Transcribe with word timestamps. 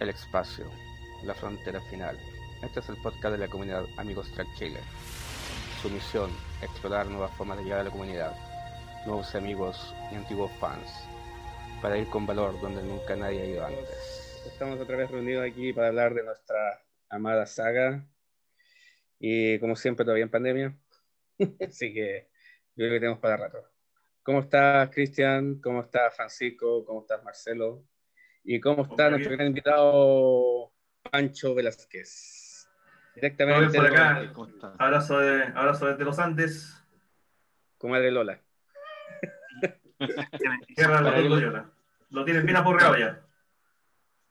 El 0.00 0.10
espacio, 0.10 0.64
la 1.24 1.34
frontera 1.34 1.80
final. 1.80 2.16
Este 2.62 2.78
es 2.78 2.88
el 2.88 2.96
podcast 2.98 3.32
de 3.32 3.38
la 3.38 3.48
comunidad 3.48 3.84
Amigos 3.96 4.30
Track 4.30 4.46
Chile. 4.54 4.78
Su 5.82 5.90
misión, 5.90 6.30
explorar 6.62 7.06
nuevas 7.06 7.32
formas 7.32 7.58
de 7.58 7.64
llegar 7.64 7.80
a 7.80 7.84
la 7.84 7.90
comunidad, 7.90 8.32
nuevos 9.06 9.34
amigos 9.34 9.92
y 10.12 10.14
antiguos 10.14 10.52
fans, 10.60 10.88
para 11.82 11.98
ir 11.98 12.06
con 12.10 12.26
valor 12.26 12.60
donde 12.60 12.80
nunca 12.80 13.16
nadie 13.16 13.42
ha 13.42 13.46
ido 13.46 13.66
antes. 13.66 14.44
Estamos 14.46 14.78
otra 14.78 14.96
vez 14.96 15.10
reunidos 15.10 15.44
aquí 15.44 15.72
para 15.72 15.88
hablar 15.88 16.14
de 16.14 16.22
nuestra 16.22 16.80
amada 17.08 17.44
saga 17.46 18.06
y 19.18 19.58
como 19.58 19.74
siempre 19.74 20.04
todavía 20.04 20.24
en 20.24 20.30
pandemia, 20.30 20.78
así 21.68 21.92
que 21.92 22.28
yo 22.76 22.84
creo 22.84 22.92
que 22.92 23.00
tenemos 23.00 23.18
para 23.18 23.36
rato. 23.36 23.68
¿Cómo 24.22 24.40
estás, 24.40 24.90
Cristian? 24.90 25.60
¿Cómo 25.60 25.80
estás, 25.80 26.14
Francisco? 26.14 26.84
¿Cómo 26.84 27.00
estás, 27.00 27.24
Marcelo? 27.24 27.84
¿Y 28.50 28.60
cómo 28.60 28.82
está 28.82 29.10
nuestro 29.10 29.32
gran 29.32 29.48
invitado, 29.48 30.72
Pancho 31.10 31.54
Velázquez? 31.54 32.66
Directamente. 33.14 33.76
Por 33.76 33.86
acá. 33.88 34.32
Abrazo, 34.78 35.18
de, 35.18 35.42
abrazo 35.54 35.84
desde 35.84 36.02
los 36.02 36.18
Andes. 36.18 36.82
Comadre 37.76 38.10
Lola. 38.10 38.40
Tierra 40.74 41.70
Lo 42.08 42.24
tienen 42.24 42.46
bien 42.46 42.56
apurreado 42.56 42.96
ya. 42.96 43.22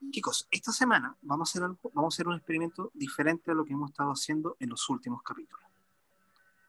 Chicos, 0.10 0.48
esta 0.50 0.72
semana 0.72 1.16
vamos 1.22 1.50
a, 1.50 1.52
hacer 1.52 1.64
algo, 1.64 1.92
vamos 1.94 2.12
a 2.12 2.16
hacer 2.16 2.28
un 2.28 2.38
experimento 2.38 2.90
diferente 2.96 3.52
a 3.52 3.54
lo 3.54 3.66
que 3.66 3.74
hemos 3.74 3.92
estado 3.92 4.10
haciendo 4.10 4.58
en 4.60 4.70
los 4.70 4.90
últimos 4.90 5.22
capítulos. 5.22 5.64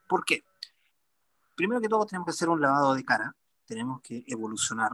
¿Por 0.06 0.22
qué? 0.26 0.44
primero 1.56 1.80
que 1.80 1.88
todo 1.88 2.04
tenemos 2.04 2.26
que 2.26 2.32
hacer 2.32 2.50
un 2.50 2.60
lavado 2.60 2.94
de 2.94 3.04
cara, 3.06 3.34
tenemos 3.64 4.02
que 4.02 4.22
evolucionar. 4.26 4.92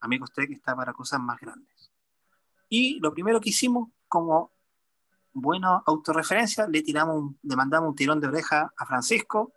Amigo, 0.00 0.24
usted 0.24 0.48
que 0.48 0.54
está 0.54 0.74
para 0.74 0.92
cosas 0.92 1.20
más 1.20 1.40
grandes. 1.40 1.93
Y 2.76 2.98
lo 2.98 3.14
primero 3.14 3.40
que 3.40 3.50
hicimos, 3.50 3.88
como 4.08 4.50
buena 5.32 5.80
autorreferencia, 5.86 6.66
le 6.66 6.82
tiramos, 6.82 7.36
le 7.40 7.54
mandamos 7.54 7.90
un 7.90 7.94
tirón 7.94 8.18
de 8.18 8.26
oreja 8.26 8.72
a 8.76 8.84
Francisco, 8.84 9.52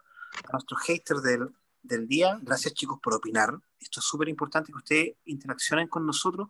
a 0.48 0.52
nuestros 0.52 0.80
haters 0.82 1.24
del, 1.24 1.50
del 1.82 2.08
día. 2.08 2.38
Gracias 2.44 2.76
chicos 2.76 3.00
por 3.02 3.16
opinar. 3.16 3.58
Esto 3.80 4.02
es 4.02 4.06
súper 4.06 4.30
importante 4.30 4.72
que 4.72 4.78
ustedes 4.78 5.16
interaccionen 5.26 5.88
con 5.88 6.06
nosotros 6.06 6.50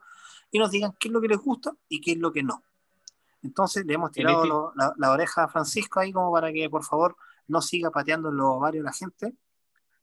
y 0.52 0.60
nos 0.60 0.70
digan 0.70 0.92
qué 1.00 1.08
es 1.08 1.14
lo 1.14 1.22
que 1.22 1.30
les 1.30 1.38
gusta 1.38 1.72
y 1.88 2.02
qué 2.02 2.12
es 2.12 2.18
lo 2.18 2.34
que 2.34 2.44
no. 2.44 2.62
Entonces 3.44 3.86
le 3.86 3.94
hemos 3.94 4.12
tirado 4.12 4.74
la, 4.76 4.94
la, 4.98 5.12
oreja 5.12 5.46
a 5.46 5.48
Francisco 5.48 6.02
ahí 6.02 6.12
como 6.12 6.34
para 6.34 6.52
que 6.52 6.70
por 6.70 6.84
favor 6.84 7.16
no 7.48 7.62
siga 7.62 7.92
pateando 7.92 8.30
los 8.30 8.46
ovarios 8.46 8.84
la 8.84 8.92
gente 8.92 9.34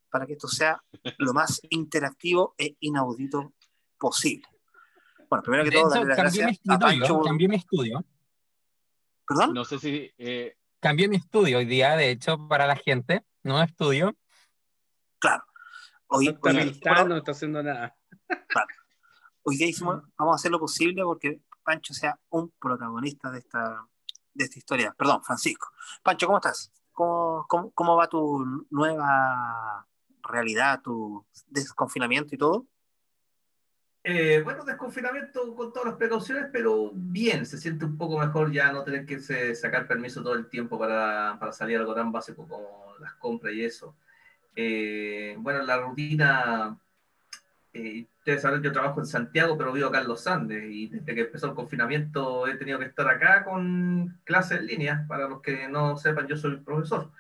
para 0.09 0.25
que 0.25 0.33
esto 0.33 0.49
sea 0.49 0.83
lo 1.19 1.35
más 1.35 1.61
interactivo 1.69 2.55
e 2.57 2.75
inaudito 2.81 3.53
posible. 3.99 4.54
Bueno, 5.29 5.43
primero 5.43 5.65
que 5.65 5.71
todo, 5.71 5.91
darle 5.91 6.09
las 6.09 6.17
gracias 6.17 6.61
a 6.69 6.79
Pancho. 6.79 7.21
cambié 7.21 7.49
mi 7.49 7.57
estudio. 7.57 8.05
¿Perdón? 9.27 9.55
No 9.55 9.65
sé 9.65 9.79
si... 9.79 10.13
Eh... 10.19 10.57
Cambié 10.81 11.09
mi 11.09 11.17
estudio 11.17 11.59
hoy 11.59 11.65
día, 11.65 11.97
de 11.97 12.11
hecho, 12.11 12.47
para 12.49 12.67
la 12.67 12.77
gente. 12.77 13.25
No 13.43 13.63
estudio. 13.63 14.15
Claro. 15.19 15.45
Hoy, 16.09 16.27
no 16.43 16.51
está 16.61 17.05
no 17.05 17.17
está 17.17 17.33
haciendo 17.33 17.63
nada. 17.63 17.97
Claro. 18.27 18.69
Hoy 19.43 19.57
día 19.57 19.67
hicimos, 19.67 20.03
vamos 20.17 20.33
a 20.33 20.37
hacer 20.37 20.51
lo 20.51 20.59
posible 20.59 21.03
porque 21.03 21.41
Pancho 21.63 21.93
sea 21.95 22.19
un 22.31 22.51
protagonista 22.59 23.31
de 23.31 23.39
esta, 23.39 23.87
de 24.33 24.45
esta 24.45 24.59
historia. 24.59 24.95
Perdón, 24.97 25.23
Francisco. 25.23 25.69
Pancho, 26.03 26.27
¿cómo 26.27 26.39
estás? 26.39 26.73
¿Cómo, 26.93 27.45
cómo, 27.49 27.71
cómo 27.73 27.97
va 27.97 28.09
tu 28.09 28.67
nueva 28.71 29.87
realidad, 30.23 30.81
tu 30.83 31.27
desconfinamiento 31.47 32.35
y 32.35 32.39
todo? 32.39 32.67
Eh, 34.07 34.43
bueno, 34.45 34.67
desconfinamiento 34.67 35.55
con 35.55 35.73
todas 35.73 35.89
las 35.89 35.97
precauciones, 35.97 36.47
pero 36.53 36.91
bien, 36.93 37.47
se 37.47 37.57
siente 37.57 37.87
un 37.87 37.97
poco 37.97 38.19
mejor 38.19 38.53
ya 38.53 38.71
no 38.71 38.85
tener 38.85 39.07
que 39.07 39.19
sacar 39.55 39.89
permiso 39.89 40.23
todo 40.23 40.35
el 40.35 40.51
tiempo 40.51 40.79
para, 40.79 41.39
para 41.41 41.53
salir 41.53 41.79
algo 41.79 41.95
tan 41.95 42.13
básico 42.13 42.47
como 42.47 42.95
las 43.01 43.15
compras 43.15 43.55
y 43.55 43.65
eso. 43.65 43.97
Eh, 44.55 45.35
bueno, 45.39 45.63
la 45.63 45.79
rutina, 45.79 46.79
eh, 47.73 48.07
ustedes 48.19 48.43
saben, 48.43 48.63
yo 48.63 48.73
trabajo 48.73 49.01
en 49.01 49.07
Santiago, 49.07 49.57
pero 49.57 49.73
vivo 49.73 49.89
acá 49.89 50.03
en 50.03 50.09
Los 50.09 50.27
Andes 50.27 50.65
y 50.71 50.89
desde 50.89 51.15
que 51.15 51.23
empezó 51.23 51.47
el 51.47 51.55
confinamiento 51.55 52.47
he 52.47 52.57
tenido 52.57 52.79
que 52.79 52.85
estar 52.85 53.09
acá 53.09 53.43
con 53.43 54.21
clases 54.25 54.61
en 54.61 54.67
línea. 54.67 55.07
Para 55.09 55.29
los 55.29 55.41
que 55.41 55.67
no 55.67 55.97
sepan, 55.97 56.29
yo 56.29 56.37
soy 56.37 56.59
profesor. 56.59 57.11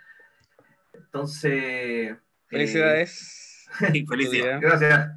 Entonces, 0.92 2.14
Felicidades. 2.46 3.68
Felicidades. 4.06 4.60
Gracias. 4.60 5.10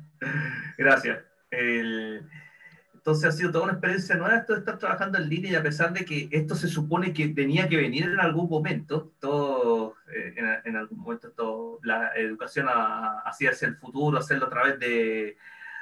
Gracias. 0.77 1.26
Entonces 1.51 3.25
ha 3.25 3.31
sido 3.31 3.51
toda 3.51 3.63
una 3.63 3.73
experiencia 3.73 4.15
nueva 4.15 4.37
esto 4.37 4.53
de 4.53 4.59
estar 4.59 4.77
trabajando 4.77 5.17
en 5.17 5.29
línea 5.29 5.51
y 5.53 5.55
a 5.55 5.63
pesar 5.63 5.93
de 5.93 6.03
que 6.03 6.27
esto 6.31 6.55
se 6.55 6.67
supone 6.67 7.13
que 7.13 7.29
tenía 7.29 7.69
que 7.69 7.77
venir 7.77 8.03
en 8.03 8.19
algún 8.19 8.49
momento, 8.49 9.13
todo, 9.19 9.95
eh, 10.13 10.61
en, 10.65 10.75
algún 10.75 10.99
momento 10.99 11.31
todo, 11.31 11.79
la 11.83 12.11
educación 12.15 12.67
hacia 12.69 13.51
el 13.61 13.77
futuro, 13.77 14.17
hacerlo 14.17 14.47
a 14.47 14.49
través 14.49 14.77
de, 14.79 15.37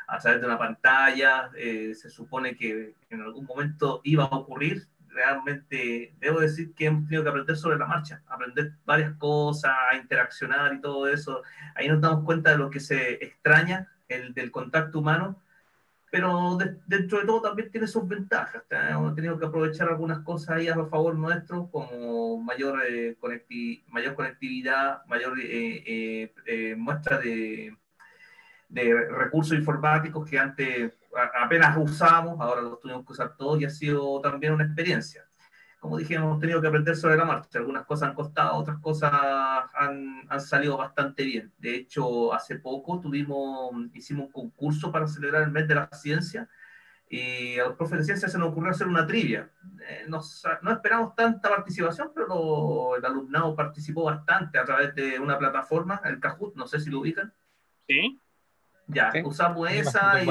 a 0.08 0.20
través 0.20 0.40
de 0.40 0.46
una 0.46 0.60
pantalla, 0.60 1.50
eh, 1.58 1.94
se 1.96 2.10
supone 2.10 2.56
que 2.56 2.94
en 3.10 3.22
algún 3.22 3.46
momento 3.46 4.02
iba 4.04 4.26
a 4.26 4.36
ocurrir, 4.36 4.88
realmente 5.10 6.14
debo 6.20 6.42
decir 6.42 6.76
que 6.76 6.86
hemos 6.86 7.06
tenido 7.06 7.24
que 7.24 7.30
aprender 7.30 7.58
sobre 7.58 7.80
la 7.80 7.88
marcha, 7.88 8.22
aprender 8.28 8.74
varias 8.86 9.14
cosas, 9.14 9.74
interaccionar 10.00 10.74
y 10.74 10.82
todo 10.82 11.08
eso. 11.08 11.42
Ahí 11.74 11.88
nos 11.88 12.02
damos 12.02 12.24
cuenta 12.24 12.52
de 12.52 12.58
lo 12.58 12.70
que 12.70 12.80
se 12.80 13.14
extraña, 13.14 13.92
el 14.10 14.34
del 14.36 14.52
contacto 14.52 15.00
humano, 15.00 15.42
pero 16.16 16.58
dentro 16.88 17.20
de 17.20 17.26
todo 17.26 17.42
también 17.42 17.70
tiene 17.70 17.88
sus 17.88 18.08
ventajas. 18.08 18.64
Hemos 18.70 19.14
tenido 19.16 19.38
que 19.38 19.48
aprovechar 19.48 19.90
algunas 19.90 20.20
cosas 20.20 20.52
ahí 20.52 20.70
a 20.70 20.86
favor 20.86 21.14
nuestro, 21.14 21.70
como 21.70 22.42
mayor, 22.42 22.84
eh, 22.90 23.18
mayor 23.90 24.16
conectividad, 24.16 25.06
mayor 25.08 25.38
eh, 25.42 26.32
eh, 26.46 26.76
muestra 26.78 27.20
de, 27.20 27.76
de 28.70 29.08
recursos 29.10 29.58
informáticos 29.58 30.26
que 30.26 30.40
antes 30.40 30.94
apenas 31.44 31.76
usamos, 31.78 32.40
ahora 32.40 32.62
los 32.62 32.80
tuvimos 32.80 33.06
que 33.06 33.12
usar 33.12 33.36
todos 33.36 33.60
y 33.60 33.66
ha 33.66 33.70
sido 33.70 34.22
también 34.22 34.54
una 34.54 34.64
experiencia. 34.64 35.26
Como 35.86 35.98
dije, 35.98 36.16
hemos 36.16 36.40
tenido 36.40 36.60
que 36.60 36.68
aprender 36.68 36.96
sobre 36.96 37.16
la 37.16 37.26
marcha. 37.26 37.60
Algunas 37.60 37.86
cosas 37.86 38.10
han 38.10 38.16
costado, 38.16 38.56
otras 38.56 38.80
cosas 38.80 39.12
han, 39.14 40.26
han 40.28 40.42
salido 40.42 40.78
bastante 40.78 41.24
bien. 41.24 41.54
De 41.60 41.76
hecho, 41.76 42.34
hace 42.34 42.56
poco 42.56 43.00
tuvimos, 43.00 43.72
hicimos 43.94 44.26
un 44.26 44.32
concurso 44.32 44.92
para 44.92 45.08
celebrar 45.08 45.44
el 45.44 45.52
mes 45.52 45.68
de 45.68 45.76
la 45.76 45.88
ciencia 45.92 46.50
y 47.08 47.60
a 47.60 47.66
los 47.66 47.78
profes 47.78 48.00
de 48.00 48.06
ciencia 48.06 48.28
se 48.30 48.40
nos 48.40 48.50
ocurrió 48.50 48.72
hacer 48.72 48.88
una 48.88 49.06
trivia. 49.06 49.52
Eh, 49.88 50.08
no 50.08 50.72
esperamos 50.72 51.14
tanta 51.16 51.50
participación, 51.50 52.12
pero 52.16 52.96
el 52.96 53.06
alumnado 53.06 53.56
participó 53.56 54.06
bastante 54.06 54.58
a 54.58 54.66
través 54.66 54.96
de 54.96 55.20
una 55.20 55.38
plataforma, 55.38 56.02
el 56.06 56.20
Kahoot, 56.20 56.56
no 56.56 56.66
sé 56.66 56.80
si 56.80 56.90
lo 56.90 57.02
ubican. 57.02 57.32
Sí. 57.88 58.20
Ya, 58.88 59.12
usamos 59.24 59.72
esa 59.72 60.24
y 60.24 60.28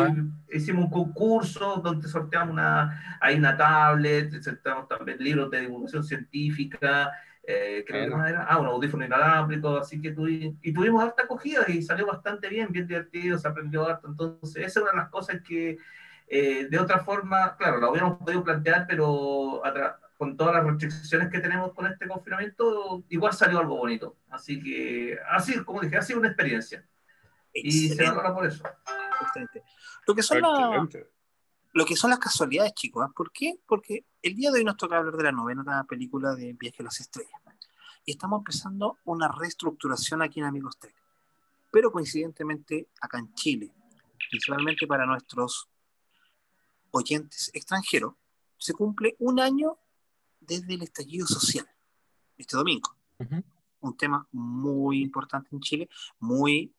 hicimos 0.52 0.84
un 0.84 0.90
concurso 0.90 1.76
donde 1.76 2.06
sorteamos 2.06 2.52
una, 2.52 3.18
hay 3.20 3.36
una 3.36 3.56
tablet, 3.56 4.40
sorteamos 4.42 4.86
también 4.86 5.18
libros 5.18 5.50
de 5.50 5.62
divulgación 5.62 6.04
científica, 6.04 7.10
eh, 7.46 7.84
creo 7.86 8.24
era, 8.24 8.44
ah, 8.44 8.58
un 8.58 8.66
audífono 8.66 9.04
inalámbrico, 9.04 9.76
así 9.76 10.00
que 10.00 10.12
tuvimos, 10.12 10.56
y 10.62 10.72
tuvimos 10.72 11.02
harta 11.02 11.24
acogida 11.24 11.64
y 11.68 11.82
salió 11.82 12.06
bastante 12.06 12.48
bien, 12.48 12.70
bien 12.70 12.86
divertido, 12.86 13.36
se 13.38 13.48
aprendió 13.48 13.88
harto, 13.88 14.06
entonces 14.08 14.56
esa 14.56 14.66
es 14.66 14.76
una 14.76 14.92
de 14.92 14.96
las 14.98 15.08
cosas 15.10 15.40
que 15.42 15.76
eh, 16.28 16.68
de 16.70 16.78
otra 16.78 17.00
forma, 17.00 17.56
claro, 17.56 17.80
la 17.80 17.90
hubiéramos 17.90 18.18
podido 18.18 18.42
plantear, 18.44 18.86
pero 18.88 19.62
con 20.16 20.36
todas 20.36 20.54
las 20.54 20.64
restricciones 20.64 21.28
que 21.28 21.40
tenemos 21.40 21.72
con 21.74 21.86
este 21.86 22.06
confinamiento, 22.06 23.04
igual 23.08 23.32
salió 23.32 23.58
algo 23.58 23.76
bonito, 23.76 24.16
así 24.30 24.62
que, 24.62 25.18
así, 25.28 25.62
como 25.64 25.80
dije, 25.80 25.96
ha 25.96 26.02
sido 26.02 26.20
una 26.20 26.28
experiencia. 26.28 26.84
Y 27.54 27.88
se 27.88 28.02
valora 28.02 28.34
por 28.34 28.46
eso. 28.46 28.64
Lo 30.06 30.14
que 30.14 30.22
son, 30.22 30.40
lo 31.72 31.84
que 31.84 31.96
son 31.96 32.10
las 32.10 32.18
casualidades, 32.18 32.74
chicos. 32.74 33.04
¿ah? 33.06 33.12
¿Por 33.14 33.32
qué? 33.32 33.58
Porque 33.66 34.04
el 34.22 34.34
día 34.34 34.50
de 34.50 34.58
hoy 34.58 34.64
nos 34.64 34.76
toca 34.76 34.98
hablar 34.98 35.16
de 35.16 35.24
la 35.24 35.32
novena 35.32 35.84
película 35.88 36.34
de 36.34 36.52
Viaje 36.52 36.78
a 36.80 36.84
las 36.84 37.00
Estrellas. 37.00 37.40
Y 38.04 38.12
estamos 38.12 38.40
empezando 38.40 38.98
una 39.04 39.28
reestructuración 39.28 40.20
aquí 40.20 40.40
en 40.40 40.46
Amigos 40.46 40.78
Trek. 40.78 40.94
Pero 41.70 41.90
coincidentemente 41.90 42.88
acá 43.00 43.18
en 43.18 43.32
Chile, 43.34 43.72
principalmente 44.30 44.86
para 44.86 45.06
nuestros 45.06 45.68
oyentes 46.90 47.50
extranjeros, 47.54 48.14
se 48.58 48.74
cumple 48.74 49.16
un 49.18 49.40
año 49.40 49.78
desde 50.40 50.74
el 50.74 50.82
estallido 50.82 51.26
social, 51.26 51.68
este 52.36 52.56
domingo. 52.56 52.94
Un 53.80 53.96
tema 53.96 54.26
muy 54.32 55.02
importante 55.02 55.48
en 55.52 55.60
Chile, 55.60 55.88
muy 56.20 56.72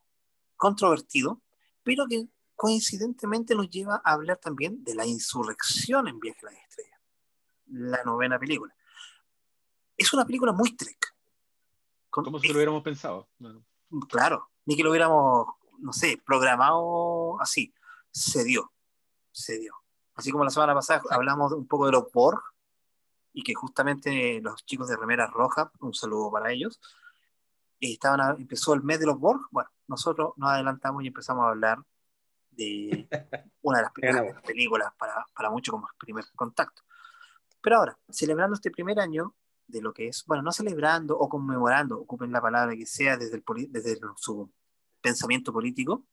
controvertido, 0.57 1.42
pero 1.84 2.06
que 2.07 2.28
coincidentemente 2.56 3.56
nos 3.56 3.69
lleva 3.69 4.02
a 4.04 4.13
hablar 4.13 4.38
también 4.38 4.84
de 4.84 4.96
la 4.96 5.06
insurrección 5.06 6.07
en 6.07 6.19
Viaje 6.19 6.48
a 6.48 6.52
las 6.52 6.62
Estrellas, 6.69 7.00
la 7.68 8.04
novena 8.04 8.40
película. 8.40 8.74
Es 9.98 10.13
una 10.13 10.25
película 10.25 10.52
muy 10.52 10.75
Trek. 10.75 11.16
Como 12.10 12.40
si 12.40 12.48
lo 12.48 12.56
hubiéramos 12.56 12.81
pensado. 12.84 13.30
Claro, 14.10 14.50
ni 14.66 14.75
que 14.78 14.84
lo 14.84 14.90
hubiéramos, 14.90 15.48
no 15.80 15.92
sé, 15.92 16.22
programado 16.25 17.40
así. 17.42 17.74
Se 18.12 18.44
dio, 18.46 18.72
se 19.31 19.60
dio. 19.60 19.74
Así 20.16 20.31
como 20.31 20.46
la 20.46 20.50
semana 20.50 20.74
pasada 20.74 21.01
hablamos 21.10 21.51
un 21.51 21.68
poco 21.68 21.86
de 21.88 21.92
los 21.92 22.10
Borg, 22.12 22.42
y 23.34 23.44
que 23.44 23.54
justamente 23.54 24.40
los 24.42 24.66
chicos 24.66 24.88
de 24.88 24.96
Remera 24.96 25.28
Roja, 25.28 25.69
un 25.81 25.94
saludo 25.94 26.31
para 26.31 26.54
ellos, 26.54 26.80
estaban 27.81 28.22
a- 28.22 28.36
empezó 28.38 28.74
el 28.74 28.81
mes 28.81 29.01
de 29.01 29.08
los 29.08 29.19
Borg. 29.19 29.42
Bueno, 29.51 29.69
nosotros 29.88 30.34
nos 30.38 30.52
adelantamos 30.52 31.04
y 31.04 31.08
empezamos 31.08 31.46
a 31.46 31.50
hablar 31.50 31.80
de 32.52 33.08
una 33.62 33.80
de 33.80 33.84
las 33.84 33.92
primeras 33.94 34.42
películas 34.44 34.94
para, 34.98 35.26
para 35.36 35.50
muchos 35.50 35.74
como 35.74 35.88
primer 35.98 36.26
contacto. 36.36 36.84
Pero 37.62 37.78
ahora, 37.78 37.98
celebrando 38.10 38.56
este 38.56 38.72
primer 38.72 39.00
año 39.00 39.36
de 39.68 39.82
lo 39.82 39.94
que 39.94 40.08
es, 40.08 40.24
bueno, 40.26 40.44
no 40.44 40.52
celebrando 40.52 41.18
o 41.18 41.28
conmemorando, 41.28 42.00
ocupen 42.00 42.32
la 42.32 42.42
palabra 42.42 42.76
que 42.76 42.86
sea 42.86 43.18
desde, 43.18 43.38
el, 43.38 43.72
desde 43.72 44.00
su 44.18 44.52
pensamiento 45.02 45.52
político, 45.52 46.06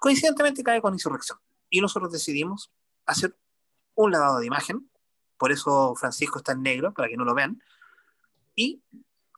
coincidentemente 0.00 0.62
cae 0.62 0.80
con 0.80 0.94
insurrección. 0.94 1.38
Y 1.70 1.80
nosotros 1.80 2.12
decidimos 2.12 2.72
hacer 3.06 3.36
un 3.94 4.10
lavado 4.10 4.40
de 4.40 4.46
imagen, 4.46 4.90
por 5.38 5.52
eso 5.52 5.94
Francisco 5.96 6.38
está 6.38 6.52
en 6.52 6.62
negro, 6.62 6.92
para 6.92 7.08
que 7.08 7.16
no 7.16 7.24
lo 7.24 7.34
vean, 7.34 7.62
y 8.54 8.82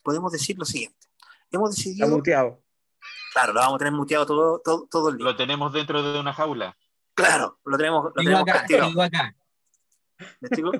podemos 0.02 0.32
decir 0.32 0.58
lo 0.58 0.64
siguiente. 0.64 1.05
Hemos 1.50 1.70
Está 1.70 1.82
decidido, 1.82 2.08
muteado. 2.08 2.62
claro, 3.32 3.52
lo 3.52 3.60
vamos 3.60 3.74
a 3.76 3.78
tener 3.78 3.92
muteado 3.92 4.26
todo, 4.26 4.60
todo, 4.64 4.86
todo 4.90 5.08
el 5.10 5.16
día. 5.18 5.24
Lo 5.24 5.36
tenemos 5.36 5.72
dentro 5.72 6.02
de 6.02 6.18
una 6.20 6.32
jaula. 6.32 6.76
Claro, 7.14 7.58
lo 7.64 7.76
tenemos, 7.76 8.04
lo 8.04 8.12
tenemos 8.12 8.42
acá, 8.42 8.52
castigado. 8.52 8.88
sigo 8.88 9.02
acá. 9.02 9.34
¿Me 10.40 10.48
explico? 10.48 10.70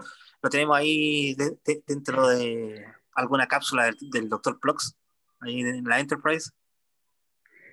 Lo 0.43 0.51
tenemos 0.51 0.77
ahí 0.77 1.35
de- 1.35 1.59
de- 1.65 1.83
dentro 1.87 2.29
de 2.29 2.85
alguna 3.13 3.47
cápsula 3.47 3.85
del, 3.85 3.97
del 4.11 4.29
Dr. 4.29 4.59
Plox, 4.61 4.97
ahí 5.41 5.61
en 5.61 5.85
la 5.85 5.99
Enterprise, 6.01 6.51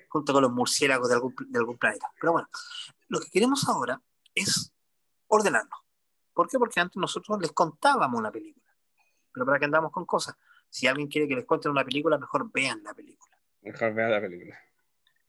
junto 0.09 0.31
con 0.33 0.43
los 0.43 0.51
murciélagos 0.51 1.09
de 1.09 1.15
algún, 1.15 1.35
de 1.49 1.59
algún 1.59 1.77
planeta. 1.77 2.09
Pero 2.19 2.33
bueno, 2.33 2.47
lo 3.09 3.19
que 3.19 3.29
queremos 3.29 3.67
ahora 3.67 4.01
es 4.35 4.71
ordenarnos. 5.27 5.79
¿Por 6.33 6.47
qué? 6.49 6.57
Porque 6.57 6.79
antes 6.79 6.97
nosotros 6.97 7.37
les 7.41 7.51
contábamos 7.51 8.17
una 8.19 8.31
película. 8.31 8.65
Pero 9.33 9.45
para 9.45 9.59
que 9.59 9.65
andamos 9.65 9.91
con 9.91 10.05
cosas. 10.05 10.35
Si 10.73 10.87
alguien 10.87 11.07
quiere 11.07 11.27
que 11.27 11.35
les 11.35 11.45
cuenten 11.45 11.69
una 11.69 11.85
película, 11.85 12.17
mejor 12.17 12.51
vean 12.51 12.81
la 12.81 12.95
película. 12.95 13.37
Mejor 13.61 13.93
vea 13.93 14.09
la 14.09 14.19
película. 14.19 14.57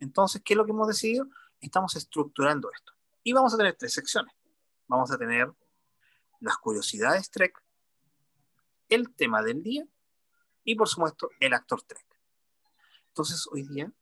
Entonces, 0.00 0.40
¿qué 0.42 0.54
es 0.54 0.56
lo 0.56 0.64
que 0.64 0.70
hemos 0.70 0.88
decidido? 0.88 1.26
Estamos 1.60 1.94
estructurando 1.96 2.72
esto. 2.72 2.94
Y 3.22 3.34
vamos 3.34 3.52
a 3.52 3.58
tener 3.58 3.76
tres 3.76 3.92
secciones. 3.92 4.34
Vamos 4.86 5.12
a 5.12 5.18
tener 5.18 5.52
las 6.40 6.56
curiosidades 6.56 7.30
Trek, 7.30 7.62
el 8.88 9.14
tema 9.14 9.42
del 9.42 9.62
día 9.62 9.86
y, 10.64 10.76
por 10.76 10.88
supuesto, 10.88 11.28
el 11.38 11.52
actor 11.52 11.82
Trek. 11.82 12.06
Entonces, 13.08 13.46
hoy 13.52 13.64
día, 13.68 13.92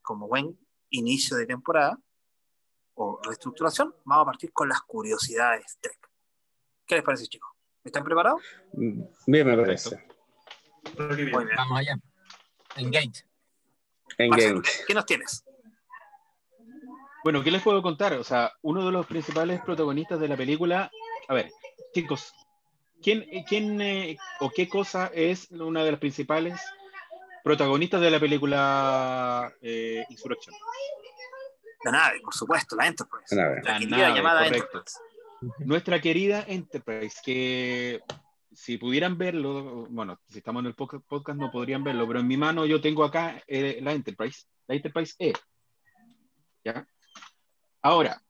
como 0.00 0.28
buen 0.28 0.56
inicio 0.90 1.36
de 1.38 1.46
temporada 1.46 1.98
o 2.94 3.20
reestructuración, 3.20 3.96
vamos 4.04 4.22
a 4.22 4.26
partir 4.26 4.52
con 4.52 4.68
las 4.68 4.80
curiosidades 4.82 5.76
Trek. 5.80 6.08
¿Qué 6.86 6.94
les 6.94 7.04
parece, 7.04 7.26
chicos? 7.26 7.50
¿Están 7.82 8.04
preparados? 8.04 8.40
Bien, 8.72 9.10
me 9.26 9.56
parece. 9.56 10.11
Muy 10.98 11.16
bien. 11.24 11.48
Vamos 11.56 11.78
allá. 11.78 11.96
Engage. 12.76 13.24
Engage. 14.18 14.62
¿qué- 14.62 14.70
¿qué 14.88 14.94
nos 14.94 15.06
tienes? 15.06 15.44
Bueno, 17.24 17.42
¿qué 17.42 17.50
les 17.50 17.62
puedo 17.62 17.82
contar? 17.82 18.14
O 18.14 18.24
sea, 18.24 18.52
uno 18.62 18.84
de 18.84 18.92
los 18.92 19.06
principales 19.06 19.60
protagonistas 19.62 20.18
de 20.18 20.28
la 20.28 20.36
película. 20.36 20.90
A 21.28 21.34
ver, 21.34 21.50
chicos, 21.94 22.32
¿quién, 23.02 23.24
quién 23.48 23.80
eh, 23.80 24.16
o 24.40 24.50
qué 24.50 24.68
cosa 24.68 25.10
es 25.14 25.48
una 25.52 25.84
de 25.84 25.92
las 25.92 26.00
principales 26.00 26.60
protagonistas 27.44 28.00
de 28.00 28.10
la 28.10 28.18
película 28.18 29.52
eh, 29.62 30.04
Insurrection? 30.08 30.54
La 31.84 31.92
nave, 31.92 32.20
por 32.20 32.34
supuesto, 32.34 32.74
la 32.76 32.86
Enterprise. 32.88 33.34
La 33.36 33.42
nave. 33.44 33.60
La 33.62 33.72
La 33.72 33.78
querida 33.78 33.96
nave, 33.98 34.14
llamada 34.16 34.44
correcto. 34.44 34.78
Enterprise. 34.78 35.64
Nuestra 35.64 36.00
querida 36.00 36.44
Enterprise, 36.48 37.16
que 37.24 38.00
si 38.54 38.78
pudieran 38.78 39.16
verlo, 39.18 39.86
bueno, 39.90 40.18
si 40.28 40.38
estamos 40.38 40.60
en 40.60 40.66
el 40.66 40.74
podca- 40.74 41.02
podcast 41.06 41.38
no 41.38 41.50
podrían 41.50 41.82
verlo, 41.84 42.06
pero 42.06 42.20
en 42.20 42.26
mi 42.26 42.36
mano 42.36 42.66
yo 42.66 42.80
tengo 42.80 43.04
acá 43.04 43.42
eh, 43.46 43.80
la 43.82 43.92
Enterprise, 43.92 44.46
la 44.66 44.74
Enterprise 44.74 45.14
E. 45.18 45.32
¿Ya? 46.64 46.86
Ahora, 47.80 48.22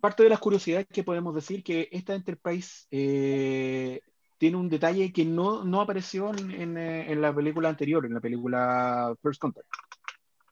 parte 0.00 0.24
de 0.24 0.28
las 0.28 0.40
curiosidades 0.40 0.86
que 0.88 1.04
podemos 1.04 1.34
decir 1.34 1.62
que 1.62 1.88
esta 1.92 2.14
Enterprise 2.14 2.86
eh, 2.90 4.00
tiene 4.38 4.56
un 4.56 4.68
detalle 4.68 5.12
que 5.12 5.24
no, 5.24 5.62
no 5.64 5.80
apareció 5.80 6.30
en, 6.30 6.50
en, 6.50 6.76
eh, 6.76 7.12
en 7.12 7.20
la 7.20 7.32
película 7.32 7.68
anterior, 7.68 8.04
en 8.04 8.14
la 8.14 8.20
película 8.20 9.14
First 9.22 9.40
Contact. 9.40 9.68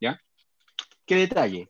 ¿Ya? 0.00 0.20
¿Qué 1.04 1.16
detalle? 1.16 1.68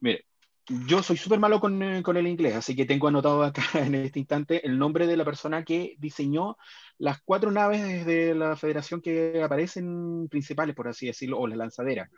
Mire, 0.00 0.26
yo 0.66 1.02
soy 1.02 1.16
súper 1.16 1.38
malo 1.38 1.60
con, 1.60 1.82
eh, 1.82 2.02
con 2.02 2.16
el 2.16 2.26
inglés, 2.26 2.54
así 2.54 2.74
que 2.74 2.86
tengo 2.86 3.08
anotado 3.08 3.42
acá 3.42 3.62
en 3.74 3.94
este 3.94 4.18
instante 4.18 4.66
el 4.66 4.78
nombre 4.78 5.06
de 5.06 5.16
la 5.16 5.24
persona 5.24 5.64
que 5.64 5.96
diseñó 5.98 6.56
las 6.98 7.20
cuatro 7.22 7.50
naves 7.50 8.06
de 8.06 8.34
la 8.34 8.56
Federación 8.56 9.00
que 9.00 9.42
aparecen 9.42 10.28
principales, 10.28 10.74
por 10.74 10.88
así 10.88 11.06
decirlo, 11.06 11.38
o 11.38 11.46
las 11.46 11.58
lanzaderas 11.58 12.08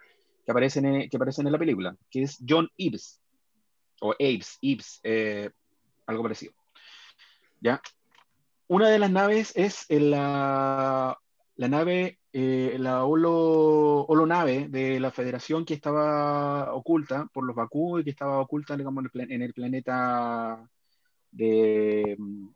que 0.45 0.53
aparecen 0.53 0.87
en, 0.87 1.11
que 1.11 1.17
aparecen 1.17 1.47
en 1.47 1.53
la 1.53 1.59
película, 1.59 1.97
que 2.09 2.23
es 2.23 2.39
John 2.49 2.69
Eves, 2.79 3.21
o 4.01 4.13
Aves, 4.13 4.59
Eves, 4.63 5.01
eh, 5.03 5.51
algo 6.07 6.23
parecido. 6.23 6.53
¿Ya? 7.61 7.81
Una 8.69 8.89
de 8.89 8.99
las 8.99 9.11
naves 9.11 9.53
es 9.57 9.87
la, 9.89 11.19
la 11.57 11.69
nave, 11.69 12.21
eh, 12.39 12.77
la 12.79 13.07
holo, 13.07 14.05
holonave 14.05 14.69
de 14.69 15.01
la 15.01 15.11
Federación 15.11 15.65
que 15.65 15.73
estaba 15.73 16.75
oculta 16.75 17.31
por 17.33 17.47
los 17.47 17.57
Bakú 17.57 17.99
y 17.99 18.05
que 18.05 18.11
estaba 18.11 18.41
oculta 18.41 18.77
digamos, 18.77 19.07
en, 19.07 19.21
el, 19.23 19.33
en 19.33 19.41
el 19.41 19.55
planeta 19.55 20.69
de, 21.31 22.15
mm, 22.19 22.49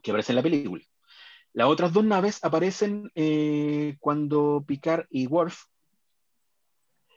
que 0.00 0.12
aparece 0.12 0.30
en 0.30 0.36
la 0.36 0.44
película. 0.44 0.84
Las 1.54 1.66
otras 1.66 1.92
dos 1.92 2.04
naves 2.04 2.38
aparecen 2.44 3.10
eh, 3.16 3.96
cuando 3.98 4.62
Picard 4.64 5.06
y 5.10 5.26
Worf 5.26 5.64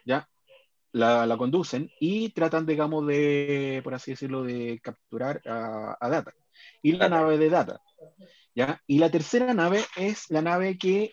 ¿ya? 0.03 0.27
La, 0.91 1.27
la 1.27 1.37
conducen 1.37 1.91
y 1.99 2.29
tratan, 2.29 2.65
digamos, 2.65 3.05
de, 3.05 3.81
por 3.83 3.93
así 3.93 4.11
decirlo, 4.13 4.41
de 4.41 4.79
capturar 4.81 5.43
a, 5.45 5.95
a 5.99 6.09
Data. 6.09 6.33
Y 6.81 6.93
la 6.93 7.07
nave 7.07 7.37
de 7.37 7.51
Data, 7.51 7.79
¿ya? 8.55 8.81
Y 8.87 8.97
la 8.97 9.11
tercera 9.11 9.53
nave 9.53 9.85
es 9.95 10.31
la 10.31 10.41
nave 10.41 10.79
que 10.79 11.11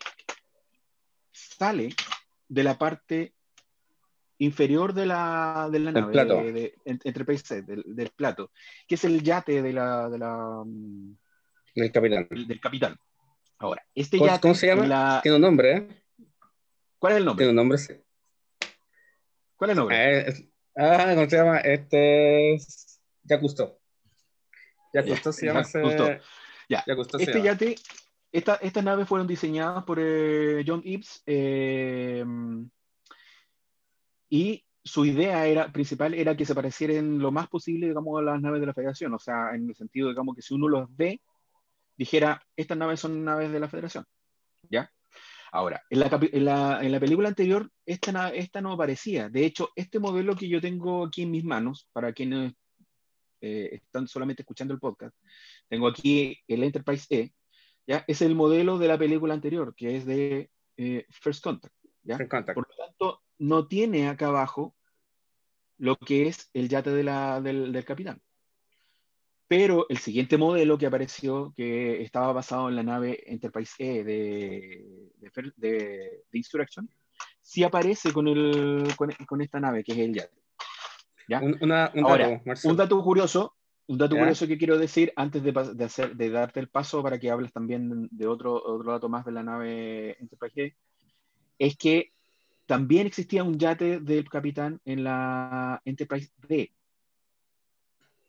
sale 1.37 1.95
de 2.49 2.63
la 2.65 2.79
parte 2.79 3.35
inferior 4.39 4.93
de 4.93 5.07
la, 5.07 5.69
de 5.71 5.79
la 5.79 5.93
Del 5.93 6.01
nave, 6.03 6.13
plato. 6.13 6.37
de- 6.43 6.53
de- 6.53 6.75
en- 6.85 7.01
entre 7.05 7.25
PC, 7.25 7.63
del, 7.63 7.83
del 7.87 8.11
plato, 8.11 8.51
que 8.87 8.95
es 8.97 9.05
el 9.05 9.23
yate 9.23 9.63
de 9.63 9.73
la, 9.73 10.09
de 10.09 10.19
la, 10.19 10.63
mm, 10.65 11.17
El 11.77 11.93
capitán. 11.93 12.29
del 12.31 12.61
capitán. 12.61 12.97
Ahora, 13.59 13.83
este 13.95 14.19
¿Cómo, 14.19 14.29
yate, 14.29 14.41
cómo 14.43 14.55
se 14.55 14.67
llama? 14.67 14.87
la- 14.87 15.21
Tiene 15.23 15.37
un 15.37 15.43
nombre, 15.43 15.77
¿eh? 15.77 16.03
¿cuál 16.99 17.13
es 17.15 17.19
el 17.19 17.25
nombre? 17.25 17.43
Tiene 17.45 17.51
un 17.51 17.57
nombre, 17.57 17.79
sí. 17.79 17.95
¿Cuál 19.57 19.71
es 19.71 19.75
el 19.75 19.79
nombre? 19.79 20.29
Es- 20.29 20.45
ah, 20.77 21.13
¿cómo 21.15 21.31
se 21.31 21.37
llama? 21.37 21.59
Este 21.61 22.55
es. 22.55 23.01
Ya 23.25 23.41
Cousteau. 23.41 23.79
Ya 24.93 25.03
Cousteau 25.05 25.33
se 25.33 25.47
llama. 25.47 25.63
Ya. 26.69 26.85
Ya 26.87 26.95
Este 27.19 27.33
llama. 27.33 27.45
yate, 27.45 27.77
esta- 28.39 28.57
estas 28.57 28.85
naves 28.85 29.09
fueron 29.09 29.27
diseñadas 29.27 29.85
por 29.85 29.99
eh, 30.01 30.65
John 30.67 30.83
Eves 30.85 31.23
eh, 31.27 32.25
y 34.29 34.65
su 34.85 35.05
idea 35.05 35.47
era, 35.47 35.73
principal 35.73 36.15
era 36.15 36.37
que 36.37 36.45
se 36.45 36.55
parecieran 36.55 37.19
lo 37.19 37.33
más 37.33 37.49
posible, 37.49 37.89
digamos, 37.89 38.19
a 38.21 38.23
las 38.23 38.41
naves 38.41 38.61
de 38.61 38.67
la 38.67 38.75
Federación. 38.75 39.13
O 39.15 39.19
sea, 39.19 39.55
en 39.55 39.69
el 39.69 39.75
sentido, 39.75 40.09
digamos, 40.09 40.37
que 40.37 40.43
si 40.43 40.55
uno 40.55 40.69
los 40.69 40.87
ve, 40.97 41.21
dijera, 41.97 42.41
estas 42.57 42.79
naves 42.79 43.01
son 43.01 43.25
naves 43.25 43.51
de 43.51 43.61
la 43.61 43.69
Federación. 43.69 44.05
¿Ya? 44.71 44.91
Ahora, 45.53 45.83
en 45.91 46.01
la, 46.01 46.21
en 46.33 46.45
la, 46.45 46.85
en 46.85 46.93
la 46.93 47.01
película 47.01 47.29
anterior, 47.29 47.71
esta, 47.85 48.29
esta 48.31 48.61
no 48.61 48.73
aparecía. 48.73 49.29
De 49.29 49.45
hecho, 49.45 49.71
este 49.75 49.99
modelo 49.99 50.37
que 50.37 50.49
yo 50.49 50.61
tengo 50.61 51.07
aquí 51.07 51.23
en 51.23 51.31
mis 51.31 51.45
manos, 51.45 51.89
para 51.93 52.13
quienes 52.13 52.53
eh, 53.41 53.71
están 53.73 54.07
solamente 54.07 54.43
escuchando 54.43 54.75
el 54.75 54.81
podcast, 54.81 55.17
tengo 55.69 55.89
aquí 55.89 56.39
el 56.47 56.63
Enterprise 56.63 57.07
E, 57.11 57.33
¿ya? 57.87 58.05
Es 58.07 58.23
el 58.23 58.35
modelo 58.35 58.79
de 58.79 58.89
la 58.89 58.99
película 58.99 59.35
anterior, 59.35 59.75
que 59.75 59.97
es 59.97 60.07
de 60.07 60.51
eh, 60.77 61.07
First 61.11 61.43
Contact, 61.43 61.75
¿ya? 62.03 62.17
First 62.19 62.31
Contact. 62.31 62.55
Por 62.55 62.69
lo 62.69 62.85
tanto, 62.85 63.23
no 63.39 63.67
tiene 63.67 64.09
acá 64.09 64.29
abajo 64.29 64.75
lo 65.79 65.97
que 65.97 66.27
es 66.29 66.51
el 66.55 66.69
yate 66.69 66.91
de 66.91 67.05
la- 67.05 67.41
del, 67.41 67.73
del 67.73 67.85
capitán. 67.85 68.21
Pero 69.49 69.87
el 69.89 69.99
siguiente 69.99 70.37
modelo 70.39 70.77
que 70.77 70.87
apareció, 70.87 71.53
que 71.57 72.03
estaba 72.03 72.33
basado 72.33 72.69
en 72.69 72.77
la 72.77 72.83
nave 72.83 73.23
Enterprise 73.27 73.75
E 73.79 74.03
de, 74.03 75.11
de, 75.19 75.53
de- 75.57 76.25
de 76.31 76.39
Insurrection, 76.39 76.89
sí 77.41 77.63
aparece 77.63 78.13
con, 78.13 78.27
el, 78.27 78.89
con, 78.97 79.11
con 79.27 79.41
esta 79.41 79.61
nave, 79.61 79.85
que 79.85 79.93
es 79.93 79.99
el 79.99 80.15
yate. 80.15 80.35
¿ya? 81.29 81.41
Un, 81.41 81.57
una, 81.61 81.93
un 81.95 82.05
Ahora, 82.05 82.43
dato. 82.45 82.69
Un 82.69 82.77
dato 82.77 83.01
curioso, 83.05 83.56
un 83.89 83.99
dato 83.99 84.15
¿Ya? 84.17 84.21
curioso 84.23 84.47
que 84.47 84.59
quiero 84.59 84.79
decir 84.79 85.13
antes 85.17 85.43
de, 85.43 85.55
pas- 85.55 85.73
de 85.73 85.85
hacer, 85.85 86.17
de 86.17 86.31
darte 86.31 86.61
el 86.61 86.69
paso 86.69 87.03
para 87.03 87.19
que 87.19 87.31
hables 87.31 87.53
también 87.53 88.09
de 88.11 88.27
otro, 88.27 88.55
otro 88.55 88.91
dato 88.93 89.09
más 89.09 89.25
de 89.25 89.33
la 89.33 89.43
nave 89.43 90.17
Enterprise 90.21 90.55
G, 90.57 90.75
es 91.59 91.77
que 91.77 92.13
también 92.67 93.07
existía 93.07 93.45
un 93.45 93.59
yate 93.59 94.01
del 94.01 94.29
capitán 94.29 94.81
en 94.85 95.05
la 95.05 95.81
Enterprise 95.85 96.31
D. 96.49 96.73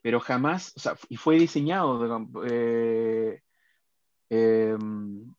pero 0.01 0.19
jamás, 0.19 0.73
o 0.75 0.79
sea, 0.79 0.95
y 1.09 1.17
fue 1.17 1.37
diseñado 1.37 1.99
eh, 2.47 3.41
em, 4.29 5.33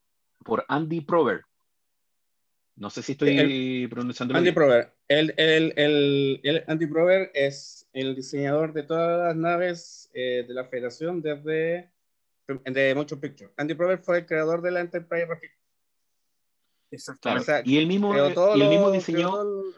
por 0.45 0.65
Andy 0.69 1.01
Prover. 1.01 1.43
No 2.77 2.91
sé 2.91 3.03
si 3.03 3.13
estoy 3.13 3.89
pronunciando 3.89 4.35
Andy 4.35 4.45
bien. 4.45 4.55
Prover. 4.55 4.95
El, 5.09 5.33
el, 5.37 5.73
el, 5.77 6.41
el 6.43 6.65
Andy 6.67 6.87
Prover 6.87 7.31
es 7.35 7.89
el 7.93 8.15
diseñador 8.15 8.73
de 8.73 8.83
todas 8.83 9.29
las 9.29 9.37
naves 9.37 10.08
eh, 10.19 10.45
de 10.47 10.53
la 10.55 10.65
Federación 10.65 11.23
desde 11.23 11.93
de 12.65 12.95
Motion 12.95 13.21
Picture. 13.21 13.53
Andy 13.57 13.75
Prover 13.75 13.99
fue 14.01 14.19
el 14.19 14.27
creador 14.27 14.63
de 14.63 14.71
la 14.73 14.81
Enterprise 14.81 15.27
Rafik. 15.27 15.53
Exactamente. 16.91 17.43
O 17.43 17.45
sea, 17.45 17.63
y 17.65 17.77
él 17.79 17.87
mismo, 17.87 18.13
y 18.17 18.61
él 18.61 18.69
mismo 18.69 18.91
diseñó 18.91 19.43
el 19.43 19.75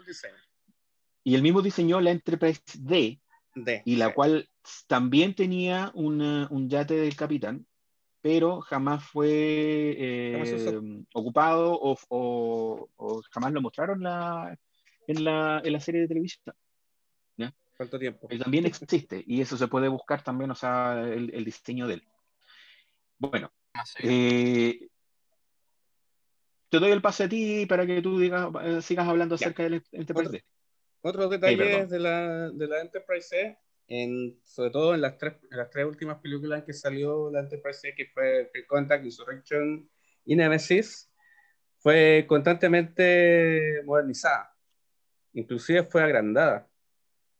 y 1.22 1.34
él 1.34 1.42
mismo 1.42 1.60
diseñó 1.60 2.00
la 2.00 2.12
Enterprise 2.12 2.62
D, 2.78 3.20
de- 3.54 3.82
y 3.84 3.96
la 3.96 4.06
sí. 4.08 4.12
cual 4.14 4.48
también 4.86 5.34
tenía 5.34 5.90
una- 5.94 6.48
un 6.50 6.70
yate 6.70 6.94
del 6.94 7.14
capitán, 7.16 7.66
pero 8.22 8.60
jamás 8.62 9.04
fue 9.04 9.28
eh, 9.98 11.02
ocupado 11.12 11.72
o, 11.74 11.98
o- 12.08 12.88
o 12.96 13.22
jamás 13.30 13.52
lo 13.52 13.60
mostraron 13.60 14.00
la- 14.02 14.56
en, 15.06 15.24
la, 15.24 15.60
en 15.62 15.72
la 15.72 15.80
serie 15.80 16.02
de 16.02 16.08
televisión. 16.08 16.54
¿Cuánto 17.80 17.98
tiempo? 17.98 18.28
Pero 18.28 18.42
también 18.42 18.66
existe 18.66 19.24
y 19.26 19.40
eso 19.40 19.56
se 19.56 19.66
puede 19.66 19.88
buscar 19.88 20.22
también, 20.22 20.50
o 20.50 20.54
sea, 20.54 21.00
el, 21.02 21.32
el 21.32 21.44
diseño 21.46 21.86
de 21.88 21.94
él. 21.94 22.02
Bueno, 23.18 23.50
No 23.74 23.86
sé. 23.86 24.00
eh, 24.02 24.88
te 26.68 26.78
doy 26.78 26.90
el 26.90 27.00
pase 27.00 27.24
a 27.24 27.28
ti 27.30 27.64
para 27.64 27.86
que 27.86 28.02
tú 28.02 28.20
digas, 28.20 28.48
eh, 28.62 28.82
sigas 28.82 29.08
hablando 29.08 29.34
Ya. 29.36 29.46
acerca 29.46 29.62
del 29.62 29.82
Enterprise 29.92 30.28
Otro- 30.28 30.32
D. 30.32 30.44
Otros 31.00 31.30
detalles 31.30 31.88
de, 31.88 31.98
la, 31.98 32.50
de 32.50 32.68
la 32.68 32.82
Enterprise 32.82 33.34
E, 33.40 33.58
en, 33.88 34.38
sobre 34.44 34.68
todo 34.68 34.94
en 34.94 35.00
las, 35.00 35.16
tres, 35.16 35.36
en 35.50 35.56
las 35.56 35.70
tres 35.70 35.86
últimas 35.86 36.18
películas 36.18 36.58
en 36.58 36.66
que 36.66 36.74
salió 36.74 37.30
la 37.30 37.40
Enterprise 37.40 37.88
E, 37.88 37.94
que 37.94 38.08
fue 38.12 38.50
First 38.52 38.66
Contact, 38.68 39.06
Insurrection 39.06 39.88
y 40.26 40.36
Nemesis, 40.36 41.10
fue 41.78 42.26
constantemente 42.28 43.82
modernizada. 43.86 44.54
Inclusive 45.32 45.84
fue 45.84 46.02
agrandada. 46.02 46.66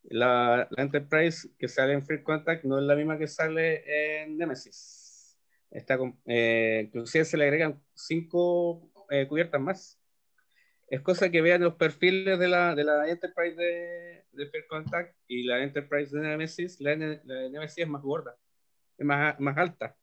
La, 0.05 0.67
la 0.71 0.83
Enterprise 0.83 1.51
que 1.59 1.69
sale 1.69 1.93
en 1.93 2.05
First 2.05 2.25
Contact 2.25 2.65
no 2.65 2.79
es 2.79 2.85
la 2.85 2.95
misma 2.97 3.19
que 3.19 3.27
sale 3.29 4.23
en 4.23 4.37
Nemesis. 4.37 5.39
Está 5.71 5.99
con- 5.99 6.19
eh, 6.27 6.83
inclusive 6.87 7.25
se 7.25 7.37
le 7.37 7.45
agregan 7.45 7.81
cinco 7.95 8.91
eh, 9.11 9.27
cubiertas 9.29 9.61
más 9.61 9.97
es 10.89 11.01
cosa 11.03 11.31
que 11.31 11.41
vean 11.41 11.63
los 11.63 11.75
perfiles 11.77 12.37
de 12.37 12.49
la, 12.49 12.75
de 12.75 12.83
la 12.83 13.09
Enterprise 13.09 13.55
de, 13.55 14.25
de 14.33 14.47
First 14.47 14.69
Contact 14.69 15.15
y 15.29 15.45
la 15.45 15.63
Enterprise 15.63 16.13
de 16.17 16.21
Nemesis. 16.27 16.81
La, 16.81 16.93
N- 16.93 17.21
la 17.25 17.35
de 17.37 17.51
Nemesis 17.51 17.79
es 17.79 17.89
más 17.89 18.03
gorda, 18.03 18.37
es 18.99 19.07
más, 19.07 19.39
más 19.39 19.57
alta. 19.57 19.95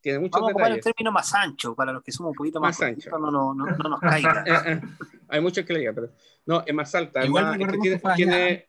Tiene 0.00 0.20
muchos 0.20 0.32
Vamos 0.32 0.50
a 0.50 0.52
ocupar 0.52 0.68
el 0.70 0.76
detalles. 0.76 0.94
término 0.94 1.10
más 1.10 1.34
ancho 1.34 1.74
para 1.74 1.92
los 1.92 2.04
que 2.04 2.12
somos 2.12 2.30
un 2.30 2.36
poquito 2.36 2.60
más, 2.60 2.78
Más 2.78 2.88
ancho. 2.88 3.10
no, 3.18 3.32
no, 3.32 3.52
no, 3.52 3.64
no 3.66 3.88
nos 3.88 4.00
caiga. 4.00 4.44
Eh, 4.46 4.72
eh, 4.74 4.80
Hay 5.28 5.40
muchos 5.40 5.64
que 5.64 5.72
le 5.72 5.80
digan, 5.80 5.94
pero 5.96 6.12
no, 6.46 6.62
es 6.64 6.72
más 6.74 6.94
alta. 6.94 7.20
es 7.22 7.26
Igual 7.26 7.44
más- 7.46 7.58
es 7.60 7.66
que 7.72 7.78
tiene, 7.78 8.00
tiene, 8.14 8.68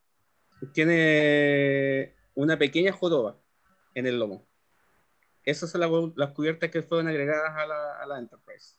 tiene 0.74 2.16
una 2.34 2.58
pequeña 2.58 2.92
joroba 2.92 3.38
en 3.94 4.06
el 4.06 4.20
lomo. 4.20 4.46
Esas 5.44 5.70
son 5.70 6.14
las, 6.16 6.32
cubiertas 6.32 6.72
que 6.72 6.82
fueron 6.82 7.08
agregadas 7.08 7.52
a 7.56 7.66
la, 7.68 8.16
a 8.16 8.20
Enterprise. 8.20 8.78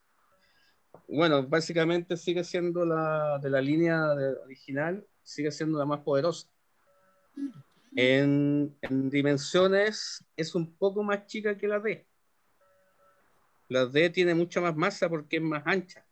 Bueno, 1.09 1.47
básicamente 1.47 2.17
sigue 2.17 2.43
siendo 2.43 2.85
la 2.85 3.39
de 3.41 3.51
la 3.51 3.61
línea 3.61 4.13
original, 4.45 5.07
sigue 5.23 5.53
siendo 5.53 5.79
la 5.79 5.85
más 5.85 6.01
poderosa. 6.01 6.49
En 7.95 8.77
dimensiones 8.81 10.25
es 10.37 10.55
un 10.55 10.77
poco 10.77 11.03
más 11.03 11.27
chica 11.27 11.57
que 11.57 11.69
la 11.69 11.79
D. 11.79 12.07
La 13.69 13.87
D 13.87 14.11
tiene 14.11 14.35
mucha 14.35 14.61
más 14.61 14.77
masa 14.77 15.09
porque 15.09 15.37
es 15.37 15.43
más 15.43 15.63
ancha. 15.67 16.06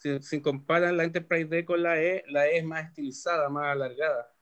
Si, 0.00 0.18
si 0.22 0.40
comparan 0.40 0.96
la 0.96 1.04
Enterprise 1.04 1.44
D 1.46 1.64
con 1.64 1.82
la 1.82 2.00
E, 2.00 2.24
la 2.28 2.48
E 2.48 2.58
es 2.58 2.64
más 2.64 2.86
estilizada, 2.86 3.48
más 3.50 3.66
alargada. 3.72 4.32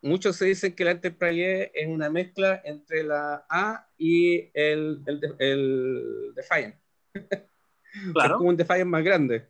Muchos 0.00 0.36
se 0.36 0.46
dicen 0.46 0.74
que 0.74 0.84
la 0.84 0.92
Enterprise 0.92 1.62
E 1.62 1.72
es 1.74 1.86
una 1.88 2.08
mezcla 2.08 2.60
entre 2.64 3.02
la 3.02 3.44
A 3.50 3.86
y 3.98 4.50
el, 4.54 5.02
el, 5.06 5.34
el 5.38 6.32
Defiant. 6.34 6.74
Es 7.90 8.12
Claro. 8.12 8.36
como 8.36 8.50
un 8.50 8.56
Defiant 8.56 8.88
más 8.88 9.02
grande. 9.02 9.48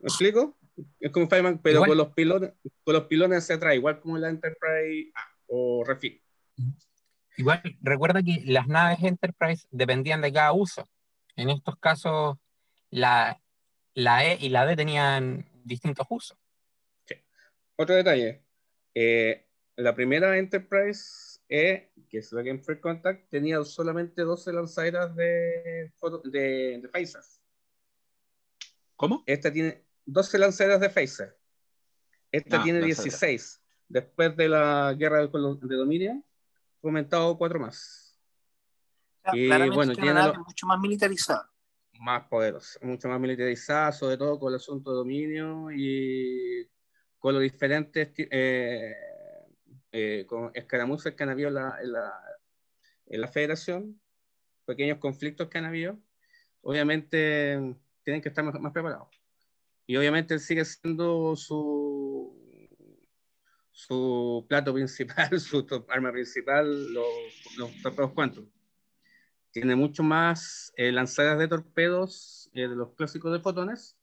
¿Me 0.00 0.06
explico? 0.08 0.56
Es 1.00 1.10
como 1.12 1.24
un 1.24 1.28
Defiant, 1.28 1.60
pero 1.62 1.76
Igual. 1.76 1.88
con 1.90 1.98
los 1.98 2.08
pilones, 2.14 2.52
con 2.84 2.94
los 2.94 3.04
pilones 3.04 3.38
hacia 3.44 3.56
atrás, 3.56 3.74
igual 3.74 4.00
como 4.00 4.16
la 4.18 4.28
Enterprise 4.30 5.10
A 5.14 5.28
o 5.48 5.84
Refit. 5.84 6.20
Igual, 7.36 7.62
recuerda 7.82 8.22
que 8.22 8.42
las 8.46 8.66
naves 8.68 8.98
Enterprise 9.02 9.66
dependían 9.70 10.20
de 10.20 10.32
cada 10.32 10.52
uso. 10.52 10.88
En 11.36 11.50
estos 11.50 11.76
casos, 11.78 12.36
la, 12.90 13.40
la 13.98 14.24
E 14.24 14.38
y 14.40 14.48
la 14.48 14.64
D 14.64 14.76
tenían 14.76 15.44
distintos 15.64 16.06
usos. 16.08 16.38
Otro 17.76 17.94
detalle. 17.94 18.42
eh, 18.94 19.44
la 19.76 19.94
primera 19.94 20.36
Enterprise 20.38 21.38
E, 21.48 21.92
que 22.08 22.18
es 22.18 22.32
la 22.32 22.42
en 22.42 22.62
First 22.62 22.80
Contact, 22.80 23.28
tenía 23.30 23.62
solamente 23.64 24.22
12 24.22 24.52
lanzaderas 24.52 25.14
de, 25.14 25.92
de, 26.24 26.80
de 26.82 26.88
phasers. 26.88 27.40
¿Cómo? 28.96 29.22
Esta 29.26 29.52
tiene 29.52 29.84
12 30.04 30.38
lanzaderas 30.38 30.80
de 30.80 30.90
phaser. 30.90 31.38
Esta 32.32 32.60
Ah, 32.60 32.62
tiene 32.64 32.80
lanzaderas. 32.80 33.20
16. 33.20 33.62
Después 33.88 34.36
de 34.36 34.48
la 34.48 34.94
guerra 34.98 35.18
de, 35.20 35.28
de 35.28 35.76
dominio, 35.76 36.22
fue 36.80 36.90
aumentado 36.90 37.38
cuatro 37.38 37.60
más. 37.60 38.18
O 39.22 39.30
sea, 39.30 39.32
Y, 39.36 39.46
claramente 39.46 39.76
bueno, 39.76 39.92
tiene 39.92 40.12
lo- 40.14 40.44
mucho 40.44 40.66
más 40.66 40.80
militarizada. 40.80 41.47
Más 41.98 42.28
poderosa, 42.28 42.78
mucho 42.82 43.08
más 43.08 43.20
militarizada, 43.20 43.92
sobre 43.92 44.16
todo 44.16 44.38
con 44.38 44.52
el 44.52 44.56
asunto 44.56 44.90
de 44.92 44.96
dominio 44.98 45.70
y 45.72 46.68
con 47.18 47.34
los 47.34 47.42
diferentes 47.42 48.10
eh, 48.16 48.94
eh, 49.90 50.26
con 50.28 50.50
escaramuzas 50.54 51.14
que 51.14 51.22
han 51.22 51.30
habido 51.30 51.48
en 51.48 51.54
la, 51.54 51.78
en 53.06 53.20
la, 53.20 53.28
federación, 53.28 53.98
pequeños 54.66 54.98
conflictos 54.98 55.48
que 55.48 55.58
han 55.58 55.64
habido. 55.64 55.98
Obviamente 56.60 57.74
tienen 58.04 58.20
que 58.20 58.28
estar 58.28 58.44
más, 58.44 58.72
preparados. 58.72 59.08
Y 59.86 59.96
obviamente 59.96 60.38
sigue 60.38 60.64
siendo 60.66 61.34
su, 61.36 62.68
su 63.70 64.44
plato 64.48 64.74
principal, 64.74 65.40
su 65.40 65.66
arma 65.88 66.12
principal, 66.12 66.92
los, 66.92 67.06
los 67.56 67.82
torpedos 67.82 68.12
Quantum. 68.12 68.46
Tiene 69.60 69.76
mucho 69.76 70.02
más 70.02 70.72
eh, 70.76 70.92
lanzadas 70.92 71.38
de 71.38 71.48
torpedos 71.48 72.48
eh, 72.54 72.68
de 72.68 72.76
los 72.76 72.94
clásicos 72.94 73.32
de 73.32 73.40
fotones. 73.40 73.96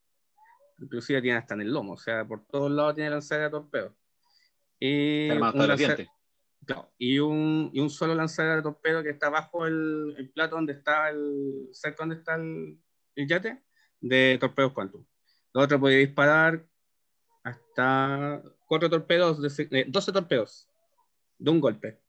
Inclusive 0.80 1.22
tiene 1.22 1.38
hasta 1.38 1.54
en 1.54 1.62
el 1.62 1.72
lomo, 1.72 1.94
o 1.94 1.98
sea, 1.98 2.26
por 2.26 2.46
todos 2.46 2.70
lados 2.70 2.96
tiene 2.96 3.10
lanzadas 3.10 3.46
de 3.46 3.50
torpedos. 3.52 3.94
Y 4.80 5.30
un. 5.30 6.10
Claro, 6.66 6.92
y 6.98 7.20
un, 7.20 7.70
y 7.74 7.80
un 7.80 7.90
solo 7.90 8.16
lanzadera 8.16 8.58
de 8.58 8.64
torpedo 8.64 9.04
que 9.04 9.12
está 9.12 9.30
bajo 9.30 9.68
el, 9.68 10.16
el 10.18 10.30
plato 10.32 10.56
donde 10.56 10.74
está 10.74 11.10
el, 11.10 11.70
cerca 11.72 11.98
donde 12.00 12.16
está 12.16 12.36
el, 12.36 12.80
el 13.16 13.28
yate, 13.28 13.64
de 14.02 14.38
torpedos 14.40 14.74
Quantum. 14.74 15.06
Lo 15.54 15.62
otro 15.62 15.80
puede 15.80 15.98
disparar 15.98 16.66
hasta 17.44 18.42
cuatro 18.68 18.90
torpedos, 18.90 19.42
de, 19.42 19.68
eh, 19.72 19.86
12 19.88 20.12
torpedos 20.12 20.68
de 21.38 21.52
un 21.52 21.62
golpe. 21.62 22.02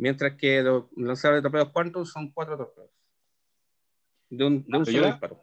Mientras 0.00 0.34
que 0.36 0.62
los 0.62 0.84
lanzadores 0.96 1.42
de 1.42 1.42
torpedos 1.42 1.72
Quantum 1.72 2.06
son 2.06 2.30
cuatro 2.32 2.56
torpedos. 2.56 2.90
De 4.30 4.46
un, 4.46 4.64
de 4.66 4.78
un 4.78 4.86
solo 4.86 4.96
¿Loyola? 4.96 5.10
disparo. 5.10 5.42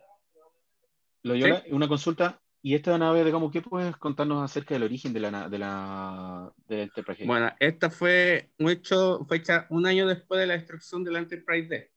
Loyola, 1.22 1.64
una 1.70 1.88
consulta. 1.88 2.42
¿Y 2.64 2.74
esta 2.74 2.98
nave, 2.98 3.24
digamos, 3.24 3.52
qué 3.52 3.62
puedes 3.62 3.96
contarnos 3.98 4.44
acerca 4.44 4.74
del 4.74 4.82
origen 4.82 5.14
de 5.14 5.20
la, 5.20 5.48
de 5.48 5.60
la, 5.60 6.52
de 6.66 6.78
la 6.78 6.84
Enterprise? 6.84 7.24
Bueno, 7.24 7.52
esta 7.60 7.92
fue, 7.92 8.50
un 8.58 8.72
hecho, 8.72 9.24
fue 9.28 9.38
hecha 9.38 9.68
un 9.70 9.86
año 9.86 10.08
después 10.08 10.40
de 10.40 10.48
la 10.48 10.56
destrucción 10.56 11.04
de 11.04 11.12
la 11.12 11.20
Enterprise 11.20 11.68
D. 11.68 11.92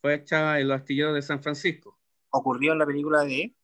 Fue 0.00 0.14
hecha 0.14 0.58
en 0.58 0.68
los 0.68 0.80
astilleros 0.80 1.14
de 1.14 1.20
San 1.20 1.42
Francisco. 1.42 2.00
Ocurrió 2.30 2.72
en 2.72 2.78
la 2.78 2.86
película 2.86 3.24
de 3.24 3.54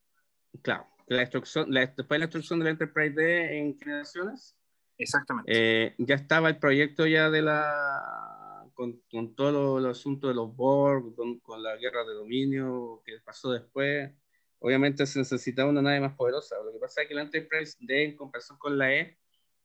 Claro, 0.60 0.86
la 1.06 1.20
destrucción, 1.20 1.72
la, 1.72 1.80
después 1.80 2.08
de 2.10 2.18
la 2.18 2.26
destrucción 2.26 2.58
de 2.58 2.64
la 2.66 2.70
Enterprise 2.72 3.14
D 3.14 3.58
en 3.58 3.78
generaciones, 3.78 4.58
Exactamente. 4.96 5.52
eh, 5.86 5.94
ya 5.98 6.14
estaba 6.14 6.48
el 6.48 6.58
proyecto 6.58 7.06
ya 7.06 7.28
de 7.30 7.42
la, 7.42 8.68
con, 8.74 9.00
con 9.10 9.34
todo 9.34 9.78
el 9.78 9.86
asunto 9.86 10.28
de 10.28 10.34
los 10.34 10.54
Borg, 10.54 11.14
con, 11.16 11.40
con 11.40 11.62
la 11.62 11.76
guerra 11.76 12.04
de 12.04 12.14
dominio 12.14 13.02
que 13.04 13.18
pasó 13.24 13.50
después. 13.52 14.12
Obviamente 14.60 15.04
se 15.06 15.18
necesitaba 15.18 15.68
una 15.70 15.82
nave 15.82 16.00
más 16.00 16.14
poderosa. 16.14 16.56
Lo 16.64 16.72
que 16.72 16.78
pasa 16.78 17.02
es 17.02 17.08
que 17.08 17.14
la 17.14 17.22
Enterprise 17.22 17.76
D, 17.80 18.04
en 18.04 18.16
comparación 18.16 18.56
con 18.58 18.78
la 18.78 18.92
E, 18.94 19.18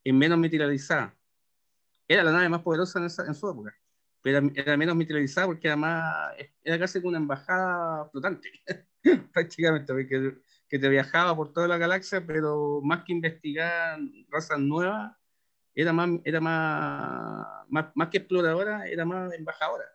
es 0.03 0.13
menos 0.13 0.37
militarizada. 0.39 1.15
Era 2.07 2.23
la 2.23 2.31
nave 2.31 2.49
más 2.49 2.61
poderosa 2.61 2.99
en, 2.99 3.05
esa- 3.05 3.25
en 3.27 3.35
su 3.35 3.49
época, 3.49 3.75
pero 4.21 4.39
era, 4.55 4.77
menos 4.77 4.95
militarizada 4.95 5.47
porque 5.47 5.67
además 5.67 6.33
era 6.63 6.79
casi 6.79 6.99
como 6.99 7.09
una 7.09 7.19
embajada 7.19 8.09
flotante, 8.09 8.49
prácticamente, 9.33 9.93
porque 9.93 10.37
que 10.67 10.79
te 10.79 10.89
viajaba 10.89 11.35
por 11.35 11.51
toda 11.53 11.67
la 11.67 11.77
galaxia, 11.77 12.25
pero 12.25 12.79
más 12.83 13.03
que 13.03 13.13
investigar 13.13 13.99
razas 14.29 14.59
nuevas, 14.59 15.15
era 15.81 15.93
más, 15.93 16.09
era 16.23 16.41
más, 16.41 17.65
más, 17.69 17.85
más 17.95 18.09
que 18.09 18.17
exploradora, 18.17 18.87
era 18.87 19.05
más 19.05 19.33
embajadora. 19.33 19.85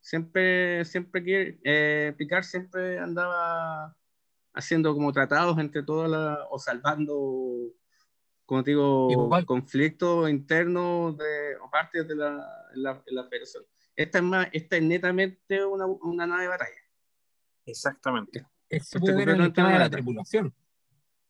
Siempre, 0.00 0.84
siempre 0.84 1.24
que 1.24 1.58
eh, 1.64 2.14
Picard 2.18 2.44
siempre 2.44 2.98
andaba 2.98 3.96
haciendo 4.52 4.92
como 4.92 5.12
tratados 5.12 5.58
entre 5.58 5.82
todas 5.82 6.10
las, 6.10 6.38
o 6.50 6.58
salvando, 6.58 7.72
como 8.44 8.62
te 8.62 8.72
digo, 8.72 9.08
conflictos 9.46 10.28
internos 10.28 11.16
de, 11.16 11.56
o 11.62 11.70
partes 11.70 12.06
de 12.06 12.16
la, 12.16 12.46
la, 12.74 13.02
la 13.06 13.24
federación. 13.24 13.64
Esta 13.96 14.18
es, 14.18 14.24
más, 14.24 14.48
esta 14.52 14.76
es 14.76 14.82
netamente 14.82 15.64
una, 15.64 15.86
una 15.86 16.26
nave 16.26 16.42
de 16.42 16.48
batalla. 16.48 16.80
Exactamente. 17.64 18.46
Este 18.68 18.98
ver 19.00 19.28
el 19.30 19.52
tema 19.52 19.72
de 19.72 19.78
la 19.78 19.88
tripulación. 19.88 20.54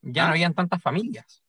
Ya 0.02 0.24
Ah. 0.24 0.26
no 0.26 0.32
habían 0.32 0.54
tantas 0.54 0.82
familias. 0.82 1.43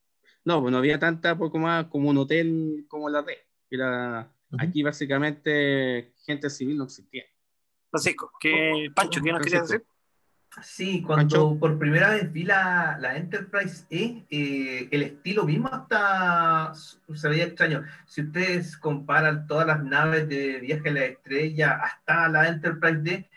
No, 0.46 0.62
pues 0.62 0.72
no 0.72 0.78
había 0.78 1.00
tanta 1.00 1.36
poco 1.36 1.58
más 1.58 1.88
como 1.88 2.10
un 2.10 2.18
hotel 2.18 2.86
como 2.88 3.10
la 3.10 3.24
D. 3.24 3.36
Era. 3.70 4.32
Aquí 4.60 4.84
básicamente 4.84 6.14
gente 6.24 6.50
civil 6.50 6.78
no 6.78 6.86
existía. 6.86 7.24
Francisco, 7.90 8.32
¿qué, 8.40 8.90
Pancho, 8.94 9.22
¿qué 9.22 9.32
nos 9.32 9.42
querías 9.42 9.68
decir? 9.68 9.86
Sí, 10.62 11.02
cuando 11.02 11.50
Pancho. 11.50 11.60
por 11.60 11.78
primera 11.78 12.12
vez 12.12 12.32
vi 12.32 12.44
la, 12.44 12.98
la 13.02 13.18
Enterprise 13.18 13.86
E, 13.90 14.25
eh, 14.30 14.88
el 14.92 15.02
estilo 15.02 15.44
mismo 15.44 15.68
hasta 15.68 16.74
se 16.74 17.28
veía 17.28 17.46
extraño. 17.46 17.84
Si 18.06 18.22
ustedes 18.22 18.78
comparan 18.78 19.48
todas 19.48 19.68
las 19.68 19.84
naves 19.84 20.30
de 20.30 20.60
viaje 20.60 20.90
a 20.90 20.94
la 20.94 21.06
estrella 21.06 21.80
hasta 21.84 22.30
la 22.30 22.48
Enterprise 22.48 23.00
D, 23.00 23.30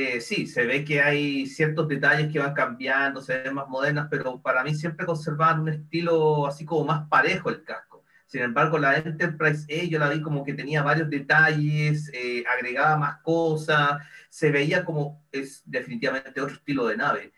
eh, 0.00 0.20
sí, 0.20 0.46
se 0.46 0.66
ve 0.66 0.84
que 0.84 1.00
hay 1.00 1.46
ciertos 1.46 1.88
detalles 1.88 2.32
que 2.32 2.38
van 2.38 2.54
cambiando, 2.54 3.20
se 3.20 3.38
ven 3.42 3.54
más 3.54 3.68
modernas, 3.68 4.08
pero 4.10 4.40
para 4.40 4.62
mí 4.64 4.74
siempre 4.74 5.06
conservaban 5.06 5.60
un 5.60 5.68
estilo 5.68 6.46
así 6.46 6.64
como 6.64 6.84
más 6.84 7.08
parejo 7.08 7.50
el 7.50 7.64
casco. 7.64 8.04
Sin 8.26 8.42
embargo, 8.42 8.78
la 8.78 8.96
Enterprise 8.98 9.64
E 9.68 9.88
yo 9.88 9.98
la 9.98 10.10
vi 10.10 10.20
como 10.20 10.44
que 10.44 10.52
tenía 10.52 10.82
varios 10.82 11.08
detalles, 11.08 12.10
eh, 12.12 12.44
agregaba 12.46 12.96
más 12.98 13.22
cosas, 13.22 14.02
se 14.28 14.50
veía 14.50 14.84
como 14.84 15.24
es 15.32 15.62
definitivamente 15.64 16.40
otro 16.40 16.56
estilo 16.56 16.86
de 16.86 16.96
nave. 16.96 17.32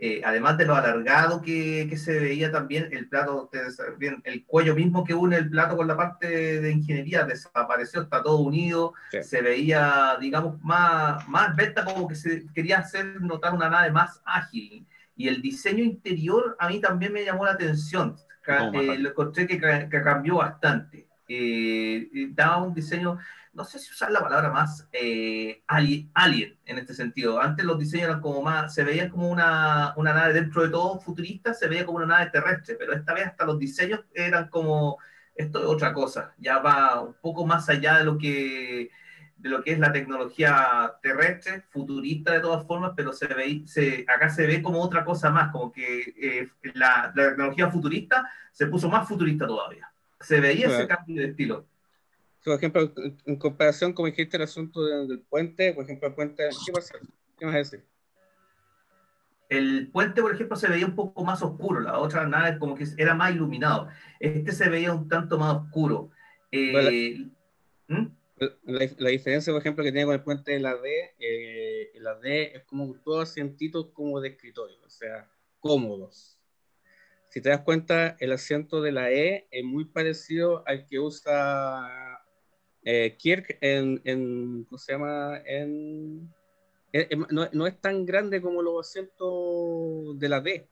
Eh, 0.00 0.22
además 0.24 0.56
de 0.56 0.64
lo 0.64 0.76
alargado 0.76 1.42
que, 1.42 1.88
que, 1.90 1.96
se 1.96 2.20
veía 2.20 2.52
también, 2.52 2.88
el 2.92 3.08
plato, 3.08 3.50
bien, 3.98 4.20
el 4.24 4.44
cuello 4.46 4.76
mismo 4.76 5.02
que 5.02 5.12
une 5.12 5.36
el 5.36 5.50
plato 5.50 5.76
con 5.76 5.88
la 5.88 5.96
parte 5.96 6.60
de, 6.60 6.70
ingeniería 6.70 7.24
desapareció, 7.24 8.02
está 8.02 8.22
todo 8.22 8.38
unido, 8.38 8.94
Sí. 9.10 9.24
se 9.24 9.42
veía, 9.42 10.16
digamos, 10.20 10.62
más, 10.62 11.28
más 11.28 11.56
venta 11.56 11.84
como 11.84 12.06
que 12.06 12.14
se 12.14 12.46
quería 12.54 12.78
hacer 12.78 13.20
notar 13.20 13.52
una 13.54 13.68
nave 13.68 13.90
más 13.90 14.22
ágil. 14.24 14.86
Y 15.16 15.26
el 15.26 15.42
diseño 15.42 15.82
interior 15.82 16.56
a 16.60 16.68
mí 16.68 16.80
también 16.80 17.12
me 17.12 17.24
llamó 17.24 17.44
la 17.44 17.52
atención. 17.52 18.16
No, 18.46 18.80
eh, 18.80 18.98
lo 18.98 19.10
encontré 19.10 19.46
que, 19.46 19.58
que 19.58 20.02
cambió 20.02 20.36
bastante. 20.36 21.08
Eh, 21.28 22.08
eh, 22.14 22.28
daba 22.30 22.62
un 22.62 22.72
diseño, 22.72 23.18
no 23.58 23.64
sé 23.64 23.78
si 23.80 23.92
usar 23.92 24.10
la 24.12 24.20
palabra 24.22 24.50
más 24.50 24.88
eh, 24.92 25.62
ali- 25.68 26.10
alien 26.14 26.58
en 26.64 26.78
este 26.78 26.94
sentido. 26.94 27.40
Antes 27.40 27.66
los 27.66 27.78
diseños 27.78 28.06
eran 28.08 28.20
como 28.22 28.42
más, 28.42 28.74
se 28.74 28.84
veían 28.84 29.10
como 29.10 29.28
una, 29.30 29.92
una 29.96 30.14
nave 30.14 30.32
dentro 30.34 30.62
de 30.62 30.70
todo 30.70 31.00
futurista, 31.00 31.54
se 31.54 31.68
veía 31.68 31.84
como 31.86 31.98
una 31.98 32.06
nave 32.06 32.30
terrestre, 32.30 32.76
pero 32.78 32.94
esta 32.94 33.14
vez 33.14 33.26
hasta 33.26 33.44
los 33.46 33.58
diseños 33.58 34.00
eran 34.14 34.48
como, 34.48 34.98
esto 35.34 35.60
es 35.60 35.66
otra 35.66 35.92
cosa, 35.92 36.34
ya 36.38 36.58
va 36.60 37.02
un 37.02 37.14
poco 37.20 37.46
más 37.46 37.68
allá 37.68 37.98
de 37.98 38.04
lo 38.04 38.18
que 38.18 38.90
de 39.36 39.48
lo 39.50 39.62
que 39.62 39.72
es 39.72 39.78
la 39.78 39.92
tecnología 39.92 40.94
terrestre, 41.02 41.62
futurista 41.70 42.32
de 42.32 42.40
todas 42.40 42.66
formas, 42.66 42.92
pero 42.96 43.12
se 43.12 43.26
ve, 43.28 43.62
se, 43.66 44.04
acá 44.08 44.30
se 44.30 44.46
ve 44.46 44.62
como 44.62 44.80
otra 44.82 45.04
cosa 45.04 45.30
más, 45.30 45.52
como 45.52 45.70
que 45.72 46.00
eh, 46.20 46.48
la, 46.74 47.12
la 47.14 47.28
tecnología 47.30 47.70
futurista 47.70 48.28
se 48.52 48.66
puso 48.66 48.88
más 48.88 49.06
futurista 49.08 49.46
todavía. 49.46 49.90
Se 50.20 50.40
veía 50.40 50.66
ese 50.66 50.86
cambio 50.88 51.22
de 51.22 51.28
estilo. 51.28 51.66
Por 52.48 52.56
ejemplo, 52.58 52.92
en 53.26 53.36
comparación, 53.36 53.92
como 53.92 54.06
dijiste, 54.06 54.36
el 54.36 54.42
asunto 54.44 54.84
de- 54.84 55.06
del 55.06 55.20
puente, 55.20 55.72
por 55.72 55.84
ejemplo, 55.84 56.08
el 56.08 56.14
puente, 56.14 56.48
¿qué? 56.66 56.72
¿Qué 57.38 57.44
vas 57.46 57.54
a 57.54 57.58
decir? 57.58 57.84
El 59.48 59.90
puente, 59.90 60.20
por 60.20 60.34
ejemplo, 60.34 60.56
se 60.56 60.68
veía 60.68 60.84
un 60.84 60.94
poco 60.94 61.24
más 61.24 61.42
oscuro, 61.42 61.80
la 61.80 61.98
otra 61.98 62.26
nave 62.26 62.58
como 62.58 62.74
que 62.74 62.84
era 62.98 63.14
más 63.14 63.34
iluminado. 63.34 63.88
Este 64.20 64.52
se 64.52 64.68
veía 64.68 64.92
un 64.92 65.08
tanto 65.08 65.38
más 65.38 65.56
oscuro. 65.56 66.10
Eh, 66.52 67.30
¿Mm? 67.86 68.06
La, 68.64 68.86
la 68.98 69.10
diferencia, 69.10 69.52
por 69.52 69.60
ejemplo, 69.60 69.82
que 69.82 69.90
tiene 69.90 70.06
con 70.06 70.14
el 70.14 70.22
puente 70.22 70.52
de 70.52 70.60
la 70.60 70.76
D, 70.76 71.14
eh, 71.18 71.92
la 71.94 72.14
D 72.16 72.56
es 72.56 72.64
como 72.64 72.94
todos 73.02 73.30
asientitos 73.30 73.88
como 73.92 74.20
de 74.20 74.28
escritorio, 74.28 74.76
o 74.84 74.90
sea, 74.90 75.30
cómodos. 75.60 76.38
Si 77.30 77.40
te 77.40 77.48
das 77.48 77.60
cuenta, 77.60 78.16
el 78.20 78.32
asiento 78.32 78.80
de 78.80 78.92
la 78.92 79.10
E 79.10 79.48
es 79.50 79.64
muy 79.64 79.84
parecido 79.86 80.62
al 80.66 80.86
que 80.86 80.98
usa 80.98 82.07
eh, 82.90 83.16
Kirk 83.18 83.58
en, 83.60 84.00
en, 84.04 84.64
¿cómo 84.64 84.78
se 84.78 84.92
llama? 84.92 85.42
En, 85.44 86.32
no, 87.28 87.46
no 87.52 87.66
es 87.66 87.78
tan 87.82 88.06
grande 88.06 88.40
como 88.40 88.62
los 88.62 88.88
asientos 88.88 90.18
de 90.18 90.28
la 90.30 90.40
D. 90.40 90.66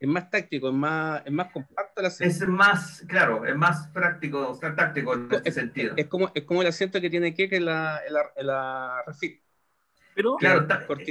Es 0.00 0.08
más 0.08 0.28
táctico, 0.30 0.68
es 0.68 0.74
más, 0.74 1.22
es 1.24 1.30
más 1.30 1.52
compacto 1.52 2.00
el 2.00 2.06
asiento. 2.06 2.34
Es 2.34 2.48
más, 2.48 3.04
claro, 3.06 3.46
es 3.46 3.54
más 3.54 3.86
práctico, 3.94 4.48
o 4.48 4.54
sea, 4.56 4.74
táctico 4.74 5.14
en 5.14 5.28
este 5.30 5.52
sentido. 5.52 5.94
Es 5.96 6.08
como, 6.08 6.28
es 6.34 6.42
como 6.42 6.60
el 6.60 6.66
asiento 6.66 7.00
que 7.00 7.08
tiene 7.08 7.32
Kirk 7.32 7.52
en 7.52 7.66
la, 7.66 8.00
en 8.04 8.14
la, 8.14 8.32
en 8.34 8.46
la 8.48 9.04
refit. 9.06 9.40
Pero 10.14 10.36
Claro, 10.36 10.60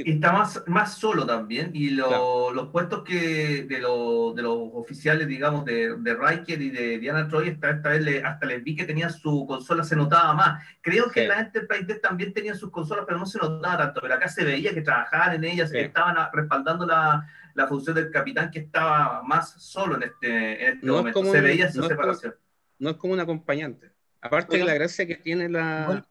está, 0.06 0.32
más, 0.32 0.62
más 0.68 0.94
solo 0.96 1.26
también. 1.26 1.70
Y 1.74 1.90
lo- 1.90 2.06
Claro. 2.08 2.50
los 2.52 2.68
puestos 2.68 3.02
que 3.02 3.64
de, 3.64 3.78
lo- 3.80 4.32
de 4.32 4.42
los 4.42 4.56
oficiales, 4.74 5.26
digamos, 5.26 5.64
de, 5.64 5.96
de 5.98 6.14
Riker 6.14 6.62
y 6.62 6.70
de 6.70 6.98
Diana 7.00 7.26
Troy, 7.26 7.48
esta, 7.48 7.70
esta 7.70 7.88
vez 7.88 8.02
le- 8.02 8.22
hasta 8.22 8.46
les 8.46 8.62
vi 8.62 8.76
que 8.76 8.84
tenían 8.84 9.12
su 9.12 9.44
consola, 9.46 9.82
se 9.82 9.96
notaba 9.96 10.34
más. 10.34 10.64
Creo 10.80 11.10
que 11.10 11.22
Sí. 11.22 11.26
la 11.26 11.40
Enterprise 11.40 11.94
también 11.96 12.32
tenían 12.32 12.56
sus 12.56 12.70
consolas, 12.70 13.04
pero 13.06 13.18
no 13.18 13.26
se 13.26 13.38
notaba 13.38 13.76
tanto. 13.78 14.00
Pero 14.00 14.14
acá 14.14 14.28
se 14.28 14.44
veía 14.44 14.72
que 14.72 14.82
trabajaban 14.82 15.34
en 15.34 15.44
ellas, 15.44 15.70
Sí. 15.70 15.76
que 15.78 15.84
estaban 15.86 16.16
respaldando 16.32 16.86
la, 16.86 17.26
la 17.54 17.66
función 17.66 17.96
del 17.96 18.10
capitán, 18.12 18.50
que 18.52 18.60
estaba 18.60 19.22
más 19.24 19.60
solo 19.60 19.96
en 19.96 20.04
este, 20.04 20.64
en 20.64 20.72
este 20.74 20.86
No 20.86 20.92
es 20.94 20.98
momento. 20.98 21.18
como 21.20 21.32
se 21.32 21.38
un- 21.38 21.44
veía 21.44 21.66
esa 21.66 21.78
no 21.80 21.86
es 21.86 21.88
como- 21.88 22.00
separación. 22.02 22.34
no 22.78 22.90
es 22.90 22.96
como 22.96 23.14
un 23.14 23.20
acompañante. 23.20 23.90
Aparte 24.20 24.58
de 24.58 24.64
la 24.64 24.74
gracia 24.74 25.04
que 25.06 25.16
tiene 25.16 25.48
la. 25.48 26.06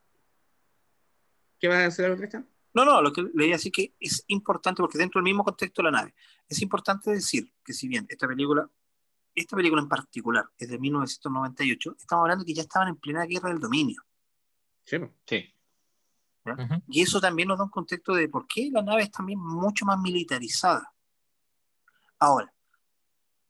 ¿Qué 1.58 1.69
vas 1.69 1.97
a 1.99 2.04
algo, 2.06 2.17
Cristian? 2.17 2.45
No, 2.73 2.86
no, 2.86 3.01
lo 3.01 3.12
que 3.12 3.21
le 3.21 3.45
iba 3.45 3.55
a 3.55 3.57
decir 3.57 3.71
que 3.71 3.93
es 3.99 4.23
importante, 4.27 4.81
porque 4.81 4.97
dentro 4.97 5.19
del 5.19 5.25
mismo 5.25 5.43
contexto 5.43 5.81
de 5.81 5.91
la 5.91 5.97
nave, 5.99 6.15
es 6.47 6.62
importante 6.62 7.12
decir 7.12 7.51
que 7.63 7.73
si 7.73 7.88
bien 7.88 8.05
esta 8.10 8.27
película, 8.27 8.69
esta 9.36 9.55
película 9.55 9.81
en 9.81 9.89
particular 9.89 10.45
es 10.57 10.69
de 10.69 10.79
1998, 10.79 11.95
estamos 11.99 12.23
hablando 12.23 12.45
que 12.45 12.53
ya 12.53 12.62
estaban 12.62 12.88
en 12.88 12.95
plena 12.95 13.25
guerra 13.25 13.49
del 13.49 13.60
dominio. 13.60 14.01
Sí. 14.86 14.97
Sí. 15.25 15.53
Y 16.88 17.01
eso 17.01 17.21
también 17.21 17.47
nos 17.47 17.57
da 17.57 17.65
un 17.65 17.69
contexto 17.69 18.13
de 18.13 18.27
por 18.27 18.47
qué 18.47 18.69
la 18.71 18.81
nave 18.81 19.03
es 19.03 19.12
también 19.12 19.39
mucho 19.39 19.86
más 19.86 19.99
militarizada. 19.99 20.91
Ahora, 22.19 22.51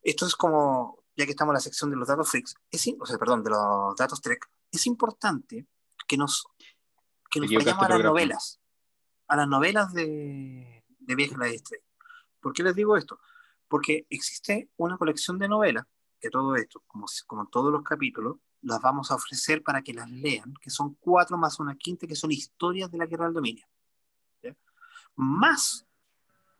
esto 0.01 0.25
es 0.25 0.35
como, 0.35 1.03
ya 1.15 1.25
que 1.25 1.31
estamos 1.31 1.51
en 1.51 1.55
la 1.55 1.59
sección 1.61 1.89
de 1.89 1.95
los 1.95 2.07
datos 2.07 2.29
freaks, 2.29 2.55
es, 2.69 2.89
o 2.99 3.05
sea, 3.05 3.17
perdón, 3.17 3.43
de 3.43 3.51
los 3.51 3.95
datos 3.95 4.21
Trek, 4.21 4.49
es 4.71 4.85
importante 4.87 5.67
que 6.07 6.17
nos, 6.17 6.47
que 7.29 7.39
nos 7.39 7.51
vayamos 7.51 7.83
a 7.83 7.89
las 7.89 8.03
novelas, 8.03 8.60
a 9.31 9.37
las 9.37 9.47
novelas 9.47 9.93
de, 9.93 10.83
de 10.99 11.15
Viaje 11.15 11.35
a 11.35 11.37
la 11.37 11.47
Estrella. 11.47 11.85
¿Por 12.41 12.51
qué 12.51 12.63
les 12.63 12.75
digo 12.75 12.97
esto? 12.97 13.17
Porque 13.69 14.05
existe 14.09 14.69
una 14.75 14.97
colección 14.97 15.39
de 15.39 15.47
novelas, 15.47 15.85
que 16.19 16.29
todo 16.29 16.53
esto, 16.57 16.83
como, 16.85 17.05
como 17.27 17.47
todos 17.47 17.71
los 17.71 17.81
capítulos, 17.81 18.39
las 18.61 18.81
vamos 18.81 19.09
a 19.09 19.15
ofrecer 19.15 19.63
para 19.63 19.83
que 19.83 19.93
las 19.93 20.11
lean, 20.11 20.53
que 20.61 20.69
son 20.69 20.95
cuatro 20.95 21.37
más 21.37 21.61
una 21.61 21.77
quinta, 21.77 22.07
que 22.07 22.15
son 22.17 22.33
historias 22.33 22.91
de 22.91 22.97
la 22.97 23.05
guerra 23.05 23.23
del 23.23 23.35
dominio. 23.35 23.65
Más 25.15 25.85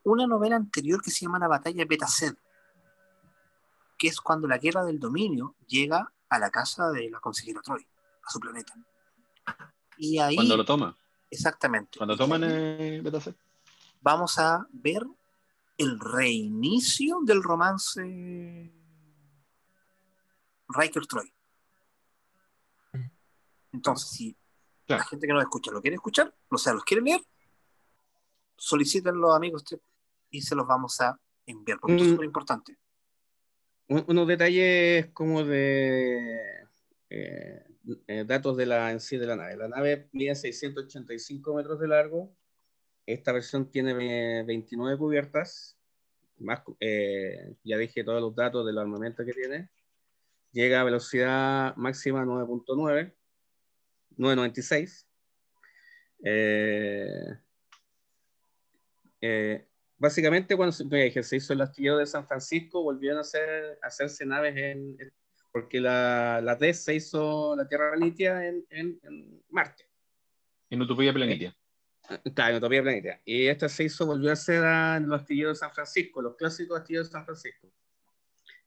una 0.04 0.26
novela 0.26 0.56
anterior 0.56 1.02
que 1.02 1.12
se 1.12 1.26
llama 1.26 1.40
La 1.40 1.50
batalla 1.50 1.80
de 1.80 1.86
Betaced, 1.86 2.36
que 3.98 4.08
es 4.08 4.22
cuando 4.22 4.48
la 4.48 4.60
guerra 4.60 4.86
del 4.86 4.98
dominio 4.98 5.58
llega 5.68 6.14
a 6.30 6.40
la 6.40 6.50
casa 6.50 6.90
de 6.90 7.10
la 7.10 7.20
consejera 7.20 7.62
Troy, 7.62 7.86
a 8.24 8.32
su 8.32 8.40
planeta. 8.40 8.74
Y 9.98 10.20
ahí, 10.20 10.36
Cuando 10.36 10.56
lo 10.56 10.64
toma. 10.64 10.98
Exactamente, 11.32 11.98
Cuando 11.98 12.16
toman 12.16 12.44
eh, 12.46 13.02
Beta 13.04 13.20
C. 13.20 13.34
vamos 14.02 14.38
a 14.38 14.68
ver 14.72 15.04
el 15.78 16.00
reinicio 16.00 17.22
del 17.24 17.42
romance 17.42 18.02
Riker 20.70 21.08
Troy. 21.08 21.34
Entonces, 23.74 24.10
si 24.10 24.36
Claro. 24.86 25.04
la 25.04 25.08
gente 25.08 25.28
que 25.28 25.34
nos 25.34 25.44
escucha 25.44 25.72
lo 25.72 25.82
quiere 25.82 25.96
escuchar, 25.96 26.34
o 26.50 26.58
sea, 26.58 26.74
los 26.74 26.84
quiere 26.84 27.02
leer, 27.04 27.22
soliciten 28.58 29.16
los 29.20 29.34
amigos 29.36 29.64
y 30.30 30.42
se 30.42 30.54
los 30.56 30.68
vamos 30.68 31.00
a 31.02 31.18
enviar, 31.46 31.80
porque 31.80 31.94
esto 31.94 32.04
es 32.04 32.10
Mm. 32.10 32.14
súper 32.14 32.26
importante. 32.26 32.78
Un- 33.88 34.04
unos 34.08 34.28
detalles 34.28 35.08
como 35.14 35.44
de 35.44 36.68
eh, 37.10 37.66
eh, 38.08 38.24
datos 38.26 38.58
de 38.58 38.66
la, 38.66 38.92
en 38.92 39.00
sí 39.00 39.18
de 39.18 39.28
la 39.28 39.36
nave. 39.36 39.58
La 39.58 39.68
nave 39.68 40.10
mide 40.12 40.36
685 40.36 41.56
metros 41.56 41.80
de 41.80 41.88
largo. 41.88 42.36
Esta 43.06 43.32
versión 43.32 43.70
tiene 43.72 44.40
eh, 44.40 44.44
29 44.44 44.98
cubiertas. 44.98 45.78
Más, 46.38 46.62
eh, 46.80 47.56
ya 47.64 47.78
dije 47.78 48.04
todos 48.04 48.22
los 48.22 48.36
datos 48.36 48.66
del 48.66 48.78
armamento 48.78 49.24
que 49.26 49.34
tiene. 49.34 49.70
llega 50.52 50.82
a 50.82 50.84
velocidad 50.84 51.76
máxima 51.76 52.26
9.9, 52.26 53.14
9.96. 54.18 55.06
Eh, 56.24 57.38
eh, 59.22 59.68
básicamente 59.98 60.56
cuando 60.56 60.72
se, 60.72 60.84
dije, 60.84 61.24
se 61.24 61.38
hizo 61.38 61.54
el 61.54 61.62
astillero 61.62 61.98
de 61.98 62.06
San 62.06 62.28
Francisco, 62.28 62.84
volvieron 62.84 63.20
a, 63.20 63.22
hacer, 63.22 63.80
a 63.82 63.88
hacerse 63.88 64.26
naves 64.26 64.56
en, 64.58 64.98
porque 65.52 65.80
la, 65.80 66.42
la 66.42 66.56
D 66.56 66.74
se 66.74 66.96
hizo 66.96 67.56
la 67.56 67.68
Tierra 67.68 67.92
Planitia 67.92 68.48
en, 68.48 68.66
en, 68.70 69.00
en 69.04 69.44
Marte. 69.50 69.86
En 70.70 70.82
Utopía 70.82 71.14
Planitia. 71.14 71.56
Claro, 72.34 72.52
en 72.52 72.58
Utopía 72.58 72.82
Planitia. 72.82 73.22
Y 73.26 73.48
esta 73.48 73.70
se 73.70 73.86
hizo, 73.86 74.06
volvió 74.06 74.30
a 74.30 74.34
hacer 74.34 74.64
en 74.64 75.08
los 75.08 75.22
astilleros 75.22 75.58
de 75.58 75.60
San 75.60 75.74
Francisco, 75.74 76.22
los 76.22 76.36
clásicos 76.36 76.80
astilleros 76.80 77.10
de 77.10 77.12
San 77.12 77.26
Francisco. 77.26 77.72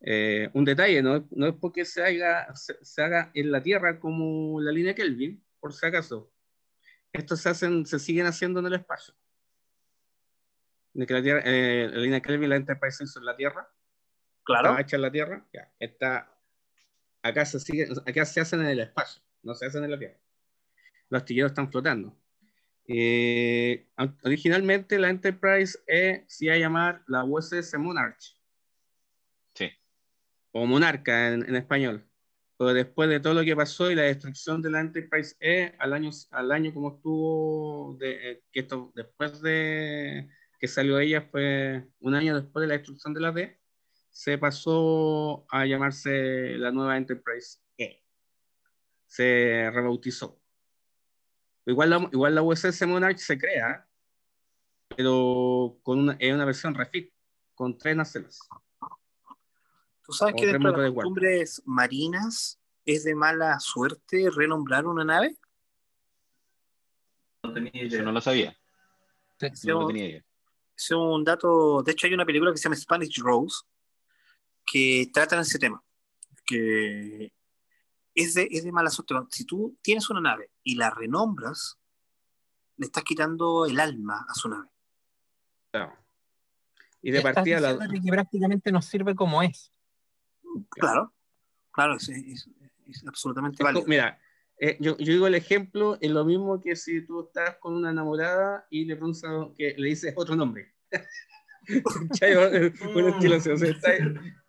Eh, 0.00 0.50
un 0.52 0.64
detalle, 0.64 1.02
no, 1.02 1.26
no, 1.30 1.46
es 1.46 1.54
porque 1.54 1.84
se 1.86 2.04
haga, 2.04 2.54
se, 2.54 2.76
se, 2.84 3.02
haga 3.02 3.30
en 3.32 3.50
la 3.50 3.62
Tierra 3.62 3.98
como 3.98 4.60
la 4.60 4.70
línea 4.70 4.94
Kelvin, 4.94 5.42
por 5.60 5.72
si 5.72 5.86
acaso. 5.86 6.30
Estos 7.10 7.40
se, 7.40 7.48
hacen, 7.48 7.86
se 7.86 7.98
siguen 7.98 8.26
haciendo 8.26 8.60
en 8.60 8.66
el 8.66 8.74
espacio. 8.74 9.14
De 10.92 11.06
que 11.06 11.14
la, 11.14 11.22
tierra, 11.22 11.42
eh, 11.44 11.88
la 11.90 12.00
línea 12.00 12.20
Kelvin, 12.20 12.50
la 12.50 12.56
Enterprise 12.56 13.02
hizo 13.02 13.18
en 13.18 13.24
la 13.24 13.36
Tierra. 13.36 13.68
Claro. 14.42 14.70
Está 14.70 14.82
hecha 14.82 14.96
en 14.96 15.02
la 15.02 15.10
Tierra. 15.10 15.46
Ya, 15.52 15.72
está, 15.78 16.33
acá, 17.24 17.44
se 17.46 17.58
sigue, 17.58 17.88
acá 18.06 18.24
se 18.24 18.40
hacen 18.40 18.60
en 18.60 18.66
el 18.66 18.80
espacio, 18.80 19.22
no 19.42 19.54
se 19.54 19.66
hacen 19.66 19.82
en 19.82 19.90
la 19.90 19.98
Tierra. 19.98 20.18
Los 21.08 21.22
astilleros 21.22 21.52
están 21.52 21.70
flotando. 21.70 22.16
Eh, 22.86 23.88
originalmente 24.22 24.98
la 24.98 25.08
Enterprise 25.08 25.78
E 25.86 26.24
se 26.28 26.44
iba 26.44 26.54
a 26.54 26.58
llamar 26.58 27.02
la 27.08 27.24
USS 27.24 27.78
Monarch. 27.78 28.36
Sí. 29.54 29.70
O 30.52 30.66
Monarca 30.66 31.32
en, 31.32 31.48
en, 31.48 31.56
español. 31.56 32.06
Pero 32.58 32.74
después 32.74 33.08
de 33.08 33.20
todo 33.20 33.32
lo 33.34 33.42
que 33.42 33.56
pasó 33.56 33.90
y 33.90 33.94
la 33.94 34.02
destrucción 34.02 34.60
de 34.60 34.70
la 34.70 34.80
Enterprise 34.80 35.34
E 35.40 35.74
al 35.78 35.94
año, 35.94 36.10
al 36.30 36.52
año 36.52 36.74
como 36.74 36.96
estuvo, 36.96 37.96
de, 37.98 38.32
eh, 38.32 38.42
que 38.52 38.60
esto, 38.60 38.92
después 38.94 39.40
de 39.40 40.28
que 40.60 40.68
salió 40.68 40.98
ella, 40.98 41.22
fue 41.22 41.86
un 42.00 42.14
año 42.14 42.38
después 42.38 42.62
de 42.62 42.68
la 42.68 42.74
destrucción 42.74 43.14
de 43.14 43.20
la 43.20 43.32
D, 43.32 43.58
se 44.14 44.38
pasó 44.38 45.44
a 45.50 45.66
llamarse 45.66 46.56
la 46.56 46.70
nueva 46.70 46.96
Enterprise 46.96 47.58
E. 47.76 48.00
Se 49.06 49.68
rebautizó. 49.72 50.40
Igual 51.66 51.90
la, 51.90 52.08
igual 52.12 52.34
la 52.36 52.42
USS 52.42 52.86
Monarch 52.86 53.18
se 53.18 53.36
crea, 53.36 53.88
pero 54.96 55.80
con 55.82 55.98
una, 55.98 56.16
es 56.20 56.32
una 56.32 56.44
versión 56.44 56.76
refit, 56.76 57.12
con 57.56 57.76
tres 57.76 57.96
nacelles. 57.96 58.38
¿Tú 60.04 60.12
sabes 60.12 60.36
que 60.38 60.46
dentro 60.46 60.70
de 60.70 60.78
las 60.78 60.94
costumbres 60.94 61.62
marinas 61.64 62.60
es 62.86 63.02
de 63.02 63.16
mala 63.16 63.58
suerte 63.58 64.30
renombrar 64.32 64.86
una 64.86 65.04
nave? 65.04 65.36
No 67.42 67.52
tenía 67.52 67.72
idea. 67.74 67.98
Eso 67.98 68.02
no 68.04 68.12
lo 68.12 68.20
sabía. 68.20 68.56
Sí. 69.40 69.66
No 69.66 69.80
lo 69.80 69.86
tenía 69.88 70.08
idea. 70.08 70.24
Es 70.76 70.90
un 70.92 71.24
dato, 71.24 71.82
de 71.82 71.90
hecho 71.90 72.06
hay 72.06 72.14
una 72.14 72.24
película 72.24 72.52
que 72.52 72.58
se 72.58 72.64
llama 72.64 72.76
Spanish 72.76 73.20
Rose 73.20 73.64
que 74.64 75.10
trata 75.12 75.40
ese 75.40 75.58
tema, 75.58 75.82
que 76.44 77.32
es 78.14 78.34
de, 78.34 78.48
es 78.50 78.64
de 78.64 78.72
mala 78.72 78.90
suerte. 78.90 79.14
Si 79.30 79.44
tú 79.44 79.76
tienes 79.82 80.08
una 80.10 80.20
nave 80.20 80.50
y 80.62 80.76
la 80.76 80.90
renombras, 80.90 81.78
le 82.76 82.86
estás 82.86 83.04
quitando 83.04 83.66
el 83.66 83.78
alma 83.80 84.26
a 84.28 84.34
su 84.34 84.48
nave. 84.48 84.68
Claro. 85.70 85.92
Y 87.02 87.10
de 87.10 87.20
partida 87.20 87.60
la... 87.60 87.88
que 87.88 88.00
prácticamente 88.08 88.72
nos 88.72 88.86
sirve 88.86 89.14
como 89.14 89.42
es. 89.42 89.72
Claro, 90.70 91.12
claro, 91.72 91.96
es, 91.96 92.08
es, 92.08 92.48
es 92.86 93.06
absolutamente 93.06 93.62
es, 93.62 93.64
válido. 93.64 93.86
Mira, 93.86 94.18
eh, 94.58 94.76
yo, 94.80 94.96
yo, 94.98 95.12
digo 95.12 95.26
el 95.26 95.34
ejemplo, 95.34 95.98
es 96.00 96.10
lo 96.10 96.24
mismo 96.24 96.60
que 96.62 96.76
si 96.76 97.04
tú 97.04 97.26
estás 97.26 97.56
con 97.58 97.74
una 97.74 97.90
enamorada 97.90 98.66
y 98.70 98.84
le 98.84 98.94
preguntas 98.94 99.48
que 99.58 99.74
le 99.76 99.88
dices 99.88 100.14
otro 100.16 100.36
nombre. 100.36 100.72
así, 102.12 103.50
o 103.50 103.56
sea, 103.56 103.68
está 103.68 103.90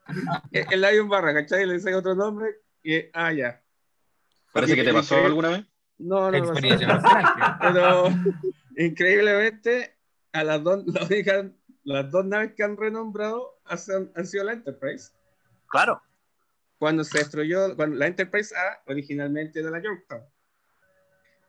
el 0.52 0.82
labio 0.82 1.08
barra, 1.08 1.34
¿cachai? 1.34 1.66
Le 1.66 1.74
dices 1.74 1.94
otro 1.96 2.16
nombre 2.16 2.56
y, 2.84 3.04
ah, 3.14 3.32
ya. 3.34 3.62
¿Parece 4.54 4.76
que 4.76 4.84
te 4.84 4.94
pasó 4.94 5.18
alguna 5.18 5.50
vez? 5.50 5.66
No, 5.98 6.32
no, 6.32 6.40
no. 6.40 6.54
Pero 7.62 8.10
increíblemente, 8.78 9.98
a 10.32 10.44
las 10.44 10.64
dos, 10.64 10.84
única, 11.10 11.52
las 11.84 12.12
dos 12.12 12.26
naves 12.26 12.54
que 12.56 12.64
han 12.64 12.78
renombrado 12.78 13.60
han, 13.66 13.80
han 14.16 14.28
sido 14.28 14.44
la 14.44 14.54
Enterprise. 14.54 15.12
Claro. 15.68 16.02
Cuando 16.78 17.04
se 17.04 17.20
destruyó, 17.20 17.76
cuando 17.76 17.96
la 17.96 18.08
Enterprise 18.08 18.56
A 18.56 18.82
originalmente 18.88 19.60
era 19.60 19.72
la 19.72 19.82
Yorktown, 19.82 20.24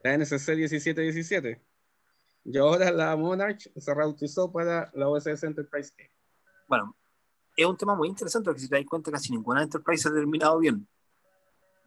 la 0.03 0.16
NSC 0.16 0.57
1717. 0.57 1.61
Y 2.45 2.59
ahora 2.59 2.92
la 2.92 3.16
Monarch 3.16 3.71
se 3.77 3.95
rebautizó 3.95 4.53
para 4.53 4.90
la 4.95 5.09
OSS 5.09 5.42
Enterprise 5.42 5.92
E. 5.99 6.11
Bueno, 6.69 6.97
es 7.57 7.66
un 7.66 7.77
tema 7.77 7.95
muy 7.95 8.09
interesante 8.09 8.45
porque 8.45 8.61
si 8.61 8.69
te 8.69 8.77
das 8.77 8.85
cuenta 8.87 9.11
casi 9.11 9.33
ninguna 9.33 9.62
Enterprise 9.62 10.09
ha 10.09 10.12
terminado 10.12 10.59
bien. 10.59 10.87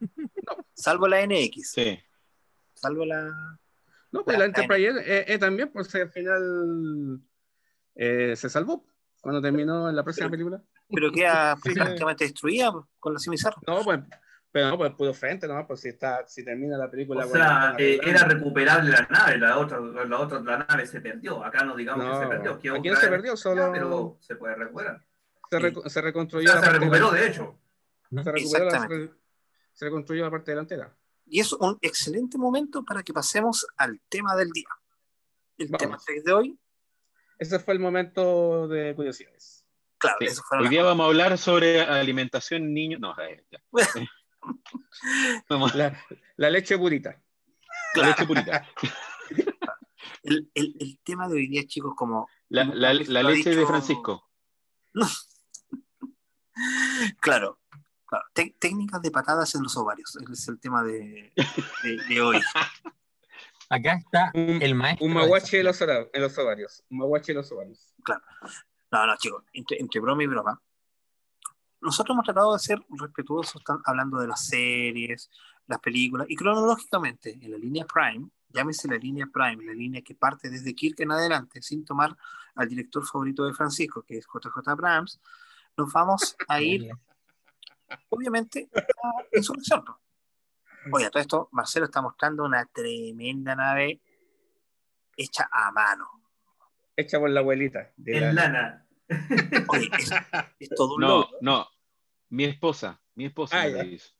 No. 0.00 0.64
Salvo 0.74 1.06
la 1.06 1.24
NX. 1.24 1.72
Sí. 1.72 1.98
Salvo 2.74 3.04
la. 3.04 3.30
No, 4.12 4.24
pues 4.24 4.38
la, 4.38 4.40
la 4.40 4.44
Enterprise 4.46 5.02
E, 5.04 5.34
e, 5.34 5.38
también, 5.38 5.70
pues 5.70 5.94
al 5.94 6.10
final 6.10 7.20
eh, 7.94 8.34
se 8.34 8.48
salvó 8.48 8.84
cuando 9.20 9.40
terminó 9.40 9.88
en 9.88 9.96
la 9.96 10.02
próxima 10.02 10.26
pero, 10.26 10.30
película. 10.32 10.62
Pero 10.88 11.12
queda 11.12 11.56
prácticamente 11.62 12.24
destruida 12.24 12.72
con 12.98 13.12
la 13.12 13.18
Simizar. 13.18 13.54
No, 13.66 13.82
pues. 13.84 14.00
Pero 14.52 14.70
no, 14.70 14.78
pues 14.78 14.92
puro 14.94 15.14
frente, 15.14 15.46
¿no? 15.46 15.64
Pues 15.64 15.80
si, 15.80 15.90
está, 15.90 16.26
si 16.26 16.44
termina 16.44 16.76
la 16.76 16.90
película. 16.90 17.24
O 17.24 17.28
sea, 17.28 17.76
eh, 17.78 18.00
era 18.02 18.24
recuperable 18.24 18.90
la 18.90 19.06
nave, 19.08 19.38
la 19.38 19.56
otra, 19.58 19.78
la 19.78 20.18
otra 20.18 20.40
la 20.40 20.66
nave 20.68 20.86
se 20.86 21.00
perdió. 21.00 21.44
Acá 21.44 21.62
no 21.64 21.76
digamos 21.76 22.04
no, 22.04 22.10
que 22.10 22.18
se 22.18 22.26
perdió. 22.26 22.52
No 22.82 22.96
se 22.96 23.08
perdió, 23.08 23.36
solo. 23.36 23.70
Pero 23.72 24.18
se 24.20 24.34
puede 24.34 24.56
recuperar. 24.56 25.00
Se, 25.50 25.58
re, 25.58 25.72
se 25.86 26.00
reconstruyó. 26.00 26.48
O 26.48 26.52
sea, 26.52 26.62
se 26.62 26.70
recuperó, 26.70 27.10
de 27.10 27.26
hecho. 27.26 27.58
Se 28.10 28.32
recuperó, 28.32 28.70
se, 28.70 29.10
se 29.72 29.84
reconstruyó 29.84 30.24
la 30.24 30.30
parte 30.30 30.52
delantera. 30.52 30.96
Y 31.26 31.40
es 31.40 31.52
un 31.52 31.78
excelente 31.80 32.38
momento 32.38 32.84
para 32.84 33.02
que 33.02 33.12
pasemos 33.12 33.66
al 33.76 34.00
tema 34.08 34.36
del 34.36 34.50
día. 34.50 34.68
El 35.58 35.68
Vamos. 35.68 35.78
tema 35.78 35.98
6 35.98 36.24
de 36.24 36.32
hoy. 36.32 36.58
Ese 37.38 37.58
fue 37.58 37.74
el 37.74 37.80
momento 37.80 38.68
de 38.68 38.94
curiosidades. 38.94 39.64
Claro, 39.98 40.16
sí. 40.20 40.40
Hoy 40.58 40.68
día 40.68 40.82
vamos 40.82 41.04
a 41.04 41.08
hablar 41.08 41.38
sobre 41.38 41.82
alimentación 41.82 42.64
en 42.64 42.74
niños. 42.74 43.00
No, 43.00 43.14
eh, 43.20 43.44
ya. 43.50 43.60
la, 45.74 46.04
la, 46.36 46.50
leche 46.50 46.78
purita. 46.78 47.20
Claro. 47.92 48.08
La 48.08 48.08
leche 48.08 48.26
purita. 48.26 48.68
El, 50.22 50.50
el, 50.54 50.76
el, 50.80 50.98
tema 51.02 51.28
de 51.28 51.34
hoy 51.34 51.46
día, 51.46 51.66
chicos, 51.66 51.94
como. 51.96 52.28
La, 52.48 52.64
la, 52.64 52.92
la 52.92 53.22
leche 53.22 53.50
dicho... 53.50 53.60
de 53.60 53.66
Francisco. 53.66 54.30
Claro. 57.20 57.58
claro. 58.06 58.24
técnicas 58.58 59.02
de 59.02 59.10
patadas 59.10 59.54
en 59.54 59.62
los 59.62 59.76
ovarios. 59.76 60.16
Es 60.32 60.48
el 60.48 60.58
tema 60.58 60.82
de, 60.82 61.32
de, 61.82 61.96
de 62.08 62.20
hoy. 62.20 62.40
Acá 63.68 63.94
está 63.94 64.32
un, 64.34 64.60
el 64.60 64.74
maestro. 64.74 65.06
Un 65.06 65.14
maguache 65.14 65.60
en 65.60 65.66
los, 65.66 65.80
en 65.80 66.22
los 66.22 66.38
ovarios. 66.38 66.82
Un 66.90 66.98
maguache 66.98 67.32
en 67.32 67.38
los 67.38 67.52
ovarios. 67.52 67.94
Claro. 68.02 68.22
No, 68.90 69.06
no, 69.06 69.16
chicos. 69.16 69.44
Entre, 69.52 69.78
entre 69.80 70.00
broma 70.00 70.24
y 70.24 70.26
broma 70.26 70.60
nosotros 71.80 72.14
hemos 72.14 72.24
tratado 72.24 72.52
de 72.52 72.58
ser 72.58 72.78
respetuosos 72.90 73.62
hablando 73.84 74.18
de 74.18 74.28
las 74.28 74.46
series, 74.46 75.30
las 75.66 75.80
películas, 75.80 76.26
y 76.28 76.36
cronológicamente, 76.36 77.38
en 77.40 77.50
la 77.50 77.58
línea 77.58 77.86
Prime, 77.86 78.28
llámese 78.48 78.88
la 78.88 78.96
línea 78.96 79.26
Prime, 79.32 79.64
la 79.64 79.72
línea 79.72 80.02
que 80.02 80.14
parte 80.14 80.50
desde 80.50 80.74
Kirk 80.74 81.00
en 81.00 81.12
adelante, 81.12 81.62
sin 81.62 81.84
tomar 81.84 82.16
al 82.54 82.68
director 82.68 83.06
favorito 83.06 83.44
de 83.44 83.54
Francisco, 83.54 84.02
que 84.02 84.18
es 84.18 84.26
JJ 84.26 84.68
Abrams, 84.68 85.20
nos 85.80 85.92
vamos 85.92 86.36
a 86.48 86.60
ir, 86.60 86.90
obviamente, 88.08 88.68
en 89.32 89.42
su 89.42 89.52
versión. 89.54 89.84
Oye, 90.92 91.06
a 91.06 91.10
todo 91.10 91.20
esto, 91.20 91.48
Marcelo 91.52 91.86
está 91.86 92.00
mostrando 92.00 92.44
una 92.44 92.64
tremenda 92.66 93.54
nave 93.54 94.00
hecha 95.16 95.48
a 95.50 95.70
mano. 95.72 96.22
Hecha 96.96 97.18
por 97.18 97.30
la 97.30 97.40
abuelita. 97.40 97.92
De 97.96 98.16
en 98.18 98.34
la... 98.34 98.48
lana. 98.48 98.86
Oye, 99.68 99.90
es, 99.98 100.10
es, 100.58 100.68
todo 100.70 100.94
un 100.94 101.00
no, 101.00 101.08
logro. 101.08 101.38
No, 101.40 101.68
mi 102.30 102.44
esposa, 102.44 103.00
mi 103.14 103.26
esposa 103.26 103.60
Ah, 103.60 103.64
me 103.64 103.72
ya. 103.72 103.82
lo 103.82 103.88
hizo. 103.90 104.10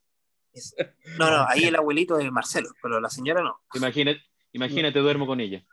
Es- 0.53 0.75
no, 1.19 1.31
no, 1.31 1.47
ahí 1.49 1.65
el 1.65 1.77
abuelito 1.77 2.19
es 2.19 2.31
Marcelo, 2.33 2.71
pero 2.83 3.01
la 3.01 3.09
señora 3.09 3.43
no. 3.43 3.63
Imagínate, 3.75 4.21
imagínate 4.53 4.99
duermo 4.99 5.27
con 5.27 5.41
ella. 5.41 5.65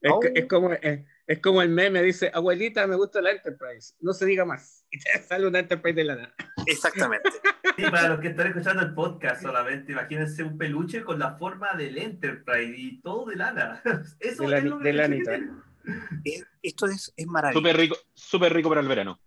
Es, 0.00 0.12
Oh. 0.12 0.20
es 0.34 0.46
como, 0.46 0.72
es, 0.72 1.00
es 1.26 1.38
como 1.40 1.60
el 1.62 1.68
meme, 1.70 2.00
dice, 2.02 2.30
abuelita, 2.32 2.86
me 2.86 2.94
gusta 2.96 3.20
la 3.20 3.32
Enterprise. 3.32 3.94
No 4.00 4.12
se 4.12 4.26
diga 4.26 4.44
más. 4.44 4.84
Y 4.90 4.98
te 5.00 5.22
sale 5.22 5.46
una 5.46 5.58
Enterprise 5.58 5.94
de 5.96 6.04
la 6.04 6.16
nada. 6.16 6.34
Exactamente. 6.66 7.28
Sí, 7.76 7.82
para 7.90 8.08
los 8.08 8.20
que 8.20 8.28
están 8.28 8.46
escuchando 8.46 8.82
el 8.82 8.94
podcast 8.94 9.42
solamente, 9.42 9.92
imagínense 9.92 10.42
un 10.42 10.56
peluche 10.56 11.04
con 11.04 11.18
la 11.18 11.36
forma 11.36 11.74
del 11.74 11.98
Enterprise 11.98 12.74
y 12.76 13.00
todo 13.02 13.26
de 13.26 13.36
lana. 13.36 13.82
Eso 14.20 14.44
De 14.44 14.48
la- 14.48 14.58
es 14.58 14.64
lo 14.64 14.78
de. 14.78 15.48
Es- 16.24 16.46
Esto 16.62 16.86
es, 16.86 17.12
es 17.16 17.26
maravilloso. 17.26 17.60
Súper 17.60 17.76
rico, 17.76 17.96
súper 18.14 18.52
rico 18.54 18.68
para 18.70 18.80
el 18.80 18.88
verano. 18.88 19.20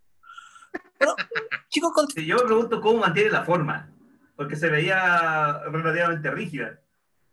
Chicos, 1.70 1.92
con- 1.94 2.08
Sí, 2.10 2.26
Yo 2.26 2.38
me 2.38 2.44
pregunto 2.46 2.82
cómo 2.82 3.00
mantiene 3.00 3.30
la 3.32 3.44
forma. 3.44 3.90
porque 4.36 4.56
se 4.56 4.70
veía 4.70 5.60
relativamente 5.72 6.32
rígida. 6.32 6.80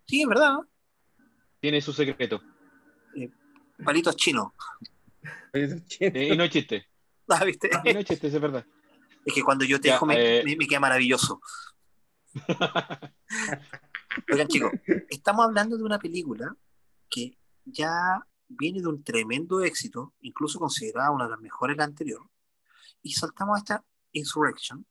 Sí, 0.06 0.22
es 0.22 0.28
verdad. 0.28 0.58
Tiene 1.60 1.80
su 1.80 1.92
secreto. 1.92 2.42
Palitos 3.84 4.16
chinos. 4.16 4.52
Eh, 5.52 6.28
y 6.32 6.36
no 6.36 6.46
chiste. 6.48 6.86
Ah, 7.30 7.44
¿viste? 7.44 7.68
Y 7.84 7.92
no 7.92 7.98
es 8.00 8.06
chiste, 8.06 8.28
es 8.28 8.40
verdad. 8.40 8.64
Es 9.22 9.34
que 9.34 9.42
cuando 9.42 9.62
yo 9.66 9.78
te 9.78 9.88
Ya, 9.88 9.94
dejo 9.94 10.06
me, 10.06 10.38
eh. 10.38 10.42
me- 10.44 10.56
me 10.56 10.66
queda 10.66 10.80
maravilloso. 10.80 11.42
Oigan, 14.32 14.48
chicos, 14.48 14.72
estamos 15.10 15.44
hablando 15.44 15.76
de 15.76 15.82
una 15.84 15.98
película 15.98 16.56
que 17.10 17.36
ya 17.66 18.26
viene 18.48 18.80
de 18.80 18.86
un 18.88 19.02
tremendo 19.04 19.60
éxito, 19.62 20.14
incluso 20.20 20.58
considerada 20.58 21.10
una 21.10 21.24
de 21.24 21.30
las 21.32 21.40
mejores 21.40 21.76
de 21.76 21.78
la 21.78 21.84
anterior, 21.84 22.22
y 23.02 23.12
saltamos 23.12 23.56
a 23.56 23.58
esta 23.58 23.84
Insurrection, 24.12 24.86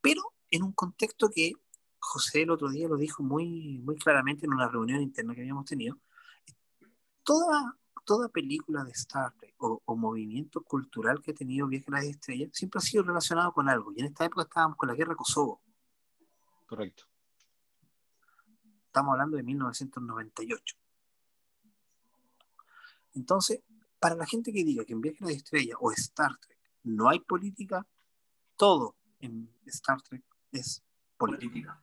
pero 0.00 0.22
en 0.50 0.64
un 0.64 0.72
contexto 0.72 1.30
que 1.30 1.52
José 2.00 2.42
el 2.42 2.50
otro 2.50 2.68
día 2.70 2.88
lo 2.88 2.96
dijo 2.96 3.22
muy, 3.22 3.78
muy 3.78 3.94
claramente 3.96 4.46
en 4.46 4.52
una 4.52 4.68
reunión 4.68 5.00
interna 5.00 5.32
que 5.34 5.42
habíamos 5.42 5.64
tenido. 5.66 5.96
Toda, 7.30 7.76
toda 8.04 8.28
película 8.28 8.82
de 8.82 8.90
Star 8.90 9.32
Trek 9.34 9.54
o, 9.58 9.80
o 9.84 9.94
movimiento 9.94 10.64
cultural 10.64 11.22
que 11.22 11.30
ha 11.30 11.34
tenido 11.34 11.68
Viaje 11.68 11.84
a 11.86 11.92
las 11.92 12.04
Estrellas 12.06 12.50
siempre 12.52 12.78
ha 12.78 12.80
sido 12.80 13.04
relacionado 13.04 13.52
con 13.52 13.68
algo, 13.68 13.92
y 13.92 14.00
en 14.00 14.06
esta 14.06 14.24
época 14.24 14.42
estábamos 14.42 14.76
con 14.76 14.88
la 14.88 14.96
guerra 14.96 15.10
de 15.10 15.16
Kosovo. 15.16 15.62
Correcto. 16.66 17.04
Estamos 18.84 19.12
hablando 19.12 19.36
de 19.36 19.44
1998. 19.44 20.76
Entonces, 23.14 23.60
para 24.00 24.16
la 24.16 24.26
gente 24.26 24.52
que 24.52 24.64
diga 24.64 24.84
que 24.84 24.92
en 24.92 25.00
Viaje 25.00 25.18
a 25.22 25.28
las 25.28 25.36
Estrellas 25.36 25.78
o 25.80 25.92
Star 25.92 26.36
Trek 26.36 26.58
no 26.82 27.08
hay 27.08 27.20
política, 27.20 27.86
todo 28.56 28.96
en 29.20 29.48
Star 29.66 30.02
Trek 30.02 30.24
es 30.50 30.82
política, 31.16 31.80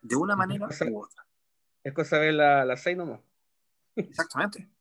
de 0.00 0.14
una 0.14 0.36
manera 0.36 0.68
u 0.68 1.02
otra. 1.02 1.26
Es 1.82 1.92
cosa 1.92 2.18
de 2.18 2.30
la, 2.30 2.64
la 2.64 2.76
6 2.76 2.96
nomás. 2.96 3.20
Exactamente. 3.96 4.75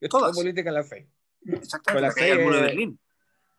Es 0.00 0.08
Todas. 0.10 0.32
toda 0.32 0.42
política 0.42 0.70
la 0.70 0.82
6. 0.82 1.06
Exactamente. 1.46 1.92
Con 1.92 2.02
la 2.02 2.08
la 2.08 2.14
caída 2.14 2.26
del 2.28 2.36
serie- 2.36 2.44
muro 2.44 2.56
de 2.56 2.62
Berlín. 2.62 3.00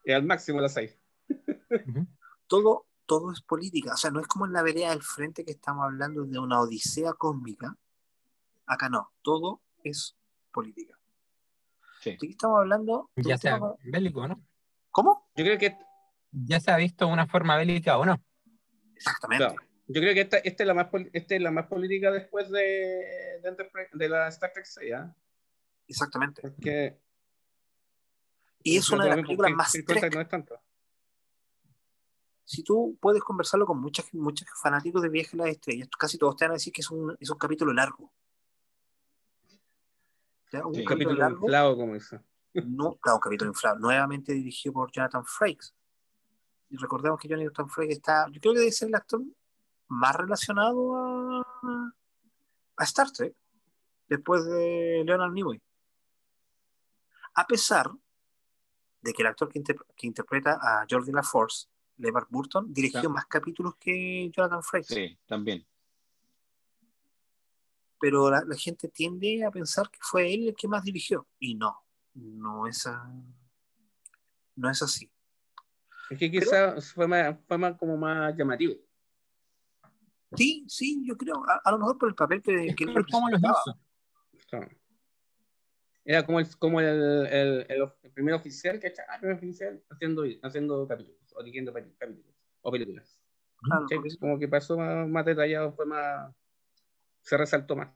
Y 0.06 0.12
al 0.12 0.24
máximo 0.24 0.62
la 0.62 0.70
6. 0.70 0.98
Ujú. 1.30 2.08
Todo, 2.48 2.86
todo 3.06 3.32
es 3.32 3.42
política. 3.42 3.94
O 3.94 3.98
sea, 3.98 4.12
no 4.12 4.20
es 4.20 4.28
como 4.28 4.46
en 4.46 4.54
la 4.54 4.62
vereda 4.64 4.90
del 4.92 5.02
frente 5.04 5.44
que 5.44 5.52
estamos 5.52 5.84
hablando 5.86 6.26
de 6.26 6.40
una 6.40 6.60
odisea 6.62 7.14
cósmica. 7.14 7.76
Acá 8.66 8.90
no. 8.90 9.12
Todo 9.22 9.62
es 9.84 10.16
política. 10.52 10.98
Sí. 12.02 12.12
Aquí 12.12 12.30
estamos 12.32 12.60
hablando 12.60 13.10
de 13.16 13.24
Ya 13.24 13.38
tema- 13.38 13.76
bélico, 13.84 14.28
¿no? 14.28 14.42
¿Cómo? 14.92 15.30
Yo 15.36 15.44
creo 15.44 15.58
que 15.58 15.78
Ya 16.32 16.60
se 16.60 16.70
ha 16.72 16.78
visto 16.78 17.08
una 17.08 17.26
forma 17.28 17.58
bélica 17.58 17.98
o 17.98 18.06
no. 18.06 18.22
Exactamente. 18.96 19.56
Yo 19.88 20.02
creo 20.02 20.14
que 20.14 20.22
esta, 20.22 20.38
esta, 20.38 20.64
es 20.64 20.68
la 20.68 20.74
más, 20.74 20.88
esta 21.14 21.36
es 21.36 21.42
la 21.42 21.52
más 21.52 21.68
política 21.68 22.12
después 22.12 22.50
de, 22.50 23.40
de, 23.94 24.10
la 24.10 24.28
Star 24.28 24.52
Trek 24.54 24.66
6, 24.66 24.94
¿ah? 24.94 25.16
Exactamente. 25.88 26.42
Porque. 26.42 27.00
Y 28.64 28.78
es 28.78 28.90
una 28.90 29.06
de 29.06 29.10
las 29.12 29.22
películas 29.22 29.52
más 29.54 29.72
Trek. 29.72 30.14
no 30.14 30.22
es 30.22 30.28
tanto. 30.28 30.60
Si 32.44 32.64
tú 32.64 32.98
puedes 33.00 33.22
conversarlo 33.24 33.66
con 33.66 33.80
muchos 33.80 34.14
muchos 34.14 34.48
fanáticos 34.62 35.02
de 35.02 35.10
Viaje 35.10 35.32
a 35.34 35.38
las 35.38 35.50
Estrellas, 35.50 35.90
casi 35.98 36.18
todos 36.18 36.36
te 36.36 36.46
van 36.46 36.52
a 36.52 36.54
decir 36.56 36.72
que 36.74 36.82
es 36.82 36.90
un, 36.90 37.16
es 37.20 37.30
un 37.30 37.38
capítulo 37.38 37.74
largo. 37.74 38.12
¿Ya? 40.52 40.66
Un 40.66 40.74
Sí. 40.74 40.80
Un 40.82 40.86
capítulo 40.86 40.86
capítulo 40.86 41.18
largo, 41.18 41.46
inflado, 41.46 41.78
como 41.78 41.96
eso. 41.96 42.20
no, 42.54 42.96
claro, 42.96 43.18
un 43.18 43.22
capítulo 43.22 43.52
inflado, 43.52 43.80
nuevamente 43.80 44.34
dirigido 44.34 44.74
por 44.74 44.92
Jonathan 44.92 45.26
Frakes. 45.26 45.74
Y 46.70 46.78
recordemos 46.78 47.20
que 47.20 47.28
Jonathan 47.28 47.70
Frakes 47.70 47.98
está, 47.98 48.28
yo 48.32 48.40
creo 48.40 48.54
que 48.54 48.60
debe 48.60 48.72
ser 48.72 48.90
el 48.90 48.96
actor 48.96 49.22
más 49.90 50.16
relacionado 50.16 50.96
a, 50.96 51.94
a 52.78 52.84
Star 52.84 53.12
Trek 53.12 53.36
después 54.08 54.46
de 54.46 55.04
Leonard 55.06 55.32
Nimoy. 55.32 55.62
A 57.38 57.46
pesar 57.46 57.92
de 59.02 59.14
que 59.14 59.22
el 59.22 59.28
actor 59.28 59.48
que, 59.48 59.60
inter- 59.60 59.86
que 59.96 60.08
interpreta 60.08 60.54
a 60.60 60.86
Jordi 60.90 61.12
LaForce, 61.12 61.68
LeVar 61.98 62.26
Burton, 62.30 62.74
dirigió 62.74 63.10
más 63.12 63.26
capítulos 63.28 63.76
que 63.80 64.30
Jonathan 64.36 64.64
Frakes. 64.64 64.88
Sí, 64.96 65.20
también. 65.28 65.66
Pero 68.00 68.30
la, 68.30 68.44
la 68.46 68.56
gente 68.56 68.88
tiende 68.90 69.44
a 69.46 69.52
pensar 69.52 69.90
que 69.90 70.00
fue 70.02 70.34
él 70.34 70.48
el 70.50 70.56
que 70.56 70.68
más 70.68 70.84
dirigió. 70.84 71.28
Y 71.40 71.54
no, 71.56 71.78
no 72.16 72.66
es, 72.68 72.86
a- 72.88 73.08
no 74.56 74.70
es 74.70 74.82
así. 74.82 75.12
Es 76.10 76.18
que 76.18 76.32
quizás 76.32 76.92
fue, 76.94 77.08
más, 77.08 77.38
fue 77.48 77.58
más 77.58 77.78
como 77.78 77.98
más 77.98 78.36
llamativo. 78.36 78.76
Sí, 80.36 80.66
sí, 80.68 81.04
yo 81.08 81.16
creo, 81.18 81.44
a, 81.48 81.62
a 81.64 81.72
lo 81.72 81.78
mejor 81.80 81.98
por 81.98 82.10
el 82.10 82.16
papel 82.16 82.42
que, 82.42 82.66
Es 82.68 82.76
que 82.76 82.84
él 82.86 82.94
por 82.94 83.08
cómo 83.10 83.30
hizo. 83.30 83.76
Era 86.10 86.26
como 86.26 86.40
el, 86.40 86.48
como 86.58 86.80
el, 86.80 86.88
el, 86.88 87.66
el, 87.68 87.92
el 88.02 88.12
primer 88.12 88.34
oficial, 88.34 88.80
¿cachai? 88.80 89.06
Ah, 89.10 89.18
primer 89.20 89.36
oficial 89.36 89.84
haciendo, 89.90 90.24
haciendo 90.42 90.88
capítulos, 90.88 91.20
o 91.36 91.44
dirigiendo 91.44 91.74
capítulos, 91.74 92.24
o 92.62 92.72
películas. 92.72 93.20
¿Cachai? 93.70 93.98
porque- 93.98 94.18
Como 94.18 94.40
que 94.40 94.48
pasó 94.48 94.78
más, 94.78 95.06
más 95.10 95.26
detallado, 95.26 95.74
fue 95.74 95.86
más. 95.86 96.34
Se 97.22 97.36
resaltó 97.36 97.76
más. 97.76 97.90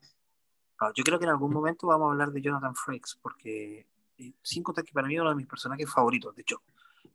No, 0.82 0.92
yo 0.94 1.04
creo 1.06 1.20
que 1.20 1.26
en 1.26 1.32
algún 1.32 1.54
momento 1.54 1.88
vamos 1.88 2.10
a 2.10 2.12
hablar 2.12 2.32
de 2.32 2.42
Jonathan 2.42 2.76
Frakes, 2.76 3.18
porque 3.22 3.88
eh, 4.18 4.34
sin 4.44 4.62
contar 4.62 4.84
que 4.84 4.92
para 4.92 5.08
mí 5.08 5.16
es 5.16 5.22
uno 5.22 5.30
de 5.30 5.36
mis 5.38 5.48
personajes 5.48 5.90
favoritos. 5.90 6.36
De 6.36 6.42
hecho, 6.42 6.62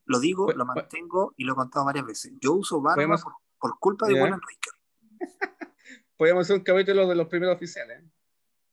lo 0.06 0.18
digo, 0.18 0.46
Pues- 0.46 0.56
lo 0.56 0.64
mantengo 0.64 1.35
y 1.37 1.44
lo 1.44 1.52
he 1.52 1.56
contado 1.56 1.85
varias 1.85 2.06
veces. 2.06 2.32
Yo 2.40 2.54
uso 2.54 2.80
barba 2.80 2.94
Podemos- 2.96 3.22
por, 3.22 3.35
por 3.61 3.78
culpa 3.78 4.06
de. 4.06 4.14
William 4.14 4.40
Riker. 4.40 4.72
Podríamos 6.16 6.46
hacer 6.46 6.56
un 6.56 6.62
capítulo 6.64 7.06
de 7.06 7.14
los 7.16 7.26
primeros 7.28 7.54
oficiales. 7.56 8.02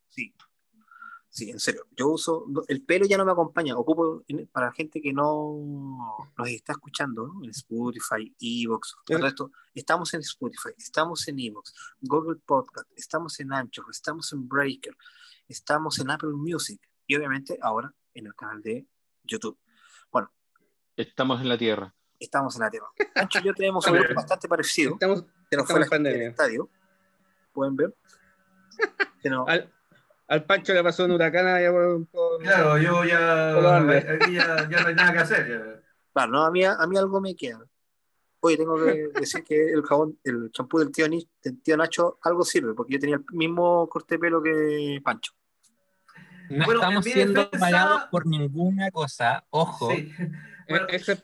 Sí. 0.07 0.33
Sí, 1.33 1.49
en 1.49 1.59
serio. 1.59 1.87
Yo 1.97 2.09
uso. 2.09 2.45
El 2.67 2.83
pelo 2.85 3.07
ya 3.07 3.17
no 3.17 3.25
me 3.25 3.31
acompaña. 3.31 3.75
Ocupo 3.75 4.23
para 4.51 4.67
la 4.67 4.71
gente 4.71 5.01
que 5.01 5.11
no 5.11 6.21
nos 6.37 6.47
está 6.47 6.73
escuchando 6.73 7.25
¿no? 7.25 7.43
en 7.43 7.49
Spotify, 7.49 8.31
Evox. 8.39 8.97
Todo 9.03 9.25
esto. 9.25 9.51
Estamos 9.73 10.13
en 10.13 10.19
Spotify, 10.19 10.69
estamos 10.77 11.27
en 11.27 11.39
Evox, 11.39 11.73
Google 12.01 12.39
Podcast, 12.45 12.87
estamos 12.95 13.39
en 13.39 13.51
Anchor, 13.51 13.85
estamos 13.89 14.31
en 14.31 14.47
Breaker, 14.47 14.95
estamos 15.47 15.97
en 15.97 16.11
Apple 16.11 16.33
Music 16.33 16.79
y 17.07 17.15
obviamente 17.15 17.57
ahora 17.63 17.91
en 18.13 18.27
el 18.27 18.35
canal 18.35 18.61
de 18.61 18.85
YouTube. 19.23 19.57
Bueno, 20.11 20.31
Estamos 20.95 21.41
en 21.41 21.49
la 21.49 21.57
Tierra. 21.57 21.95
estamos 22.19 22.55
en 22.57 22.61
la 22.61 22.69
Tierra. 22.69 22.87
Ancho 23.15 23.39
y 23.39 23.45
yo 23.45 23.55
tenemos 23.55 23.87
un 23.87 23.93
grupo 23.93 24.13
bastante 24.13 24.47
parecido. 24.47 24.93
Estamos, 24.93 25.21
Se 25.49 25.55
nos 25.57 25.63
estamos 25.63 25.71
fue 25.71 25.81
en 25.81 25.89
pandemia. 25.89 26.29
estadio. 26.29 26.69
Pueden 27.51 27.75
ver. 27.75 27.95
Al, 29.47 29.73
al 30.27 30.45
Pancho 30.45 30.73
le 30.73 30.83
pasó 30.83 31.05
un 31.05 31.11
huracán 31.11 31.47
allá 31.47 31.71
por, 31.71 32.07
por- 32.07 32.41
Claro, 32.41 32.77
yo 32.77 33.03
ya. 33.03 34.13
Aquí 34.13 34.33
ya, 34.35 34.67
ya 34.69 34.81
no 34.81 34.87
hay 34.87 34.95
nada 34.95 35.13
que 35.13 35.19
hacer. 35.19 35.47
ya. 35.49 35.81
Claro, 36.13 36.31
no, 36.31 36.43
a 36.45 36.51
mí, 36.51 36.63
a 36.63 36.85
mí 36.87 36.97
algo 36.97 37.19
me 37.21 37.35
queda. 37.35 37.59
Oye, 38.41 38.57
tengo 38.57 38.75
que 38.83 39.07
decir 39.25 39.43
que 39.43 39.69
el 39.71 39.83
jabón, 39.83 40.19
el 40.23 40.51
champú 40.51 40.79
del 40.79 40.91
tío, 40.91 41.07
Ni- 41.07 41.29
del 41.43 41.61
tío 41.61 41.77
Nacho 41.77 42.17
algo 42.23 42.43
sirve, 42.43 42.73
porque 42.73 42.93
yo 42.93 42.99
tenía 42.99 43.15
el 43.15 43.23
mismo 43.31 43.87
corte 43.89 44.15
de 44.15 44.19
pelo 44.19 44.41
que 44.43 44.99
Pancho. 45.03 45.33
No 46.49 46.65
Bueno, 46.65 46.81
estamos 46.81 47.05
siendo 47.05 47.41
defensa- 47.45 47.59
pagados 47.59 48.03
por 48.11 48.25
ninguna 48.27 48.91
cosa. 48.91 49.45
Ojo. 49.49 49.89
Sí. 49.91 50.11
Eh, 50.19 50.31
Bueno, 50.69 50.85
ese- 50.89 51.13
eso 51.13 51.23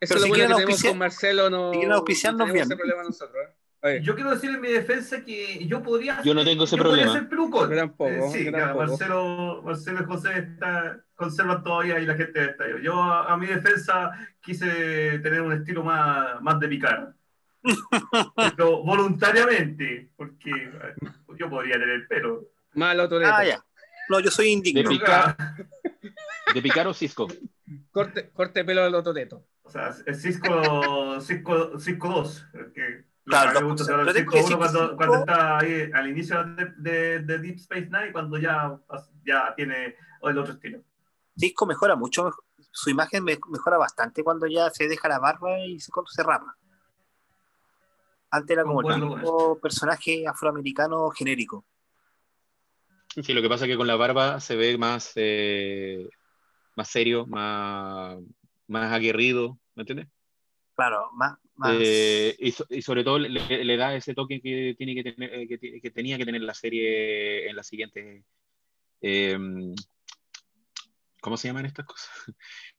es 0.00 0.10
lo 0.10 0.18
si 0.20 0.28
bueno 0.28 0.32
que 0.34 0.54
tenemos 0.54 0.60
auspiciar- 0.62 0.90
con 0.92 0.98
Marcelo. 0.98 1.50
No, 1.50 1.70
si 1.72 1.78
quieren 1.78 1.92
auspiciarnos, 1.92 2.38
no 2.38 2.44
tenemos 2.52 2.68
bien. 2.68 2.72
ese 2.72 2.76
problema 2.76 3.02
nosotros. 3.02 3.44
¿eh? 3.48 3.54
Yo 4.02 4.14
quiero 4.16 4.30
decir 4.30 4.50
en 4.50 4.60
mi 4.60 4.68
defensa 4.68 5.24
que 5.24 5.64
yo 5.66 5.82
podría. 5.82 6.20
Yo 6.22 6.34
no 6.34 6.44
tengo 6.44 6.64
ese 6.64 6.76
problema. 6.76 7.12
ser 7.12 7.28
pelucón. 7.28 7.70
Yo 7.70 7.76
tampoco, 7.76 8.10
Eh, 8.10 8.22
sí, 8.32 8.44
yo 8.46 8.50
claro, 8.50 8.66
tampoco. 8.66 8.86
Marcelo, 8.88 9.62
Marcelo 9.64 10.06
José 10.06 10.38
está, 10.38 11.00
conservan 11.14 11.62
todavía 11.62 11.98
y 12.00 12.06
la 12.06 12.14
gente 12.16 12.44
está. 12.44 12.68
Yo, 12.68 12.78
yo 12.78 13.00
a, 13.02 13.32
a 13.32 13.36
mi 13.36 13.46
defensa 13.46 14.10
quise 14.40 15.20
tener 15.20 15.42
un 15.42 15.52
estilo 15.52 15.84
más, 15.84 16.40
más 16.42 16.58
de 16.58 16.68
picar. 16.68 17.14
Pero 18.56 18.82
voluntariamente, 18.82 20.10
porque 20.16 20.50
eh, 20.50 20.94
yo 21.38 21.48
podría 21.48 21.78
tener 21.78 22.06
pelo. 22.08 22.48
Más 22.74 22.98
otro 22.98 23.20
Ah, 23.24 23.44
ya. 23.44 23.64
No, 24.08 24.20
yo 24.20 24.30
soy 24.30 24.46
De 24.46 24.52
indigno. 24.52 24.88
picar. 24.90 25.36
¿De 26.54 26.62
picar 26.62 26.86
o 26.86 26.94
Cisco? 26.94 27.28
Corte, 27.90 28.30
corte 28.30 28.60
de 28.60 28.64
pelo 28.64 28.84
del 28.84 28.94
Ototeto. 28.94 29.44
O 29.62 29.70
sea, 29.70 29.94
el 30.06 30.14
Cisco, 30.14 31.20
Cisco, 31.20 31.78
Cisco 31.78 32.08
2. 32.08 32.46
Que 32.74 33.04
Claro, 33.28 33.60
me 33.60 33.66
gusta 33.66 33.84
saber 33.84 34.00
el 34.00 34.06
cosas. 34.06 34.14
Pero 34.14 34.14
Cisco 34.14 34.30
tengo 34.30 34.30
que 34.30 34.38
1 34.38 34.42
decir 34.42 34.56
que 34.56 34.58
cuando, 34.58 34.80
Cisco- 34.80 34.96
cuando 34.96 35.16
está 35.18 35.58
ahí 35.58 35.90
al 35.92 36.08
inicio 36.08 36.44
de, 36.44 36.64
de- 36.76 37.18
de 37.20 37.38
Deep 37.38 37.56
Space 37.56 37.86
Nine, 37.86 38.12
cuando 38.12 38.38
ya, 38.38 38.78
ya 39.24 39.54
tiene 39.54 39.96
el 40.22 40.38
otro 40.38 40.52
estilo. 40.54 40.82
Disco 41.34 41.66
mejora 41.66 41.94
mucho, 41.94 42.30
su 42.70 42.90
imagen 42.90 43.22
me- 43.24 43.38
mejora 43.50 43.76
bastante 43.78 44.24
cuando 44.24 44.46
ya 44.46 44.70
se 44.70 44.88
deja 44.88 45.08
la 45.08 45.18
barba 45.18 45.58
y 45.60 45.78
se, 45.80 45.92
se 46.06 46.22
rapa. 46.22 46.56
Antes 48.30 48.54
era 48.54 48.62
como 48.64 48.82
el 48.82 49.60
personaje 49.60 50.26
afroamericano 50.26 51.08
genérico. 51.10 51.64
Sí, 53.08 53.32
lo 53.32 53.40
que 53.40 53.48
pasa 53.48 53.64
es 53.64 53.70
que 53.70 53.76
con 53.76 53.86
la 53.86 53.96
barba 53.96 54.38
se 54.38 54.54
ve 54.54 54.76
más, 54.76 55.12
eh, 55.16 56.08
más 56.76 56.88
serio, 56.88 57.26
más, 57.26 58.18
más 58.66 58.92
aguerrido, 58.92 59.58
¿me 59.74 59.82
entiendes? 59.82 60.08
Claro, 60.76 61.10
más, 61.14 61.38
más- 61.58 61.76
Eh, 61.80 62.34
y, 62.38 62.50
so- 62.52 62.66
y 62.70 62.80
sobre 62.82 63.04
todo 63.04 63.18
le, 63.18 63.28
le 63.64 63.76
da 63.76 63.94
ese 63.94 64.14
toque 64.14 64.40
que, 64.40 64.74
tiene 64.78 64.94
que, 64.94 65.12
tener, 65.12 65.34
eh, 65.34 65.46
que, 65.48 65.80
que 65.80 65.90
tenía 65.90 66.16
que 66.16 66.24
tener 66.24 66.40
la 66.42 66.54
serie 66.54 67.48
en 67.48 67.56
la 67.56 67.62
siguiente. 67.62 68.24
eh, 69.02 69.38
¿Cómo 71.20 71.36
se 71.36 71.48
llaman 71.48 71.66
estas 71.66 71.84
cosas? 71.86 72.08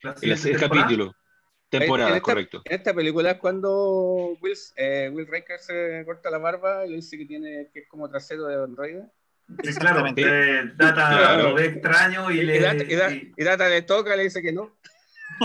El, 0.22 0.32
el 0.32 0.58
capítulo. 0.58 1.14
Temporada, 1.68 2.10
En 2.10 2.16
esta- 2.16 2.24
correcto. 2.24 2.62
En 2.64 2.74
esta 2.74 2.92
película 2.94 3.30
es 3.32 3.38
cuando 3.38 4.36
Will, 4.40 4.56
eh, 4.76 5.08
Will 5.12 5.28
Riker 5.28 5.60
se 5.60 6.02
corta 6.04 6.28
la 6.30 6.38
barba 6.38 6.84
y 6.84 6.90
le 6.90 6.96
dice 6.96 7.16
que 7.16 7.26
tiene 7.26 7.68
que 7.72 7.80
es 7.80 7.88
como 7.88 8.08
trasero 8.08 8.46
de 8.46 8.56
androide. 8.64 9.04
Sí, 9.62 9.74
claro, 9.74 10.02
Data 10.02 10.76
Claro. 10.76 11.48
lo 11.50 11.54
ve 11.54 11.66
extraño 11.66 12.30
y, 12.30 12.40
Y, 12.40 12.42
le. 12.42 12.60
Data, 12.60 12.84
y 12.84 12.94
Da- 12.94 13.12
y- 13.14 13.32
y 13.36 13.44
Data 13.44 13.68
le 13.68 13.82
toca 13.82 14.14
y 14.14 14.16
le 14.16 14.22
dice 14.24 14.42
que 14.42 14.52
no. 14.52 14.76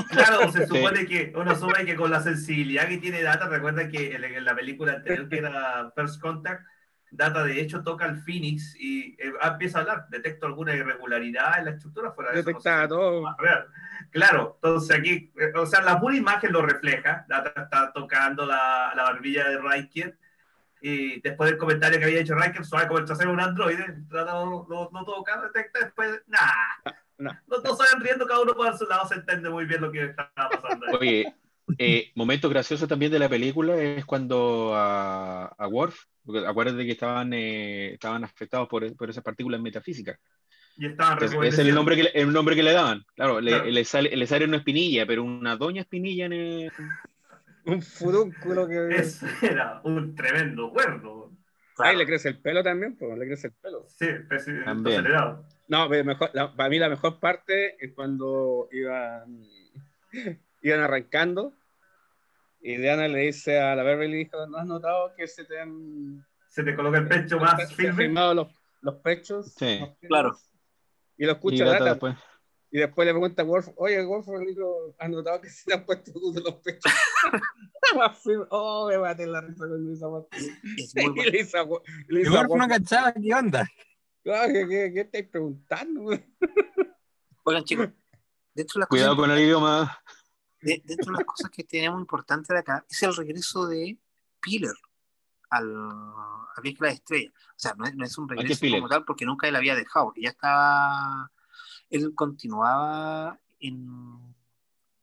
Claro, 0.10 0.52
se 0.52 0.66
Sí. 0.68 0.76
supone 0.76 1.06
que 1.06 1.34
uno 1.36 1.52
asume 1.52 1.86
que 1.86 1.96
con 1.96 2.12
la 2.12 2.22
sensibilidad 2.22 2.88
que 2.88 2.98
tiene 2.98 3.22
Data, 3.22 3.48
recuerda 3.48 3.88
que 3.88 4.16
en, 4.16 4.24
en 4.24 4.46
la 4.46 4.56
película 4.56 4.94
anterior 4.94 5.28
que 5.30 5.38
era 5.38 5.92
First 5.96 6.22
Contact, 6.22 6.66
Data 7.12 7.44
de 7.44 7.62
hecho 7.62 7.82
toca 7.82 8.04
al 8.06 8.18
Phoenix 8.24 8.76
y 8.78 9.16
eh, 9.20 9.32
empieza 9.42 9.78
a 9.78 9.82
hablar, 9.82 10.08
detecto 10.10 10.48
alguna 10.48 10.76
irregularidad 10.76 11.60
en 11.60 11.66
la 11.66 11.72
estructura 11.72 12.12
fuera 12.12 12.32
de 12.32 12.40
eso. 12.42 12.52
no 12.52 12.60
sé 12.60 12.70
real. 13.38 13.68
Claro, 14.12 14.60
entonces 14.62 14.98
aquí, 15.00 15.32
eh, 15.40 15.54
o 15.56 15.66
sea, 15.66 15.82
la 15.82 16.00
pura 16.00 16.16
imagen 16.16 16.52
lo 16.52 16.62
refleja. 16.62 17.26
Data 17.30 17.54
está 17.64 17.94
tocando 17.94 18.46
la, 18.46 18.92
la 18.96 19.04
barbilla 19.04 19.48
de 19.50 19.60
Riker. 19.60 20.18
Y 20.82 21.22
después 21.22 21.50
del 21.50 21.58
comentario 21.58 21.98
que 22.00 22.06
había 22.06 22.20
hecho 22.20 22.36
Riker, 22.36 22.66
suave 22.66 22.88
como 22.88 23.00
el 23.00 23.06
trasero 23.06 23.30
de 23.30 23.36
un 23.36 23.42
androide, 23.42 23.96
no, 24.10 24.68
no, 24.70 24.90
no 24.92 25.06
toca, 25.06 25.42
detecta, 25.42 25.80
después, 25.80 26.22
nada. 26.28 26.54
No. 27.18 27.32
No, 27.48 27.58
no 27.64 27.76
salen 27.76 28.04
riendo, 28.04 28.26
cada 28.28 28.42
uno 28.42 28.54
por 28.54 28.78
su 28.78 28.86
lado 28.86 29.08
se 29.08 29.16
entiende 29.16 29.50
muy 29.50 29.66
bien 29.66 29.82
lo 29.82 29.92
que 29.92 30.06
está 30.06 30.32
pasando. 30.36 30.86
ahí. 30.88 30.96
Oye, 31.00 31.34
eh, 31.78 32.12
momento 32.16 32.50
gracioso 32.50 32.88
también 32.88 33.12
de 33.12 33.20
la 33.20 33.30
película 33.30 33.76
es 33.78 34.06
cuando 34.06 34.74
a, 34.76 35.46
a 35.46 35.68
Worf, 35.68 35.98
acuérdate 36.48 36.86
que 36.86 36.92
estaban, 36.92 37.34
eh, 37.34 37.94
estaban 37.94 38.24
afectados 38.24 38.68
por, 38.68 38.96
por 38.96 39.10
esas 39.10 39.24
partículas 39.24 39.62
metafísicas. 39.62 40.20
Y 40.78 40.88
estaban 40.88 41.14
Entonces, 41.14 41.54
es 41.54 41.60
el 41.60 41.74
nombre 41.74 41.96
que 41.96 42.04
le, 42.04 42.10
el 42.10 42.34
nombre 42.34 42.56
que 42.56 42.64
le 42.64 42.74
daban. 42.74 43.04
Claro, 43.16 43.40
le, 43.40 43.52
Claro. 43.52 43.66
le 43.66 43.86
sale, 43.86 44.16
le 44.16 44.28
sale 44.28 44.44
una 44.46 44.58
espinilla, 44.58 45.06
pero 45.08 45.24
una 45.24 45.56
doña 45.56 45.82
espinilla 45.82 46.26
en 46.26 46.34
el... 46.34 46.72
Un 47.68 47.82
furúnculo 47.82 48.68
que. 48.68 48.90
Ese 48.90 49.26
era 49.42 49.82
un 49.86 50.14
tremendo 50.14 50.70
cuerno. 50.72 51.32
Ay, 51.80 51.98
le 51.98 52.06
crece 52.06 52.30
el 52.30 52.40
pelo 52.40 52.62
también, 52.62 52.96
pues, 52.96 53.18
le 53.18 53.26
crece 53.26 53.48
el 53.48 53.54
pelo. 53.54 53.86
Sí, 53.90 54.06
presidente 54.30 54.66
También. 54.66 55.00
acelerado. 55.00 55.46
No, 55.68 55.90
mejor, 55.90 56.30
la- 56.34 56.56
para 56.56 56.70
mí 56.70 56.78
la 56.80 56.90
mejor 56.90 57.20
parte 57.20 57.84
es 57.84 57.94
cuando 57.94 58.68
iban, 58.72 59.42
iban 60.62 60.80
arrancando 60.82 61.54
y 62.62 62.78
Diana 62.78 63.08
le 63.08 63.20
dice 63.20 63.60
a 63.60 63.76
la 63.76 63.84
Beverly, 63.84 64.18
dijo, 64.26 64.46
¿no 64.48 64.58
has 64.58 64.66
notado 64.66 65.14
que 65.16 65.28
se 65.28 65.44
te 65.46 65.60
han, 65.60 66.26
Se 66.50 66.64
te 66.64 66.76
coloca 66.76 66.98
el 66.98 67.08
pecho 67.08 67.40
más 67.40 67.72
firme. 67.74 67.94
firmado 68.06 68.34
los, 68.34 68.48
los 68.82 68.96
pechos? 68.96 69.54
Sí. 69.54 69.78
firmes? 69.78 69.98
Claro. 70.08 70.38
Y 71.18 71.26
lo 71.26 71.32
Y 71.32 71.36
escucha 71.36 71.66
Data 71.66 71.78
Data, 71.80 71.90
después. 71.92 72.16
y 72.72 72.78
después 72.80 73.06
le 73.06 73.14
pregunta 73.14 73.42
a 73.42 73.46
Wolf, 73.46 73.70
oye, 73.78 74.04
Wolf, 74.04 74.28
¿has 75.00 75.10
notado 75.10 75.42
que 75.42 75.50
se 75.50 75.66
te 75.66 75.74
han 75.76 75.86
puesto 75.86 76.12
los 76.44 76.56
pechos? 76.56 76.92
más 77.96 78.18
firmes. 78.20 78.48
Oh, 78.52 78.88
me 78.90 78.98
maté 78.98 79.26
la 79.28 79.42
risa 79.42 79.68
con 79.68 79.92
esa 79.94 80.10
parte. 80.12 80.38
Es 80.78 80.96
muy 80.96 81.06
Y 81.06 81.10
bueno. 81.10 81.32
le 81.32 81.40
hizo 81.40 81.58
a 81.60 81.64
Wolf- 81.66 81.84
Igual 82.10 82.48
Wolf, 82.48 82.62
no 82.62 82.68
cachaba 82.68 83.14
qué 83.14 83.34
onda. 83.34 83.68
"Ah, 84.34 84.48
¿qué, 84.48 84.68
qué, 84.68 84.92
qué 84.94 85.02
estáis 85.02 85.28
preguntando? 85.28 86.02
güey?" 86.02 86.26
Oigan, 87.44 87.64
chicos, 87.64 87.90
dentro 88.54 88.74
de 88.76 88.80
las 88.82 88.90
Cuidado 88.90 89.16
cosas, 89.16 89.30
con 89.30 89.38
el 89.38 89.44
idioma. 89.44 90.00
de- 90.62 90.82
dentro 90.86 91.12
de 91.12 91.18
las 91.20 91.26
cosas 91.26 91.52
que 91.52 91.64
tenemos 91.64 92.00
importante 92.00 92.54
de 92.54 92.60
acá 92.60 92.86
es 92.90 93.04
el 93.04 93.16
regreso 93.16 93.68
de 93.68 93.98
Piller 94.42 94.74
al, 95.52 95.72
a 95.76 96.62
Viaje 96.62 96.78
a 96.82 96.84
la 96.86 96.92
Estrella. 96.92 97.32
O 97.50 97.54
sea, 97.56 97.74
no 97.76 97.86
es, 97.86 97.96
no 97.96 98.04
es 98.06 98.18
un 98.18 98.28
regreso 98.28 98.60
Piller? 98.62 98.80
como 98.80 98.90
tal 98.90 99.06
porque 99.06 99.26
nunca 99.26 99.48
él 99.48 99.56
había 99.56 99.76
dejado, 99.76 100.12
ya 100.16 100.30
estaba, 100.30 101.32
él 101.90 102.14
continuaba 102.16 103.40
en, 103.60 104.34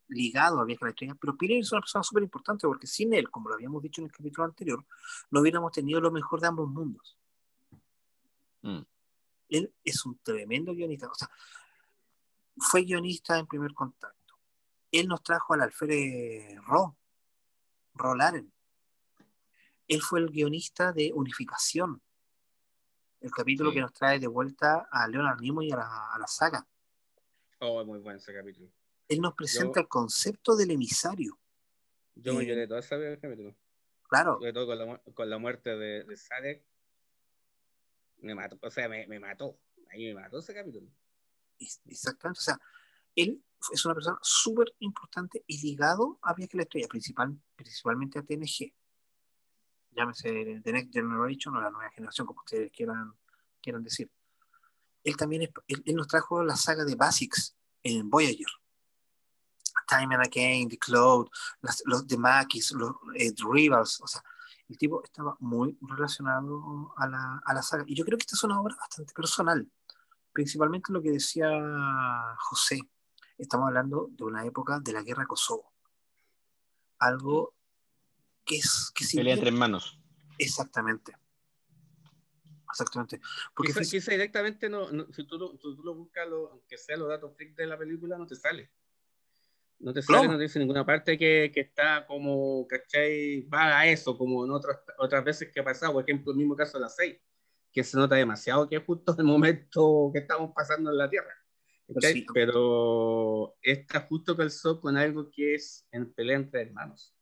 ligado 0.09 0.59
a 0.59 0.65
Viaje 0.65 0.83
a 0.83 0.87
la 0.87 0.89
Estrella, 0.91 1.15
pero 1.19 1.37
Piller 1.37 1.59
es 1.59 1.71
una 1.71 1.81
persona 1.81 2.03
súper 2.03 2.23
importante 2.23 2.67
porque 2.67 2.87
sin 2.87 3.13
él, 3.13 3.29
como 3.31 3.47
lo 3.49 3.55
habíamos 3.55 3.81
dicho 3.81 4.01
en 4.01 4.05
el 4.07 4.11
capítulo 4.11 4.45
anterior, 4.45 4.85
no 5.31 5.39
hubiéramos 5.39 5.71
tenido 5.71 6.01
lo 6.01 6.11
mejor 6.11 6.41
de 6.41 6.47
ambos 6.47 6.69
mundos. 6.69 7.17
Mm. 8.61 8.81
Él 9.53 9.71
es 9.83 10.03
un 10.05 10.17
tremendo 10.17 10.73
guionista. 10.73 11.07
O 11.07 11.13
sea, 11.13 11.29
fue 12.57 12.81
guionista 12.83 13.37
en 13.37 13.45
primer 13.45 13.71
contacto. 13.73 14.35
Él 14.91 15.07
nos 15.07 15.21
trajo 15.21 15.53
al 15.53 15.61
alférez 15.61 16.55
Ro, 16.65 16.97
Ro 17.93 18.15
Laren. 18.15 18.51
Él 19.87 20.01
fue 20.01 20.21
el 20.21 20.29
guionista 20.31 20.91
de 20.91 21.11
Unificación, 21.13 22.01
el 23.21 23.29
capítulo 23.31 23.69
Sí. 23.69 23.75
que 23.75 23.81
nos 23.81 23.93
trae 23.93 24.19
de 24.19 24.27
vuelta 24.27 24.87
a 24.91 25.07
Leonard 25.07 25.39
Nimoy 25.39 25.67
y 25.67 25.71
a 25.71 25.77
la, 25.77 26.13
a 26.13 26.17
la 26.17 26.27
saga. 26.27 26.65
Oh, 27.59 27.79
es 27.81 27.85
muy 27.87 27.99
bueno 27.99 28.17
ese 28.17 28.33
capítulo. 28.33 28.69
Él 29.07 29.19
nos 29.21 29.35
presenta 29.35 29.79
Yo- 29.79 29.83
el 29.83 29.87
concepto 29.87 30.55
del 30.55 30.71
emisario. 30.71 31.37
Yo 32.15 32.33
me 32.33 32.45
lloré 32.45 32.67
todo 32.67 32.79
ese 32.79 33.19
capítulo. 33.21 33.55
Claro, 34.09 34.35
sobre 34.39 34.53
todo 34.53 34.65
con 34.67 34.77
la, 34.79 34.85
mu- 34.85 35.13
con 35.13 35.29
la 35.29 35.37
muerte 35.37 35.75
de, 35.75 36.03
de 36.05 36.17
Sadek, 36.17 36.63
me 38.23 38.33
mató, 38.35 38.57
o 38.61 38.71
sea, 38.71 38.87
me, 38.89 39.05
me 39.07 39.19
mató, 39.19 39.59
ahí 39.91 40.05
me 40.05 40.15
mató 40.21 40.39
ese 40.39 40.53
capítulo. 40.53 40.87
exactamente. 41.85 42.39
O 42.39 42.41
sea, 42.43 42.59
él 43.15 43.43
es 43.71 43.85
una 43.85 43.93
persona 43.93 44.17
súper 44.21 44.73
importante 44.79 45.43
y 45.47 45.61
ligado 45.61 46.19
a 46.21 46.33
Viaje 46.33 46.51
a 46.55 46.57
la 46.57 46.63
Estrella, 46.63 46.87
principal, 46.87 47.37
principalmente 47.55 48.19
a 48.19 48.23
TNG. 48.23 48.73
Llámese 49.91 50.61
The 50.63 50.71
Next 50.73 50.91
Generation 50.91 51.55
o 51.55 51.61
la 51.61 51.69
nueva 51.69 51.91
generación, 51.91 52.25
como 52.25 52.41
ustedes 52.41 52.71
quieran, 52.71 53.13
quieran 53.61 53.83
decir. 53.83 54.09
Él 55.03 55.15
también 55.17 55.43
es- 55.43 55.51
él, 55.67 55.83
él 55.85 55.95
nos 55.95 56.07
trajo 56.07 56.43
la 56.43 56.55
saga 56.55 56.83
de 56.85 56.95
Basics 56.95 57.55
en 57.83 58.09
Voyager. 58.09 58.47
Time 59.87 60.15
and 60.15 60.25
Again, 60.25 60.69
The 60.69 60.77
Cloud, 60.79 61.27
las- 61.61 61.83
los 61.85 62.07
The 62.07 62.17
Maquis, 62.17 62.71
los 62.71 62.91
eh, 63.15 63.33
Rivals, 63.51 63.99
o 64.01 64.07
sea, 64.07 64.23
el 64.73 64.77
tipo 64.79 65.03
estaba 65.03 65.37
muy 65.39 65.77
relacionado 65.81 66.93
a 66.97 67.07
la, 67.07 67.41
a 67.45 67.53
la 67.53 67.61
saga. 67.61 67.83
Y 67.87 67.95
yo 67.95 68.03
creo 68.03 68.17
que 68.17 68.23
esta 68.23 68.35
es 68.35 68.43
una 68.43 68.59
obra 68.59 68.75
bastante 68.75 69.13
personal, 69.13 69.71
principalmente 70.31 70.91
lo 70.91 71.01
que 71.01 71.11
decía 71.11 71.47
José. 72.39 72.79
Estamos 73.37 73.67
hablando 73.67 74.07
de 74.11 74.23
una 74.23 74.43
época 74.45 74.79
de 74.79 74.91
la 74.93 75.03
guerra 75.03 75.25
Kosovo. 75.27 75.71
Algo 76.99 77.53
que 78.45 78.57
es 78.57 78.91
que 78.95 79.03
si 79.03 79.17
Pelea 79.17 79.35
entre 79.35 79.49
hermanos. 79.49 79.99
exactamente. 80.39 81.15
Exactamente. 82.69 83.21
Porque 83.53 83.71
Quizá, 83.71 83.81
quizá 83.89 84.11
directamente, 84.11 84.67
no, 84.67 84.91
no- 84.91 85.05
si 85.13 85.23
tú, 85.25 85.37
lo- 85.37 85.55
tú, 85.59 85.75
tú 85.75 85.83
lo 85.83 85.93
buscas, 85.93 86.27
lo- 86.27 86.49
aunque 86.51 86.77
sea 86.79 86.97
los 86.97 87.07
datos 87.07 87.35
freak 87.35 87.55
de 87.55 87.67
la 87.67 87.77
película, 87.77 88.17
no 88.17 88.25
te 88.25 88.35
sale. 88.35 88.71
No 89.79 89.91
te 89.93 90.01
sale, 90.01 90.25
No. 90.27 90.31
no 90.33 90.37
te 90.37 90.43
dice 90.43 90.59
ninguna 90.59 90.85
parte 90.85 91.17
que, 91.17 91.51
que 91.53 91.59
está 91.61 92.05
como, 92.07 92.65
¿cachai? 92.67 93.41
Va 93.53 93.79
a 93.79 93.87
eso, 93.87 94.17
como 94.17 94.45
en 94.45 94.51
otras, 94.51 94.77
otras 94.97 95.23
veces 95.23 95.51
que 95.51 95.59
ha 95.59 95.63
pasado, 95.63 95.93
por 95.93 96.03
ejemplo, 96.03 96.31
el 96.31 96.37
mismo 96.37 96.55
caso 96.55 96.77
de 96.77 96.83
la 96.83 96.89
6, 96.89 97.17
que 97.71 97.83
se 97.83 97.97
nota 97.97 98.15
demasiado 98.15 98.69
que 98.69 98.77
es 98.77 98.83
justo 98.85 99.15
el 99.17 99.25
momento 99.25 100.09
que 100.13 100.19
estamos 100.19 100.51
pasando 100.55 100.91
en 100.91 100.97
la 100.97 101.09
Tierra. 101.09 101.33
¿cachai? 101.93 102.13
Sí. 102.13 102.25
Pero 102.33 103.55
esta 103.61 103.99
justo 104.01 104.37
calzó 104.37 104.79
con 104.79 104.95
algo 104.95 105.29
que 105.29 105.55
es 105.55 105.85
en 105.91 106.13
pelea 106.13 106.37
entre 106.37 106.61
hermanos. 106.61 107.13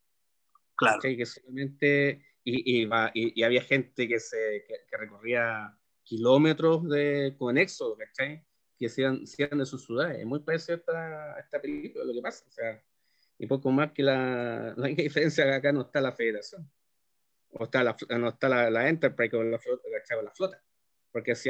claro, 0.75 0.97
¿cachai? 0.97 1.17
Que 1.17 1.25
solamente, 1.25 2.23
y, 2.43 2.81
y, 2.81 2.85
va- 2.85 3.11
y- 3.13 3.39
y 3.39 3.43
había 3.43 3.63
gente 3.63 4.07
que, 4.07 4.19
se, 4.19 4.63
que, 4.67 4.75
que 4.89 4.97
recorría 4.97 5.75
kilómetros 6.03 6.87
de, 6.89 7.35
con 7.39 7.57
éxodo, 7.57 7.97
¿cachai? 7.97 8.45
Que 8.81 8.89
se 8.89 9.01
iban, 9.01 9.27
se 9.27 9.43
iban 9.43 9.59
de 9.59 9.65
sus 9.65 9.85
ciudades. 9.85 10.19
Es 10.19 10.25
muy 10.25 10.39
parecido 10.39 10.81
a 10.87 11.39
esta, 11.39 11.61
película, 11.61 12.03
lo 12.03 12.13
que 12.13 12.21
pasa. 12.21 12.43
O 12.47 12.51
sea, 12.51 12.83
y 13.37 13.45
poco 13.45 13.71
más 13.71 13.91
que 13.91 14.03
la, 14.03 14.73
la 14.77 14.83
única 14.83 15.03
diferencia 15.03 15.45
que 15.45 15.53
acá 15.53 15.71
no 15.71 15.81
está 15.81 16.01
la 16.01 16.11
federación. 16.11 16.69
O 17.51 17.65
está 17.65 17.83
la, 17.83 17.95
no 18.17 18.29
está 18.29 18.49
la, 18.49 18.69
la 18.69 18.89
Enterprise 18.89 19.29
con 19.29 19.51
la 19.51 19.59
flota. 19.59 19.83
Con 20.15 20.25
la 20.25 20.31
flota. 20.31 20.63
Porque 21.11 21.35
si, 21.35 21.49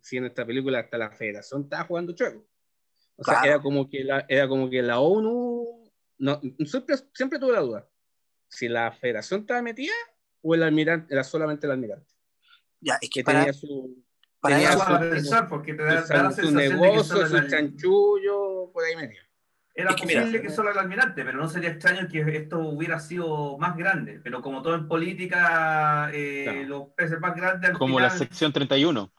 si 0.00 0.16
en 0.16 0.24
esta 0.24 0.46
película 0.46 0.78
hasta 0.78 0.96
la 0.96 1.10
federación 1.10 1.62
estaba 1.64 1.84
jugando 1.84 2.14
chueco. 2.14 2.46
O 3.16 3.24
sea, 3.24 3.34
Claro. 3.34 3.48
era 3.48 3.62
como 3.62 3.90
que 3.90 4.02
la, 4.04 4.24
era 4.28 4.48
como 4.48 4.70
que 4.70 4.80
la 4.80 5.00
ONU, 5.00 5.92
no, 6.18 6.40
siempre, 6.64 6.96
siempre 7.12 7.38
tuve 7.38 7.52
la 7.52 7.60
duda 7.60 7.90
si 8.50 8.68
la 8.68 8.90
federación 8.92 9.40
estaba 9.40 9.62
metida 9.62 9.94
o 10.42 10.54
el 10.54 10.62
almirante 10.62 11.14
era 11.14 11.24
solamente 11.24 11.66
el 11.66 11.72
almirante 11.72 12.12
ya, 12.80 12.94
es 12.94 13.08
que 13.08 13.20
que 13.20 13.24
para, 13.24 13.40
tenía 13.40 13.52
su, 13.52 14.04
para 14.40 14.56
tenía 14.56 14.70
eso- 14.70 14.78
para 14.84 14.98
pensar, 15.00 15.48
porque 15.48 15.74
te 15.74 15.82
da, 15.82 16.02
su, 16.06 16.12
da 16.12 16.22
la 16.24 16.30
su 16.30 16.36
sensación 16.36 16.56
de 16.56 16.68
que 16.68 16.74
negocio, 16.74 17.04
solo 17.04 17.26
su 17.42 17.48
chanchullo 17.48 18.70
por 18.72 18.84
ahí 18.84 18.96
medio 18.96 19.20
Era 19.74 19.90
Es 19.90 19.96
que 19.96 20.06
mira, 20.06 20.20
posible 20.22 20.42
que 20.42 20.50
solo 20.50 20.70
el 20.72 20.78
almirante, 20.78 21.24
pero 21.24 21.38
no 21.38 21.48
sería 21.48 21.70
extraño 21.70 22.08
que 22.08 22.20
esto 22.36 22.58
hubiera 22.58 22.98
sido 23.00 23.56
más 23.58 23.76
grande. 23.76 24.20
Pero 24.22 24.42
como 24.42 24.62
todo 24.62 24.74
en 24.74 24.88
política, 24.88 26.10
eh, 26.12 26.44
Claro. 26.44 26.68
los 26.68 26.88
peces 26.96 27.20
más 27.20 27.34
grandes 27.36 27.70
al 27.70 27.78
Como 27.78 27.98
la 28.00 28.10
final- 28.10 28.18
sección 28.28 28.52
31. 28.52 29.10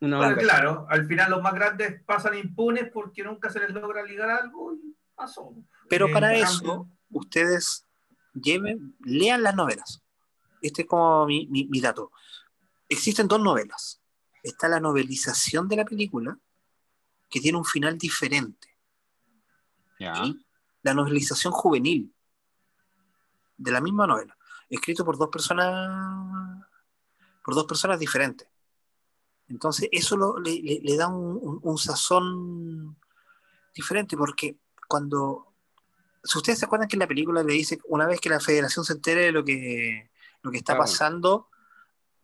una 0.00 0.18
onda. 0.18 0.36
claro, 0.36 0.86
al 0.90 1.06
final 1.06 1.30
los 1.30 1.40
más 1.42 1.54
grandes 1.54 2.02
pasan 2.04 2.36
impunes 2.36 2.90
porque 2.92 3.22
nunca 3.22 3.48
se 3.50 3.60
les 3.60 3.70
logra 3.70 4.02
ligar 4.02 4.28
algo 4.30 4.74
y 4.74 4.96
pasó. 5.14 5.54
Pero 5.88 6.08
Eh, 6.08 6.12
para 6.12 6.34
eso, 6.34 6.88
ustedes 7.10 7.86
lleven, 8.34 8.96
lean 9.04 9.42
las 9.44 9.54
novelas. 9.54 10.02
Este 10.60 10.82
es 10.82 10.88
como 10.88 11.24
mi, 11.26 11.46
mi- 11.46 11.66
mi 11.66 11.80
dato. 11.80 12.10
Existen 12.88 13.28
dos 13.28 13.40
novelas. 13.40 14.01
Está 14.42 14.68
la 14.68 14.80
novelización 14.80 15.68
de 15.68 15.76
la 15.76 15.84
película, 15.84 16.38
que 17.30 17.40
tiene 17.40 17.58
un 17.58 17.64
final 17.64 17.96
diferente. 17.98 18.68
Y 20.24 20.44
la 20.82 20.94
novelización 20.94 21.52
juvenil 21.52 22.12
de 23.56 23.70
la 23.70 23.80
misma 23.80 24.06
novela, 24.06 24.36
escrito 24.68 25.04
por 25.04 25.16
dos 25.16 25.28
personas, 25.28 26.66
por 27.44 27.54
dos 27.54 27.64
personas 27.66 27.98
diferentes. 28.00 28.48
Entonces, 29.48 29.88
eso 29.92 30.16
lo- 30.16 30.38
le, 30.40 30.60
le- 30.60 30.80
le 30.82 30.96
da 30.96 31.06
un, 31.08 31.38
un- 31.40 31.60
un 31.62 31.78
sazón 31.78 32.96
diferente, 33.74 34.16
porque 34.16 34.56
cuando, 34.88 35.54
si 36.24 36.38
ustedes 36.38 36.58
se 36.58 36.64
acuerdan 36.64 36.88
que 36.88 36.96
en 36.96 37.00
la 37.00 37.06
película 37.08 37.42
le 37.42 37.52
dice, 37.52 37.78
una 37.86 38.06
vez 38.06 38.20
que 38.20 38.28
la 38.30 38.40
federación 38.40 38.84
se 38.84 38.94
entere 38.94 39.26
de 39.26 39.32
lo 39.32 39.44
que, 39.44 40.10
lo 40.42 40.50
que 40.50 40.58
está 40.58 40.72
Claro. 40.74 40.82
pasando, 40.90 41.48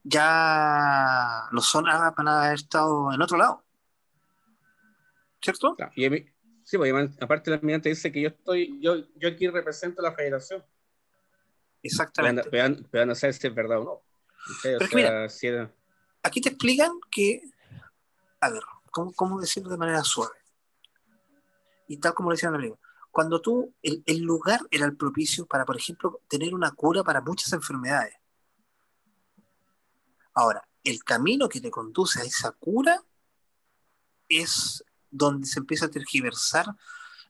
ya 0.04 1.48
los 1.50 1.66
zonas 1.66 2.14
van 2.14 2.28
a 2.28 2.44
haber 2.44 2.54
estado 2.54 3.12
en 3.12 3.20
otro 3.20 3.36
lado. 3.36 3.64
¿Cierto? 5.40 5.74
Claro, 5.76 5.92
y 5.94 6.26
sí, 6.64 6.76
porque 6.76 7.10
aparte 7.20 7.50
el 7.50 7.58
almirante 7.58 7.88
dice 7.88 8.10
que 8.10 8.22
yo 8.22 8.28
estoy, 8.28 8.80
yo, 8.80 8.96
yo 9.16 9.28
aquí 9.28 9.48
represento 9.48 10.00
a 10.00 10.04
la 10.04 10.12
federación. 10.12 10.64
Exactamente. 11.82 12.48
pero, 12.50 12.76
pero 12.90 13.06
no 13.06 13.14
sé 13.14 13.32
si 13.32 13.46
es 13.46 13.54
verdad 13.54 13.80
o 13.80 13.84
no. 13.84 14.02
aquí 16.22 16.40
te 16.40 16.48
explican 16.48 16.92
que, 17.10 17.42
a 18.40 18.50
ver, 18.50 18.62
¿cómo, 18.90 19.12
cómo 19.12 19.40
decirlo 19.40 19.70
de 19.70 19.76
manera 19.76 20.02
suave? 20.02 20.34
Y 21.86 21.98
tal 21.98 22.14
como 22.14 22.30
lo 22.30 22.34
decían 22.34 22.50
en 22.50 22.54
la 22.54 22.58
película, 22.58 22.88
cuando 23.10 23.40
tú, 23.40 23.74
el, 23.82 24.02
el 24.06 24.18
lugar 24.18 24.60
era 24.70 24.86
el 24.86 24.96
propicio 24.96 25.46
para, 25.46 25.64
por 25.64 25.76
ejemplo, 25.76 26.20
tener 26.28 26.54
una 26.54 26.72
cura 26.72 27.02
para 27.02 27.20
muchas 27.20 27.52
enfermedades. 27.52 28.14
Ahora, 30.38 30.62
el 30.84 31.02
camino 31.02 31.48
que 31.48 31.60
te 31.60 31.68
conduce 31.68 32.20
a 32.20 32.24
esa 32.24 32.52
cura 32.52 33.02
es 34.28 34.84
donde 35.10 35.46
se 35.48 35.58
empieza 35.58 35.86
a 35.86 35.90
tergiversar 35.90 36.66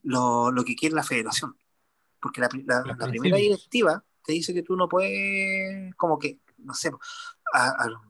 lo, 0.03 0.51
lo 0.53 0.63
que 0.63 0.75
quiere 0.77 0.95
la 0.95 1.03
federación. 1.03 1.57
Porque 2.21 2.43
la, 2.43 2.49
primera 3.09 3.37
directiva 3.39 4.05
te 4.25 4.33
dice 4.33 4.53
que 4.53 4.63
tú 4.63 4.77
no 4.77 4.89
puedes, 4.91 5.95
como 5.95 6.19
que, 6.19 6.39
no 6.59 6.75
sé, 6.75 6.91
a, 7.55 7.69
a- 7.69 8.03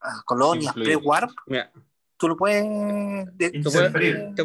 a 0.00 0.22
colonias 0.24 0.74
pre-warp, 0.84 1.30
tú 2.16 2.26
lo 2.28 2.36
puedes... 2.36 2.64
de- 3.36 3.50
tú 3.62 3.70
puedes- 3.70 3.92
te- 4.34 4.42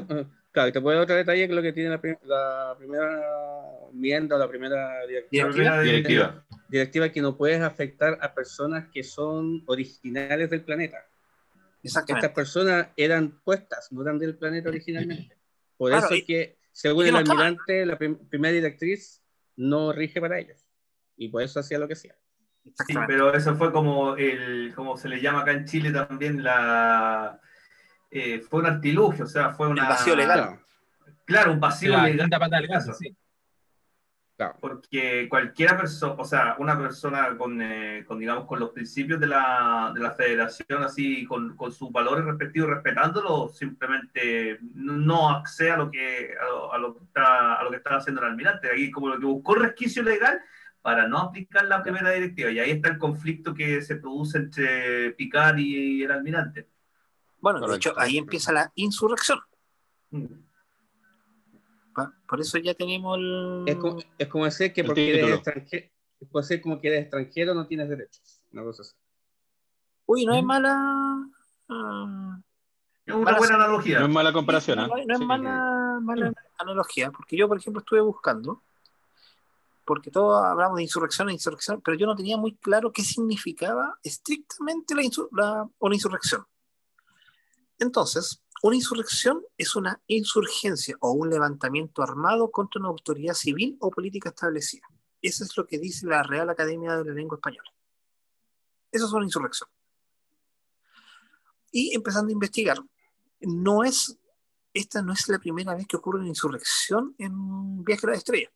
claro, 0.52 0.70
y 0.70 0.72
te 0.72 0.82
puedo 0.82 0.96
dar 0.98 1.04
otro 1.04 1.16
detalle 1.16 1.48
que 1.48 1.54
lo 1.54 1.62
que 1.62 1.74
tiene 1.74 1.90
la, 1.90 2.02
prim- 2.02 2.18
la 2.24 2.76
primera 2.78 3.22
enmienda 3.92 4.36
o 4.36 4.40
la 4.40 4.48
primera 4.48 5.06
directiva, 5.08 5.48
La 5.48 5.54
primera 5.54 5.82
Directiva. 5.82 6.46
directiva 6.68 7.10
que 7.10 7.22
no 7.22 7.36
puedes 7.38 7.62
afectar 7.62 8.18
a 8.22 8.34
personas 8.34 8.88
que 8.94 9.04
son 9.04 9.64
originales 9.68 10.50
del 10.50 10.62
planeta. 10.64 10.98
Estas 11.82 12.32
personas 12.32 12.88
eran 12.98 13.40
puestas, 13.44 13.92
no 13.92 14.02
eran 14.02 14.20
del 14.20 14.36
planeta 14.36 14.70
originalmente. 14.70 15.38
Por 15.78 15.92
Claro, 15.92 16.08
eso 16.08 16.16
es 16.16 16.24
que, 16.26 16.58
según 16.74 17.06
el 17.06 17.14
no 17.14 17.18
almirante, 17.20 17.86
la 17.86 17.98
prim- 17.98 18.18
primera 18.30 18.54
directriz 18.54 19.22
no 19.56 19.94
rige 19.94 20.20
para 20.20 20.40
ellos. 20.40 20.66
Y 21.16 21.30
por 21.30 21.42
eso 21.42 21.60
hacía 21.62 21.80
lo 21.80 21.88
que 21.88 21.94
hacía. 21.94 22.16
Sí, 22.86 22.94
pero 23.08 23.34
eso 23.34 23.56
fue 23.56 23.72
como 23.72 24.16
el, 24.18 24.74
como 24.76 24.98
se 24.98 25.08
le 25.10 25.22
llama 25.22 25.42
acá 25.42 25.52
en 25.54 25.66
Chile 25.66 25.92
también 25.92 26.44
la 26.44 27.40
eh, 28.12 28.40
fue 28.40 28.62
un 28.62 28.66
artilugio, 28.68 29.26
o 29.26 29.28
sea, 29.28 29.52
fue 29.52 29.68
una 29.68 29.84
El 29.84 29.90
vacío 29.90 30.16
legal. 30.16 30.60
Claro, 31.26 31.54
un 31.54 31.60
vacío 31.60 31.92
La 31.92 32.04
legal. 32.06 32.30
pata 32.30 32.58
del 32.58 32.68
gato, 32.68 32.94
sí. 32.94 33.16
claro. 34.36 34.56
Porque 34.60 35.28
cualquiera 35.30 35.78
persona, 35.78 36.16
o 36.18 36.26
sea, 36.26 36.56
una 36.58 36.76
persona 36.76 37.38
con, 37.38 37.62
eh, 37.62 38.04
con, 38.08 38.18
digamos, 38.18 38.46
con 38.46 38.60
los 38.60 38.72
principios 38.72 39.20
de 39.20 39.28
la, 39.28 39.92
de 39.94 40.00
la 40.00 40.12
federación, 40.12 40.82
así, 40.82 41.26
con, 41.28 41.56
con 41.56 41.72
sus 41.72 41.92
valores 41.92 42.26
respectivos, 42.26 42.70
respetándolo, 42.72 43.50
simplemente 43.50 44.58
no 44.74 45.30
accede 45.30 45.72
a 45.72 45.78
lo 45.78 45.92
que, 45.92 46.34
a 46.42 46.46
lo, 46.46 46.74
a 46.74 46.78
lo 46.80 46.96
que 46.98 47.04
está, 47.04 47.56
a 47.56 47.64
lo 47.64 47.70
que 47.70 47.78
está 47.78 47.98
haciendo 47.98 48.22
el 48.22 48.30
almirante. 48.30 48.72
Ahí 48.72 48.90
como 48.90 49.10
lo 49.10 49.20
que 49.20 49.26
buscó 49.26 49.54
resquicio 49.56 50.02
legal 50.02 50.42
para 50.82 51.08
no 51.08 51.20
aplicar 51.20 51.66
la 51.66 51.84
primera 51.84 52.10
directiva. 52.10 52.50
Y 52.50 52.58
ahí 52.58 52.72
está 52.72 52.90
el 52.90 52.98
conflicto 52.98 53.54
que 53.54 53.82
se 53.82 53.98
produce 53.98 54.40
entre 54.40 55.12
Picard 55.12 55.60
y 55.60 56.02
el 56.02 56.12
almirante. 56.12 56.68
Bueno, 57.42 57.60
de 57.60 57.66
Correcto. 57.68 57.90
hecho, 57.90 58.00
ahí 58.00 58.18
empieza 58.18 58.52
la 58.52 58.72
insurrección. 58.76 59.40
Mm. 60.12 60.26
Por 62.28 62.40
eso 62.40 62.58
ya 62.60 62.74
tenemos 62.74 63.18
el... 63.18 63.64
Es, 63.68 63.76
como, 63.76 64.00
es 64.18 64.28
como 64.30 64.46
decir 64.46 64.72
que 64.72 64.84
porque 64.86 65.20
eres 65.20 65.36
extranjero, 65.36 65.88
es 66.22 66.28
como 66.30 66.42
decir 66.42 66.62
como 66.62 66.80
que 66.80 66.88
eres 66.88 67.02
extranjero 67.02 67.54
no 67.54 67.68
tienes 67.68 67.90
derechos. 67.90 68.42
Una 68.54 68.64
cosa 68.64 68.84
así. 68.84 68.94
Uy, 70.06 70.26
no 70.26 70.34
es 70.34 70.44
Mm. 70.44 70.46
mala... 70.46 71.26
Es 73.06 73.16
una 73.16 73.26
Para 73.26 73.38
buena 73.40 73.56
analogía. 73.56 74.00
No 74.00 74.06
es 74.06 74.12
mala 74.12 74.32
comparación, 74.32 74.78
no, 74.78 74.84
¿ah? 74.84 74.88
no 74.88 75.14
es 75.14 75.18
Sí. 75.20 75.26
mala, 75.26 76.00
mala 76.02 76.34
analogía, 76.60 77.12
porque 77.12 77.36
yo, 77.36 77.48
por 77.48 77.58
ejemplo, 77.58 77.80
estuve 77.80 78.02
buscando, 78.02 78.62
porque 79.84 80.12
todos 80.12 80.44
hablamos 80.46 80.78
de 80.78 80.84
insurrección 80.84 81.30
e 81.30 81.34
insurrección, 81.34 81.82
pero 81.84 81.98
yo 81.98 82.06
no 82.06 82.16
tenía 82.16 82.38
muy 82.38 82.56
claro 82.58 82.92
qué 82.92 83.02
significaba 83.02 83.98
estrictamente 84.04 84.94
la, 84.96 85.02
insur- 85.02 85.30
la- 85.32 85.68
una 85.80 85.96
insurrección. 85.96 86.46
Entonces, 87.80 88.44
una 88.62 88.76
insurrección 88.76 89.42
es 89.58 89.76
una 89.76 90.02
insurgencia 90.08 90.98
o 91.00 91.12
un 91.12 91.30
levantamiento 91.30 92.04
armado 92.04 92.52
contra 92.52 92.80
una 92.80 92.90
autoridad 92.90 93.34
civil 93.34 93.78
o 93.80 93.90
política 93.90 94.30
establecida. 94.30 94.86
Eso 95.22 95.44
es 95.44 95.56
lo 95.58 95.66
que 95.66 95.80
dice 95.80 96.06
la 96.06 96.24
Real 96.24 96.50
Academia 96.50 96.98
de 96.98 97.06
la 97.06 97.14
Lengua 97.14 97.38
Española. 97.38 97.70
Eso 98.92 99.06
es 99.06 99.14
una 99.14 99.26
insurrección. 99.26 99.70
Y 101.72 101.96
empezando 101.96 102.30
a 102.30 102.34
investigar, 102.34 102.78
no 103.42 103.84
es, 103.84 104.18
esta 104.74 105.02
no 105.02 105.14
es 105.14 105.28
la 105.30 105.40
primera 105.40 105.74
vez 105.76 105.88
que 105.88 105.98
ocurre 105.98 106.20
una 106.20 106.28
insurrección 106.28 107.16
en 107.18 107.84
Viaje 107.84 108.08
a 108.08 108.10
la 108.10 108.18
Estrella. 108.18 108.52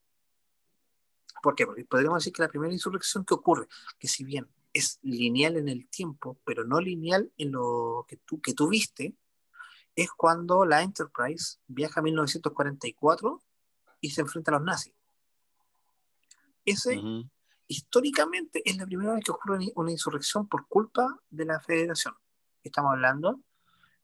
¿Por 1.42 1.56
qué? 1.56 1.66
Porque 1.66 1.86
podríamos 1.86 2.20
decir 2.20 2.34
que 2.34 2.42
la 2.42 2.50
primera 2.50 2.74
insurrección 2.74 3.24
que 3.24 3.34
ocurre, 3.34 3.68
que 4.00 4.08
si 4.08 4.24
bien 4.24 4.48
es 4.74 5.00
lineal 5.04 5.56
en 5.58 5.70
el 5.70 5.88
tiempo, 5.88 6.38
pero 6.44 6.64
no 6.66 6.82
lineal 6.82 7.32
en 7.38 7.52
lo 7.52 8.06
que 8.08 8.18
tú, 8.18 8.42
que 8.42 8.54
tú 8.54 8.68
viste, 8.70 9.16
es 9.96 10.10
cuando 10.12 10.66
la 10.66 10.82
Enterprise 10.82 11.60
viaja 11.68 12.00
a 12.00 12.04
1944 12.04 13.42
y 14.02 14.10
se 14.10 14.22
enfrenta 14.22 14.52
a 14.52 14.56
los 14.56 14.64
nazis. 14.64 14.94
Ese, 16.66 16.98
Ujú. 16.98 17.30
históricamente, 17.68 18.62
es 18.66 18.78
la 18.78 18.86
primera 18.86 19.14
vez 19.14 19.24
que 19.24 19.32
ocurre 19.32 19.60
una- 19.76 19.92
insurrección 19.92 20.48
por 20.48 20.68
culpa 20.68 21.20
de 21.30 21.46
la 21.46 21.60
Federación. 21.60 22.16
Estamos 22.64 22.94
hablando 22.94 23.42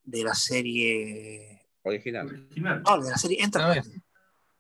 de 0.03 0.23
la 0.23 0.33
serie. 0.35 1.65
Original. 1.83 2.27
Original. 2.27 2.83
No, 2.83 3.01
de 3.01 3.09
la 3.09 3.17
serie 3.17 3.41
Enterprise. 3.43 4.01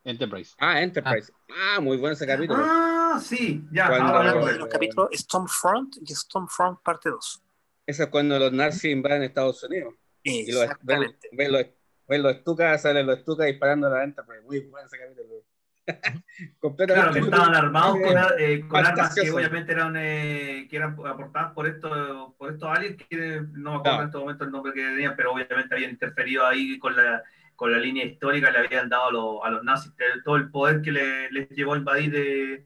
Enterprise. 0.03 0.55
Ah, 0.57 0.81
Enterprise. 0.81 1.31
Ah, 1.49 1.79
muy 1.81 1.97
bueno 1.97 2.13
ese 2.13 2.25
capítulo. 2.25 2.63
Ah, 2.65 2.98
sí, 3.19 3.65
ya. 3.71 3.87
Cuando- 3.87 4.15
hablando 4.17 4.45
de 4.47 4.57
los 4.57 4.67
capítulos 4.67 5.09
Stormfront 5.13 5.97
y 6.01 6.13
Stormfront 6.15 6.79
parte 6.81 7.09
2. 7.09 7.43
Eso 7.85 8.03
es 8.03 8.09
cuando 8.09 8.37
los 8.39 8.51
nazis 8.51 8.85
invaden 8.91 9.23
Estados 9.23 9.63
Unidos. 9.63 9.93
Y 10.23 10.51
los, 10.51 10.61
ven, 10.61 11.03
Exactamente. 11.03 11.29
ven 11.31 11.51
los, 11.51 11.65
ven 12.07 12.23
los 12.23 12.35
estucas, 12.35 12.81
salen 12.81 13.05
los 13.07 13.17
estucas 13.19 13.47
disparando 13.47 13.87
a 13.87 13.89
la 13.91 14.03
Enterprise. 14.03 14.41
Muy 14.43 14.59
bueno 14.61 14.85
ese 14.87 14.97
capítulo. 14.99 15.43
Completamente. 16.59 17.09
Claro, 17.09 17.13
que 17.13 17.19
estaban 17.35 17.55
armados 17.55 17.97
con, 17.99 18.17
eh, 18.39 18.67
con 18.67 18.85
armas 18.85 19.15
que 19.15 19.31
obviamente 19.31 19.71
eran, 19.71 19.95
eh, 19.97 20.67
que 20.69 20.75
eran 20.75 20.95
aportadas 21.05 21.53
por 21.53 21.67
estos, 21.67 22.33
por 22.35 22.51
estos 22.51 22.69
aliens, 22.69 22.97
que 23.09 23.41
no 23.53 23.71
me 23.71 23.77
acuerdo 23.77 23.81
Claro. 23.83 24.01
en 24.01 24.05
este 24.07 24.17
momento 24.19 24.43
el 24.43 24.51
nombre 24.51 24.73
que 24.73 24.81
tenían, 24.83 25.15
pero 25.15 25.31
obviamente 25.33 25.73
habían 25.73 25.91
interferido 25.91 26.45
ahí 26.45 26.77
con 26.77 26.95
la, 26.95 27.23
con 27.55 27.71
la 27.71 27.79
línea 27.79 28.05
histórica, 28.05 28.51
le 28.51 28.59
habían 28.59 28.87
dado 28.87 29.07
a, 29.07 29.11
los- 29.11 29.39
a 29.43 29.49
los 29.49 29.63
nazis 29.63 29.91
todo 30.23 30.35
el 30.35 30.51
poder 30.51 30.81
que 30.81 30.91
le- 30.91 31.31
les 31.31 31.49
llevó 31.49 31.73
a 31.73 31.77
invadir 31.77 32.11
de 32.11 32.65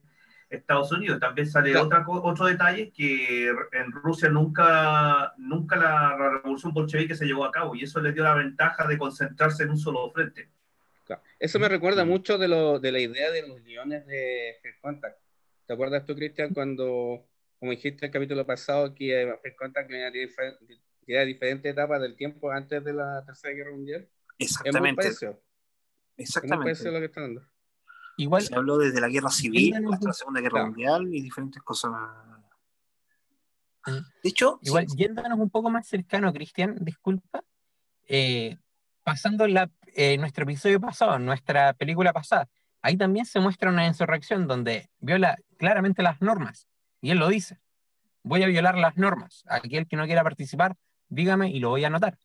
Estados 0.58 0.92
Unidos. 0.92 1.20
También 1.20 1.48
sale 1.48 1.72
Claro. 1.72 1.86
otra, 1.86 2.06
otro 2.08 2.46
detalle, 2.46 2.92
que 2.92 3.48
en 3.48 3.92
Rusia 3.92 4.30
nunca, 4.30 5.34
nunca 5.38 5.76
la 5.76 6.18
revolución 6.18 6.74
bolchevique 6.74 7.16
se 7.16 7.26
llevó 7.26 7.46
a 7.46 7.52
cabo, 7.52 7.76
y 7.76 7.84
eso 7.84 8.00
les 8.02 8.14
dio 8.14 8.24
la 8.24 8.36
ventaja 8.36 8.88
de 8.88 8.98
concentrarse 8.98 9.64
en 9.64 9.72
un 9.72 9.78
solo 9.78 10.10
frente. 10.12 10.50
Claro. 11.06 11.22
Eso 11.38 11.60
me 11.60 11.68
recuerda 11.68 12.06
mucho 12.06 12.38
de, 12.38 12.48
lo, 12.48 12.80
de 12.80 12.92
la 12.92 13.00
idea 13.00 13.30
de 13.32 13.48
los 13.48 13.62
guiones 13.64 14.06
de 14.08 14.58
First 14.62 14.80
Contact. 14.82 15.18
¿Te 15.66 15.74
acuerdas 15.74 16.06
tú, 16.06 16.16
Cristian, 16.16 16.54
cuando, 16.54 17.26
como 17.60 17.72
dijiste 17.72 18.06
el 18.06 18.12
capítulo 18.12 18.46
pasado, 18.46 18.94
que 18.96 19.22
eh, 19.22 19.38
First 19.42 19.58
Contact 19.58 19.90
tenía 19.90 20.10
difer- 20.10 20.58
tenía 21.06 21.26
diferentes 21.26 21.72
etapas 21.72 22.02
del 22.02 22.16
tiempo 22.16 22.52
antes 22.52 22.84
de 22.84 22.94
la 22.94 23.24
Tercera 23.26 23.54
Guerra 23.54 23.72
Mundial? 23.72 24.08
Es 24.40 24.58
muy 24.62 24.70
Exactamente. 24.70 25.08
Es 25.08 25.22
muy 25.24 25.36
Exactamente. 26.18 26.64
parecido 26.64 26.90
a 26.90 26.94
lo 26.94 27.00
que 27.00 27.06
está 27.06 27.22
dando. 27.22 27.44
Igual, 28.18 28.42
Se 28.44 28.56
habló 28.56 28.78
desde 28.78 29.02
la 29.02 29.08
guerra 29.10 29.30
civil 29.30 29.74
hasta 29.92 30.08
la 30.08 30.14
Segunda 30.14 30.40
Guerra 30.40 30.52
claro. 30.52 30.68
Mundial 30.68 31.08
y 31.14 31.22
diferentes 31.22 31.62
cosas. 31.64 31.92
Mm. 33.86 33.92
De 34.24 34.30
hecho, 34.30 34.60
Igual, 34.62 34.88
sí, 34.88 34.98
yéndonos 34.98 35.40
un 35.40 35.50
poco 35.50 35.70
más 35.70 35.88
cercano, 35.88 36.32
Cristian, 36.32 36.78
disculpa, 36.80 37.44
eh, 38.08 38.58
pasando 39.04 39.48
la, 39.48 39.70
eh, 39.96 40.18
nuestro 40.18 40.44
episodio 40.44 40.80
pasado, 40.80 41.20
nuestra 41.20 41.74
película 41.74 42.14
pasada, 42.14 42.48
ahí 42.82 42.98
también 42.98 43.26
se 43.26 43.40
muestra 43.40 43.70
una 43.70 43.86
insurrección 43.88 44.48
donde 44.48 44.90
viola 45.00 45.38
claramente 45.58 46.02
las 46.04 46.22
normas. 46.22 46.68
Y 47.02 47.12
él 47.12 47.18
lo 47.20 47.28
dice. 47.28 47.60
Voy 48.26 48.42
a 48.42 48.48
violar 48.48 48.78
las 48.78 48.96
normas. 48.96 49.44
Aquel 49.50 49.86
que 49.86 49.98
no 49.98 50.06
quiera 50.06 50.24
participar, 50.24 50.78
dígame 51.10 51.50
y 51.50 51.60
lo 51.60 51.70
voy 51.70 51.84
a 51.84 51.88
anotar. 51.88 52.18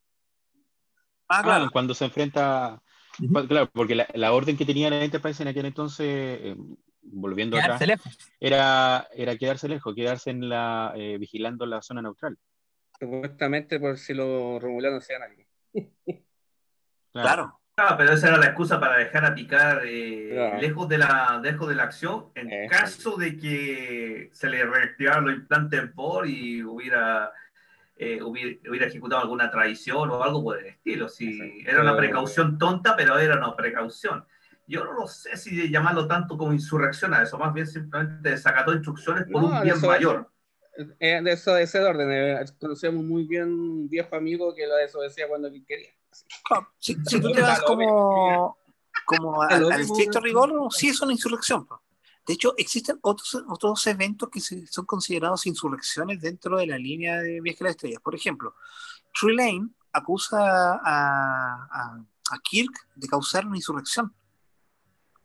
Ah, 1.29 1.41
Ah, 1.41 1.43
claro. 1.43 1.71
cuando 1.73 1.93
se 1.95 2.05
enfrenta, 2.05 2.81
claro, 3.49 3.71
porque 3.73 3.95
la, 3.95 4.07
la 4.15 4.33
orden 4.33 4.57
que 4.57 4.65
tenía 4.65 4.91
la 4.91 5.05
Enterprise 5.05 5.43
en 5.43 5.49
aquel 5.49 5.67
entonces, 5.67 6.07
eh, 6.09 6.57
volviendo 7.03 7.57
Quedarse 7.57 7.85
atrás, 7.85 7.89
lejos. 7.89 8.19
era, 8.41 9.09
era 9.15 9.37
quedarse 9.37 9.69
lejos, 9.69 9.95
quedarse 9.95 10.31
en 10.31 10.49
la, 10.49 10.93
eh, 10.97 11.17
vigilando 11.19 11.67
la 11.67 11.83
zona 11.83 12.03
neutral. 12.03 12.37
Supuestamente 13.01 13.79
por 13.79 13.97
si 13.99 14.15
los 14.15 14.61
romulanos 14.63 15.05
sean 15.05 15.23
algo. 15.23 15.43
Claro. 17.13 17.59
Ah, 17.77 17.97
pero 17.97 18.13
esa 18.13 18.29
era 18.29 18.37
la 18.39 18.47
excusa 18.47 18.79
para 18.81 18.99
dejar 18.99 19.25
a 19.25 19.35
picar 19.35 19.83
eh, 19.85 20.31
Claro. 20.33 20.61
lejos, 20.61 20.89
de 20.89 20.99
la, 20.99 21.41
lejos 21.43 21.69
de 21.69 21.75
la 21.75 21.85
acción 21.85 22.27
en 22.35 22.69
caso 22.69 23.17
de 23.17 23.37
que 23.39 24.31
se 24.33 24.49
le 24.49 24.65
reactivaran 24.65 25.25
los 25.25 25.35
implantes 25.35 25.91
por 25.95 26.29
y 26.29 26.63
hubiera, 26.63 27.33
eh, 27.99 28.23
hubiera, 28.23 28.59
hubiera 28.71 28.87
ejecutado 28.87 29.23
alguna 29.23 29.51
traición 29.51 30.09
o 30.11 30.23
algo 30.23 30.43
por 30.43 30.59
el 30.59 30.67
estilo. 30.67 31.09
Si 31.09 31.29
Exacto. 31.41 31.71
era 31.71 31.83
una 31.83 31.97
precaución 31.97 32.57
tonta, 32.59 32.95
pero 32.97 33.19
era 33.19 33.37
una 33.37 33.55
precaución. 33.57 34.25
Yo 34.67 34.85
no 34.85 34.93
lo 34.93 35.07
sé 35.09 35.37
si 35.37 35.71
llamarlo 35.71 36.07
tanto 36.07 36.37
como 36.37 36.53
insurrección 36.53 37.15
a 37.15 37.23
eso, 37.23 37.39
más 37.39 37.53
bien 37.55 37.67
simplemente 37.67 38.31
desacató 38.31 38.73
instrucciones 38.73 39.25
por 39.33 39.43
No, 39.43 39.49
un 39.49 39.63
bien 39.63 39.77
eso- 39.77 39.87
mayor. 39.87 40.31
Eh, 41.01 41.21
de 41.23 41.33
eso 41.33 41.55
de 41.55 41.65
ese 41.65 41.81
orden. 41.81 42.09
eh, 42.13 42.45
conocemos 42.61 43.03
muy 43.03 43.25
bien 43.27 43.49
un 43.53 43.89
viejo 43.89 44.15
amigo 44.15 44.55
que 44.55 44.65
lo 44.67 44.77
desobedecía 44.77 45.27
cuando 45.27 45.49
él 45.49 45.65
quería. 45.67 45.91
Claro, 46.47 46.69
Si, 46.79 46.95
si 47.05 47.21
tú 47.21 47.33
te 47.33 47.41
vas 47.43 47.61
como, 47.63 48.57
como 49.05 49.43
al, 49.51 49.73
al 49.73 49.81
estricto 49.81 50.21
rigor, 50.21 50.53
sí 50.71 50.89
es 50.91 51.01
una 51.01 51.13
insurrección. 51.13 51.67
po. 51.67 51.83
De 52.29 52.35
hecho, 52.35 52.53
existen 52.59 52.99
otros, 53.03 53.43
otros 53.49 53.85
eventos 53.87 54.29
que 54.29 54.41
se- 54.41 54.67
son 54.67 54.85
considerados 54.85 55.47
insurrecciones 55.47 56.21
dentro 56.21 56.59
de 56.59 56.67
la 56.67 56.77
línea 56.79 57.19
de 57.23 57.41
Viaje 57.41 57.65
a 57.65 57.65
las 57.65 57.71
Estrellas. 57.73 58.01
Por 58.03 58.15
ejemplo, 58.15 58.55
True 59.19 59.35
Lane 59.35 59.71
acusa 59.93 60.39
a, 60.75 61.69
a- 61.73 62.05
a 62.31 62.39
Kirk 62.45 62.73
de 62.95 63.09
causar 63.09 63.47
una 63.47 63.57
insurrección 63.57 64.15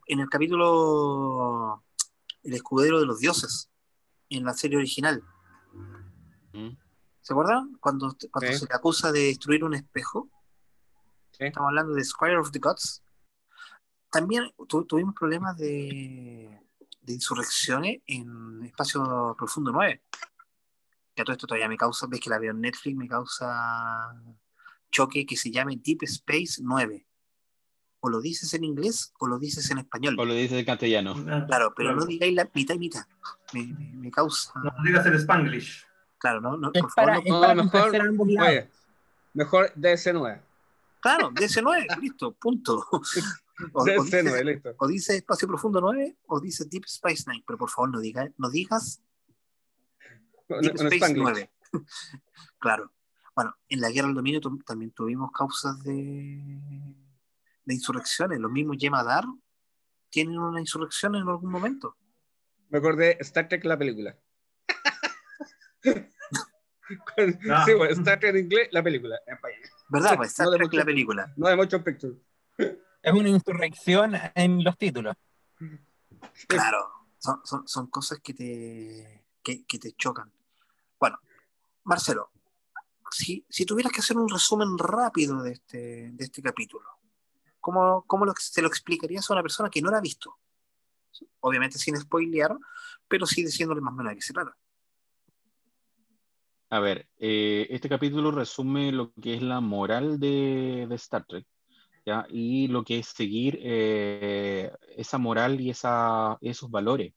en 0.08 0.22
el 0.22 0.30
capítulo 0.30 1.84
El 2.41 2.54
escudero 2.54 2.99
de 2.99 3.06
los 3.06 3.20
dioses, 3.20 3.70
en 4.30 4.45
la 4.45 4.54
serie 4.54 4.78
original. 4.78 5.22
¿Mm? 6.54 6.70
¿Se 7.22 7.34
acuerdan? 7.34 7.78
Cuando, 7.80 8.16
cuando 8.32 8.47
se 8.58 8.66
le 8.66 8.76
acusa 8.76 9.12
de 9.12 9.20
destruir 9.28 9.64
un 9.64 9.74
espejo. 9.74 10.30
Estamos 11.47 11.68
hablando 11.68 11.93
de 11.93 12.04
Squire 12.04 12.38
of 12.38 12.51
the 12.51 12.60
Gods. 12.60 13.01
También 14.10 14.51
tu- 14.68 14.86
tuvimos 14.86 15.16
problemas 15.16 15.58
de, 15.58 16.62
de 17.04 17.14
insurrecciones 17.14 18.01
en 18.08 18.64
Espacio 18.66 19.36
Profundo 19.38 19.72
9. 19.72 20.01
Ya 21.16 21.24
todo 21.24 21.34
esto 21.34 21.45
todavía 21.47 21.68
me 21.68 21.78
causa, 21.78 22.08
ves 22.08 22.20
que 22.20 22.30
la 22.30 22.39
veo 22.39 22.51
en 22.51 22.62
Netflix, 22.62 22.95
me 22.97 23.08
causa 23.08 24.14
choque 24.89 25.26
que 25.26 25.36
se 25.38 25.51
llame 25.51 25.78
Deep 25.78 26.04
Space 26.04 26.62
9. 26.62 27.06
O 27.99 28.10
lo 28.10 28.20
dices 28.20 28.54
en 28.54 28.64
inglés 28.66 29.14
o 29.20 29.28
lo 29.28 29.39
dices 29.39 29.70
en 29.72 29.78
español. 29.78 30.16
O 30.20 30.26
lo 30.26 30.34
dices 30.34 30.58
en 30.60 30.66
castellano. 30.66 31.14
Claro, 31.14 31.74
pero 31.76 31.89
Claro. 31.89 31.95
no 31.97 32.06
digáis 32.06 32.34
la 32.36 32.49
mitad 32.54 32.76
y 32.76 32.80
mitad. 32.80 33.06
Me, 33.54 33.64
me- 33.68 33.93
me 33.93 34.12
causa. 34.12 34.51
No 34.62 34.74
digas 34.84 35.06
en 35.06 35.14
Spanglish. 35.16 35.86
Claro, 36.18 36.41
no, 36.41 36.58
no, 36.58 36.72
Es 36.74 36.82
por 36.82 36.91
favor, 36.91 37.12
para, 37.12 37.14
no- 37.16 37.20
es 37.22 37.30
No, 37.30 37.41
para 37.41 37.56
mejor, 37.56 37.72
complacer 37.72 38.01
a 38.01 38.10
ambos 38.10 38.28
lados. 38.30 38.49
oye, 38.49 38.70
mejor 39.34 39.74
DC9. 39.76 40.41
Claro, 40.99 41.32
DC9, 41.32 41.99
listo, 42.01 42.32
punto. 42.34 42.86
O, 43.74 43.84
o 43.84 43.86
DC9, 43.86 44.24
dice, 44.24 44.43
listo. 44.43 44.76
o 44.78 44.88
dice 44.88 45.16
Espacio 45.18 45.47
Profundo 45.47 45.80
9 45.80 46.18
o 46.28 46.39
dice 46.39 46.66
Deep 46.66 46.86
Space 46.86 47.24
Nine, 47.28 47.43
pero 47.45 47.58
por 47.58 47.70
favor 47.70 47.91
no, 47.91 47.99
diga, 47.99 48.28
no 48.38 48.49
digas 48.49 49.01
No, 50.49 50.60
Deep 50.60 50.74
no, 50.76 50.84
no 50.84 50.89
Space 50.89 50.95
Spanglish. 50.95 51.24
9. 51.24 51.51
claro. 52.60 52.91
Bueno, 53.36 53.56
en 53.70 53.82
la 53.82 53.89
Guerra 53.89 54.08
del 54.08 54.16
Dominio 54.16 54.41
también 54.66 54.91
tuvimos 54.91 55.32
causas 55.32 55.82
de, 55.84 56.95
de 57.66 57.74
insurrecciones. 57.74 58.39
Los 58.39 58.51
mismos 58.51 58.78
Yemadar 58.78 59.26
tienen 60.10 60.38
una 60.38 60.60
insurrección 60.60 61.16
en 61.16 61.28
algún 61.28 61.49
momento. 61.49 61.97
Me 62.70 62.78
acordé 62.78 63.18
Star 63.22 63.47
Trek 63.47 63.66
la 63.66 63.78
película. 63.78 64.18
Ah. 65.86 66.08
Sí, 67.66 67.74
bueno, 67.74 67.93
Star 67.93 68.20
Trek 68.20 68.36
en 68.36 68.43
inglés, 68.43 68.68
la 68.72 68.84
película. 68.84 69.18
¿Verdad? 69.89 70.18
Pues 70.18 70.32
Star 70.32 70.47
No 70.47 70.58
Trek, 70.58 70.74
la 70.74 70.86
película. 70.86 71.34
No 71.38 71.47
de 71.47 71.56
Motion 71.56 71.82
Picture. 71.82 72.14
Es 73.04 73.14
una 73.14 73.30
insurrección 73.30 74.14
en 74.34 74.64
los 74.64 74.78
títulos. 74.78 75.16
Claro, 76.47 76.88
son, 77.20 77.41
son, 77.43 77.68
son 77.68 77.88
cosas 77.88 78.20
que 78.24 78.34
te, 78.34 79.26
que, 79.43 79.66
que 79.66 79.78
te 79.78 79.91
chocan. 79.91 80.32
Bueno, 80.97 81.20
Marcelo, 81.84 82.32
si, 83.12 83.45
si 83.49 83.66
tuvieras 83.66 83.91
que 83.91 83.99
hacer 83.99 84.18
un 84.18 84.30
resumen 84.30 84.78
rápido 84.78 85.43
de 85.43 85.51
este, 85.51 86.12
de 86.12 86.24
este 86.24 86.41
capítulo, 86.41 86.88
¿cómo, 87.60 88.06
cómo 88.08 88.26
lo, 88.26 88.34
se 88.38 88.62
lo 88.62 88.70
explicarías 88.70 89.30
a 89.30 89.34
una 89.34 89.43
persona 89.43 89.70
que 89.70 89.82
no 89.82 89.91
la 89.91 89.97
ha 89.97 90.01
visto? 90.01 90.38
Obviamente 91.41 91.78
sin 91.78 91.97
spoilear, 91.97 92.58
pero 93.08 93.26
sí 93.26 93.43
diciéndole 93.43 93.82
más 93.82 93.93
o 93.93 93.97
menos 93.97 94.12
de 94.12 94.16
qué 94.16 94.22
se 94.22 94.34
trata. 94.34 94.56
A 96.70 96.80
ver, 96.80 97.08
eh, 97.18 97.68
este 97.70 97.89
capítulo 97.89 98.32
resume 98.32 98.91
lo 98.91 99.14
que 99.14 99.36
es 99.36 99.43
la 99.43 99.60
moral 99.60 100.20
de, 100.20 100.88
de 100.89 100.95
Star 100.95 101.24
Trek, 101.26 101.45
¿ya? 102.06 102.26
Y 102.30 102.68
lo 102.68 102.84
que 102.84 102.99
es 102.99 103.08
seguir 103.08 103.60
eh, 103.62 104.72
esa 104.97 105.18
moral 105.18 105.60
y 105.62 105.70
esa, 105.70 106.38
esos 106.41 106.70
valores. 106.70 107.14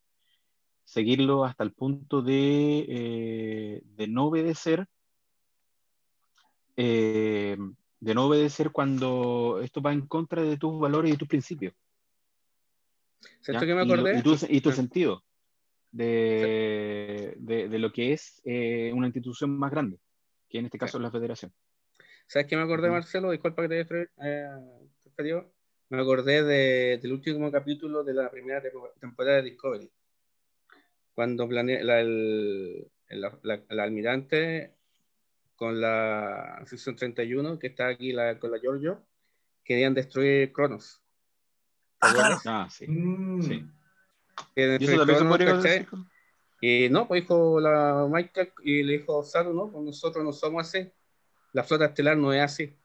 Seguirlo 0.84 1.44
hasta 1.44 1.64
el 1.64 1.72
punto 1.72 2.22
de, 2.22 2.86
eh, 2.88 3.82
de 3.84 4.08
no 4.08 4.26
obedecer, 4.26 4.86
eh, 6.76 7.56
de 7.98 8.14
no 8.14 8.26
obedecer 8.26 8.70
cuando 8.70 9.60
esto 9.62 9.82
va 9.82 9.92
en 9.92 10.06
contra 10.06 10.42
de 10.42 10.56
tus 10.56 10.78
valores 10.78 11.12
y 11.12 11.16
tus 11.16 11.28
principios. 11.28 11.74
¿Sabes 13.40 13.60
¿ya? 13.60 13.66
que 13.66 13.74
me 13.74 13.82
acordé? 13.82 14.18
Y, 14.18 14.22
tu, 14.22 14.36
y 14.48 14.60
tu 14.60 14.70
sentido 14.70 15.24
de, 15.90 17.34
de, 17.38 17.68
de 17.68 17.78
lo 17.78 17.90
que 17.90 18.12
es 18.12 18.40
una 18.92 19.06
institución 19.06 19.58
más 19.58 19.72
grande, 19.72 19.98
que 20.48 20.58
en 20.58 20.66
este 20.66 20.78
caso 20.78 20.98
es 20.98 21.02
la 21.02 21.10
federación. 21.10 21.52
¿Sabes 22.26 22.46
qué 22.48 22.56
me 22.56 22.62
acordé. 22.62 22.90
Marcelo? 22.90 23.30
Disculpa 23.30 23.62
que 23.62 23.68
te 23.68 23.94
haya 23.94 24.08
eh. 24.22 25.42
Me 25.88 26.00
acordé 26.00 26.42
de- 26.42 26.98
del 26.98 27.12
último 27.12 27.50
capítulo 27.52 28.02
de 28.02 28.12
la 28.14 28.30
primera 28.30 28.60
tempo- 28.60 28.90
temporada 29.00 29.36
de 29.36 29.42
Discovery. 29.50 29.90
Cuando 31.14 31.48
planea 31.48 31.82
la, 31.84 32.00
el, 32.00 32.90
el- 33.08 33.20
la- 33.20 33.62
la 33.70 33.82
almirante 33.84 34.72
con 35.54 35.80
la 35.80 36.60
sección 36.66 36.96
31, 36.96 37.58
que 37.58 37.68
está 37.68 37.88
aquí 37.88 38.12
la, 38.12 38.38
con 38.38 38.50
la 38.50 38.58
Giorgio, 38.58 39.02
querían 39.64 39.94
destruir 39.94 40.52
Cronos. 40.52 41.00
¿Te 42.00 42.08
Ah, 42.08 42.10
acuerdas? 42.10 42.42
Ah, 42.46 42.68
sí. 42.70 42.86
Mm. 42.88 43.42
Sí. 43.42 43.64
¿Y 44.54 44.60
Cronos. 45.86 46.06
Y 46.60 46.88
no, 46.90 47.06
pues 47.06 47.22
dijo 47.22 47.60
la 47.60 48.06
Michael 48.10 48.52
y 48.64 48.82
le 48.82 48.98
dijo 48.98 49.22
Saru, 49.22 49.52
no, 49.54 49.70
pues 49.70 49.84
nosotros 49.84 50.24
no 50.24 50.32
somos 50.32 50.66
así. 50.66 50.90
La 51.56 51.64
flota 51.64 51.86
estelar 51.86 52.18
no 52.18 52.34
es 52.34 52.42
así. 52.42 52.76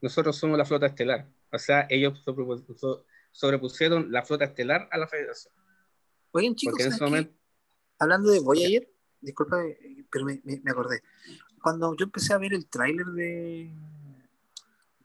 Nosotros 0.00 0.36
somos 0.36 0.58
la 0.58 0.64
flota 0.64 0.86
estelar. 0.86 1.28
O 1.52 1.58
sea, 1.60 1.86
ellos 1.88 2.20
sobrepu- 2.26 2.76
so- 2.76 3.04
sobrepusieron 3.30 4.10
la 4.10 4.24
flota 4.24 4.44
estelar 4.46 4.88
a 4.90 4.98
la 4.98 5.06
federación. 5.06 5.54
Oigan, 6.32 6.56
chicos, 6.56 6.72
Porque 6.72 6.82
en 6.82 6.90
¿sabes 6.90 6.96
ese 6.96 7.04
momento, 7.04 7.34
hablando 8.00 8.30
de 8.32 8.40
Voyager, 8.40 8.90
disculpa, 9.20 9.62
pero 10.10 10.24
me, 10.24 10.40
me- 10.42 10.60
me 10.64 10.70
acordé. 10.72 11.00
Cuando 11.62 11.94
yo 11.94 12.06
empecé 12.06 12.32
a 12.34 12.38
ver 12.38 12.54
el 12.54 12.66
tráiler 12.66 13.06
de, 13.06 13.70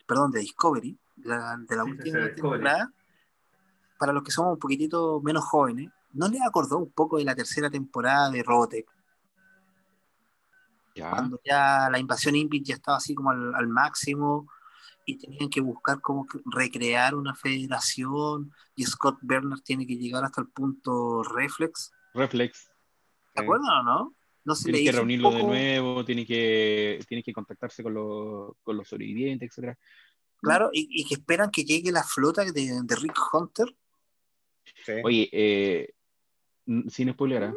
perdón, 0.07 0.31
de 0.31 0.39
Discovery, 0.39 0.97
de 1.17 1.29
la, 1.29 1.55
de 1.69 1.75
la 1.75 1.83
Sí, 1.83 1.89
última 1.91 2.33
temporada, 2.33 2.93
para 3.99 4.11
los 4.11 4.23
que 4.23 4.31
somos 4.31 4.53
un 4.53 4.59
poquitito 4.59 5.21
menos 5.21 5.45
jóvenes, 5.45 5.91
¿no 6.13 6.27
les 6.29 6.41
acordó 6.41 6.79
un 6.79 6.89
poco 6.89 7.19
de 7.19 7.25
la 7.25 7.35
tercera 7.35 7.69
temporada 7.69 8.31
de 8.31 8.41
Robotech? 8.41 8.87
Ya. 10.95 11.09
Cuando 11.11 11.39
ya 11.43 11.89
la 11.91 11.99
invasión 11.99 12.35
Impit 12.35 12.65
ya 12.65 12.75
estaba 12.75 12.97
así 12.97 13.15
como 13.15 13.31
al, 13.31 13.55
al 13.55 13.67
máximo 13.67 14.47
y 15.05 15.17
tenían 15.17 15.49
que 15.49 15.61
buscar 15.61 16.01
cómo 16.01 16.27
recrear 16.45 17.15
una 17.15 17.35
federación 17.35 18.51
y 18.75 18.85
Scott 18.85 19.17
Bernard 19.21 19.61
tiene 19.61 19.85
que 19.85 19.97
llegar 19.97 20.23
hasta 20.23 20.41
el 20.41 20.47
punto 20.47 21.23
reflex. 21.23 21.91
Reflex. 22.13 22.69
¿Se 23.33 23.41
eh, 23.41 23.43
acuerdan 23.43 23.69
o 23.79 23.83
no? 23.83 24.15
No 24.45 24.55
se 24.55 24.71
le 24.71 24.79
Tiene 24.79 24.91
que 24.91 24.97
reunirlo 24.97 25.31
de 25.31 25.43
nuevo, 25.43 26.05
tiene 26.05 26.25
que, 26.25 26.99
tiene 27.07 27.23
que 27.23 27.33
contactarse 27.33 27.81
con 27.81 27.93
los, 27.93 28.51
con 28.61 28.77
los 28.77 28.87
sobrevivientes, 28.87 29.49
etcétera. 29.49 29.77
Claro, 30.41 30.69
y, 30.73 30.89
y 30.91 31.05
que 31.07 31.15
esperan 31.15 31.49
que 31.49 31.63
llegue 31.63 31.91
la 31.91 32.03
flota 32.03 32.43
de, 32.43 32.51
de 32.51 32.95
Rick 32.95 33.17
Hunter. 33.31 33.73
sí. 34.85 34.93
Oye, 35.03 35.29
eh, 35.31 35.93
sin 36.89 37.11
spoiler, 37.11 37.53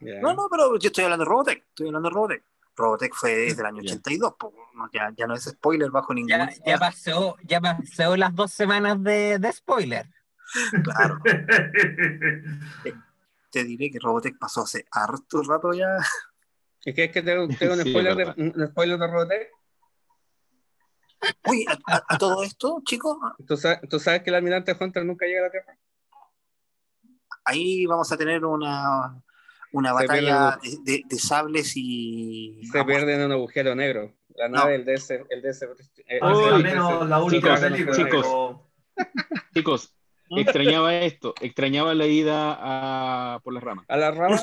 No, 0.00 0.32
no, 0.34 0.48
pero 0.50 0.78
yo 0.78 0.86
estoy 0.88 1.04
hablando 1.04 1.24
de 1.24 1.28
Robotech, 1.28 1.64
estoy 1.68 1.86
hablando 1.88 2.08
de 2.08 2.14
Robotech. 2.14 2.44
Robotech 2.76 3.12
fue 3.14 3.34
desde 3.34 3.60
el 3.62 3.66
año 3.66 3.82
Ya. 3.82 3.92
82, 3.94 4.34
po, 4.38 4.52
no, 4.74 4.88
ya, 4.92 5.12
ya 5.16 5.26
no 5.26 5.34
es 5.34 5.44
spoiler 5.44 5.90
bajo 5.90 6.14
ningún. 6.14 6.28
Ya, 6.30 6.48
ya 6.64 6.78
pasó, 6.78 7.36
ya 7.42 7.60
pasó 7.60 8.16
las 8.16 8.32
dos 8.34 8.52
semanas 8.52 9.02
de, 9.02 9.38
de 9.38 9.52
spoiler. 9.52 10.06
Claro, 10.84 11.18
te 13.50 13.64
diré 13.64 13.90
que 13.90 13.98
Robotech 13.98 14.38
pasó 14.38 14.62
hace 14.62 14.86
harto 14.92 15.42
rato 15.42 15.72
ya. 15.72 15.96
¿Es 16.84 16.94
que 16.94 17.04
es 17.04 17.12
que 17.12 17.22
tengo, 17.22 17.48
tengo 17.58 17.74
un, 17.74 17.80
Sí, 17.82 17.90
spoiler 17.90 18.14
de, 18.14 18.24
un 18.56 18.68
spoiler 18.68 18.98
de 18.98 19.06
Robotech? 19.06 19.48
Oye, 21.46 21.64
a, 21.68 21.72
a- 21.96 22.04
a 22.08 22.18
todo 22.18 22.42
esto, 22.44 22.80
chicos, 22.84 23.16
¿Tú 23.46 23.56
sabes, 23.56 23.80
tú 23.90 23.98
sabes 23.98 24.22
que 24.22 24.30
el 24.30 24.36
almirante 24.36 24.76
Hunter 24.78 25.04
nunca 25.04 25.26
llega 25.26 25.40
a 25.40 25.44
la 25.44 25.50
Tierra? 25.50 25.76
ahí 27.44 27.86
vamos 27.86 28.12
a 28.12 28.16
tener 28.16 28.44
una, 28.44 29.20
una 29.72 29.92
batalla 29.92 30.58
de, 30.62 30.78
de- 30.92 31.02
de 31.06 31.18
sables 31.18 31.72
y. 31.76 32.60
Se 32.72 32.84
pierde 32.84 33.14
en 33.14 33.22
un 33.22 33.32
agujero 33.32 33.74
negro. 33.74 34.14
La 34.34 34.48
No. 34.48 34.58
nave, 34.58 34.76
el 34.76 34.84
DS, 34.84 35.24
el 35.30 35.42
DS. 35.42 35.62
eh, 36.06 36.18
Al 36.20 36.34
Uy, 36.34 36.62
menos 36.62 37.08
la 37.08 37.18
última 37.20 37.56
chicos, 37.56 37.60
película. 37.60 37.96
chicos. 37.96 38.10
pero- 38.26 38.68
Chicos, 39.54 39.94
extrañaba 40.30 40.94
esto, 40.94 41.34
extrañaba 41.40 41.94
la 41.94 42.06
ida 42.06 42.56
a 42.58 43.40
por 43.40 43.52
las 43.54 43.62
ramas. 43.62 43.84
a 43.88 43.96
la 43.96 44.10
rama. 44.12 44.40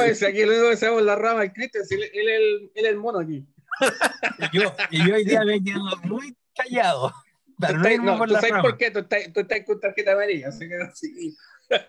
Oye, 0.00 0.14
si 0.14 0.24
aquí 0.24 0.42
lo 0.44 0.52
único 0.52 0.70
que 0.70 0.76
sabemos 0.76 1.00
es 1.00 1.06
la 1.06 1.16
rama, 1.16 1.42
el 1.42 1.52
Cristian, 1.52 1.84
él, 1.90 2.02
es 2.02 2.10
el- 2.14 2.70
él 2.74 2.84
es 2.84 2.84
el 2.84 2.96
mono 2.96 3.18
aquí. 3.20 3.46
Y 4.52 4.58
yo, 4.58 4.74
y 4.90 5.06
yo 5.08 5.14
hoy 5.14 5.24
día 5.24 5.44
me 5.44 5.62
quedo 5.62 5.80
muy 6.04 6.36
callado. 6.54 7.08
Tú 7.58 7.66
Pero 7.66 7.78
no 7.78 8.12
no, 8.12 8.18
por 8.18 8.28
¿tú 8.28 8.34
la 8.34 8.40
sabes 8.40 8.50
rama. 8.56 8.62
por 8.62 8.76
qué? 8.76 8.90
Tú 8.90 8.98
estás, 9.00 9.32
tú 9.32 9.40
estás 9.40 9.60
con 9.64 9.80
tarjeta 9.80 10.12
amarilla, 10.12 10.48
así 10.48 10.68
que 10.68 10.78
Sí. 10.94 11.36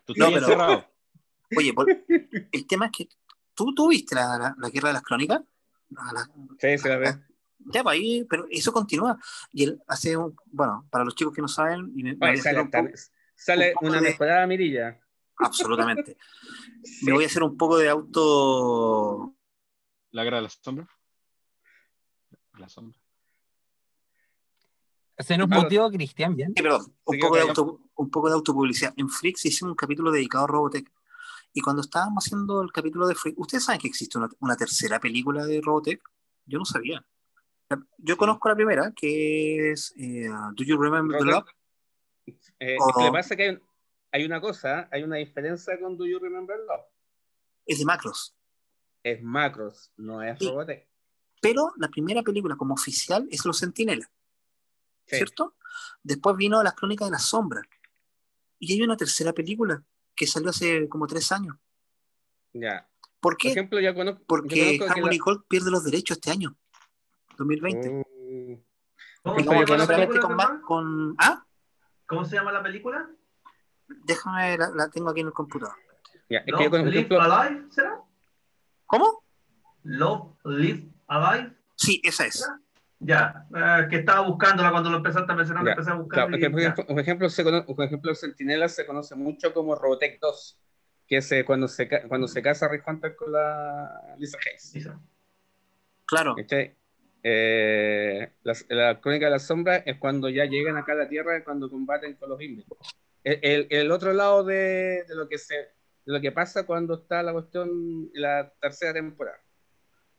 Tú 0.06 0.14
No, 0.16 0.28
estás 0.28 0.34
pero- 0.34 0.38
encerrado. 0.38 0.86
Oye, 1.58 1.74
por- 1.74 1.88
el 2.52 2.68
tema 2.68 2.86
es 2.88 2.92
que. 2.92 3.10
¿Tú, 3.56 3.74
tú 3.76 3.90
viste 3.90 4.16
la, 4.16 4.38
la- 4.38 4.56
la 4.58 4.70
guerra 4.70 4.90
de 4.90 4.94
las 4.94 5.04
crónicas? 5.04 5.42
La- 5.90 6.12
la- 6.14 6.30
Sí, 6.60 6.78
sí 6.78 6.88
la 6.90 6.98
ve. 6.98 7.16
Ya, 7.66 7.82
pues 7.84 7.94
ahí, 7.94 8.26
pero 8.30 8.46
eso 8.50 8.74
continúa. 8.74 9.18
Y 9.52 9.64
él 9.64 9.82
hace 9.88 10.18
un. 10.18 10.36
Bueno, 10.46 10.88
para 10.90 11.06
los 11.06 11.16
chicos 11.16 11.34
que 11.34 11.42
no 11.42 11.48
saben, 11.48 11.92
y 11.96 12.04
me, 12.04 12.18
Oye, 12.20 12.38
sale, 12.42 12.62
un 12.62 12.70
poco- 12.72 12.90
sale 13.36 13.68
un 13.70 13.74
poco 13.76 13.86
una 13.88 14.02
de- 14.02 14.10
mejorada 14.10 14.48
mirilla. 14.48 15.00
absolutamente. 15.38 16.18
Me 17.04 17.14
voy 17.14 17.24
a 17.24 17.28
hacer 17.28 17.44
un 17.44 17.56
poco 17.58 17.78
de 17.78 17.88
auto. 17.90 19.34
La 20.12 20.24
guerra 20.24 20.38
de 20.38 20.44
las 20.44 20.60
sombras. 20.62 20.88
La 22.58 22.68
sombra. 22.70 23.00
Se 25.20 25.38
nos 25.38 25.48
motivó 25.48 25.90
Cristian, 25.92 26.36
bien. 26.36 26.54
Sí, 26.56 26.62
perdón, 26.64 26.94
un 27.06 27.16
Sí, 27.16 27.22
poco, 27.22 27.36
de 27.36 27.42
auto, 27.44 27.80
un 27.96 28.10
poco 28.10 28.28
de 28.30 28.34
autopublicidad. 28.34 28.94
En 28.98 29.08
Flix 29.10 29.46
hicimos 29.46 29.72
un 29.72 29.76
capítulo 29.76 30.12
dedicado 30.12 30.44
a 30.44 30.48
Robotech. 30.48 30.92
Y 31.54 31.62
cuando 31.62 31.82
estábamos 31.82 32.26
haciendo 32.26 32.62
el 32.62 32.72
capítulo 32.72 33.08
de 33.08 33.16
Flix, 33.16 33.38
¿ustedes 33.38 33.64
saben 33.66 33.80
que 33.80 33.88
existe 33.88 34.18
una, 34.18 34.28
una 34.40 34.56
tercera 34.56 35.00
película 35.00 35.46
de 35.46 35.62
Robotech? 35.62 36.02
Yo 36.46 36.58
no 36.60 36.66
sabía. 36.66 37.06
Yo 37.98 38.18
conozco 38.18 38.50
la 38.50 38.56
primera, 38.56 38.92
que 38.96 39.72
es 39.72 39.94
eh, 39.98 40.28
Do 40.56 40.64
You 40.64 40.78
Remember 40.82 41.18
the 41.20 41.26
Love? 41.26 41.46
Eh, 42.60 42.78
O- 42.80 42.90
es 42.90 43.06
que 43.06 43.12
pasa 43.12 43.36
que 43.36 43.50
hay, 43.50 43.60
hay 44.12 44.26
una 44.26 44.42
cosa, 44.42 44.88
hay 44.92 45.04
una 45.04 45.18
diferencia 45.18 45.80
con 45.80 45.98
Do 45.98 46.06
You 46.06 46.20
Remember 46.20 46.58
Love. 46.58 46.86
Es 47.66 47.80
de 47.80 47.86
Macros. 47.86 48.36
Es 49.04 49.22
Macros, 49.22 49.92
no 49.98 50.22
es 50.22 50.38
Sí. 50.40 50.48
Robotech. 50.48 50.88
Pero 51.42 51.74
la 51.78 51.88
primera 51.90 52.22
película 52.24 52.56
como 52.56 52.74
oficial 52.74 53.28
es 53.32 53.46
Los 53.46 53.60
Centinelas, 53.60 54.10
Sí. 55.06 55.18
¿cierto? 55.18 55.56
Después 56.02 56.36
vino 56.38 56.62
Las 56.64 56.74
Crónicas 56.76 57.08
de 57.08 57.12
la 57.12 57.20
Sombra. 57.20 57.62
Y 58.60 58.74
hay 58.74 58.82
una 58.82 58.96
tercera 58.98 59.34
película 59.34 59.84
que 60.16 60.28
salió 60.28 60.50
hace 60.50 60.88
como 60.90 61.08
tres 61.08 61.32
años. 61.32 61.56
Ya. 62.54 62.88
¿Por 63.20 63.34
Por 63.34 63.38
qué? 63.38 63.52
ejemplo, 63.52 63.80
yo 63.80 63.94
conozco. 63.96 64.20
yo 64.22 64.26
Porque 64.28 64.78
que 64.80 64.86
Harmony 64.88 65.18
la- 65.18 65.24
Gold 65.24 65.44
pierde 65.48 65.72
los 65.72 65.84
derechos 65.84 66.18
este 66.18 66.32
año, 66.32 66.56
2020. 67.38 67.90
Uh, 67.90 68.62
¿Cómo, 69.24 69.40
yo 69.40 69.46
conozco- 69.66 69.88
película, 69.88 70.22
con, 70.22 70.62
con- 70.62 71.16
¿Ah? 71.20 71.46
¿Cómo 72.06 72.26
se 72.26 72.36
llama 72.36 72.52
la 72.52 72.62
película? 72.62 73.10
Déjame, 73.88 74.58
la, 74.58 74.70
la 74.72 74.90
tengo 74.90 75.10
aquí 75.10 75.22
en 75.22 75.28
el 75.28 75.34
computador. 75.34 75.76
ya, 76.30 76.40
es 76.40 76.46
que 76.46 76.52
Love, 76.52 76.64
yo, 76.64 76.70
por 76.70 76.80
Live 76.82 76.90
ejemplo, 76.92 77.22
Alive, 77.22 77.66
¿será? 77.72 78.02
¿Cómo? 78.86 79.24
Love, 79.84 80.34
Live 80.46 80.90
Alive. 81.08 81.54
Sí, 81.76 82.02
esa 82.04 82.26
es. 82.26 82.46
Ya, 83.06 83.46
eh, 83.56 83.88
que 83.90 83.98
estaba 83.98 84.22
buscándola 84.28 84.72
cuando 84.72 84.90
lo 84.90 84.98
empezaste 84.98 85.32
a 85.32 85.36
mencionar, 85.36 85.66
Ya, 85.66 85.72
empecé 85.72 85.92
a 85.92 85.96
buscar. 85.96 86.16
claro, 86.28 86.30
por 86.32 86.40
ejemplo, 86.40 86.86
por 86.88 87.00
ejemplo, 87.00 87.30
se 87.30 87.44
cono- 87.44 87.66
por 87.66 87.86
ejemplo, 87.86 88.12
el 88.12 88.18
Centinela 88.18 88.70
se 88.70 88.86
conoce 88.86 89.16
mucho 89.16 89.54
como 89.54 89.76
Robotech 89.76 90.20
2, 90.20 90.60
que 91.08 91.18
es 91.18 91.32
eh, 91.32 91.44
cuando, 91.46 91.68
se, 91.68 91.88
cuando 92.08 92.28
se 92.28 92.42
casa 92.42 92.68
Rick 92.68 92.88
Hunter 92.88 93.16
con 93.16 93.32
la 93.32 94.16
Lisa 94.18 94.38
Hayes. 94.46 94.88
Claro. 96.06 96.36
¿Cachai? 96.36 96.76
Eh, 97.24 98.34
las- 98.44 98.66
la, 98.70 99.00
crónica 99.00 99.26
de 99.26 99.32
la 99.32 99.40
sombra 99.40 99.78
es 99.78 99.98
cuando 99.98 100.30
ya 100.30 100.46
llegan 100.46 100.78
acá 100.78 100.92
a 100.92 100.96
la 100.96 101.08
Tierra, 101.10 101.38
es 101.38 101.44
cuando 101.44 101.70
combaten 101.70 102.16
con 102.16 102.30
los 102.30 102.42
Invis. 102.42 102.66
El, 103.24 103.40
el- 103.42 103.68
el 103.70 103.92
otro 103.92 104.14
lado 104.14 104.44
de, 104.44 105.04
de 105.08 105.16
lo 105.16 105.28
que 105.28 105.38
se 105.38 105.56
de 106.06 106.12
lo 106.12 106.20
que 106.20 106.34
pasa 106.34 106.66
cuando 106.66 106.96
está 106.96 107.24
la 107.24 107.32
cuestión 107.32 108.10
la 108.14 108.52
tercera 108.60 108.92
temporada, 108.94 109.38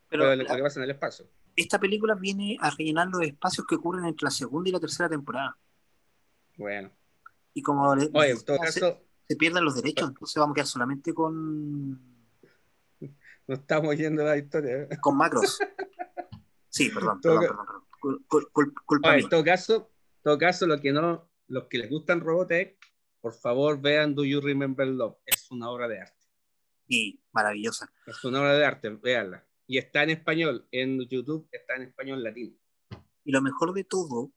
Pero 0.09 0.22
pero 0.22 0.37
lo, 0.37 0.43
la- 0.45 0.49
lo 0.51 0.57
que 0.57 0.62
pasa 0.62 0.80
en 0.80 0.85
el 0.85 0.91
espacio. 0.93 1.26
Esta 1.57 1.79
película 1.79 2.15
viene 2.15 2.57
a 2.61 2.71
rellenar 2.71 3.09
los 3.09 3.23
espacios 3.23 3.67
que 3.67 3.75
ocurren 3.77 4.05
entre 4.07 4.25
la 4.27 4.31
segunda 4.31 4.69
y 4.69 4.73
la 4.73 4.81
tercera 4.81 5.09
temporada. 5.09 5.57
Bueno, 6.57 6.91
Y 7.53 7.63
como 7.63 7.89
oye, 7.91 8.09
todo 8.45 8.57
se, 8.59 8.81
caso, 8.81 9.01
se 9.29 9.37
pierden 9.37 9.65
los 9.65 9.75
derechos, 9.77 10.09
entonces 10.09 10.37
vamos 10.41 10.53
a 10.53 10.57
quedar 10.57 10.67
solamente 10.67 11.13
con, 11.15 11.93
no 13.47 13.55
estamos 13.55 13.97
yendo 13.97 14.25
la 14.25 14.37
historia. 14.37 14.83
¿eh? 14.83 14.89
con 15.01 15.17
macros. 15.17 15.59
Sí, 16.69 16.91
perdón, 16.91 17.21
Todo 17.23 17.41
perdón, 17.41 17.57
ca- 17.57 17.63
perdón, 17.63 17.67
perdón. 17.67 17.85
Cul- 18.01 18.27
cul- 18.29 18.51
cul- 18.53 18.75
culpa 18.85 19.09
Oye, 19.09 19.17
mía. 19.19 19.25
en 19.25 19.31
todo 19.31 19.45
caso, 19.45 19.91
todo 20.23 20.39
caso, 20.39 20.67
lo 20.67 20.81
que 20.81 20.93
no, 20.93 21.29
los 21.49 21.65
que 21.69 21.79
les 21.79 21.89
gustan 21.91 22.21
Robotech, 22.21 22.79
por 23.21 23.33
favor 23.33 23.81
vean 23.81 24.15
Do 24.15 24.25
You 24.25 24.41
Remember 24.41 24.87
Love. 24.87 25.17
Es 25.25 25.51
una 25.51 25.71
obra 25.71 25.89
de 25.89 26.01
arte. 26.01 26.15
Y 26.87 27.19
maravillosa. 27.33 27.91
Es 28.07 28.23
una 28.25 28.41
obra 28.41 28.53
de 28.59 28.65
arte, 28.67 28.91
véanla. 28.91 29.43
Y 29.67 29.79
está 29.79 30.03
en 30.03 30.11
español, 30.11 30.67
en 30.71 31.01
YouTube 31.09 31.49
está 31.51 31.77
en 31.77 31.83
español 31.83 32.23
latino. 32.23 32.55
Y 33.25 33.33
lo 33.33 33.41
mejor 33.41 33.73
de 33.73 33.85
todo 33.85 34.33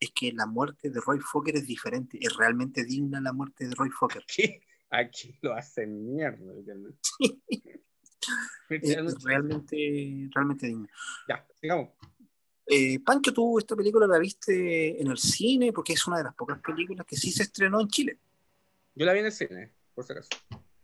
es 0.00 0.10
que 0.10 0.32
la 0.32 0.46
muerte 0.46 0.90
de 0.90 1.00
Roy 1.00 1.20
Fokker 1.20 1.56
es 1.56 1.66
diferente. 1.66 2.18
Es 2.20 2.36
realmente 2.36 2.84
digna 2.84 3.20
la 3.20 3.32
muerte 3.32 3.68
de 3.68 3.74
Roy 3.74 3.90
Fokker. 3.90 4.22
Aquí, 4.22 4.60
aquí 4.90 5.38
lo 5.42 5.54
hacen 5.54 6.14
mierda. 6.14 6.52
¿entiendes? 6.52 6.94
Es 8.68 9.22
realmente, 9.22 10.28
realmente 10.34 10.66
digna. 10.66 10.88
Ya, 11.28 11.46
sigamos. 11.60 11.90
Eh, 12.66 12.98
Pancho, 12.98 13.32
tú 13.32 13.58
esta 13.58 13.76
película 13.76 14.06
la 14.08 14.18
viste 14.18 15.00
en 15.00 15.06
el 15.06 15.18
cine 15.18 15.72
porque 15.72 15.92
es 15.92 16.04
una 16.08 16.18
de 16.18 16.24
las 16.24 16.34
pocas 16.34 16.58
películas 16.58 17.06
que 17.06 17.16
sí 17.16 17.30
se 17.30 17.44
estrenó 17.44 17.80
en 17.80 17.88
Chile. 17.88 18.18
Yo 18.96 19.06
la 19.06 19.12
vi 19.12 19.20
en 19.20 19.26
el 19.26 19.32
cine, 19.32 19.72
por 19.94 20.04
si 20.04 20.12
acaso. 20.12 20.30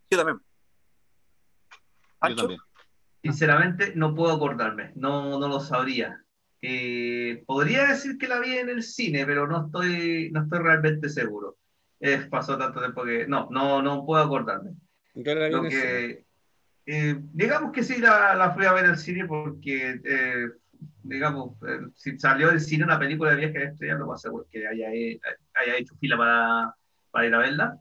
Yo 0.08 0.18
también. 0.18 0.38
Yo 0.38 0.46
Pancho, 2.20 2.36
también. 2.36 2.60
Sinceramente, 3.22 3.92
no 3.94 4.14
puedo 4.14 4.34
acordarme, 4.34 4.92
no, 4.96 5.38
no 5.38 5.48
lo 5.48 5.60
sabría. 5.60 6.24
Eh, 6.60 7.42
podría 7.46 7.86
decir 7.86 8.18
que 8.18 8.28
la 8.28 8.40
vi 8.40 8.56
en 8.56 8.68
el 8.68 8.82
cine, 8.82 9.24
pero 9.26 9.46
no 9.46 9.66
estoy, 9.66 10.30
no 10.32 10.42
estoy 10.42 10.58
realmente 10.60 11.08
seguro. 11.08 11.58
Eh, 12.00 12.26
pasó 12.30 12.58
tanto 12.58 12.80
tiempo 12.80 13.04
que 13.04 13.26
no, 13.26 13.48
no, 13.50 13.80
no 13.82 14.04
puedo 14.04 14.22
acordarme. 14.22 14.72
Yo 15.14 15.34
la 15.34 15.48
vi 15.48 15.52
Lo 15.52 15.58
en 15.58 15.66
el 15.66 15.72
cine. 15.72 16.06
que, 16.06 16.26
eh, 16.86 17.16
digamos 17.32 17.72
que 17.72 17.84
sí 17.84 17.98
la, 17.98 18.34
la 18.34 18.52
fui 18.52 18.64
a 18.66 18.72
ver 18.72 18.86
al 18.86 18.98
cine 18.98 19.24
porque, 19.26 20.00
eh, 20.04 20.48
digamos, 21.02 21.56
eh, 21.68 21.80
si 21.94 22.18
salió 22.18 22.48
del 22.48 22.60
cine 22.60 22.84
una 22.84 22.98
película 22.98 23.30
de 23.30 23.36
viaje 23.36 23.58
de 23.58 23.64
estrellas, 23.66 23.98
lo 23.98 24.06
más 24.06 24.20
seguro 24.22 24.46
que 24.50 24.66
haya, 24.66 24.88
haya 24.88 25.76
hecho 25.76 25.94
fila 26.00 26.16
para, 26.16 26.74
para 27.10 27.26
ir 27.26 27.34
a 27.34 27.38
verla. 27.38 27.80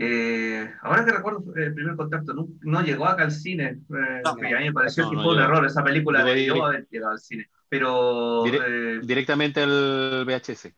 Eh, 0.00 0.72
ahora 0.82 1.04
que 1.04 1.10
recuerdo 1.10 1.42
eh, 1.56 1.64
el 1.66 1.74
primer 1.74 1.96
contacto, 1.96 2.32
no, 2.32 2.48
no 2.60 2.82
llegó 2.82 3.06
acá 3.06 3.24
al 3.24 3.32
cine. 3.32 3.64
eh, 3.92 4.20
No, 4.24 4.36
que 4.36 4.54
a 4.54 4.58
mí 4.60 4.66
me 4.66 4.72
pareció 4.72 5.02
no, 5.04 5.10
que 5.10 5.16
no 5.16 5.22
fue 5.24 5.34
un 5.34 5.40
error. 5.42 5.66
Esa 5.66 5.82
película 5.82 6.20
Llegó 6.20 6.30
debió 6.34 6.54
direct- 6.54 6.66
haber 6.68 6.88
llegado 6.88 7.12
al 7.12 7.18
cine. 7.18 7.50
Pero 7.68 8.44
Dire- 8.44 8.62
eh, 8.66 9.00
Directamente 9.02 9.60
al 9.60 10.24
VHS. 10.24 10.72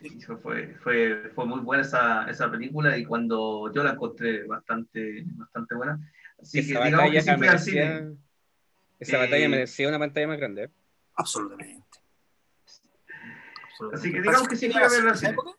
Sí, 0.00 0.18
fue, 0.40 0.76
fue, 0.82 1.30
fue 1.34 1.46
muy 1.46 1.60
buena 1.60 1.82
esa, 1.82 2.30
esa 2.30 2.50
película 2.50 2.96
y 2.96 3.04
cuando 3.04 3.70
yo 3.74 3.82
la 3.82 3.90
encontré 3.90 4.46
bastante, 4.46 5.24
bastante 5.32 5.74
buena. 5.74 5.98
Así 6.40 6.64
que 6.64 6.72
Esa 6.72 6.84
digamos 6.84 7.10
que 7.10 7.20
sí 7.20 7.30
fui 7.36 7.46
al 7.48 7.58
cine. 7.58 7.84
merecía, 7.84 8.12
esa 9.00 9.16
Eh, 9.16 9.20
batalla 9.20 9.48
merecía 9.48 9.88
una 9.88 9.98
pantalla 9.98 10.28
más 10.28 10.38
grande. 10.38 10.62
¿eh? 10.64 10.70
absolutamente. 11.16 11.98
Absolutamente. 13.64 13.96
Así 13.98 14.12
que 14.12 14.20
digamos 14.22 14.48
que 14.48 14.56
sí 14.56 14.70
fui 14.70 14.80
a 14.80 14.88
verla 14.88 14.96
al 14.98 15.02
¿En 15.02 15.08
esa 15.08 15.18
cine. 15.18 15.32
época? 15.32 15.50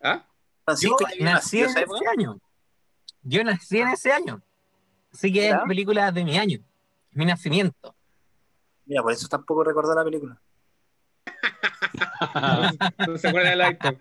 ¿Ah? 0.00 0.26
Yo 0.62 0.96
Francisco, 0.96 0.98
¿ya 1.18 1.24
nací 1.24 1.58
en 1.60 1.64
ese 1.70 1.80
época? 1.80 2.10
año. 2.12 2.38
Yo 3.22 3.44
nací 3.44 3.78
en 3.80 3.88
ese 3.88 4.12
año. 4.12 4.42
Así 5.12 5.32
que 5.32 5.48
es 5.50 5.56
película 5.66 6.10
de 6.12 6.24
mi 6.24 6.38
año. 6.38 6.58
Mi 7.10 7.24
nacimiento. 7.26 7.94
Mira, 8.86 9.02
por 9.02 9.12
eso 9.12 9.28
tampoco 9.28 9.64
recordó 9.64 9.94
la 9.94 10.04
película. 10.04 10.40
¿No 13.06 13.18
se 13.18 13.28
acuerdan 13.28 13.52
del 13.52 13.60
iPhone? 13.62 13.98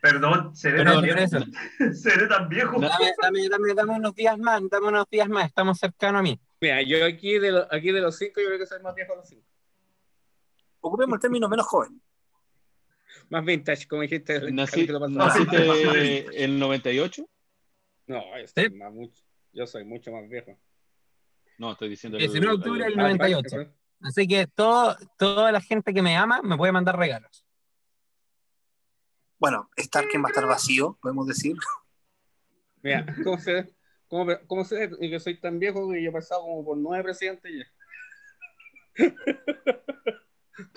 Perdón, 0.00 0.54
seré 0.54 0.78
Pero 0.78 0.92
tan 0.92 1.02
viejo. 1.02 1.18
seré 1.94 2.26
tan 2.26 2.48
viejo. 2.48 2.78
Dame, 2.80 3.12
dame, 3.22 3.48
dame, 3.48 3.74
dame 3.74 3.92
unos 3.94 4.14
días 4.14 4.38
más, 4.38 4.62
dame 4.70 4.88
unos 4.88 5.08
días 5.10 5.28
más, 5.28 5.46
estamos 5.46 5.78
cercanos 5.78 6.20
a 6.20 6.22
mí. 6.22 6.38
Mira, 6.60 6.82
yo 6.82 7.04
aquí 7.06 7.38
de, 7.38 7.52
lo- 7.52 7.66
aquí 7.72 7.90
de 7.90 8.00
los 8.00 8.16
cinco, 8.16 8.40
yo 8.40 8.46
creo 8.48 8.58
que 8.58 8.66
soy 8.66 8.82
más 8.82 8.94
viejo 8.94 9.12
de 9.12 9.18
los 9.18 9.28
cinco. 9.28 9.46
Ocupemos 10.80 11.14
el 11.14 11.20
término 11.20 11.48
menos 11.48 11.66
joven. 11.66 12.00
Más 13.30 13.44
vintage, 13.44 13.86
como 13.88 14.02
dijiste. 14.02 14.36
el 14.36 14.52
Nací- 14.54 14.70
capítulo 14.70 15.00
pasado. 15.00 15.18
¿Naciste 15.18 16.44
en 16.44 16.50
el 16.52 16.58
98? 16.58 17.28
No, 18.06 18.20
yo 18.38 18.46
soy, 18.46 18.64
¿Sí? 18.68 18.74
más 18.74 18.92
mucho, 18.92 19.22
yo 19.52 19.66
soy 19.66 19.84
mucho 19.84 20.12
más 20.12 20.28
viejo. 20.28 20.58
No, 21.58 21.72
estoy 21.72 21.88
diciendo... 21.88 22.18
19 22.18 22.46
de 22.46 22.54
octubre 22.54 22.84
del 22.84 22.94
Ah, 22.98 23.02
98. 23.02 23.56
vale, 23.56 23.70
Así 24.02 24.26
que 24.28 24.46
todo, 24.48 24.96
toda 25.18 25.50
la 25.52 25.60
gente 25.60 25.94
que 25.94 26.02
me 26.02 26.16
ama 26.16 26.42
me 26.42 26.56
puede 26.56 26.72
mandar 26.72 26.98
regalos. 26.98 27.44
Bueno, 29.38 29.70
Starken 29.78 30.22
va 30.22 30.26
a 30.28 30.30
estar 30.30 30.46
vacío, 30.46 30.98
podemos 31.00 31.26
decir. 31.26 31.56
Mira, 32.82 33.06
¿cómo 33.24 33.38
se, 33.38 33.74
cómo, 34.08 34.32
cómo 34.46 34.64
se 34.64 34.86
ve 34.88 35.10
que 35.10 35.20
soy 35.20 35.40
tan 35.40 35.58
viejo 35.58 35.90
que 35.90 36.02
yo 36.02 36.10
he 36.10 36.12
pasado 36.12 36.42
como 36.42 36.64
por 36.64 36.76
nueve 36.76 37.04
presidentes 37.04 37.52
ya? 37.56 39.04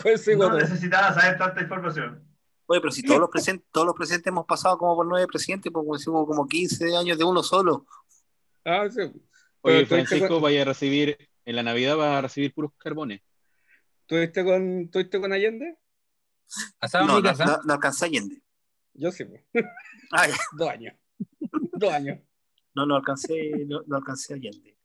Pues 0.02 0.24
sí, 0.24 0.36
No 0.36 0.58
necesitaba 0.58 1.14
saber 1.14 1.38
tanta 1.38 1.62
información. 1.62 2.27
Oye, 2.68 2.82
pero 2.82 2.92
si 2.92 3.02
todos 3.04 3.20
los 3.20 3.30
presentes, 3.30 3.68
todos 3.72 3.88
los 3.88 3.96
presentes 3.96 4.28
hemos 4.28 4.46
pasado 4.46 4.78
como 4.78 4.96
por 4.96 5.06
nueve 5.06 5.26
presidentes, 5.28 5.72
pues 5.72 5.84
como 5.84 5.96
decimos, 5.98 6.28
como 6.28 6.48
15 6.48 6.96
años 6.98 7.18
de 7.18 7.24
uno 7.24 7.42
solo. 7.42 7.86
ah, 8.66 8.88
sí. 8.90 9.02
Oye, 9.62 9.86
Francisco, 9.86 10.28
con- 10.28 10.42
vaya 10.44 10.62
a 10.62 10.66
recibir, 10.66 11.18
en 11.46 11.56
la 11.56 11.64
Navidad 11.64 11.98
va 11.98 12.18
a 12.18 12.22
recibir 12.22 12.54
puros 12.54 12.72
carbones. 12.78 13.22
¿Tuviste 14.06 14.44
con, 14.44 14.90
¿tuviste 14.90 15.20
con 15.20 15.32
Allende? 15.34 15.78
No, 16.94 17.08
no, 17.08 17.22
no, 17.22 17.62
no 17.66 17.74
alcancé 17.74 18.06
a 18.06 18.08
Allende. 18.08 18.42
Yo 18.94 19.12
sí, 19.12 19.26
pues. 19.26 19.44
Ay, 20.12 20.32
dos 20.54 20.70
años. 20.70 20.94
dos 21.74 21.92
años. 21.92 22.20
no, 22.76 22.86
no 22.86 22.96
alcancé, 22.96 23.52
no, 23.66 23.82
no 23.86 23.96
alcancé 23.98 24.34
a 24.34 24.36
Allende. 24.38 24.78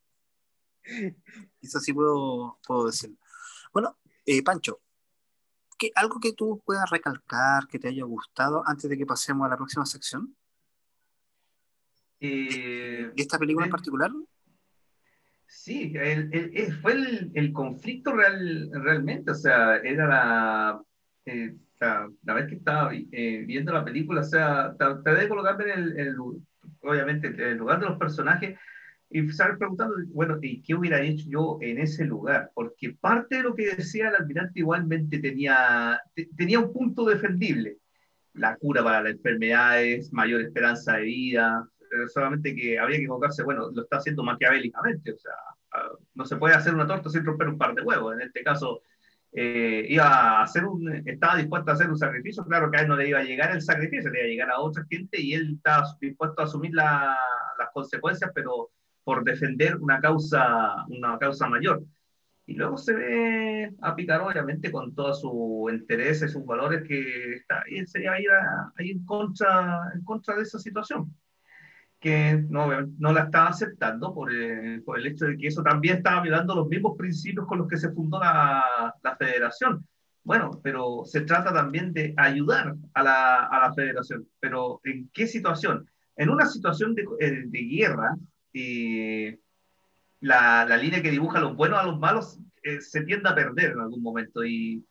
Eso 1.60 1.80
sí 1.80 1.92
puedo, 1.92 2.58
puedo 2.66 2.86
decirlo. 2.86 3.16
Bueno, 3.72 3.98
eh, 4.26 4.42
Pancho, 4.42 4.80
¿qué, 5.82 5.90
¿algo 5.96 6.20
que 6.20 6.32
tú 6.32 6.62
puedas 6.64 6.88
recalcar, 6.90 7.66
que 7.66 7.78
te 7.80 7.88
haya 7.88 8.04
gustado 8.04 8.62
antes 8.66 8.88
de 8.88 8.96
que 8.96 9.04
pasemos 9.04 9.46
a 9.46 9.50
la 9.50 9.56
próxima 9.56 9.84
sección? 9.84 10.36
Eh, 12.20 13.10
¿De 13.16 13.22
esta 13.22 13.36
película 13.36 13.66
en 13.66 13.70
de- 13.70 13.72
particular? 13.72 14.10
Sí, 15.46 15.92
el- 15.96 16.32
el- 16.32 16.56
el- 16.56 16.80
fue 16.80 16.92
el, 17.34 17.52
conflicto 17.52 18.12
real, 18.12 18.70
realmente, 18.72 19.32
o 19.32 19.34
sea, 19.34 19.76
era 19.78 20.06
la, 20.06 20.82
eh, 21.26 21.56
la, 21.80 22.08
la 22.22 22.34
vez 22.34 22.46
que 22.48 22.54
estaba 22.54 22.92
eh, 22.94 23.44
viendo 23.44 23.72
la 23.72 23.84
película, 23.84 24.20
o 24.20 24.24
sea, 24.24 24.72
tra- 24.76 25.02
traté 25.02 25.22
de 25.22 25.28
colocarme 25.28 25.64
en 25.64 25.70
el, 25.70 25.98
en 25.98 26.16
obviamente, 26.80 27.26
en 27.26 27.40
el 27.40 27.58
lugar 27.58 27.80
de 27.80 27.86
los 27.86 27.98
personajes 27.98 28.56
y 29.12 29.26
estar 29.28 29.58
preguntando, 29.58 29.94
bueno, 30.08 30.38
¿y 30.42 30.62
qué 30.62 30.74
hubiera 30.74 31.00
hecho 31.02 31.24
yo 31.28 31.58
en 31.60 31.78
ese 31.78 32.04
lugar? 32.04 32.50
Porque 32.54 32.96
parte 33.00 33.36
de 33.36 33.42
lo 33.42 33.54
que 33.54 33.74
decía 33.76 34.08
el 34.08 34.16
almirante 34.16 34.60
igualmente 34.60 35.18
tenía, 35.18 36.00
te- 36.14 36.28
tenía 36.36 36.58
un 36.60 36.72
punto 36.72 37.04
defendible, 37.04 37.78
la 38.34 38.56
cura 38.56 38.82
para 38.82 39.02
las 39.02 39.12
enfermedades, 39.12 40.12
mayor 40.12 40.40
esperanza 40.40 40.94
de 40.96 41.02
vida, 41.02 41.68
eh, 41.80 42.08
solamente 42.08 42.54
que 42.56 42.78
habría 42.78 42.98
que 43.00 43.06
colocarse, 43.06 43.42
bueno, 43.42 43.70
lo 43.72 43.82
está 43.82 43.98
haciendo 43.98 44.22
maquiavélicamente, 44.22 45.12
o 45.12 45.18
sea, 45.18 45.32
ah, 45.74 45.90
no 46.14 46.24
se 46.24 46.36
puede 46.36 46.54
hacer 46.54 46.74
una 46.74 46.86
torta 46.86 47.10
sin 47.10 47.24
romper 47.24 47.48
un 47.48 47.58
par 47.58 47.74
de 47.74 47.82
huevos. 47.82 48.14
En 48.14 48.22
este 48.22 48.42
caso, 48.42 48.82
eh, 49.34 49.86
iba 49.88 50.04
a 50.04 50.42
hacer 50.42 50.64
un, 50.64 51.02
estaba 51.06 51.36
dispuesto 51.36 51.70
a 51.70 51.74
hacer 51.74 51.88
un 51.90 51.96
sacrificio, 51.98 52.44
claro 52.44 52.70
que 52.70 52.78
a 52.78 52.82
él 52.82 52.88
no 52.88 52.96
le 52.96 53.08
iba 53.08 53.18
a 53.18 53.22
llegar 53.24 53.50
el 53.52 53.62
sacrificio, 53.62 54.10
le 54.10 54.18
iba 54.20 54.26
a 54.26 54.30
llegar 54.30 54.50
a 54.50 54.60
otra 54.60 54.84
gente 54.90 55.20
y 55.20 55.34
él 55.34 55.54
estaba 55.56 55.86
dispuesto 56.00 56.40
a 56.42 56.44
asumir 56.44 56.72
la- 56.74 57.16
las 57.58 57.68
consecuencias, 57.72 58.30
pero 58.34 58.70
por 59.04 59.24
defender 59.24 59.76
una 59.78 60.00
causa, 60.00 60.84
una 60.88 61.18
causa 61.18 61.48
mayor. 61.48 61.82
Y 62.46 62.54
luego 62.54 62.76
se 62.76 62.94
ve 62.94 63.74
a 63.82 63.94
Picar, 63.96 64.20
obviamente, 64.22 64.70
con 64.72 64.94
todos 64.94 65.20
sus 65.20 65.72
intereses, 65.72 66.32
sus 66.32 66.44
valores, 66.46 66.82
que 66.86 67.34
está, 67.34 67.62
y 67.68 67.86
se 67.86 68.02
iba 68.02 68.14
a 68.14 68.20
ir 68.20 68.30
a- 68.30 68.72
en 68.78 69.04
contra, 69.04 69.92
en 69.94 70.04
contra 70.04 70.36
de 70.36 70.42
esa 70.42 70.58
situación 70.58 71.14
que 72.00 72.44
no, 72.48 72.68
no 72.98 73.12
la 73.12 73.22
estaba 73.24 73.48
aceptando 73.48 74.12
por, 74.12 74.32
eh, 74.34 74.82
por 74.84 74.98
el 74.98 75.06
hecho 75.06 75.26
de 75.26 75.36
que 75.38 75.46
eso 75.48 75.62
también 75.62 75.98
estaba 75.98 76.20
violando 76.22 76.54
los 76.54 76.66
mismos 76.68 76.96
principios 76.98 77.46
con 77.46 77.58
los 77.58 77.68
que 77.68 77.76
se 77.76 77.92
fundó 77.92 78.18
la, 78.18 78.92
la 79.02 79.16
federación. 79.16 79.86
Bueno, 80.24 80.60
pero 80.62 81.02
se 81.04 81.22
trata 81.22 81.52
también 81.52 81.92
de 81.92 82.14
ayudar 82.16 82.74
a 82.94 83.02
la, 83.02 83.44
a 83.46 83.68
la 83.68 83.74
federación. 83.74 84.26
Pero 84.40 84.80
¿en 84.84 85.10
qué 85.12 85.26
situación? 85.26 85.88
En 86.16 86.28
una 86.30 86.46
situación 86.46 86.94
de, 86.94 87.04
eh, 87.20 87.42
de 87.46 87.60
guerra, 87.62 88.16
eh, 88.54 89.38
la, 90.20 90.64
la 90.66 90.76
línea 90.76 91.02
que 91.02 91.10
dibuja 91.10 91.40
los 91.40 91.56
buenos 91.56 91.78
a 91.78 91.84
los 91.84 91.98
malos 91.98 92.38
eh, 92.62 92.80
se 92.80 93.02
tiende 93.02 93.28
a 93.28 93.34
perder 93.34 93.72
en 93.72 93.80
algún 93.80 94.02
momento 94.02 94.44
y 94.44 94.84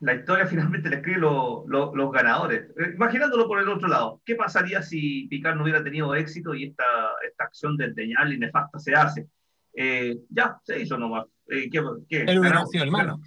la 0.00 0.14
historia 0.14 0.46
finalmente 0.48 0.90
la 0.90 0.96
escriben 0.96 1.20
lo- 1.20 1.64
lo- 1.68 1.94
los 1.94 2.10
ganadores. 2.12 2.68
Eh, 2.76 2.92
imaginándolo 2.96 3.46
por 3.46 3.60
el 3.60 3.68
otro 3.68 3.88
lado, 3.88 4.20
¿qué 4.24 4.34
pasaría 4.34 4.82
si 4.82 5.26
Picard 5.28 5.56
no 5.56 5.62
hubiera 5.62 5.82
tenido 5.84 6.14
éxito 6.14 6.54
y 6.54 6.64
esta, 6.64 6.84
esta 7.28 7.44
acción 7.44 7.76
desdeñable 7.76 8.34
y 8.34 8.38
nefasta 8.38 8.78
se 8.80 8.94
hace? 8.94 9.28
Eh, 9.74 10.18
ya, 10.28 10.58
se 10.64 10.80
hizo 10.82 10.98
nomás. 10.98 11.26
Eh, 11.48 11.70
¿qué, 11.70 11.82
qué? 12.08 12.22
Él 12.22 12.40
hubiera 12.40 12.66
sido 12.66 12.84
el 12.84 12.90
malo. 12.90 13.20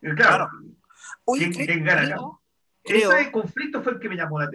Eh, 0.00 0.14
Claro. 0.16 0.48
Oye, 1.26 1.50
¿Quién- 1.50 1.52
¿qué- 1.52 1.66
quién 1.66 1.84
gana 1.84 2.02
acá? 2.02 2.16
creo- 2.82 3.12
Ese 3.12 3.30
conflicto 3.30 3.82
fue 3.82 3.92
el 3.92 3.98
que 4.00 4.08
me 4.08 4.16
llamó, 4.16 4.40
la 4.40 4.48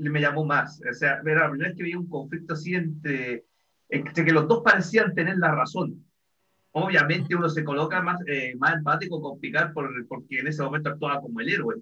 me 0.00 0.20
llamó 0.20 0.44
más. 0.44 0.80
O 0.88 0.94
sea, 0.94 1.20
era 1.26 1.40
la 1.44 1.50
primera 1.50 1.70
vez 1.70 1.76
que 1.76 1.82
vi 1.82 1.94
un 1.96 2.08
conflicto 2.08 2.54
así 2.54 2.74
entre 2.74 3.44
que 4.02 4.32
los 4.32 4.48
dos 4.48 4.62
parecían 4.64 5.14
tener 5.14 5.36
la 5.38 5.54
razón. 5.54 6.04
Obviamente 6.72 7.36
uno 7.36 7.48
se 7.48 7.62
coloca 7.62 8.02
más, 8.02 8.18
eh, 8.26 8.54
más 8.58 8.74
empático 8.74 9.20
con 9.20 9.38
Picard 9.38 9.72
por, 9.72 9.88
porque 10.08 10.40
en 10.40 10.48
ese 10.48 10.62
momento 10.62 10.90
actuaba 10.90 11.20
como 11.20 11.40
el 11.40 11.48
héroe. 11.48 11.76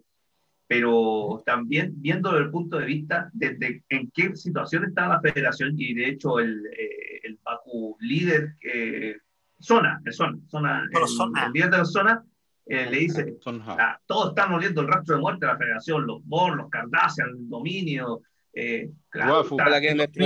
Pero 0.66 1.42
también 1.44 1.92
viéndolo 1.96 2.36
desde 2.36 2.46
el 2.46 2.52
punto 2.52 2.78
de 2.78 2.86
vista 2.86 3.30
desde 3.32 3.82
en 3.88 4.10
qué 4.10 4.34
situación 4.36 4.84
estaba 4.84 5.14
la 5.14 5.20
federación 5.20 5.74
y 5.76 5.92
de 5.94 6.08
hecho 6.08 6.38
el, 6.38 6.66
eh, 6.66 7.20
el 7.24 7.38
Baku 7.42 7.96
líder, 8.00 8.56
eh, 8.62 9.16
Zona, 9.58 10.00
el 10.04 10.12
Zona, 10.12 10.38
Zona, 10.48 10.88
el, 10.90 11.08
Zona. 11.08 11.46
el 11.46 11.52
líder 11.52 11.70
de 11.70 11.78
la 11.78 11.84
zona, 11.84 12.24
eh, 12.66 12.88
le 12.90 12.98
dice. 12.98 13.36
Ah, 13.66 13.98
todos 14.06 14.30
están 14.30 14.52
oliendo 14.52 14.80
el 14.80 14.88
rastro 14.88 15.16
de 15.16 15.20
muerte 15.20 15.46
de 15.46 15.52
la 15.52 15.58
federación, 15.58 16.06
los 16.06 16.24
Borg, 16.24 16.56
los 16.56 16.70
Cardassian, 16.70 17.28
el 17.30 17.48
dominio. 17.48 18.22
Eh, 18.54 18.90
claro, 19.08 19.30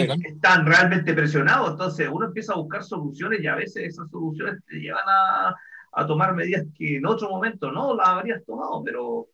están- 0.09 0.65
que 0.65 0.67
realmente 0.67 1.15
presionados, 1.15 1.71
entonces 1.73 2.09
uno 2.13 2.27
empieza 2.27 2.53
a 2.55 2.57
buscar 2.57 2.83
soluciones 2.83 3.41
y 3.41 3.47
a 3.47 3.55
veces 3.55 3.85
esas 3.85 4.11
soluciones 4.11 4.63
te 4.67 4.77
llevan 4.77 5.05
a, 5.07 5.55
a 5.93 6.07
tomar 6.07 6.35
medidas 6.35 6.65
que 6.77 6.97
en 6.97 7.07
otro 7.07 7.29
momento 7.31 7.71
no 7.71 7.95
las 7.97 8.09
habrías 8.09 8.45
tomado, 8.45 8.83
pero 8.85 9.29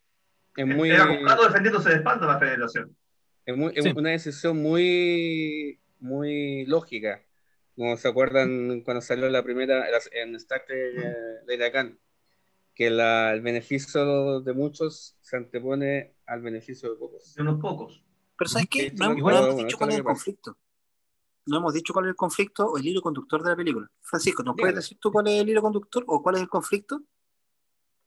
Es 0.55 0.67
muy, 0.67 0.91
era 0.91 1.07
como 1.07 1.19
un 1.19 1.25
gato 1.25 1.43
defendiéndose 1.43 1.89
de 1.89 1.95
espalda 1.95 2.27
la 2.27 2.39
federación. 2.39 2.95
es 3.45 3.57
muy- 3.57 3.73
es 3.75 3.83
Sí. 3.83 3.93
una 3.95 4.11
decisión 4.11 4.61
muy, 4.61 5.79
muy 5.99 6.65
lógica. 6.65 7.21
Como 7.75 7.97
se 7.97 8.07
acuerdan 8.07 8.81
cuando 8.81 9.01
salió 9.01 9.27
la 9.29 9.43
primera 9.43 9.85
en 10.13 10.35
eh, 10.97 11.15
de 11.47 11.57
Lacan, 11.57 11.97
que 12.75 12.89
la- 12.91 13.33
el 13.33 13.41
beneficio 13.41 14.41
de 14.41 14.53
muchos 14.53 15.17
se 15.21 15.37
antepone 15.37 16.13
al 16.27 16.41
beneficio 16.41 16.91
de 16.91 16.97
pocos. 16.97 17.33
De 17.35 17.41
unos 17.41 17.59
pocos. 17.59 18.02
Pero 18.37 18.49
¿sabes 18.49 18.67
qué? 18.69 18.91
No, 18.95 19.05
hemos- 19.05 19.17
igual, 19.17 19.35
no 19.35 19.41
hemos 19.41 19.53
bueno, 19.55 19.67
dicho 19.67 19.77
cuál 19.77 19.89
es 19.91 19.97
el 19.97 20.03
conflicto. 20.03 20.57
No 21.45 21.57
hemos 21.57 21.73
dicho 21.73 21.93
cuál 21.93 22.05
es 22.05 22.09
el 22.09 22.15
conflicto 22.15 22.65
o 22.67 22.77
el 22.77 22.87
hilo 22.87 23.01
conductor 23.01 23.43
de 23.43 23.49
la 23.49 23.55
película. 23.55 23.87
Francisco, 24.01 24.43
¿nos 24.43 24.55
puedes 24.55 24.75
decir 24.75 24.97
tú 24.99 25.11
cuál 25.11 25.27
es 25.27 25.41
el 25.41 25.49
hilo 25.49 25.61
conductor 25.61 26.03
o 26.07 26.21
cuál 26.23 26.35
es 26.35 26.41
el 26.41 26.49
conflicto? 26.49 27.01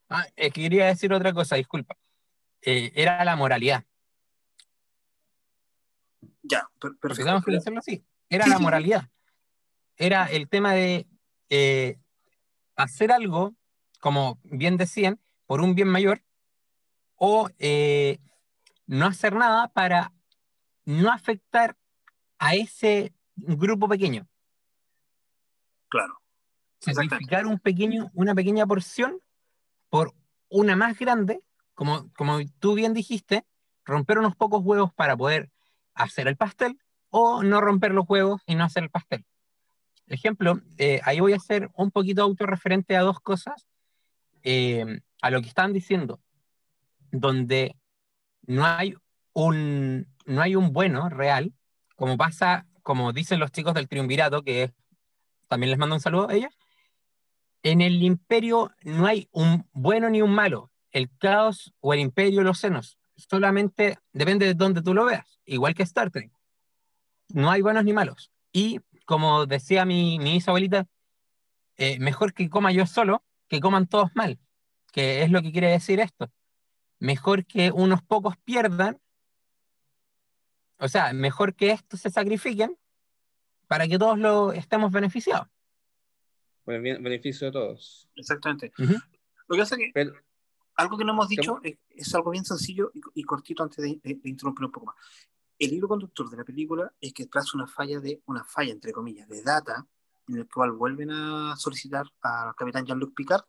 Ah, 0.08 0.26
quería 0.54 0.86
decir 0.86 1.12
otra 1.12 1.32
cosa, 1.32 1.56
disculpa. 1.56 1.96
Eh, 2.62 2.92
era 2.94 3.22
la 3.24 3.36
moralidad. 3.36 3.84
Ya, 6.42 6.60
per- 6.80 6.92
Porque 6.92 6.98
perfecto. 7.00 7.24
tenemos 7.24 7.44
que 7.44 7.52
decirlo 7.52 7.78
así. 7.80 8.04
Era 8.28 8.44
Sí, 8.44 8.50
la 8.50 8.56
sí. 8.56 8.62
moralidad. 8.62 9.08
Era 9.96 10.26
el 10.26 10.48
tema 10.48 10.72
de 10.72 11.06
eh, 11.50 11.98
hacer 12.76 13.12
algo, 13.12 13.54
como 14.00 14.38
bien 14.44 14.76
decían, 14.76 15.20
por 15.46 15.60
un 15.60 15.74
bien 15.74 15.88
mayor, 15.88 16.22
o 17.16 17.48
eh, 17.58 18.18
no 18.86 19.06
hacer 19.06 19.34
nada 19.34 19.68
para 19.68 20.12
no 20.86 21.12
afectar 21.12 21.76
a 22.38 22.54
ese 22.54 23.12
grupo 23.36 23.88
pequeño. 23.88 24.26
Claro. 25.88 26.20
Sacrificar 26.78 27.46
un 27.46 27.58
pequeño, 27.58 28.10
una 28.14 28.34
pequeña 28.34 28.66
porción 28.66 29.20
por 29.90 30.14
una 30.48 30.76
más 30.76 30.98
grande, 30.98 31.42
como, 31.74 32.10
como 32.14 32.38
tú 32.58 32.74
bien 32.74 32.94
dijiste, 32.94 33.44
romper 33.84 34.18
unos 34.18 34.36
pocos 34.36 34.62
huevos 34.64 34.92
para 34.94 35.16
poder 35.16 35.50
hacer 35.94 36.28
el 36.28 36.36
pastel 36.36 36.78
o 37.10 37.42
no 37.42 37.60
romper 37.60 37.92
los 37.92 38.08
huevos 38.08 38.42
y 38.46 38.54
no 38.54 38.64
hacer 38.64 38.84
el 38.84 38.90
pastel. 38.90 39.24
Ejemplo, 40.06 40.60
eh, 40.78 41.00
ahí 41.04 41.18
voy 41.18 41.32
a 41.32 41.36
hacer 41.36 41.70
un 41.74 41.90
poquito 41.90 42.22
autorreferente 42.22 42.96
a 42.96 43.00
dos 43.00 43.18
cosas, 43.20 43.66
eh, 44.42 45.00
a 45.20 45.30
lo 45.30 45.40
que 45.40 45.48
están 45.48 45.72
diciendo, 45.72 46.20
donde 47.10 47.76
no 48.46 48.64
hay 48.64 48.94
un, 49.32 50.06
no 50.26 50.42
hay 50.42 50.56
un 50.56 50.72
bueno 50.72 51.08
real, 51.08 51.52
como 51.96 52.16
pasa, 52.16 52.66
como 52.82 53.12
dicen 53.12 53.40
los 53.40 53.50
chicos 53.52 53.74
del 53.74 53.88
triunvirato, 53.88 54.42
que 54.42 54.72
también 55.48 55.70
les 55.70 55.78
mando 55.78 55.94
un 55.94 56.00
saludo 56.00 56.28
a 56.28 56.34
ellos. 56.34 56.52
En 57.62 57.80
el 57.80 58.02
imperio 58.02 58.72
no 58.82 59.06
hay 59.06 59.28
un 59.32 59.66
bueno 59.72 60.10
ni 60.10 60.22
un 60.22 60.32
malo. 60.32 60.70
El 60.92 61.10
caos 61.18 61.72
o 61.80 61.94
el 61.94 62.00
imperio, 62.00 62.42
los 62.42 62.58
senos, 62.58 62.98
solamente 63.16 63.98
depende 64.12 64.46
de 64.46 64.54
dónde 64.54 64.82
tú 64.82 64.94
lo 64.94 65.04
veas, 65.04 65.40
igual 65.44 65.74
que 65.74 65.82
Star 65.82 66.10
Trek. 66.10 66.30
No 67.28 67.50
hay 67.50 67.62
buenos 67.62 67.84
ni 67.84 67.92
malos. 67.92 68.30
Y 68.52 68.80
como 69.04 69.46
decía 69.46 69.84
mi, 69.84 70.18
mi 70.18 70.32
bisabuelita, 70.32 70.86
eh, 71.76 71.98
mejor 71.98 72.32
que 72.32 72.48
coma 72.48 72.72
yo 72.72 72.86
solo 72.86 73.22
que 73.48 73.60
coman 73.60 73.86
todos 73.86 74.10
mal, 74.14 74.38
que 74.92 75.22
es 75.22 75.30
lo 75.30 75.42
que 75.42 75.52
quiere 75.52 75.70
decir 75.70 76.00
esto. 76.00 76.30
Mejor 76.98 77.44
que 77.44 77.70
unos 77.70 78.02
pocos 78.02 78.36
pierdan, 78.38 78.98
o 80.78 80.88
sea, 80.88 81.12
mejor 81.12 81.54
que 81.54 81.70
estos 81.72 82.00
se 82.00 82.10
sacrifiquen 82.10 82.76
para 83.66 83.86
que 83.88 83.98
todos 83.98 84.18
lo 84.18 84.52
estemos 84.52 84.90
beneficiados. 84.92 85.48
Beneficio 86.64 87.46
de 87.48 87.52
todos. 87.52 88.08
Exactamente. 88.16 88.72
Lo 88.78 89.54
que 89.56 89.58
pasa 89.62 89.76
es 89.76 89.78
que 89.78 89.90
Pero, 89.94 90.12
algo 90.74 90.98
que 90.98 91.04
no 91.04 91.12
hemos 91.12 91.28
dicho 91.28 91.60
es, 91.62 91.78
es 91.90 92.14
algo 92.14 92.32
bien 92.32 92.44
sencillo 92.44 92.90
y, 92.92 93.00
y 93.14 93.22
cortito 93.22 93.62
antes 93.62 93.78
de, 93.78 94.00
de- 94.02 94.14
de 94.22 94.28
interrumpir 94.28 94.64
un 94.66 94.72
poco 94.72 94.86
más. 94.86 94.96
El 95.58 95.72
hilo 95.72 95.88
conductor 95.88 96.28
de 96.28 96.36
la 96.36 96.44
película 96.44 96.92
es 97.00 97.12
que 97.14 97.26
tras 97.26 97.54
una 97.54 97.66
falla 97.66 98.00
de, 98.00 98.20
una 98.26 98.44
falla 98.44 98.72
entre 98.72 98.92
comillas, 98.92 99.28
de 99.28 99.42
data, 99.42 99.86
en 100.28 100.36
el 100.38 100.48
cual 100.48 100.72
vuelven 100.72 101.10
a 101.12 101.54
solicitar 101.56 102.04
al 102.20 102.54
capitán 102.56 102.84
Jean-Luc 102.84 103.14
Picard, 103.14 103.44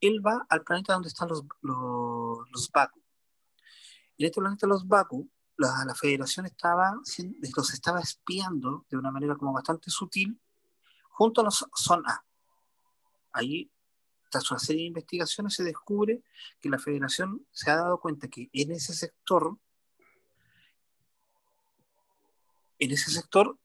él 0.00 0.24
va 0.24 0.46
al 0.48 0.62
planeta 0.62 0.94
donde 0.94 1.08
están 1.08 1.28
los, 1.28 1.44
los, 1.60 2.48
los 2.50 2.70
Baku. 2.72 3.00
En 4.18 4.26
este 4.26 4.40
planeta 4.40 4.66
los 4.66 4.86
Baku, 4.86 5.28
la, 5.62 5.84
la 5.86 5.94
Federación 5.94 6.46
estaba, 6.46 6.92
los 7.56 7.72
estaba 7.72 8.00
espiando 8.00 8.84
de 8.90 8.96
una 8.96 9.10
manera 9.10 9.36
como 9.36 9.52
bastante 9.52 9.90
sutil 9.90 10.38
junto 11.08 11.40
a 11.40 11.44
los 11.44 11.66
Son 11.74 12.02
A. 12.06 12.24
Ahí 13.32 13.70
tras 14.30 14.50
una 14.50 14.58
serie 14.58 14.82
de 14.82 14.88
investigaciones 14.88 15.54
se 15.54 15.62
descubre 15.62 16.22
que 16.60 16.70
la 16.70 16.78
federación 16.78 17.46
se 17.52 17.70
ha 17.70 17.76
dado 17.76 18.00
cuenta 18.00 18.28
que 18.28 18.48
en 18.52 18.72
ese 18.72 18.94
sector, 18.94 19.58
en 22.78 22.90
ese 22.90 23.10
sector, 23.10 23.58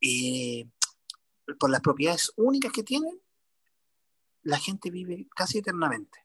eh, 0.00 0.66
por 1.58 1.70
las 1.70 1.82
propiedades 1.82 2.32
únicas 2.36 2.72
que 2.72 2.82
tienen, 2.82 3.20
la 4.42 4.58
gente 4.58 4.90
vive 4.90 5.28
casi 5.36 5.58
eternamente. 5.58 6.18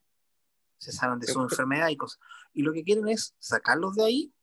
Se 0.78 0.94
saben 0.94 1.20
de 1.20 1.28
su 1.28 1.42
enfermedad 1.42 1.90
y 1.90 1.98
cosas. 1.98 2.20
Y 2.54 2.62
lo 2.62 2.72
que 2.72 2.84
quieren 2.84 3.10
es 3.10 3.36
sacarlos 3.40 3.96
de 3.96 4.06
ahí 4.06 4.34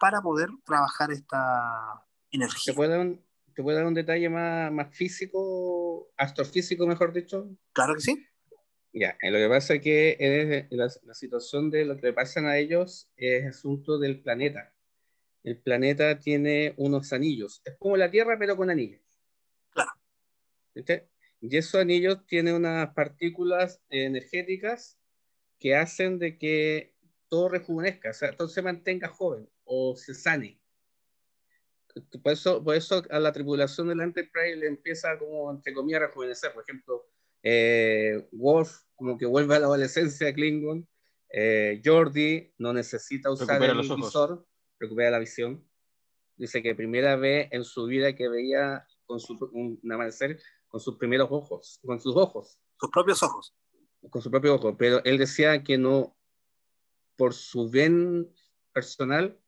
para 0.00 0.20
poder 0.20 0.48
trabajar 0.64 1.12
esta 1.12 2.02
¿te, 2.30 2.36
energía. 2.38 2.74
puedo 2.74 2.90
dar 2.90 3.00
un, 3.00 3.22
¿Te 3.54 3.62
puedo 3.62 3.76
dar 3.76 3.86
un 3.86 3.94
detalle 3.94 4.28
más, 4.28 4.72
más 4.72 4.96
físico, 4.96 6.10
astrofísico, 6.16 6.86
mejor 6.86 7.12
dicho? 7.12 7.48
Claro 7.72 7.94
que 7.94 8.00
sí. 8.00 8.26
Ya, 8.92 9.16
eh, 9.20 9.30
lo 9.30 9.38
que 9.38 9.48
pasa 9.48 9.74
es 9.74 9.82
que 9.82 10.16
eh, 10.18 10.66
la, 10.70 10.90
la 11.04 11.14
situación 11.14 11.70
de 11.70 11.84
lo 11.84 11.96
que 11.96 12.08
le 12.08 12.12
pasan 12.12 12.46
a 12.46 12.58
ellos 12.58 13.10
es 13.16 13.46
asunto 13.46 13.98
del 13.98 14.20
planeta. 14.20 14.72
El 15.42 15.58
planeta 15.58 16.18
tiene 16.18 16.74
unos 16.76 17.12
anillos. 17.12 17.62
Es 17.64 17.76
como 17.78 17.96
la 17.96 18.10
Tierra, 18.10 18.36
pero 18.38 18.56
con 18.56 18.70
anillos. 18.70 19.02
Claro. 19.70 19.90
¿Viste? 20.74 21.08
Y 21.40 21.56
esos 21.56 21.80
anillos 21.80 22.26
tienen 22.26 22.54
unas 22.54 22.92
partículas 22.94 23.80
energéticas 23.90 24.98
que 25.58 25.76
hacen 25.76 26.18
de 26.18 26.38
que 26.38 26.94
todo 27.28 27.48
rejuvenezca, 27.48 28.10
o 28.10 28.14
sea, 28.14 28.32
todo 28.32 28.48
se 28.48 28.62
mantenga 28.62 29.08
joven 29.08 29.48
o 29.72 29.94
se 29.96 30.14
sane. 30.14 30.60
Por 32.22 32.32
eso, 32.32 32.62
por 32.62 32.74
eso 32.74 33.02
a 33.10 33.20
la 33.20 33.32
tripulación 33.32 33.88
del 33.88 34.00
Enterprise 34.00 34.56
le 34.56 34.66
empieza 34.66 35.16
como, 35.18 35.50
entre 35.50 35.72
comillas, 35.72 36.02
a 36.02 36.06
rejuvenecer. 36.06 36.52
Por 36.52 36.64
ejemplo, 36.64 37.06
eh, 37.42 38.28
Worf 38.32 38.82
como 38.96 39.16
que 39.16 39.26
vuelve 39.26 39.54
a 39.56 39.60
la 39.60 39.66
adolescencia 39.66 40.26
de 40.26 40.34
Klingon. 40.34 40.88
Eh, 41.32 41.80
Jordi 41.84 42.52
no 42.58 42.72
necesita 42.72 43.30
usar 43.30 43.60
Recupera 43.60 43.72
el 43.72 43.96
visor, 43.96 44.46
recupera 44.80 45.10
la 45.12 45.18
visión. 45.20 45.64
Dice 46.36 46.62
que 46.62 46.74
primera 46.74 47.14
vez 47.16 47.48
en 47.52 47.64
su 47.64 47.86
vida 47.86 48.14
que 48.16 48.28
veía 48.28 48.84
con 49.06 49.20
su, 49.20 49.34
un, 49.52 49.78
un 49.82 49.92
amanecer 49.92 50.40
con 50.66 50.80
sus 50.80 50.96
primeros 50.96 51.28
ojos, 51.30 51.78
con 51.84 52.00
sus 52.00 52.16
ojos, 52.16 52.58
Sus 52.78 52.90
propios 52.90 53.22
ojos. 53.22 53.54
con 54.10 54.20
su 54.22 54.30
propio 54.30 54.54
ojo. 54.56 54.76
Pero 54.76 55.02
él 55.04 55.18
decía 55.18 55.62
que 55.62 55.78
no, 55.78 56.16
por 57.16 57.34
su 57.34 57.68
bien 57.70 58.32
personal, 58.72 59.38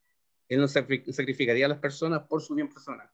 él 0.54 0.60
no 0.60 0.66
sacri- 0.68 1.10
sacrificaría 1.12 1.66
a 1.66 1.68
las 1.70 1.78
personas 1.78 2.22
por 2.28 2.42
su 2.42 2.54
bien 2.54 2.68
personal. 2.68 3.08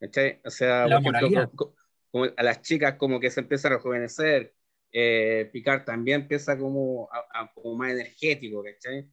¿Cachai? 0.00 0.40
O 0.44 0.50
sea, 0.50 0.86
La 0.86 0.98
ejemplo, 0.98 1.12
moralidad. 1.12 1.50
co- 1.54 1.74
co- 1.74 1.76
como 2.10 2.24
a 2.36 2.42
las 2.42 2.62
chicas 2.62 2.94
como 2.94 3.18
que 3.20 3.30
se 3.30 3.40
empieza 3.40 3.68
a 3.68 3.72
rejuvenecer, 3.72 4.54
eh, 4.92 5.50
Picard 5.52 5.84
también 5.84 6.22
empieza 6.22 6.56
como, 6.58 7.08
a- 7.12 7.26
a- 7.42 7.52
como 7.52 7.74
más 7.76 7.92
energético, 7.92 8.62
¿cachai? 8.62 9.08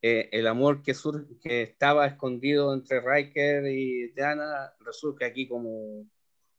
Eh, 0.00 0.28
el 0.32 0.46
amor 0.48 0.82
que, 0.82 0.94
sur- 0.94 1.28
que 1.40 1.62
estaba 1.62 2.06
escondido 2.06 2.74
entre 2.74 3.00
Riker 3.00 3.66
y 3.66 4.10
Diana 4.12 4.72
resurge 4.80 5.24
aquí 5.24 5.46
como, 5.46 6.06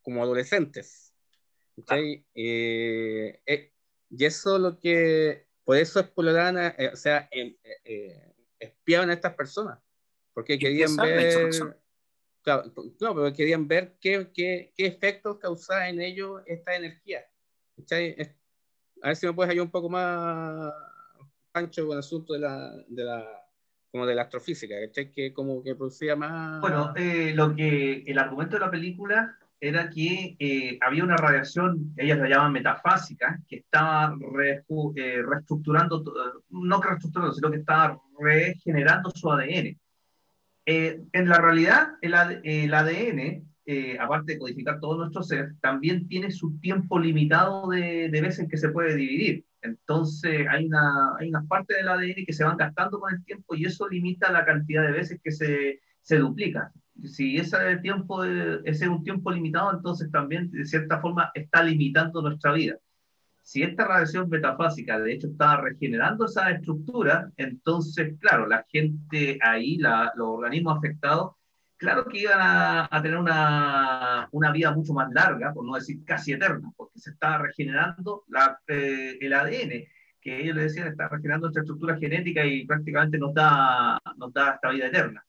como 0.01 0.21
adolescentes. 0.23 1.13
¿cachai? 1.75 2.23
Eh, 2.35 3.41
eh, 3.45 3.71
y 4.11 4.25
eso 4.25 4.59
lo 4.59 4.79
que, 4.79 5.47
por 5.65 5.75
eso 5.77 5.99
exploraban, 5.99 6.57
a- 6.57 6.75
eh, 6.77 6.91
o 6.93 6.95
sea, 6.95 7.27
em- 7.31 7.57
eh, 7.83 8.31
espiaban 8.59 9.09
a 9.09 9.13
estas 9.13 9.33
personas, 9.33 9.79
porque 10.33 10.57
querían 10.57 10.95
ver, 10.97 11.77
claro, 12.41 12.63
no, 12.99 13.15
pero 13.15 13.33
querían 13.33 13.67
ver 13.67 13.95
qué, 14.01 14.29
qué, 14.33 14.71
qué 14.75 14.85
efectos 14.87 15.37
causaba 15.37 15.87
en 15.89 16.01
ellos 16.01 16.41
esta 16.45 16.75
energía. 16.75 17.21
¿cachai? 17.77 18.15
A 19.01 19.07
ver 19.07 19.15
si 19.15 19.25
me 19.27 19.33
puedes 19.33 19.51
ayudar 19.51 19.65
un 19.65 19.71
poco 19.71 19.89
más, 19.89 20.73
Pancho, 21.51 21.85
con 21.85 21.93
el 21.93 21.99
asunto 21.99 22.33
de 22.33 22.39
la, 22.39 22.71
de 22.87 23.03
la, 23.03 23.25
como 23.91 24.05
de 24.05 24.15
la 24.15 24.23
astrofísica, 24.23 24.75
¿cachai? 24.87 25.11
Que 25.11 25.33
como 25.33 25.61
que 25.63 25.75
producía 25.75 26.15
más... 26.15 26.61
Bueno, 26.61 26.93
eh, 26.95 27.33
lo 27.35 27.55
que 27.55 28.03
el 28.07 28.17
argumento 28.17 28.55
de 28.55 28.61
la 28.61 28.71
película 28.71 29.37
era 29.59 29.89
que 29.89 30.35
eh, 30.39 30.77
había 30.81 31.03
una 31.05 31.15
radiación, 31.15 31.93
ellas 31.95 32.17
la 32.19 32.27
llaman 32.27 32.51
metafásica, 32.51 33.39
que 33.47 33.57
estaba 33.57 34.13
reju- 34.13 34.93
eh, 34.97 35.21
reestructurando, 35.21 36.03
to- 36.03 36.43
no 36.49 36.81
que 36.81 36.89
reestructurando, 36.89 37.33
sino 37.33 37.49
que 37.49 37.57
estaba 37.59 37.97
regenerando 38.19 39.09
su 39.11 39.31
ADN. 39.31 39.79
Eh, 40.65 41.01
en 41.11 41.27
la 41.29 41.39
realidad, 41.39 41.89
el, 42.01 42.13
AD- 42.13 42.39
el 42.43 42.73
ADN, 42.73 43.45
eh, 43.65 43.97
aparte 43.99 44.33
de 44.33 44.39
codificar 44.39 44.79
todo 44.79 44.97
nuestro 44.97 45.23
ser, 45.23 45.55
también 45.61 46.07
tiene 46.07 46.31
su 46.31 46.57
tiempo 46.59 46.99
limitado 46.99 47.69
de, 47.69 48.09
de 48.09 48.21
veces 48.21 48.47
que 48.49 48.57
se 48.57 48.69
puede 48.69 48.95
dividir. 48.95 49.45
Entonces, 49.61 50.45
hay 50.49 50.65
una, 50.67 51.15
hay 51.19 51.29
una 51.29 51.43
parte 51.47 51.75
del 51.75 51.87
ADN 51.89 52.25
que 52.25 52.33
se 52.33 52.43
van 52.43 52.57
gastando 52.57 52.99
con 52.99 53.13
el 53.13 53.23
tiempo 53.25 53.55
y 53.55 53.65
eso 53.65 53.87
limita 53.89 54.31
la 54.31 54.45
cantidad 54.45 54.83
de 54.83 54.91
veces 54.91 55.19
que 55.23 55.31
se, 55.31 55.79
se 56.01 56.17
duplica. 56.17 56.71
Si 57.03 57.37
ese 57.37 57.77
tiempo 57.81 58.23
ese 58.23 58.85
es 58.85 58.89
un 58.89 59.03
tiempo 59.03 59.31
limitado, 59.31 59.71
entonces 59.73 60.11
también, 60.11 60.51
de 60.51 60.65
cierta 60.65 60.99
forma, 61.01 61.31
está 61.33 61.63
limitando 61.63 62.21
nuestra 62.21 62.53
vida. 62.53 62.77
Si 63.43 63.61
esta 63.61 63.85
radiación 63.85 64.29
metafásica, 64.29 64.97
de 64.99 65.13
hecho, 65.13 65.27
está 65.27 65.57
regenerando 65.57 66.25
esa 66.25 66.49
estructura, 66.49 67.29
entonces, 67.37 68.15
claro, 68.19 68.47
la 68.47 68.65
gente 68.69 69.37
ahí, 69.41 69.77
los 69.77 70.27
organismos 70.27 70.77
afectados, 70.77 71.33
claro 71.77 72.05
que 72.05 72.19
iban 72.19 72.39
a, 72.39 73.01
tener 73.01 73.17
una, 73.17 74.29
vida 74.53 74.71
mucho 74.71 74.93
más 74.93 75.11
larga, 75.11 75.53
por 75.53 75.65
no 75.65 75.75
decir 75.75 76.03
casi 76.05 76.31
eterna, 76.31 76.71
porque 76.77 76.99
se 76.99 77.11
está 77.11 77.37
regenerando 77.37 78.23
eh, 78.67 79.17
el 79.19 79.33
ADN, 79.33 79.87
que 80.21 80.41
ellos 80.41 80.55
le 80.55 80.63
decían 80.63 80.87
está 80.87 81.09
regenerando 81.09 81.47
nuestra 81.47 81.63
estructura 81.63 81.97
genética 81.97 82.45
y 82.45 82.65
prácticamente 82.65 83.17
nos 83.17 83.33
da 83.33 84.01
esta 84.55 84.69
vida 84.69 84.87
eterna. 84.87 85.25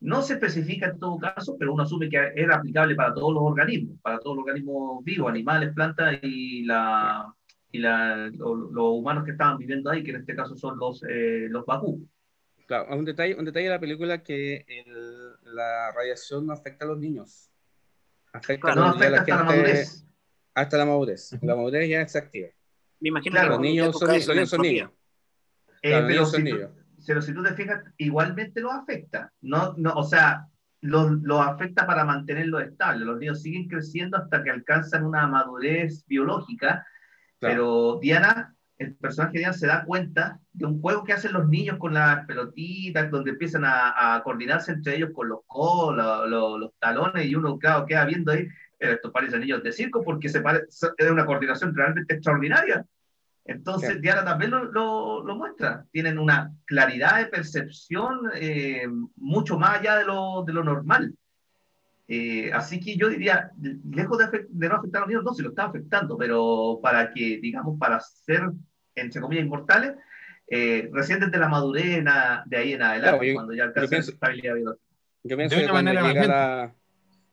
No 0.00 0.22
se 0.22 0.34
especifica 0.34 0.86
en 0.86 0.98
todo 0.98 1.18
caso, 1.18 1.56
pero 1.58 1.74
uno 1.74 1.82
asume 1.82 2.08
que 2.08 2.32
era 2.34 2.56
aplicable 2.56 2.94
para 2.94 3.12
todos 3.12 3.34
los 3.34 3.42
organismos, 3.42 3.98
para 4.00 4.18
todos 4.18 4.36
los 4.36 4.44
organismos 4.44 5.04
vivos, 5.04 5.28
animales, 5.28 5.74
plantas 5.74 6.18
y, 6.22 6.64
la, 6.64 7.34
y 7.72 7.78
la, 7.78 8.28
lo- 8.34 8.54
los 8.70 8.84
humanos 8.98 9.24
que 9.24 9.32
estaban 9.32 9.56
viviendo 9.58 9.90
ahí, 9.90 10.02
que 10.02 10.10
en 10.10 10.16
este 10.18 10.34
caso 10.34 10.56
son 10.56 10.78
los, 10.78 11.02
eh, 11.08 11.46
los 11.48 11.64
Bakú. 11.66 12.06
Claro, 12.66 12.96
un 12.96 13.04
detalle, 13.04 13.34
un 13.36 13.44
detalle 13.44 13.66
de 13.66 13.70
la 13.72 13.80
película 13.80 14.22
que 14.22 14.64
el- 14.68 15.54
la 15.54 15.92
radiación 15.92 16.46
no 16.46 16.52
afecta 16.52 16.84
a 16.84 16.88
los 16.88 16.98
niños. 16.98 17.50
Afecta, 18.32 18.74
No 18.74 18.84
a 18.84 18.86
los 18.88 18.96
niños, 18.96 19.12
afecta 19.12 19.34
a 19.34 19.38
hasta 19.40 19.44
la 19.44 19.52
gente- 19.52 19.68
madurez. 19.72 20.06
hasta 20.54 20.78
la 20.78 20.86
madurez. 20.86 21.38
La 21.42 21.56
madurez 21.56 21.88
ya 21.88 22.06
se 22.08 22.18
activa. 22.18 22.48
Me 23.00 23.08
imagino 23.08 23.32
Claro, 23.34 23.48
que 23.48 23.54
Los 23.54 23.60
niños 23.62 23.98
son, 23.98 24.08
caes 24.08 24.26
los 24.26 24.28
en 24.28 24.34
niños 24.36 24.50
son 24.50 24.60
niños. 24.62 24.90
Eh, 25.82 25.88
Claro, 25.88 26.00
los 26.00 26.06
pero, 26.06 26.08
niños 26.08 26.30
son 26.30 26.40
si 26.44 26.50
tú, 26.50 26.56
niños. 26.56 26.70
pero 27.06 27.22
si 27.22 27.34
tú 27.34 27.42
te 27.42 27.54
fijas, 27.54 27.84
igualmente 27.96 28.60
los 28.60 28.72
afecta. 28.72 29.32
No, 29.40 29.74
no, 29.78 29.94
o 29.94 30.04
sea, 30.04 30.46
los, 30.82 31.10
los 31.22 31.40
afecta 31.40 31.86
para 31.86 32.04
mantenerlos 32.04 32.62
estables. 32.62 33.06
Los 33.06 33.18
niños 33.18 33.42
siguen 33.42 33.66
creciendo 33.68 34.16
hasta 34.18 34.42
que 34.44 34.50
alcanzan 34.50 35.04
una 35.06 35.26
madurez 35.26 36.04
biológica, 36.06 36.86
Claro. 37.40 37.54
pero 37.54 37.98
Diana, 38.00 38.54
el 38.78 38.94
personaje 38.94 39.32
de 39.34 39.38
Diana 39.40 39.52
se 39.54 39.66
da 39.66 39.84
cuenta 39.84 40.38
de 40.52 40.66
un 40.66 40.80
juego 40.80 41.04
que 41.04 41.12
hacen 41.14 41.32
los 41.32 41.48
niños 41.48 41.78
con 41.78 41.94
las 41.94 42.24
pelotitas, 42.26 43.10
donde 43.10 43.30
empiezan 43.32 43.64
a, 43.64 44.14
a 44.14 44.22
coordinarse 44.22 44.72
entre 44.72 44.96
ellos 44.96 45.10
con 45.14 45.28
los 45.28 45.40
codos, 45.46 45.96
lo- 45.96 46.26
lo- 46.26 46.58
los 46.58 46.70
talones, 46.78 47.26
y 47.26 47.34
uno, 47.34 47.58
claro, 47.58 47.84
queda 47.86 48.04
viendo 48.04 48.32
ahí, 48.32 48.46
estos 48.78 49.10
pares 49.10 49.34
anillos 49.34 49.62
de 49.62 49.72
circo, 49.72 50.02
porque 50.02 50.28
se 50.30 50.40
pare- 50.40 50.64
es 50.68 51.10
una 51.10 51.26
coordinación 51.26 51.74
realmente 51.74 52.14
extraordinaria. 52.14 52.84
Entonces, 53.44 53.94
Sí. 53.94 54.00
Diana 54.00 54.24
también 54.24 54.50
lo, 54.52 54.64
lo- 54.64 55.22
lo 55.24 55.34
muestra. 55.36 55.84
Tienen 55.90 56.18
una 56.18 56.52
claridad 56.66 57.18
de 57.18 57.26
percepción 57.26 58.20
eh, 58.34 58.86
mucho 59.16 59.58
más 59.58 59.80
allá 59.80 59.96
de 59.96 60.04
lo, 60.04 60.44
de 60.46 60.52
lo 60.52 60.62
normal. 60.64 61.14
Eh, 62.12 62.50
así 62.52 62.80
que 62.80 62.96
yo 62.96 63.08
diría, 63.08 63.52
lejos 63.88 64.18
de, 64.18 64.46
de 64.48 64.68
no 64.68 64.74
afectar 64.74 64.98
a 64.98 65.00
los 65.02 65.08
niños, 65.10 65.22
no, 65.22 65.32
si 65.32 65.42
lo 65.42 65.50
está 65.50 65.66
afectando, 65.66 66.18
pero 66.18 66.80
para 66.82 67.12
que, 67.14 67.38
digamos, 67.40 67.78
para 67.78 68.00
ser, 68.00 68.50
entre 68.96 69.20
comillas, 69.20 69.44
inmortales, 69.44 69.92
eh, 70.48 70.90
recién 70.92 71.20
desde 71.20 71.38
la 71.38 71.48
madurez 71.48 71.84
en 71.98 72.08
a- 72.08 72.42
de 72.46 72.56
ahí 72.56 72.72
en 72.72 72.82
adelante, 72.82 73.10
Claro, 73.10 73.22
yo- 73.22 73.34
cuando 73.34 73.52
ya 73.54 73.62
alcanzan 73.62 73.90
pienso- 73.90 74.10
estabilidad 74.10 74.54
biológica. 74.56 74.84
Yo 75.22 75.36
pienso 75.36 75.54
De 75.56 75.62
que 75.62 75.68
cuando 75.68 75.92
llega 75.92 76.26
la, 76.26 76.74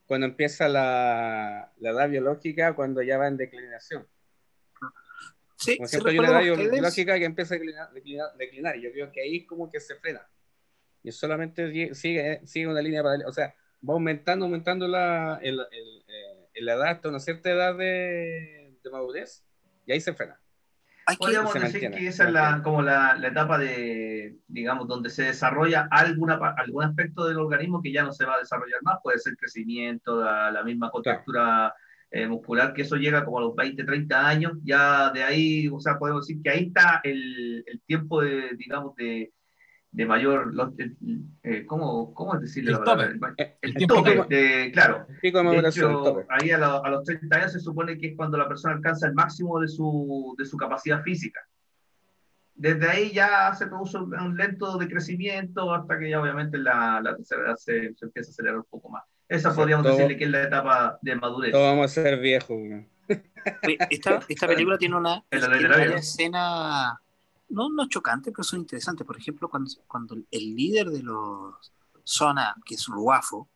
cuando 0.06 0.28
empieza 0.28 0.70
la, 0.70 1.72
la 1.80 1.90
edad 1.90 2.08
biológica, 2.10 2.74
cuando 2.76 3.02
ya 3.02 3.18
va 3.18 3.28
en 3.28 3.38
declinación. 3.38 4.06
Sí, 5.56 5.78
Como 5.78 5.88
siempre 5.88 6.12
hay 6.12 6.20
una 6.20 6.30
edad 6.30 6.56
biológica 6.56 7.18
que 7.18 7.26
empieza 7.26 7.56
a 7.56 7.58
declinar, 7.58 7.90
declinar- 7.94 8.36
declinar, 8.38 8.76
y 8.78 8.84
yo 8.84 8.92
creo 8.92 9.12
que 9.12 9.22
ahí 9.22 9.44
como 9.48 9.72
que 9.72 9.80
se 9.80 9.96
frena. 9.96 10.22
Y 11.02 11.12
solamente 11.12 11.72
sigue- 11.72 11.96
sigue, 11.96 12.42
sigue 12.46 12.68
una 12.68 12.82
línea 12.82 13.02
paralela, 13.02 13.28
o 13.28 13.34
sea, 13.34 13.56
va 13.88 13.94
aumentando, 13.94 14.46
aumentando 14.46 14.88
la, 14.88 15.40
el, 15.42 15.60
el, 15.60 16.04
eh, 16.08 16.62
la 16.62 16.74
edad 16.74 16.90
hasta 16.90 17.10
una 17.10 17.20
cierta 17.20 17.50
edad 17.50 17.78
de, 17.78 18.76
de 18.84 18.90
madurez, 18.90 19.46
y 19.86 19.92
ahí 19.92 20.02
se 20.02 20.14
frena. 20.14 20.40
hay 21.06 21.16
que, 21.16 21.20
Podríamos 21.20 21.54
se 21.54 21.60
decir 21.60 21.82
mantiene, 21.82 21.98
que 21.98 22.08
esa 22.08 22.26
es 22.26 22.34
la, 22.34 22.62
como 22.64 22.82
la, 22.82 23.16
la 23.18 23.28
etapa 23.28 23.58
de, 23.58 24.38
digamos, 24.48 24.88
donde 24.88 25.10
se 25.10 25.24
desarrolla 25.24 25.88
alguna, 25.92 26.40
algún 26.58 26.84
aspecto 26.84 27.26
del 27.26 27.38
organismo 27.38 27.82
que 27.82 27.92
ya 27.92 28.04
no 28.04 28.12
se 28.12 28.26
va 28.26 28.36
a 28.36 28.40
desarrollar 28.40 28.82
más, 28.84 29.00
puede 29.02 29.20
ser 29.20 29.38
crecimiento, 29.38 30.24
la, 30.24 30.52
la 30.52 30.64
misma 30.64 30.90
contractura 30.92 31.74
eh, 32.12 32.28
muscular, 32.28 32.74
que 32.74 32.84
eso 32.84 32.96
llega 32.96 33.26
como 33.26 33.40
a 33.40 33.42
los 33.42 33.56
20, 33.56 33.84
30 33.84 34.28
años, 34.28 34.54
ya 34.64 35.12
de 35.12 35.24
ahí, 35.24 35.68
o 35.68 35.80
sea, 35.80 35.98
podemos 35.98 36.28
decir 36.28 36.42
que 36.42 36.50
ahí 36.50 36.68
está 36.68 37.02
el, 37.04 37.64
el 37.66 37.82
tiempo 37.82 38.22
de, 38.22 38.52
digamos, 38.58 38.96
de, 38.96 39.34
de 39.98 40.06
mayor, 40.06 40.54
lo- 40.54 40.74
el- 40.78 40.96
eh, 41.42 41.66
¿cómo, 41.66 42.14
¿cómo 42.14 42.36
es 42.36 42.42
decirle 42.42 42.70
El 42.72 42.78
la 42.78 42.84
palabra? 42.84 43.34
Eh, 43.38 43.58
El, 43.64 43.74
tiempo 43.74 43.96
tope, 43.96 44.16
tope. 44.16 44.36
de- 44.36 44.72
claro, 44.72 45.08
El 45.10 45.20
pico 45.20 45.40
de 45.40 45.44
de 45.44 45.50
maduración, 45.50 45.90
el 45.90 45.96
hecho, 45.98 46.04
tope. 46.04 46.26
ahí 46.30 46.52
a, 46.52 46.58
lo- 46.60 46.86
a 46.86 46.90
los 46.92 47.04
30 47.04 47.36
años 47.36 47.52
se 47.52 47.60
supone 47.60 47.98
que 47.98 48.10
es 48.10 48.16
cuando 48.16 48.38
la 48.38 48.48
persona 48.48 48.76
alcanza 48.76 49.08
el 49.08 49.16
máximo 49.16 49.60
de 49.60 49.68
su, 49.68 50.36
de 50.38 50.46
su 50.46 50.56
capacidad 50.56 51.02
física. 51.02 51.40
Desde 52.54 52.88
ahí 52.88 53.12
ya 53.12 53.52
se 53.56 53.66
produce 53.66 53.98
un, 53.98 54.38
lento 54.38 54.78
decrecimiento 54.78 55.74
hasta 55.74 55.98
que 55.98 56.12
ya 56.12 56.22
obviamente 56.22 56.60
la, 56.60 57.02
la 57.02 57.16
tercera 57.16 57.42
edad 57.48 57.56
se, 57.56 57.94
se 57.96 58.06
empieza 58.06 58.30
a 58.30 58.34
acelerar 58.34 58.58
un 58.58 58.66
poco 58.70 58.90
más. 58.90 59.04
Esa 59.28 59.52
podríamos 59.56 59.84
todo- 59.84 59.96
decirle 59.96 60.16
que 60.18 60.26
es 60.26 60.30
la 60.30 60.44
etapa 60.44 61.00
de 61.02 61.16
madurez. 61.16 61.52
Todos 61.54 61.66
vamos 61.72 61.86
a 61.86 61.88
ser 62.04 62.20
viejos. 62.20 62.58
esta, 63.90 64.20
esta 64.30 64.48
película 64.48 64.78
tiene 64.78 64.96
una 64.96 65.24
la 65.32 65.58
tiene 65.58 65.58
vida. 65.86 65.96
escenas 65.96 66.94
no, 67.50 67.70
no 67.70 67.88
chocantes, 67.88 68.34
pero 68.34 68.44
son 68.44 68.60
interesantes. 68.60 69.06
Por 69.06 69.18
ejemplo, 69.18 69.50
cuando, 69.50 69.72
cuando 69.88 70.16
el 70.16 70.56
líder 70.56 70.90
de 70.90 71.04
los 71.04 71.56
Zona, 72.04 72.56
que 72.66 72.76
es 72.76 72.86
Ruafo, 72.88 73.50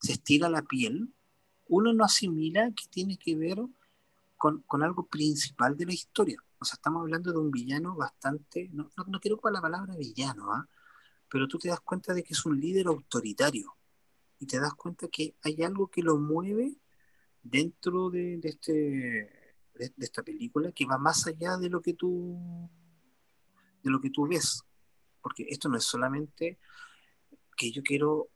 se 0.00 0.12
estira 0.12 0.48
la 0.48 0.62
piel, 0.62 1.12
uno 1.68 1.92
no 1.92 2.04
asimila 2.04 2.70
que 2.72 2.84
tiene 2.90 3.16
que 3.18 3.36
ver 3.36 3.58
con, 4.36 4.62
con 4.62 4.82
algo 4.82 5.06
principal 5.06 5.76
de 5.76 5.86
la 5.86 5.92
historia. 5.92 6.42
O 6.58 6.64
sea, 6.64 6.74
estamos 6.74 7.02
hablando 7.02 7.32
de 7.32 7.38
un 7.38 7.50
villano 7.50 7.94
bastante, 7.96 8.68
no, 8.72 8.90
no, 8.96 9.04
no 9.04 9.20
quiero 9.20 9.38
con 9.38 9.52
la 9.52 9.60
palabra 9.60 9.96
villano, 9.96 10.52
¿ah? 10.52 10.68
pero 11.28 11.48
tú 11.48 11.58
te 11.58 11.68
das 11.68 11.80
cuenta 11.80 12.14
de 12.14 12.22
que 12.22 12.34
es 12.34 12.44
un 12.44 12.60
líder 12.60 12.86
autoritario 12.86 13.76
y 14.38 14.46
te 14.46 14.60
das 14.60 14.74
cuenta 14.74 15.08
que 15.08 15.34
hay 15.42 15.62
algo 15.62 15.88
que 15.88 16.02
lo 16.02 16.18
mueve 16.18 16.76
dentro 17.42 18.10
de, 18.10 18.38
de 18.38 18.48
este, 18.48 18.70
de 19.74 20.04
esta 20.04 20.22
película 20.22 20.72
que 20.72 20.86
va 20.86 20.98
más 20.98 21.26
allá 21.26 21.56
de 21.56 21.70
lo 21.70 21.80
que 21.80 21.94
tú 21.94 22.68
de 23.82 23.90
lo 23.90 24.00
que 24.00 24.10
tú 24.10 24.26
ves 24.26 24.62
porque 25.20 25.46
esto 25.48 25.68
no 25.68 25.76
es 25.76 25.84
solamente 25.84 26.58
que 27.56 27.70
yo 27.70 27.82
quiero 27.82 28.28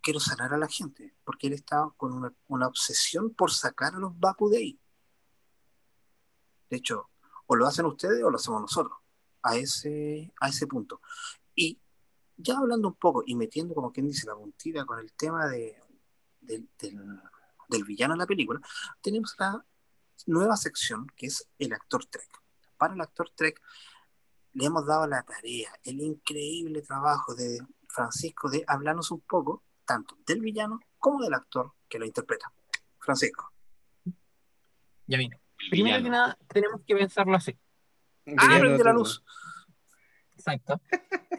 quiero 0.00 0.20
sanar 0.20 0.52
a 0.52 0.58
la 0.58 0.68
gente 0.68 1.14
porque 1.24 1.46
él 1.46 1.52
está 1.52 1.88
con 1.96 2.12
una, 2.12 2.32
una 2.48 2.66
obsesión 2.66 3.34
por 3.34 3.52
sacar 3.52 3.94
a 3.94 3.98
los 3.98 4.18
Baku 4.18 4.48
de 4.50 4.58
ahí 4.58 4.80
de 6.70 6.76
hecho 6.76 7.10
o 7.46 7.56
lo 7.56 7.66
hacen 7.66 7.86
ustedes 7.86 8.22
o 8.22 8.30
lo 8.30 8.36
hacemos 8.36 8.60
nosotros 8.60 8.98
a 9.42 9.56
ese, 9.56 10.32
a 10.40 10.48
ese 10.48 10.66
punto 10.66 11.00
y 11.54 11.78
ya 12.36 12.58
hablando 12.58 12.88
un 12.88 12.94
poco 12.94 13.22
y 13.26 13.34
metiendo 13.34 13.74
como 13.74 13.92
quien 13.92 14.06
dice 14.06 14.26
la 14.26 14.34
puntita 14.34 14.84
con 14.84 14.98
el 14.98 15.12
tema 15.12 15.46
de, 15.46 15.76
del, 16.40 16.68
del, 16.78 17.20
del 17.68 17.84
villano 17.84 18.14
en 18.14 18.18
la 18.18 18.26
película, 18.26 18.60
tenemos 19.00 19.34
la 19.38 19.64
nueva 20.26 20.56
sección 20.56 21.06
que 21.16 21.26
es 21.26 21.48
el 21.58 21.72
actor 21.72 22.04
Trek. 22.06 22.28
Para 22.76 22.94
el 22.94 23.00
actor 23.00 23.30
Trek 23.34 23.60
le 24.54 24.64
hemos 24.66 24.86
dado 24.86 25.06
la 25.06 25.22
tarea, 25.22 25.70
el 25.84 26.00
increíble 26.00 26.82
trabajo 26.82 27.34
de 27.34 27.60
Francisco 27.88 28.50
de 28.50 28.64
hablarnos 28.66 29.10
un 29.10 29.20
poco 29.20 29.62
tanto 29.84 30.16
del 30.26 30.40
villano 30.40 30.80
como 30.98 31.22
del 31.22 31.34
actor 31.34 31.72
que 31.88 31.98
lo 31.98 32.06
interpreta. 32.06 32.52
Francisco. 32.98 33.52
Ya. 35.06 35.18
El 35.18 35.30
Primero 35.70 35.98
villano. 35.98 36.04
que 36.04 36.10
nada, 36.10 36.38
tenemos 36.48 36.80
que 36.86 36.94
pensarlo 36.94 37.34
así. 37.34 37.58
Ah, 38.36 38.56
prende 38.60 38.84
la 38.84 38.92
luz. 38.92 39.22
Exacto. 40.36 40.80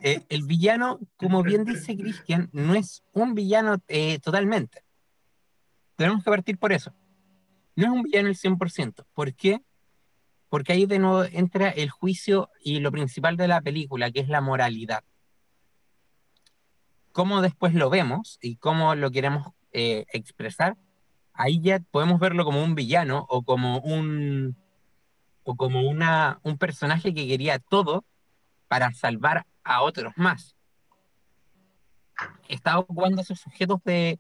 Eh, 0.01 0.26
el 0.30 0.43
villano, 0.43 0.99
como 1.18 1.43
bien 1.43 1.66
dice 1.66 1.95
Christian, 1.97 2.49
no 2.51 2.76
es 2.76 3.03
un 3.11 3.34
villano 3.34 3.78
eh, 3.88 4.20
totalmente. 4.20 4.84
Tenemos 5.95 6.24
que 6.24 6.30
partir 6.30 6.57
por 6.57 6.74
eso. 6.74 6.93
No 7.76 7.86
es 7.86 7.91
un 7.91 8.03
villano 8.03 8.28
el 8.28 8.36
100%. 8.36 9.05
¿Por 9.14 9.34
qué? 9.34 9.61
Porque 10.54 10.74
ahí 10.74 10.86
de 10.86 10.99
nuevo 10.99 11.24
entra 11.24 11.70
el 11.70 11.89
juicio 11.89 12.51
y 12.64 12.80
lo 12.80 12.91
principal 12.91 13.38
de 13.38 13.47
la 13.47 13.62
película, 13.62 14.12
que 14.12 14.20
es 14.20 14.30
la 14.30 14.39
moralidad. 14.39 15.04
Cómo 17.12 17.41
después 17.41 17.74
lo 17.74 17.89
vemos 17.89 18.38
y 18.39 18.58
cómo 18.58 18.93
lo 18.93 19.10
queremos 19.10 19.47
eh, 19.72 20.06
expresar, 20.14 20.78
ahí 21.34 21.60
ya 21.60 21.80
podemos 21.80 22.20
verlo 22.20 22.45
como 22.45 22.64
un 22.64 22.76
villano 22.76 23.26
o 23.30 23.41
como 23.41 23.80
un 23.80 24.56
o 25.41 25.56
como 25.56 25.89
una, 25.89 26.39
un 26.43 26.60
personaje 26.60 27.16
que 27.16 27.28
quería 27.28 27.58
todo 27.58 28.06
para 28.68 28.93
salvar 28.93 29.47
a 29.64 29.82
otros 29.82 30.14
más. 30.18 30.56
Estaba 32.47 32.78
ocupando 32.78 33.22
a 33.22 33.26
sus 33.26 33.39
sujetos 33.39 33.84
de 33.86 34.20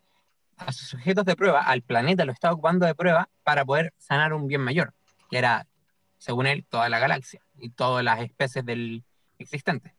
a 0.57 0.71
sus 0.71 0.87
sujetos 0.87 1.25
de 1.25 1.35
prueba, 1.35 1.61
al 1.61 1.83
planeta 1.83 2.25
lo 2.25 2.31
estaba 2.31 2.55
ocupando 2.55 2.87
de 2.87 2.95
prueba 2.95 3.29
para 3.43 3.63
poder 3.65 3.93
sanar 3.99 4.33
un 4.33 4.47
bien 4.47 4.61
mayor, 4.61 4.95
que 5.29 5.37
era, 5.37 5.67
según 6.23 6.47
él, 6.47 6.65
toda 6.69 6.87
la 6.87 6.99
galaxia 6.99 7.41
y 7.59 7.71
todas 7.71 8.01
las 8.01 8.21
especies 8.21 8.63
del 8.63 9.03
existente. 9.39 9.93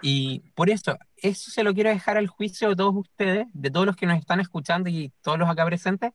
Y 0.00 0.38
por 0.54 0.70
eso, 0.70 0.98
eso 1.16 1.50
se 1.50 1.62
lo 1.62 1.74
quiero 1.74 1.90
dejar 1.90 2.16
al 2.16 2.26
juicio 2.26 2.70
de 2.70 2.76
todos 2.76 2.96
ustedes, 2.96 3.48
de 3.52 3.70
todos 3.70 3.84
los 3.84 3.96
que 3.96 4.06
nos 4.06 4.18
están 4.18 4.40
escuchando 4.40 4.88
y 4.88 5.12
todos 5.20 5.38
los 5.38 5.46
acá 5.46 5.66
presentes. 5.66 6.12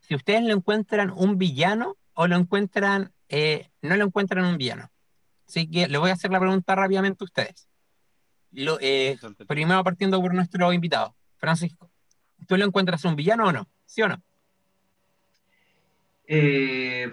Si 0.00 0.16
ustedes 0.16 0.42
lo 0.42 0.52
encuentran 0.52 1.12
un 1.16 1.38
villano 1.38 1.96
o 2.14 2.26
lo 2.26 2.34
encuentran, 2.34 3.12
eh, 3.28 3.70
no 3.82 3.96
lo 3.96 4.04
encuentran 4.04 4.44
un 4.46 4.58
villano. 4.58 4.90
Así 5.46 5.70
que 5.70 5.86
le 5.86 5.98
voy 5.98 6.10
a 6.10 6.14
hacer 6.14 6.32
la 6.32 6.40
pregunta 6.40 6.74
rápidamente 6.74 7.22
a 7.22 7.26
ustedes. 7.26 7.68
Lo, 8.50 8.78
eh, 8.80 9.16
primero 9.46 9.84
partiendo 9.84 10.20
por 10.20 10.34
nuestro 10.34 10.72
invitado, 10.72 11.14
Francisco. 11.36 11.88
¿Tú 12.48 12.56
lo 12.56 12.64
encuentras 12.64 13.04
un 13.04 13.14
villano 13.14 13.44
o 13.44 13.52
no? 13.52 13.68
¿Sí 13.86 14.02
o 14.02 14.08
no? 14.08 14.20
Eh, 16.26 17.12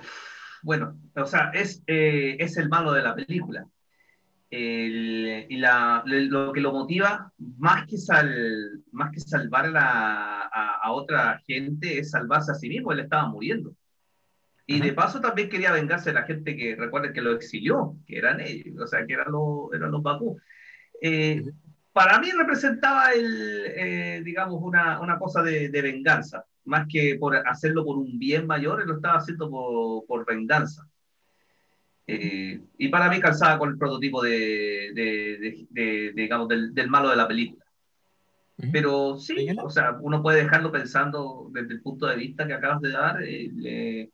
bueno, 0.63 0.99
o 1.15 1.25
sea, 1.25 1.51
es, 1.53 1.81
eh, 1.87 2.37
es 2.39 2.57
el 2.57 2.69
malo 2.69 2.91
de 2.93 3.01
la 3.03 3.15
película. 3.15 3.65
El- 4.49 5.45
y 5.49 5.57
la- 5.57 6.03
lo 6.05 6.51
que 6.51 6.59
lo 6.61 6.73
motiva, 6.73 7.31
más 7.57 7.85
que, 7.87 7.97
sal, 7.97 8.83
más 8.91 9.11
que 9.11 9.19
salvar 9.21 9.67
a, 9.77 10.41
a- 10.43 10.79
a 10.83 10.91
otra 10.91 11.39
gente, 11.47 11.99
es 11.99 12.11
salvarse 12.11 12.51
a 12.51 12.55
sí 12.55 12.67
mismo. 12.67 12.91
Él 12.91 12.99
estaba 12.99 13.27
muriendo. 13.27 13.73
Y 14.67 14.75
Ujú. 14.75 14.83
de 14.85 14.93
paso 14.93 15.21
también 15.21 15.49
quería 15.49 15.71
vengarse 15.71 16.09
de 16.09 16.15
la 16.15 16.23
gente 16.23 16.55
que, 16.55 16.75
recuerden 16.75 17.13
que 17.13 17.21
lo 17.21 17.31
exilió, 17.31 17.95
que 18.05 18.17
eran 18.17 18.41
ellos, 18.41 18.79
o 18.81 18.87
sea, 18.87 19.05
que 19.05 19.13
eran 19.13 19.31
los, 19.31 19.73
eran 19.73 19.91
los 19.91 20.03
Bakú. 20.03 20.37
Eh, 21.01 21.41
para 21.93 22.19
mí 22.19 22.29
representaba 22.31 23.11
el, 23.11 23.65
eh, 23.67 24.21
digamos, 24.23 24.59
una, 24.61 24.99
una 25.01 25.17
cosa 25.17 25.41
de, 25.41 25.69
de 25.69 25.81
venganza, 25.81 26.45
más 26.65 26.87
que 26.87 27.15
por 27.19 27.35
hacerlo 27.35 27.83
por 27.85 27.97
un 27.97 28.17
bien 28.19 28.47
mayor, 28.47 28.81
él 28.81 28.87
lo 28.87 28.95
estaba 28.95 29.17
haciendo 29.17 29.49
por, 29.49 30.05
por 30.05 30.25
venganza. 30.25 30.87
Eh, 32.07 32.59
y 32.77 32.87
para 32.89 33.09
mí 33.09 33.19
calzaba 33.19 33.57
con 33.57 33.69
el 33.69 33.77
prototipo 33.77 34.21
de, 34.21 34.91
de- 34.93 35.67
de- 35.69 36.13
digamos, 36.13 36.47
del, 36.47 36.73
del 36.73 36.89
malo 36.89 37.09
de 37.09 37.15
la 37.15 37.27
película. 37.27 37.63
Pero 38.71 39.17
sí, 39.17 39.47
o 39.61 39.69
sea, 39.69 39.97
uno 40.01 40.21
puede 40.21 40.43
dejarlo 40.43 40.71
pensando 40.71 41.47
desde 41.51 41.73
el 41.73 41.81
punto 41.81 42.05
de 42.05 42.15
vista 42.15 42.45
que 42.45 42.53
acabas 42.53 42.79
de 42.81 42.91
dar. 42.91 43.23
eh, 43.23 44.09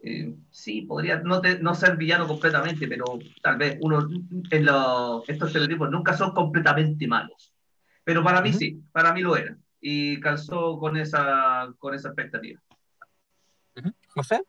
eh, 0.00 0.34
sí, 0.50 0.82
podría 0.82 1.20
no, 1.20 1.40
te- 1.40 1.58
no 1.60 1.74
ser 1.74 1.96
villano 1.96 2.26
completamente, 2.26 2.86
pero 2.88 3.04
tal 3.42 3.56
vez 3.58 3.78
uno, 3.80 4.08
en 4.50 4.64
lo- 4.64 5.22
estos 5.26 5.48
estereotipos 5.48 5.90
nunca 5.90 6.16
son 6.16 6.32
completamente 6.32 7.06
malos. 7.06 7.52
Pero 8.04 8.22
para 8.22 8.40
mí 8.40 8.50
Ujú. 8.50 8.58
sí, 8.58 8.80
para 8.92 9.12
mí 9.12 9.20
lo 9.20 9.36
era. 9.36 9.56
Y 9.88 10.18
calzó 10.18 10.80
con 10.80 10.96
esa, 10.96 11.72
con 11.78 11.94
esa 11.94 12.08
expectativa. 12.08 12.60
José, 14.08 14.42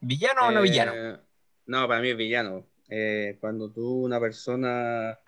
¿villano 0.00 0.46
o 0.46 0.50
no 0.50 0.60
Eh, 0.60 0.62
villano? 0.62 1.20
No, 1.66 1.86
para 1.86 2.00
mí 2.00 2.08
es 2.08 2.16
villano. 2.16 2.64
Eh, 2.88 3.36
cuando 3.38 3.70
tú, 3.70 4.04
una 4.04 4.18
persona, 4.18 5.18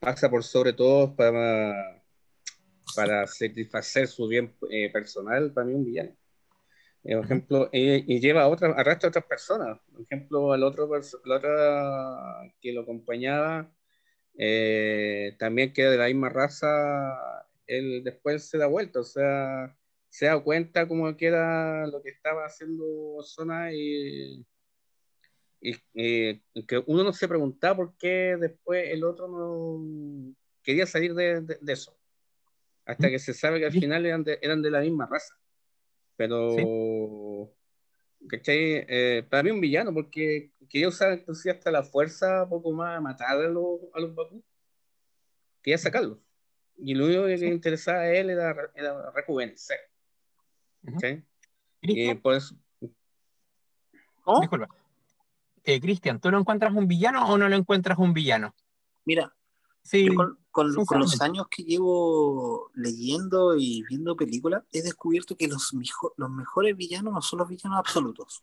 pasa 0.00 0.28
por 0.28 0.42
sobre 0.42 0.72
todo 0.72 1.14
para, 1.14 2.02
para 2.96 3.28
satisfacer 3.28 4.08
su 4.08 4.26
bien 4.26 4.52
eh, 4.72 4.90
personal, 4.90 5.52
para 5.52 5.64
mí 5.64 5.74
es 5.74 5.78
un 5.78 5.84
villano. 5.84 6.16
Eh, 7.04 7.14
por 7.14 7.24
ejemplo, 7.26 7.70
eh, 7.72 8.02
y 8.08 8.18
lleva 8.18 8.42
a 8.42 8.48
otras, 8.48 8.76
arrastra 8.76 9.06
a 9.06 9.10
otras 9.10 9.26
personas. 9.26 9.78
Por 9.92 10.02
ejemplo, 10.02 10.52
al 10.52 10.64
otro, 10.64 10.90
la 11.26 11.36
otra 11.36 12.52
que 12.60 12.72
lo 12.72 12.80
acompañaba, 12.80 13.70
eh, 14.36 15.36
también 15.38 15.72
que 15.72 15.82
era 15.82 15.92
de 15.92 15.98
la 15.98 16.06
misma 16.06 16.28
raza, 16.28 17.46
él 17.68 18.02
después 18.02 18.48
se 18.48 18.58
da 18.58 18.66
vuelta, 18.66 19.00
o 19.00 19.04
sea, 19.04 19.76
se 20.08 20.26
da 20.26 20.42
cuenta 20.42 20.88
como 20.88 21.16
que 21.16 21.26
era 21.26 21.86
lo 21.86 22.02
que 22.02 22.10
estaba 22.10 22.46
haciendo 22.46 23.22
Zona 23.22 23.72
y, 23.72 24.44
y, 25.60 25.74
que 26.66 26.82
uno 26.86 27.04
no 27.04 27.12
se 27.12 27.28
preguntaba 27.28 27.76
por 27.76 27.96
qué 27.96 28.36
después 28.40 28.88
el 28.90 29.04
otro 29.04 29.28
no 29.28 30.34
quería 30.62 30.86
salir 30.86 31.14
de, 31.14 31.40
de- 31.42 31.58
de 31.60 31.72
eso. 31.72 31.96
Hasta 32.84 33.10
que 33.10 33.18
se 33.18 33.34
sabe 33.34 33.58
que 33.58 33.66
al 33.66 33.72
Sí. 33.72 33.80
final 33.80 34.06
eran 34.06 34.24
de, 34.24 34.38
eran 34.40 34.62
de 34.62 34.70
la 34.70 34.80
misma 34.80 35.06
raza. 35.06 35.34
Pero, 36.16 37.52
¿cachai? 38.28 38.86
Eh, 38.88 39.26
para 39.28 39.42
mí 39.42 39.50
un 39.50 39.60
villano, 39.60 39.92
porque 39.92 40.52
quería 40.70 40.88
usar 40.88 41.18
inclusive 41.18 41.54
hasta 41.54 41.70
la 41.70 41.82
fuerza 41.82 42.48
poco 42.48 42.72
más 42.72 42.96
a 42.96 43.00
matar 43.00 43.36
a 43.38 43.48
los, 43.48 43.80
a 43.92 44.00
los 44.00 44.14
Bakú. 44.14 44.42
Quería 45.62 45.76
sacarlos. 45.78 46.18
Y 46.78 46.94
lo 46.94 47.06
único 47.06 47.24
que 47.26 47.36
le 47.36 47.48
interesaba 47.48 48.00
a 48.00 48.12
él 48.12 48.30
era, 48.30 48.54
era 48.74 49.10
rejuvenecer. 49.10 49.78
¿cachai? 50.84 51.24
Y 51.80 51.86
Cristian, 51.86 52.20
por 52.20 52.34
eso, 52.34 52.54
¿Cómo? 54.22 54.40
disculpa. 54.40 54.68
Eh, 55.64 55.80
Cristian, 55.80 56.20
¿tú 56.20 56.30
lo 56.30 56.38
encuentras 56.38 56.72
un 56.72 56.86
villano 56.86 57.28
o 57.28 57.36
no 57.36 57.48
lo 57.48 57.56
encuentras 57.56 57.98
un 57.98 58.12
villano? 58.12 58.54
Mira, 59.04 59.34
Sí, 59.82 60.04
yo 60.06 60.14
con, 60.14 60.38
con- 60.50 60.84
con 60.84 61.00
los 61.00 61.20
años 61.22 61.46
que 61.48 61.62
llevo 61.64 62.70
leyendo 62.74 63.56
y 63.56 63.82
viendo 63.88 64.16
películas, 64.16 64.64
he 64.70 64.82
descubierto 64.82 65.34
que 65.36 65.48
los, 65.48 65.72
mejo- 65.72 66.12
los 66.16 66.30
mejores 66.30 66.76
villanos 66.76 67.12
no 67.14 67.22
son 67.22 67.38
los 67.38 67.48
villanos 67.48 67.78
absolutos. 67.78 68.42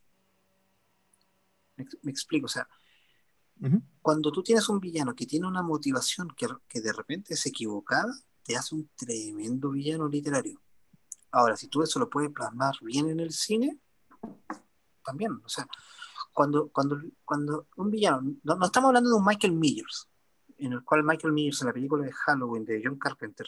Me 2.02 2.12
explico, 2.12 2.46
o 2.46 2.50
sea, 2.50 2.68
Ujú. 3.62 3.82
cuando 4.02 4.32
tú 4.32 4.44
tienes 4.44 4.68
un 4.70 4.80
villano 4.80 5.16
que 5.16 5.26
tiene 5.26 5.48
una 5.48 5.64
motivación 5.64 6.28
que, 6.36 6.48
que 6.68 6.82
de 6.82 6.92
repente 6.94 7.34
es 7.36 7.46
equivocada, 7.46 8.14
te 8.44 8.56
hace 8.56 8.76
un 8.76 8.90
tremendo 8.96 9.72
villano 9.72 10.08
literario. 10.08 10.62
Ahora, 11.32 11.58
si 11.58 11.68
tú 11.68 11.82
eso 11.82 11.98
lo 12.00 12.10
puedes 12.10 12.32
plasmar 12.32 12.76
bien 12.82 13.10
en 13.10 13.20
el 13.20 13.32
cine, 13.32 13.80
también, 15.04 15.40
o 15.44 15.50
sea, 15.50 15.68
cuando, 16.34 16.70
cuando, 16.70 17.02
cuando 17.24 17.68
un 17.78 17.90
villano, 17.90 18.36
no, 18.44 18.56
no 18.56 18.66
estamos 18.66 18.90
hablando 18.90 19.10
de 19.10 19.16
un 19.16 19.26
Michael 19.26 19.54
Myers, 19.54 20.08
en 20.58 20.74
el 20.74 20.84
cual 20.84 21.04
Michael 21.04 21.34
Myers 21.34 21.62
en 21.62 21.68
la 21.68 21.74
película 21.74 22.04
de 22.06 22.12
Halloween 22.12 22.66
de 22.66 22.82
John 22.84 22.98
Carpenter, 22.98 23.48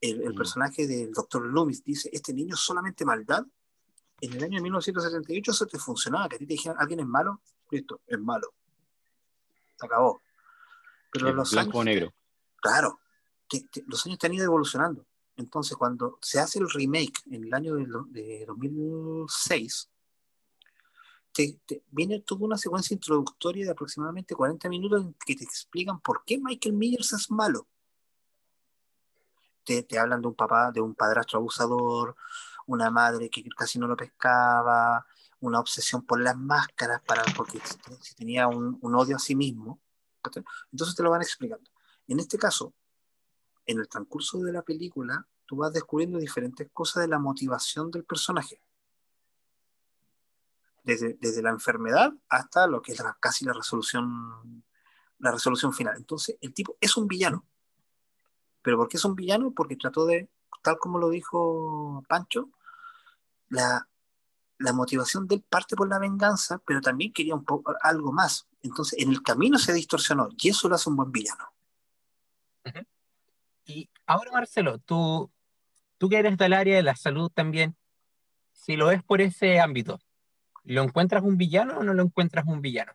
el, 0.00 0.22
el 0.22 0.32
Mm. 0.34 0.36
personaje 0.36 0.86
del 0.86 1.12
Dr. 1.12 1.46
Loomis 1.46 1.82
dice, 1.82 2.10
este 2.12 2.32
niño 2.34 2.54
es 2.54 2.60
solamente 2.60 3.04
maldad. 3.04 3.44
En 4.20 4.32
el 4.32 4.44
año 4.44 4.62
1978 4.62 5.50
eso 5.50 5.66
te 5.66 5.78
funcionaba, 5.78 6.28
que 6.28 6.36
a 6.36 6.38
ti 6.38 6.46
te 6.46 6.54
dijeran, 6.54 6.78
alguien 6.78 7.00
es 7.00 7.06
malo, 7.06 7.40
listo, 7.70 8.00
es 8.06 8.18
malo. 8.18 8.52
Se 9.78 9.86
acabó. 9.86 10.22
Pero 11.12 11.32
los 11.32 11.50
blanco 11.52 11.78
o 11.78 11.80
años, 11.80 11.84
negro. 11.94 12.14
claro, 12.56 13.00
que- 13.48 13.66
que 13.68 13.82
los 13.86 14.04
años 14.06 14.18
te 14.18 14.26
han 14.26 14.34
ido 14.34 14.44
evolucionando. 14.44 15.06
Entonces, 15.36 15.76
cuando 15.76 16.18
se 16.22 16.40
hace 16.40 16.58
el 16.58 16.68
remake 16.70 17.22
en 17.30 17.44
el 17.44 17.54
año 17.54 17.74
do- 17.86 18.06
de 18.08 18.44
2006, 18.46 19.90
te, 21.32 21.60
te- 21.66 21.82
viene 21.90 22.20
toda 22.20 22.44
una 22.46 22.56
secuencia 22.56 22.94
introductoria 22.94 23.66
de 23.66 23.70
aproximadamente 23.72 24.34
40 24.34 24.68
minutos 24.70 25.02
en 25.02 25.14
que 25.24 25.36
te 25.36 25.44
explican 25.44 26.00
por 26.00 26.24
qué 26.24 26.38
Michael 26.38 26.74
Myers 26.74 27.12
es 27.12 27.30
malo. 27.30 27.66
Te, 29.64 29.82
te 29.82 29.98
hablan 29.98 30.22
de 30.22 30.28
un 30.28 30.34
papá, 30.34 30.70
de 30.72 30.80
un 30.80 30.94
padrastro 30.94 31.38
abusador, 31.38 32.16
una 32.66 32.90
madre 32.90 33.30
que 33.30 33.44
casi 33.56 33.78
no 33.78 33.86
lo 33.86 33.96
pescaba, 33.96 35.06
una 35.40 35.60
obsesión 35.60 36.04
por 36.04 36.20
las 36.20 36.36
máscaras 36.36 37.00
para, 37.02 37.22
porque 37.36 37.60
si 38.00 38.14
tenía 38.14 38.48
un, 38.48 38.78
un 38.80 38.94
odio 38.94 39.16
a 39.16 39.20
sí 39.20 39.34
mismo. 39.36 39.80
Entonces 40.72 40.96
te 40.96 41.02
lo 41.02 41.10
van 41.10 41.22
explicando. 41.22 41.70
En 42.08 42.18
este 42.18 42.38
caso, 42.38 42.74
en 43.64 43.78
el 43.78 43.88
transcurso 43.88 44.38
de 44.40 44.52
la 44.52 44.62
película, 44.62 45.26
tú 45.44 45.56
vas 45.56 45.72
descubriendo 45.72 46.18
diferentes 46.18 46.68
cosas 46.72 47.02
de 47.02 47.08
la 47.08 47.18
motivación 47.18 47.90
del 47.90 48.04
personaje. 48.04 48.60
Desde, 50.82 51.14
desde 51.20 51.42
la 51.42 51.50
enfermedad 51.50 52.12
hasta 52.28 52.66
lo 52.66 52.80
que 52.80 52.92
es 52.92 53.00
la- 53.00 53.16
casi 53.20 53.44
la 53.44 53.52
resolución, 53.52 54.64
la 55.18 55.32
resolución 55.32 55.72
final. 55.72 55.96
Entonces, 55.96 56.36
el 56.40 56.54
tipo 56.54 56.76
es 56.80 56.96
un 56.96 57.08
villano. 57.08 57.44
¿Pero 58.62 58.76
por 58.78 58.88
qué 58.88 58.96
es 58.96 59.04
un 59.04 59.14
villano? 59.14 59.52
Porque 59.52 59.76
trató 59.76 60.06
de, 60.06 60.28
tal 60.62 60.78
como 60.78 60.98
lo 60.98 61.08
dijo 61.10 62.04
Pancho, 62.08 62.50
la, 63.48 63.88
la 64.58 64.72
motivación 64.72 65.26
de 65.26 65.36
él 65.36 65.44
parte 65.48 65.76
por 65.76 65.88
la 65.88 65.98
venganza, 65.98 66.60
pero 66.66 66.80
también 66.80 67.12
quería 67.12 67.34
un 67.34 67.44
poco 67.44 67.74
algo 67.82 68.12
más. 68.12 68.46
Entonces, 68.62 68.98
en 69.00 69.10
el 69.10 69.22
camino 69.22 69.58
se 69.58 69.72
distorsionó 69.72 70.28
y 70.36 70.48
eso 70.48 70.68
lo 70.68 70.74
hace 70.74 70.90
un 70.90 70.96
buen 70.96 71.12
villano. 71.12 71.44
Y 73.64 73.90
ahora, 74.06 74.30
Marcelo, 74.32 74.78
tú, 74.78 75.30
tú 75.98 76.08
que 76.08 76.18
eres 76.18 76.36
del 76.36 76.52
área 76.52 76.76
de 76.76 76.82
la 76.82 76.94
salud 76.94 77.30
también, 77.34 77.76
si 78.52 78.76
lo 78.76 78.86
ves 78.86 79.02
por 79.02 79.20
ese 79.20 79.60
ámbito, 79.60 80.00
¿lo 80.64 80.82
encuentras 80.82 81.22
un 81.22 81.36
villano 81.36 81.78
o 81.78 81.82
no 81.82 81.92
lo 81.94 82.02
encuentras 82.02 82.46
un 82.46 82.60
villano? 82.60 82.92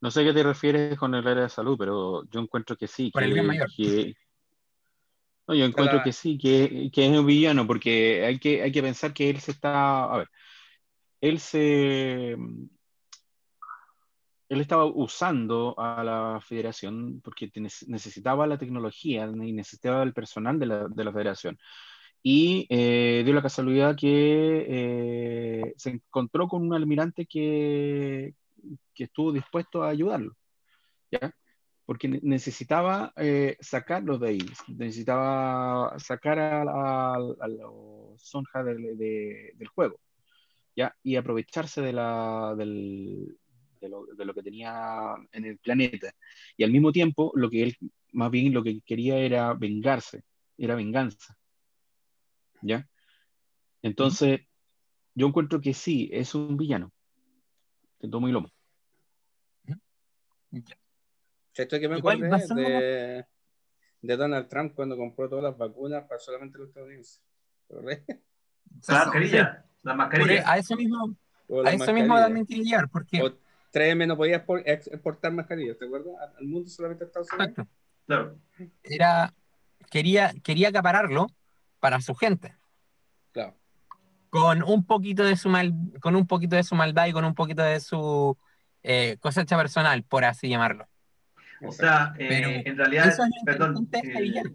No 0.00 0.10
sé 0.10 0.20
a 0.20 0.24
qué 0.24 0.32
te 0.32 0.42
refieres 0.42 0.98
con 0.98 1.14
el 1.14 1.26
área 1.26 1.44
de 1.44 1.48
salud, 1.48 1.76
pero 1.78 2.24
yo 2.30 2.40
encuentro 2.40 2.76
que 2.76 2.86
sí. 2.86 3.10
Por 3.10 3.22
el 3.24 3.32
bien 3.32 3.46
mayor. 3.46 3.68
que- 3.74 4.14
No, 5.48 5.54
yo 5.54 5.64
encuentro 5.64 6.02
que 6.02 6.12
sí, 6.12 6.36
que, 6.36 6.90
que 6.92 7.06
es 7.06 7.18
un 7.18 7.24
villano, 7.24 7.66
porque 7.66 8.22
hay 8.24 8.38
que, 8.38 8.62
hay 8.62 8.70
que 8.70 8.82
pensar 8.82 9.14
que 9.14 9.30
él 9.30 9.40
se 9.40 9.52
está. 9.52 10.04
A 10.04 10.18
ver, 10.18 10.28
él 11.22 11.40
se. 11.40 12.36
Él 14.50 14.60
estaba 14.60 14.84
usando 14.84 15.74
a 15.78 16.02
la 16.04 16.40
federación 16.40 17.20
porque 17.22 17.50
necesitaba 17.86 18.46
la 18.46 18.58
tecnología 18.58 19.26
y 19.26 19.52
necesitaba 19.52 20.02
el 20.02 20.14
personal 20.14 20.58
de 20.58 20.66
la, 20.66 20.88
de 20.88 21.04
la 21.04 21.12
federación. 21.12 21.58
Y 22.22 22.66
eh, 22.70 23.22
dio 23.24 23.34
la 23.34 23.42
casualidad 23.42 23.96
que 23.96 24.66
eh, 24.68 25.74
se 25.76 25.90
encontró 25.90 26.48
con 26.48 26.62
un 26.62 26.74
almirante 26.74 27.26
que, 27.26 28.34
que 28.94 29.04
estuvo 29.04 29.32
dispuesto 29.32 29.82
a 29.82 29.90
ayudarlo, 29.90 30.34
¿ya? 31.10 31.32
Porque 31.88 32.06
ne- 32.06 32.20
necesitaba 32.22 33.14
eh, 33.16 33.56
sacarlos 33.60 34.20
de 34.20 34.28
ahí, 34.28 34.46
necesitaba 34.76 35.98
sacar 35.98 36.38
a, 36.38 37.16
los 37.18 38.20
Sonja 38.22 38.62
del, 38.62 38.98
de- 38.98 39.52
del 39.54 39.68
juego, 39.68 39.98
¿ya? 40.76 40.94
Y 41.02 41.16
aprovecharse 41.16 41.80
de, 41.80 41.94
la, 41.94 42.54
del, 42.58 43.38
de, 43.80 43.88
lo, 43.88 44.34
que 44.34 44.42
tenía 44.42 45.14
en 45.32 45.46
el 45.46 45.56
planeta. 45.56 46.12
Y 46.58 46.64
al 46.64 46.72
mismo 46.72 46.92
tiempo, 46.92 47.32
lo 47.34 47.48
que 47.48 47.62
él 47.62 47.76
más 48.12 48.30
bien 48.30 48.52
lo 48.52 48.62
que 48.62 48.82
quería 48.82 49.16
era 49.16 49.54
vengarse, 49.54 50.24
era 50.58 50.74
venganza, 50.74 51.38
¿ya? 52.60 52.86
Entonces, 53.80 54.40
yo 55.14 55.28
encuentro 55.28 55.58
que 55.62 55.72
sí, 55.72 56.10
es 56.12 56.34
un 56.34 56.58
villano, 56.58 56.92
de 58.00 58.10
tomo 58.10 58.28
y 58.28 58.32
lomo. 58.32 58.50
¿Cierto 61.58 61.80
que 61.80 61.88
me 61.88 61.96
basándonos- 62.00 62.56
de, 62.56 63.26
de 64.02 64.16
Donald 64.16 64.46
Trump 64.48 64.74
cuando 64.76 64.96
compró 64.96 65.28
todas 65.28 65.42
las 65.42 65.58
vacunas 65.58 66.04
para 66.04 66.20
solamente 66.20 66.56
los 66.56 66.68
estadounidenses? 66.68 67.20
La 67.68 68.94
mascarilla, 69.04 69.66
la 69.82 69.94
mascarilla. 69.94 70.52
a 70.52 70.58
eso 70.58 70.76
mismo, 70.76 71.16
O 71.48 71.66
a 71.66 71.72
eso 71.72 71.92
mismo 71.92 72.14
también 72.16 72.46
quería 72.46 72.62
llegar, 72.62 72.88
porque 72.90 73.20
O 73.20 73.32
3M 73.72 74.06
no 74.06 74.16
podía 74.16 74.46
expor- 74.46 74.62
ex- 74.64 74.86
exportar 74.86 75.32
mascarillas, 75.32 75.76
¿te 75.78 75.86
acuerdas? 75.86 76.14
Al- 76.20 76.36
Al 76.38 76.46
mundo 76.46 76.68
solamente 76.70 77.02
a 77.02 77.06
Estados 77.08 77.32
Unidos. 77.32 77.50
exacto, 77.50 77.72
Claro. 78.06 78.38
era, 78.84 79.34
quería, 79.90 80.32
quería 80.44 80.68
acapararlo 80.68 81.26
para 81.80 82.00
su 82.00 82.14
gente. 82.14 82.54
Claro. 83.32 83.56
con 84.30 84.62
un 84.62 84.84
poquito 84.86 85.24
de 85.24 85.36
su 85.36 85.48
mal, 85.48 85.72
con 86.00 86.14
un 86.14 86.26
poquito 86.28 86.54
de 86.54 86.62
su 86.62 86.74
maldad 86.76 87.06
y 87.06 87.12
con 87.12 87.24
un 87.24 87.34
poquito 87.34 87.62
de 87.62 87.80
su 87.80 88.36
eh, 88.84 89.16
cosecha 89.20 89.56
personal, 89.56 90.04
por 90.04 90.24
así 90.24 90.48
llamarlo. 90.48 90.86
O 91.62 91.72
sea, 91.72 92.14
eh, 92.18 92.62
en 92.64 92.76
realidad, 92.76 93.08
es 93.08 93.18
perdón, 93.44 93.88
el- 94.02 94.54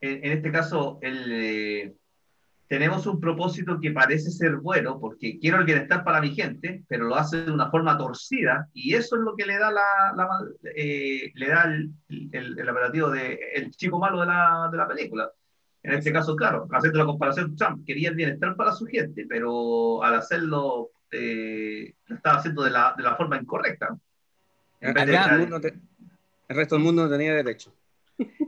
en, 0.00 0.32
este 0.32 0.50
caso, 0.50 0.98
el, 1.00 1.24
eh, 1.30 1.94
tenemos 2.66 3.06
un 3.06 3.20
propósito 3.20 3.78
que 3.80 3.92
parece 3.92 4.30
ser 4.30 4.56
bueno, 4.56 4.98
porque 4.98 5.38
quiero 5.38 5.58
el 5.58 5.64
bienestar 5.64 6.02
para 6.04 6.20
mi 6.20 6.34
gente, 6.34 6.82
pero 6.88 7.04
lo 7.04 7.14
hace 7.16 7.44
de 7.44 7.50
una 7.52 7.70
forma 7.70 7.96
torcida, 7.96 8.68
y 8.72 8.94
eso 8.94 9.16
es 9.16 9.22
lo 9.22 9.36
que 9.36 9.46
le 9.46 9.58
da, 9.58 9.70
la, 9.70 9.82
la- 10.16 10.28
eh, 10.74 11.30
le 11.34 11.48
da 11.48 11.64
el, 11.64 11.90
el, 12.32 12.58
el 12.58 12.68
operativo 12.68 13.10
de 13.10 13.38
el 13.54 13.70
chico 13.70 13.98
malo 13.98 14.20
de 14.20 14.26
la, 14.26 14.68
de 14.70 14.76
la 14.78 14.88
película. 14.88 15.30
En 15.84 15.92
este 15.94 16.12
caso, 16.12 16.34
claro, 16.36 16.68
haciendo 16.72 16.98
la 17.00 17.04
comparación, 17.06 17.56
Trump 17.56 17.84
quería 17.86 18.08
el 18.10 18.14
bienestar 18.16 18.54
para 18.56 18.72
su 18.72 18.86
gente, 18.86 19.26
pero 19.28 20.02
al 20.02 20.14
hacerlo, 20.14 20.90
eh, 21.10 21.92
lo 22.06 22.16
estaba 22.16 22.38
haciendo 22.38 22.62
de 22.62 22.70
la, 22.70 22.94
de 22.96 23.02
la 23.02 23.16
forma 23.16 23.36
incorrecta. 23.36 23.96
En 24.80 24.94
vez 24.94 25.06
de 25.06 25.12
El, 25.12 25.18
Acá- 25.18 25.36
mundo 25.38 25.60
te- 25.60 25.74
el 26.52 26.56
resto 26.58 26.74
del 26.76 26.84
mundo 26.84 27.04
no 27.04 27.10
tenía 27.10 27.34
derecho. 27.34 27.74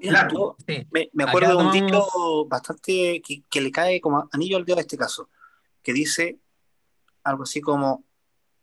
Claro. 0.01 0.57
Sí. 0.69 0.87
me, 0.91 1.11
me 1.13 1.25
Acá 1.25 1.31
acuerdo 1.33 1.49
de 1.51 1.57
un 1.57 1.73
tomamos- 1.73 1.87
dicho 1.87 2.45
bastante 2.47 3.23
que, 3.27 3.43
que 3.51 3.61
le 3.61 3.71
cae 3.73 4.01
como 4.01 4.29
anillo 4.33 4.57
al 4.57 4.65
dedo 4.65 4.77
a 4.79 4.83
este 4.83 4.97
caso, 4.97 5.29
que 5.83 5.93
dice 5.93 6.39
algo 7.23 7.43
así 7.45 7.61
como 7.61 8.05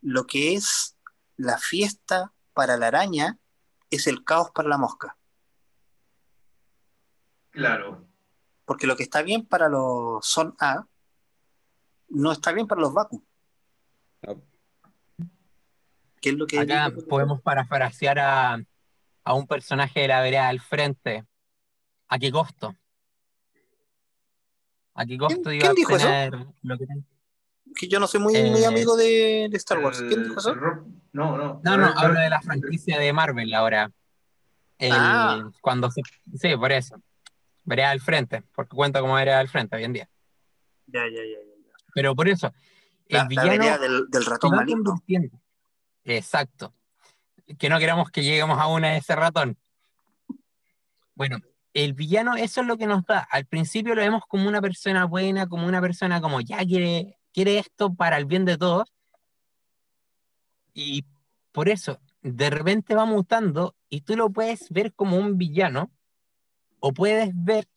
lo 0.01 0.25
que 0.27 0.53
es 0.53 0.95
la 1.37 1.57
fiesta 1.57 2.33
para 2.53 2.77
la 2.77 2.87
araña 2.87 3.39
es 3.89 4.07
el 4.07 4.23
caos 4.23 4.51
para 4.51 4.69
la 4.69 4.77
mosca. 4.77 5.17
Claro. 7.49 8.05
Porque 8.65 8.87
lo 8.87 8.95
que 8.95 9.03
está 9.03 9.21
bien 9.21 9.45
para 9.45 9.67
los 9.67 10.25
son 10.25 10.55
A 10.59 10.85
no 12.09 12.31
está 12.31 12.51
bien 12.51 12.67
para 12.67 12.81
los 12.81 12.93
Baku. 12.93 13.23
No. 14.21 14.41
Que 16.21 16.29
es 16.29 16.35
lo 16.35 16.45
que 16.45 16.59
Acá 16.59 16.91
podemos 17.09 17.41
parafrasear 17.41 18.19
a, 18.19 18.63
a 19.23 19.33
un 19.33 19.47
personaje 19.47 20.01
de 20.01 20.07
la 20.07 20.21
vereda 20.21 20.47
del 20.47 20.59
frente. 20.61 21.25
¿A 22.07 22.19
qué 22.19 22.31
costo? 22.31 22.75
¿A 24.95 25.05
qué 25.05 25.17
costo 25.17 25.41
¿Quién- 25.43 25.55
iba 25.55 25.61
quién 25.61 25.71
a 25.71 25.73
dijo 25.73 25.95
eso? 25.95 26.53
lo 26.63 26.77
que 26.77 27.87
yo 27.87 27.99
no 28.01 28.07
soy 28.07 28.19
muy, 28.19 28.35
Eh, 28.35 28.51
muy 28.51 28.63
amigo 28.65 28.97
de, 28.97 29.47
de 29.49 29.57
Star 29.57 29.79
Wars. 29.79 30.01
¿Quién 30.05 30.23
dijo 30.23 30.37
eso? 30.39 30.53
No, 31.13 31.37
no. 31.37 31.61
No, 31.63 31.77
no, 31.77 31.87
hablo 31.95 32.19
de 32.19 32.29
la 32.29 32.41
franquicia 32.41 32.99
de 32.99 33.13
Marvel 33.13 33.53
ahora. 33.53 33.89
El- 34.77 34.91
Ah. 34.93 35.49
Cuando 35.61 35.89
se... 35.89 36.01
Sí, 36.35 36.55
por 36.57 36.71
eso. 36.73 37.01
Vereda 37.63 37.91
del 37.91 38.01
frente, 38.01 38.43
porque 38.53 38.75
cuenta 38.75 38.99
como 38.99 39.13
vereda 39.15 39.37
del 39.37 39.47
frente 39.47 39.77
hoy 39.77 39.83
en 39.85 39.93
día. 39.93 40.09
Ya, 40.87 41.03
ya, 41.05 41.11
ya, 41.11 41.23
ya, 41.23 41.67
ya. 41.67 41.73
Pero 41.93 42.13
por 42.15 42.27
eso, 42.27 42.47
el 43.07 43.17
La, 43.17 43.23
la 43.23 43.27
villano 43.29 43.49
vereda 43.51 43.77
del, 43.77 44.07
del 44.09 44.25
ratón 44.25 44.55
maligno. 44.55 45.01
Exacto. 46.03 46.73
Que 47.57 47.69
no 47.69 47.79
queramos 47.79 48.11
que 48.11 48.23
lleguemos 48.23 48.59
a 48.59 48.67
una 48.67 48.91
de 48.91 48.97
ese 48.97 49.15
ratón. 49.15 49.57
Bueno, 51.15 51.37
el 51.73 51.93
villano, 51.93 52.35
eso 52.35 52.61
es 52.61 52.67
lo 52.67 52.77
que 52.77 52.87
nos 52.87 53.05
da. 53.05 53.19
Al 53.31 53.45
principio 53.45 53.95
lo 53.95 54.01
vemos 54.01 54.23
como 54.27 54.47
una 54.47 54.61
persona 54.61 55.05
buena, 55.05 55.47
como 55.47 55.67
una 55.67 55.81
persona 55.81 56.21
como 56.21 56.41
ya 56.41 56.57
quiere, 56.65 57.17
quiere 57.33 57.59
esto 57.59 57.93
para 57.93 58.17
el 58.17 58.25
bien 58.25 58.45
de 58.45 58.57
todos. 58.57 58.91
Y 60.73 61.05
por 61.51 61.69
eso, 61.69 61.99
de 62.21 62.49
repente 62.49 62.95
va 62.95 63.05
mutando 63.05 63.75
y 63.89 64.01
tú 64.01 64.15
lo 64.15 64.29
puedes 64.29 64.69
ver 64.69 64.93
como 64.93 65.17
un 65.17 65.37
villano 65.37 65.91
o 66.79 66.93
puedes 66.93 67.31
ver 67.33 67.67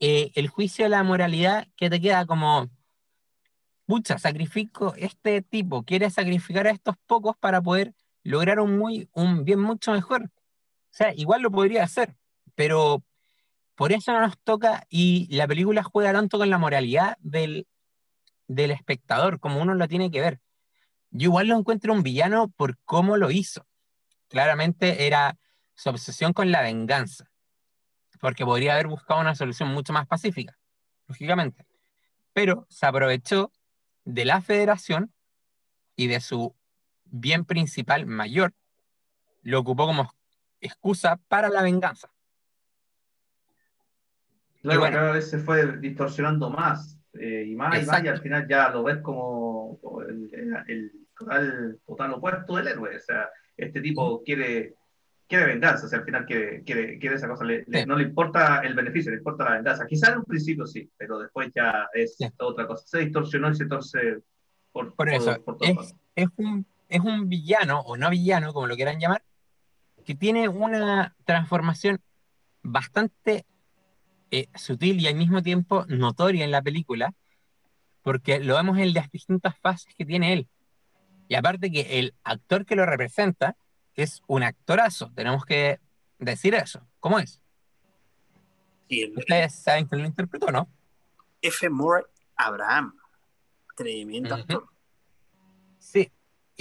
eh, 0.00 0.32
el 0.34 0.48
juicio 0.48 0.84
de 0.84 0.88
la 0.88 1.02
moralidad 1.02 1.68
que 1.76 1.88
te 1.88 2.00
queda 2.00 2.26
como, 2.26 2.68
pucha, 3.86 4.18
sacrifico, 4.18 4.94
este 4.96 5.42
tipo 5.42 5.84
quiere 5.84 6.10
sacrificar 6.10 6.66
a 6.66 6.70
estos 6.70 6.96
pocos 7.06 7.36
para 7.36 7.62
poder 7.62 7.94
lograr 8.22 8.60
un, 8.60 8.78
muy, 8.78 9.08
un 9.12 9.44
bien 9.44 9.60
mucho 9.60 9.92
mejor. 9.92 10.24
O 10.24 10.94
sea, 10.94 11.12
igual 11.14 11.42
lo 11.42 11.50
podría 11.50 11.84
hacer, 11.84 12.16
pero 12.54 13.02
por 13.74 13.92
eso 13.92 14.12
no 14.12 14.20
nos 14.20 14.38
toca 14.38 14.86
y 14.88 15.34
la 15.34 15.48
película 15.48 15.82
juega 15.82 16.12
tanto 16.12 16.38
con 16.38 16.50
la 16.50 16.58
moralidad 16.58 17.16
del, 17.20 17.66
del 18.46 18.70
espectador, 18.70 19.40
como 19.40 19.60
uno 19.60 19.74
lo 19.74 19.88
tiene 19.88 20.10
que 20.10 20.20
ver. 20.20 20.40
Yo 21.10 21.28
igual 21.28 21.48
lo 21.48 21.58
encuentro 21.58 21.92
un 21.92 22.02
villano 22.02 22.48
por 22.48 22.78
cómo 22.84 23.16
lo 23.16 23.30
hizo. 23.30 23.66
Claramente 24.28 25.06
era 25.06 25.36
su 25.74 25.90
obsesión 25.90 26.32
con 26.32 26.50
la 26.50 26.62
venganza, 26.62 27.30
porque 28.20 28.44
podría 28.44 28.74
haber 28.74 28.86
buscado 28.86 29.20
una 29.20 29.34
solución 29.34 29.68
mucho 29.70 29.92
más 29.92 30.06
pacífica, 30.06 30.56
lógicamente. 31.06 31.66
Pero 32.32 32.66
se 32.70 32.86
aprovechó 32.86 33.52
de 34.04 34.24
la 34.24 34.40
federación 34.40 35.12
y 35.96 36.06
de 36.06 36.20
su 36.20 36.54
bien 37.12 37.44
principal 37.44 38.06
mayor, 38.06 38.52
lo 39.42 39.60
ocupó 39.60 39.86
como 39.86 40.12
excusa 40.60 41.16
para 41.28 41.48
la 41.48 41.62
venganza. 41.62 42.10
Claro, 44.62 44.80
bueno. 44.80 44.96
cada 44.96 45.12
vez 45.12 45.28
se 45.28 45.38
fue 45.38 45.78
distorsionando 45.78 46.48
más 46.50 46.98
eh, 47.14 47.44
y 47.48 47.54
más 47.54 47.68
y 47.68 47.70
más, 47.70 47.78
y 47.78 47.82
Exacto. 47.82 48.10
al 48.10 48.20
final 48.20 48.48
ya 48.48 48.70
lo 48.70 48.82
ves 48.84 48.98
como, 48.98 49.78
el, 50.08 50.30
el- 50.32 50.92
el 51.38 51.80
total, 51.86 52.12
opuesto 52.14 52.56
del 52.56 52.68
héroe. 52.68 52.96
O 52.96 53.00
sea, 53.00 53.28
este 53.56 53.80
tipo 53.80 54.22
quiere, 54.24 54.74
quiere 55.28 55.46
venganza, 55.46 55.84
o 55.86 55.88
sea, 55.88 55.98
al 55.98 56.04
final 56.04 56.24
quiere, 56.24 56.62
quiere, 56.62 56.98
quiere 56.98 57.16
esa 57.16 57.28
cosa, 57.28 57.44
le- 57.44 57.64
le- 57.66 57.80
Sí. 57.82 57.86
no 57.86 57.96
le 57.96 58.04
importa 58.04 58.60
el 58.60 58.74
beneficio, 58.74 59.10
le 59.10 59.18
importa 59.18 59.44
la 59.44 59.56
venganza. 59.56 59.86
Quizás 59.86 60.10
en 60.10 60.18
un 60.18 60.24
principio 60.24 60.64
sí, 60.66 60.88
pero 60.96 61.18
después 61.18 61.50
ya 61.54 61.88
es 61.92 62.16
Sí. 62.16 62.26
otra 62.38 62.66
cosa. 62.66 62.86
Se 62.86 62.98
distorsionó 63.00 63.50
y 63.50 63.56
se 63.56 63.66
torce 63.66 64.20
por, 64.70 64.94
Por 64.94 65.08
eso, 65.10 65.42
por 65.42 65.58
todas 65.58 65.70
es, 65.70 65.76
partes. 65.76 65.96
es 66.16 66.28
un, 66.36 66.66
es 66.92 67.00
un 67.00 67.28
villano, 67.28 67.80
o 67.80 67.96
no 67.96 68.10
villano, 68.10 68.52
como 68.52 68.66
lo 68.66 68.76
quieran 68.76 69.00
llamar, 69.00 69.24
que 70.04 70.14
tiene 70.14 70.48
una 70.48 71.16
transformación 71.24 72.02
bastante 72.62 73.46
eh, 74.30 74.48
sutil 74.54 75.00
y 75.00 75.06
al 75.08 75.14
mismo 75.14 75.42
tiempo 75.42 75.86
notoria 75.88 76.44
en 76.44 76.50
la 76.50 76.60
película, 76.60 77.14
porque 78.02 78.40
lo 78.40 78.56
vemos 78.56 78.78
en 78.78 78.92
las 78.92 79.10
distintas 79.10 79.58
fases 79.58 79.94
que 79.94 80.04
tiene 80.04 80.34
él. 80.34 80.48
Y 81.28 81.34
aparte 81.34 81.70
que 81.70 81.98
el 81.98 82.14
actor 82.24 82.66
que 82.66 82.76
lo 82.76 82.84
representa 82.84 83.56
es 83.94 84.22
un 84.26 84.42
actorazo, 84.42 85.10
tenemos 85.14 85.46
que 85.46 85.80
decir 86.18 86.54
eso. 86.54 86.86
¿Cómo 87.00 87.18
es? 87.18 87.40
El 88.90 89.16
Ustedes 89.16 89.54
saben 89.54 89.88
que 89.88 89.96
lo 89.96 90.04
interpretó, 90.04 90.52
¿no? 90.52 90.68
F. 91.40 91.70
Murray 91.70 92.04
Abraham. 92.36 92.94
Tremendo 93.74 94.34
actor. 94.34 94.68
Sí. 95.78 96.12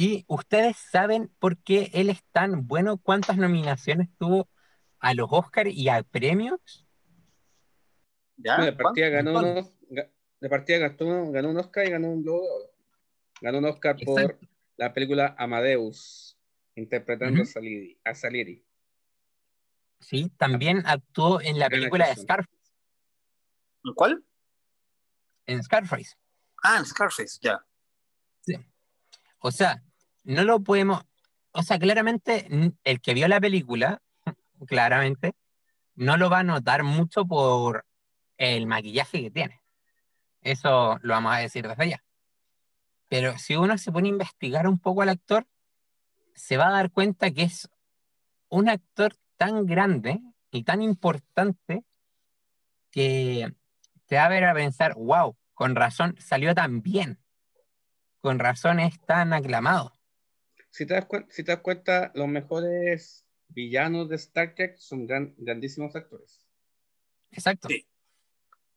Y 0.01 0.25
ustedes 0.27 0.77
saben 0.77 1.31
por 1.37 1.59
qué 1.59 1.91
él 1.93 2.09
es 2.09 2.23
tan 2.31 2.65
bueno, 2.65 2.97
cuántas 2.97 3.37
nominaciones 3.37 4.09
tuvo 4.17 4.49
a 4.99 5.13
los 5.13 5.27
Oscars 5.29 5.69
y 5.71 5.89
a 5.89 6.01
premios. 6.01 6.87
¿Ya? 8.35 8.57
de 8.65 8.73
partida 8.73 9.09
ganó, 9.09 9.37
unos- 9.37 9.71
de 9.91 10.49
partida 10.49 10.79
ganó, 10.79 11.31
ganó 11.31 11.51
un 11.51 11.57
Oscar 11.57 11.85
y 11.85 11.91
ganó 11.91 12.07
un 12.07 12.23
Globo 12.23 12.41
de 12.41 12.49
Oro. 12.49 12.71
Ganó 13.41 13.57
un 13.59 13.65
Oscar 13.65 13.95
por 14.03 14.39
la 14.75 14.91
película 14.91 15.35
Amadeus, 15.37 16.35
interpretando 16.73 17.43
a 17.43 17.45
Salieri. 17.45 18.01
A 18.03 18.15
Salieri. 18.15 18.65
Sí, 19.99 20.31
también 20.35 20.81
actuó 20.83 21.41
en 21.41 21.59
la 21.59 21.67
Gran 21.67 21.79
película 21.79 22.07
de. 22.07 22.15
Scarface. 22.15 22.57
¿En 23.83 23.93
¿Cuál? 23.93 24.25
En 25.45 25.61
Scarface. 25.61 26.15
Ah, 26.63 26.77
en 26.79 26.87
Scarface, 26.87 27.37
ya. 27.39 27.63
O 29.43 29.51
sea, 29.51 29.83
no 30.23 30.43
lo 30.43 30.59
podemos. 30.61 31.03
O 31.51 31.63
sea, 31.63 31.79
claramente, 31.79 32.47
el 32.83 33.01
que 33.01 33.13
vio 33.13 33.27
la 33.27 33.41
película, 33.41 34.01
claramente, 34.67 35.33
no 35.95 36.17
lo 36.17 36.29
va 36.29 36.39
a 36.39 36.43
notar 36.43 36.83
mucho 36.83 37.25
por 37.25 37.85
el 38.37 38.65
maquillaje 38.67 39.21
que 39.21 39.31
tiene. 39.31 39.61
Eso 40.41 40.97
lo 41.01 41.13
vamos 41.13 41.33
a 41.33 41.39
decir 41.39 41.67
desde 41.67 41.83
allá. 41.83 42.03
Pero 43.07 43.37
si 43.37 43.55
uno 43.55 43.77
se 43.77 43.91
pone 43.91 44.07
a 44.07 44.11
investigar 44.11 44.67
un 44.67 44.79
poco 44.79 45.01
al 45.01 45.09
actor, 45.09 45.45
se 46.33 46.57
va 46.57 46.67
a 46.67 46.71
dar 46.71 46.91
cuenta 46.91 47.31
que 47.31 47.43
es 47.43 47.69
un 48.49 48.69
actor 48.69 49.15
tan 49.37 49.65
grande 49.65 50.21
y 50.49 50.63
tan 50.63 50.81
importante 50.81 51.83
que 52.89 53.53
te 54.05 54.15
va 54.15 54.25
a 54.25 54.29
ver 54.29 54.45
a 54.45 54.53
pensar, 54.53 54.95
wow, 54.95 55.35
con 55.53 55.75
razón 55.75 56.15
salió 56.19 56.53
tan 56.55 56.81
bien, 56.81 57.19
con 58.19 58.39
razón 58.39 58.79
es 58.79 58.99
tan 59.01 59.33
aclamado. 59.33 59.93
Si 60.71 60.85
te, 60.85 60.93
das 60.95 61.07
si 61.29 61.43
te 61.43 61.51
das 61.51 61.61
cuenta, 61.61 62.11
los 62.15 62.27
mejores 62.27 63.25
villanos 63.49 64.07
de 64.09 64.15
Star 64.15 64.55
Trek 64.55 64.77
son 64.77 65.05
gran- 65.05 65.35
grandísimos 65.37 65.95
actores. 65.95 66.47
Exacto. 67.31 67.67
Sí. 67.67 67.85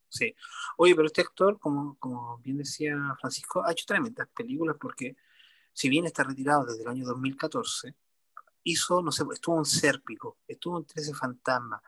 Sí. 0.08 0.34
Oye, 0.76 0.94
pero 0.94 1.06
este 1.06 1.22
actor, 1.22 1.58
como, 1.58 1.96
como 1.98 2.38
bien 2.38 2.58
decía 2.58 2.96
Francisco, 3.20 3.64
ha 3.64 3.72
hecho 3.72 3.84
tremendas 3.86 4.28
películas 4.28 4.76
porque, 4.80 5.16
si 5.72 5.88
bien 5.88 6.04
está 6.06 6.22
retirado 6.24 6.66
desde 6.66 6.82
el 6.82 6.88
año 6.88 7.04
2014, 7.06 7.94
hizo, 8.64 9.02
no 9.02 9.10
sé, 9.12 9.24
estuvo 9.32 9.58
en 9.58 9.64
Sérpico, 9.64 10.38
estuvo 10.46 10.78
en 10.78 10.84
13 10.86 11.14
Fantasmas, 11.14 11.80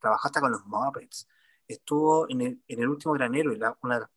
trabajó 0.00 0.26
hasta 0.28 0.40
con 0.40 0.52
los 0.52 0.64
Muppets, 0.64 1.28
estuvo 1.66 2.28
en 2.30 2.40
el, 2.42 2.62
en 2.68 2.80
el 2.82 2.88
último 2.88 3.14
granero, 3.14 3.52
y 3.52 3.58
la- 3.58 3.76
una 3.82 3.94
de 3.96 4.00
las 4.02 4.10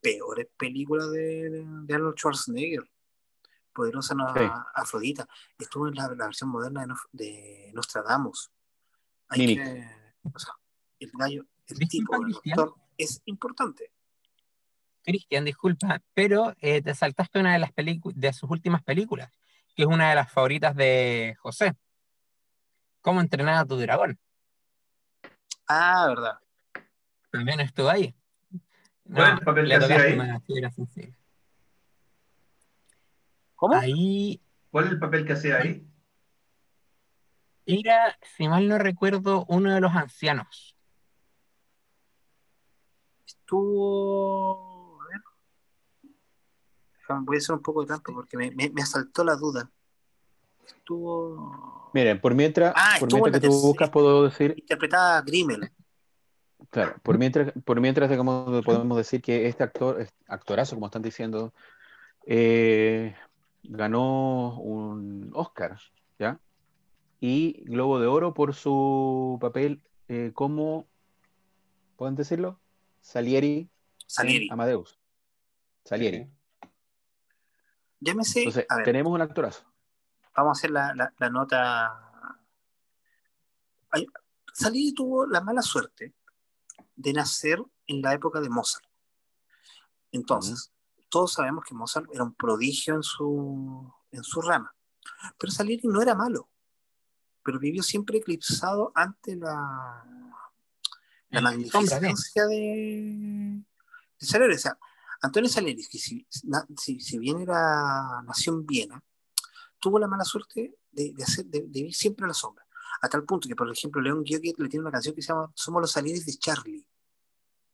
peores 0.00 0.48
películas 0.56 1.10
de, 1.10 1.50
de- 1.50 1.64
de 1.66 1.94
Arnold 1.94 2.16
Schwarzenegger, 2.16 2.90
Poderosa 3.74 4.14
no- 4.14 4.32
Sí. 4.32 4.40
Afrodita, 4.74 5.28
estuvo 5.58 5.88
en 5.88 5.94
la, 5.96 6.08
la 6.14 6.26
versión 6.26 6.48
moderna 6.50 6.86
de, 7.12 7.24
de 7.24 7.72
Nostradamus. 7.74 8.50
Hay 9.28 9.40
Mimic. 9.40 9.58
que, 9.64 9.88
o 10.32 10.38
sea, 10.38 10.54
el 11.00 11.10
gallo, 11.12 11.44
el 11.66 11.88
tipo, 11.88 12.14
el 12.16 12.22
Cristian. 12.24 12.58
actor, 12.60 12.74
es 12.96 13.20
importante. 13.26 13.90
Cristian, 15.02 15.44
disculpa, 15.44 16.00
pero 16.14 16.54
eh, 16.60 16.80
te 16.80 16.94
saltaste 16.94 17.40
una 17.40 17.52
de 17.52 17.58
las 17.58 17.72
películas 17.72 18.18
de 18.18 18.32
sus 18.32 18.48
últimas 18.50 18.82
películas, 18.82 19.30
que 19.74 19.82
es 19.82 19.88
una 19.88 20.08
de 20.08 20.14
las 20.14 20.30
favoritas 20.32 20.74
de 20.76 21.36
José. 21.40 21.74
¿Cómo 23.02 23.20
entrenar 23.20 23.56
a 23.56 23.66
tu 23.66 23.76
dragón? 23.76 24.18
Ah, 25.66 26.06
verdad. 26.08 26.38
También 27.30 27.60
estuvo 27.60 27.88
ahí. 27.90 28.14
¿Cuál 29.12 29.32
es 29.34 29.38
el 29.40 29.44
papel 29.44 29.68
le 29.68 29.78
que 29.78 29.84
hacía 29.84 29.96
ahí? 30.00 31.14
¿Cómo? 33.56 33.74
Ahí 33.76 34.40
¿Cuál 34.70 34.86
es 34.86 34.90
el 34.92 34.98
papel 34.98 35.24
que 35.26 35.32
hacía 35.34 35.58
ahí? 35.58 35.86
era, 37.66 38.18
si 38.36 38.46
mal 38.48 38.68
no 38.68 38.76
recuerdo, 38.78 39.46
uno 39.48 39.72
de 39.72 39.80
los 39.80 39.92
ancianos. 39.94 40.76
Estuvo. 43.26 45.00
A 45.02 45.06
ver. 45.08 45.20
Voy 47.22 47.36
a 47.36 47.38
hacer 47.38 47.54
un 47.54 47.62
poco 47.62 47.82
de 47.82 47.86
tanto 47.88 48.12
porque 48.12 48.36
me, 48.36 48.50
me- 48.50 48.70
me 48.70 48.82
asaltó 48.82 49.24
la 49.24 49.36
duda. 49.36 49.70
Estuvo. 50.66 51.90
Miren, 51.94 52.20
por 52.20 52.34
mientras, 52.34 52.72
Ah, 52.76 52.96
por 52.98 53.10
mientras 53.12 53.40
que 53.40 53.46
tú 53.46 53.52
buscas, 53.60 53.90
puedo 53.90 54.24
decir, 54.24 54.54
Interpretada 54.58 55.18
a 55.18 55.22
Grimmel. 55.22 55.70
claro, 56.70 56.96
por 57.02 57.18
mientras, 57.18 57.52
por 57.64 57.80
mientras 57.80 58.10
digamos, 58.10 58.64
podemos 58.64 58.96
decir 58.96 59.22
que 59.22 59.46
este 59.46 59.62
actor, 59.62 60.00
este 60.00 60.16
actorazo, 60.26 60.74
como 60.76 60.86
están 60.86 61.02
diciendo, 61.02 61.54
eh, 62.26 63.14
ganó 63.64 64.58
un 64.60 65.30
Oscar, 65.34 65.78
¿ya? 66.18 66.40
Y 67.20 67.64
Globo 67.64 67.98
de 67.98 68.06
Oro 68.06 68.34
por 68.34 68.54
su 68.54 69.38
papel 69.40 69.82
eh, 70.08 70.32
como, 70.34 70.86
¿pueden 71.96 72.14
decirlo? 72.14 72.60
Salieri 73.00 73.68
Salieri. 74.06 74.48
Amadeus. 74.50 74.98
Salieri. 75.84 76.30
Llámese. 78.00 78.40
Entonces, 78.40 78.66
a 78.68 78.76
ver, 78.76 78.84
tenemos 78.84 79.12
un 79.12 79.22
actorazo. 79.22 79.64
vamos 80.36 80.58
a 80.58 80.58
hacer 80.58 80.70
la, 80.70 80.94
la- 80.94 81.14
la 81.18 81.30
nota. 81.30 82.38
Ay, 83.90 84.06
Salieri 84.52 84.92
tuvo 84.92 85.26
la 85.26 85.40
mala 85.40 85.62
suerte 85.62 86.14
de 86.96 87.12
nacer 87.12 87.62
en 87.86 88.02
la 88.02 88.12
época 88.14 88.40
de 88.40 88.48
Mozart. 88.50 88.84
Entonces, 90.12 90.70
todos 91.14 91.34
sabemos 91.34 91.64
que 91.64 91.76
Mozart 91.76 92.08
era 92.12 92.24
un 92.24 92.34
prodigio 92.34 92.96
en 92.96 93.04
su, 93.04 93.88
en 94.10 94.24
su 94.24 94.40
rama. 94.42 94.74
Pero 95.38 95.52
Salieri 95.52 95.86
no 95.86 96.02
era 96.02 96.16
malo, 96.16 96.48
pero 97.44 97.60
vivió 97.60 97.84
siempre 97.84 98.18
eclipsado 98.18 98.90
ante 98.96 99.36
la, 99.36 100.04
la 101.28 101.40
magnificencia 101.40 102.48
de, 102.48 103.62
de 104.18 104.26
Salieri. 104.26 104.54
O 104.56 104.58
sea, 104.58 104.76
Antonio 105.22 105.48
Salieri, 105.48 105.86
que 105.86 105.98
si, 105.98 106.26
si, 106.76 106.98
si 106.98 107.18
bien 107.20 107.38
era, 107.38 108.20
nació 108.22 108.54
en 108.54 108.66
Viena, 108.66 109.00
tuvo 109.78 110.00
la 110.00 110.08
mala 110.08 110.24
suerte 110.24 110.78
de, 110.90 111.12
de 111.12 111.22
hacer, 111.22 111.44
de, 111.44 111.60
de 111.60 111.68
vivir 111.68 111.94
siempre 111.94 112.24
a 112.24 112.28
la 112.28 112.34
sombra. 112.34 112.66
A 113.02 113.08
tal 113.08 113.22
punto 113.22 113.46
que, 113.46 113.54
por 113.54 113.70
ejemplo, 113.70 114.02
León 114.02 114.24
Gioquet 114.24 114.58
le 114.58 114.68
tiene 114.68 114.82
una 114.82 114.90
canción 114.90 115.14
que 115.14 115.22
se 115.22 115.28
llama 115.28 115.52
Somos 115.54 115.80
los 115.80 115.92
Salieris 115.92 116.26
de 116.26 116.32
Charlie. 116.38 116.84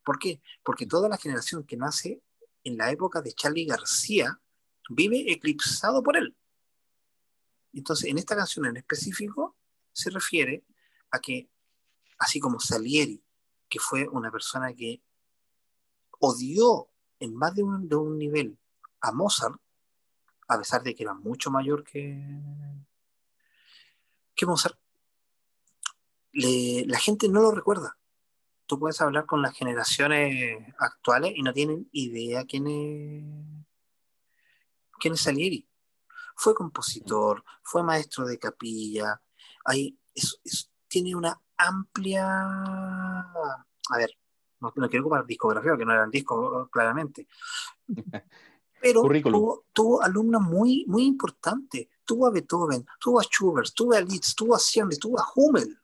¿Por 0.05 0.19
qué? 0.19 0.43
Porque 0.62 0.85
toda 0.85 1.09
la 1.09 1.17
generación 1.17 1.65
que 1.65 1.79
nace 1.79 2.23
en 2.65 2.77
la 2.77 2.91
época 2.91 3.20
de 3.23 3.32
Charlie 3.32 3.66
García 3.66 4.41
vive 4.89 5.32
eclipsado 5.32 6.03
por 6.03 6.16
él. 6.16 6.37
Entonces, 7.73 8.11
en 8.11 8.19
esta 8.19 8.37
canción 8.37 8.66
en 8.66 8.77
específico 8.77 9.57
se 9.93 10.11
refiere 10.11 10.65
a 11.11 11.20
que, 11.20 11.49
así 12.19 12.41
como 12.41 12.61
Salieri, 12.61 13.23
que 13.69 13.78
fue 13.78 14.09
una 14.09 14.31
persona 14.31 14.74
que 14.74 15.01
odió 16.19 16.89
en 17.20 17.35
más 17.35 17.55
de 17.55 17.62
un, 17.62 18.19
nivel 18.19 18.59
a 19.01 19.12
Mozart, 19.12 19.61
a 20.49 20.59
pesar 20.59 20.82
de 20.82 20.95
que 20.95 21.05
era 21.05 21.15
mucho 21.15 21.51
mayor 21.51 21.85
que, 21.85 22.20
que 24.35 24.47
Mozart, 24.47 24.78
la 26.32 26.99
gente 26.99 27.28
no 27.28 27.43
lo 27.43 27.53
recuerda. 27.53 27.97
Tú 28.71 28.79
puedes 28.79 29.01
hablar 29.01 29.27
con 29.27 29.43
las 29.43 29.53
generaciones 29.53 30.65
actuales 30.79 31.33
y 31.35 31.43
no 31.43 31.53
tienen 31.53 31.89
idea 31.91 32.45
quién 32.45 32.69
es, 32.69 33.25
quién 35.01 35.15
es 35.15 35.21
Salieri. 35.23 35.69
Fue 36.37 36.55
compositor, 36.55 37.43
fue 37.65 37.83
maestro 37.83 38.25
de 38.27 38.39
capilla, 38.39 39.21
hay, 39.65 39.99
es- 40.15 40.39
es- 40.45 40.71
tiene 40.87 41.17
una 41.17 41.37
amplia... 41.57 42.23
A 42.23 43.97
ver, 43.97 44.13
no, 44.61 44.73
no 44.77 44.89
quiero 44.89 45.05
ocupar 45.05 45.27
discografía, 45.27 45.73
porque 45.73 45.85
no 45.85 45.93
eran 45.93 46.11
discos, 46.13 46.69
claramente. 46.71 47.27
Pero 48.81 49.03
tuvo 49.75 50.01
alumnos 50.01 50.43
muy, 50.43 50.85
muy 50.87 51.07
importantes. 51.07 51.89
Tuvo 52.05 52.29
a 52.29 52.31
Beethoven, 52.31 52.87
tuvo 53.01 53.19
a 53.19 53.25
Schubert, 53.25 53.75
tuvo 53.75 53.95
a 53.95 54.01
Liszt, 54.01 54.39
tuvo 54.39 54.55
a 54.55 54.61
Siemens, 54.61 55.01
tuvo 55.01 55.19
a 55.19 55.27
Hummel 55.35 55.77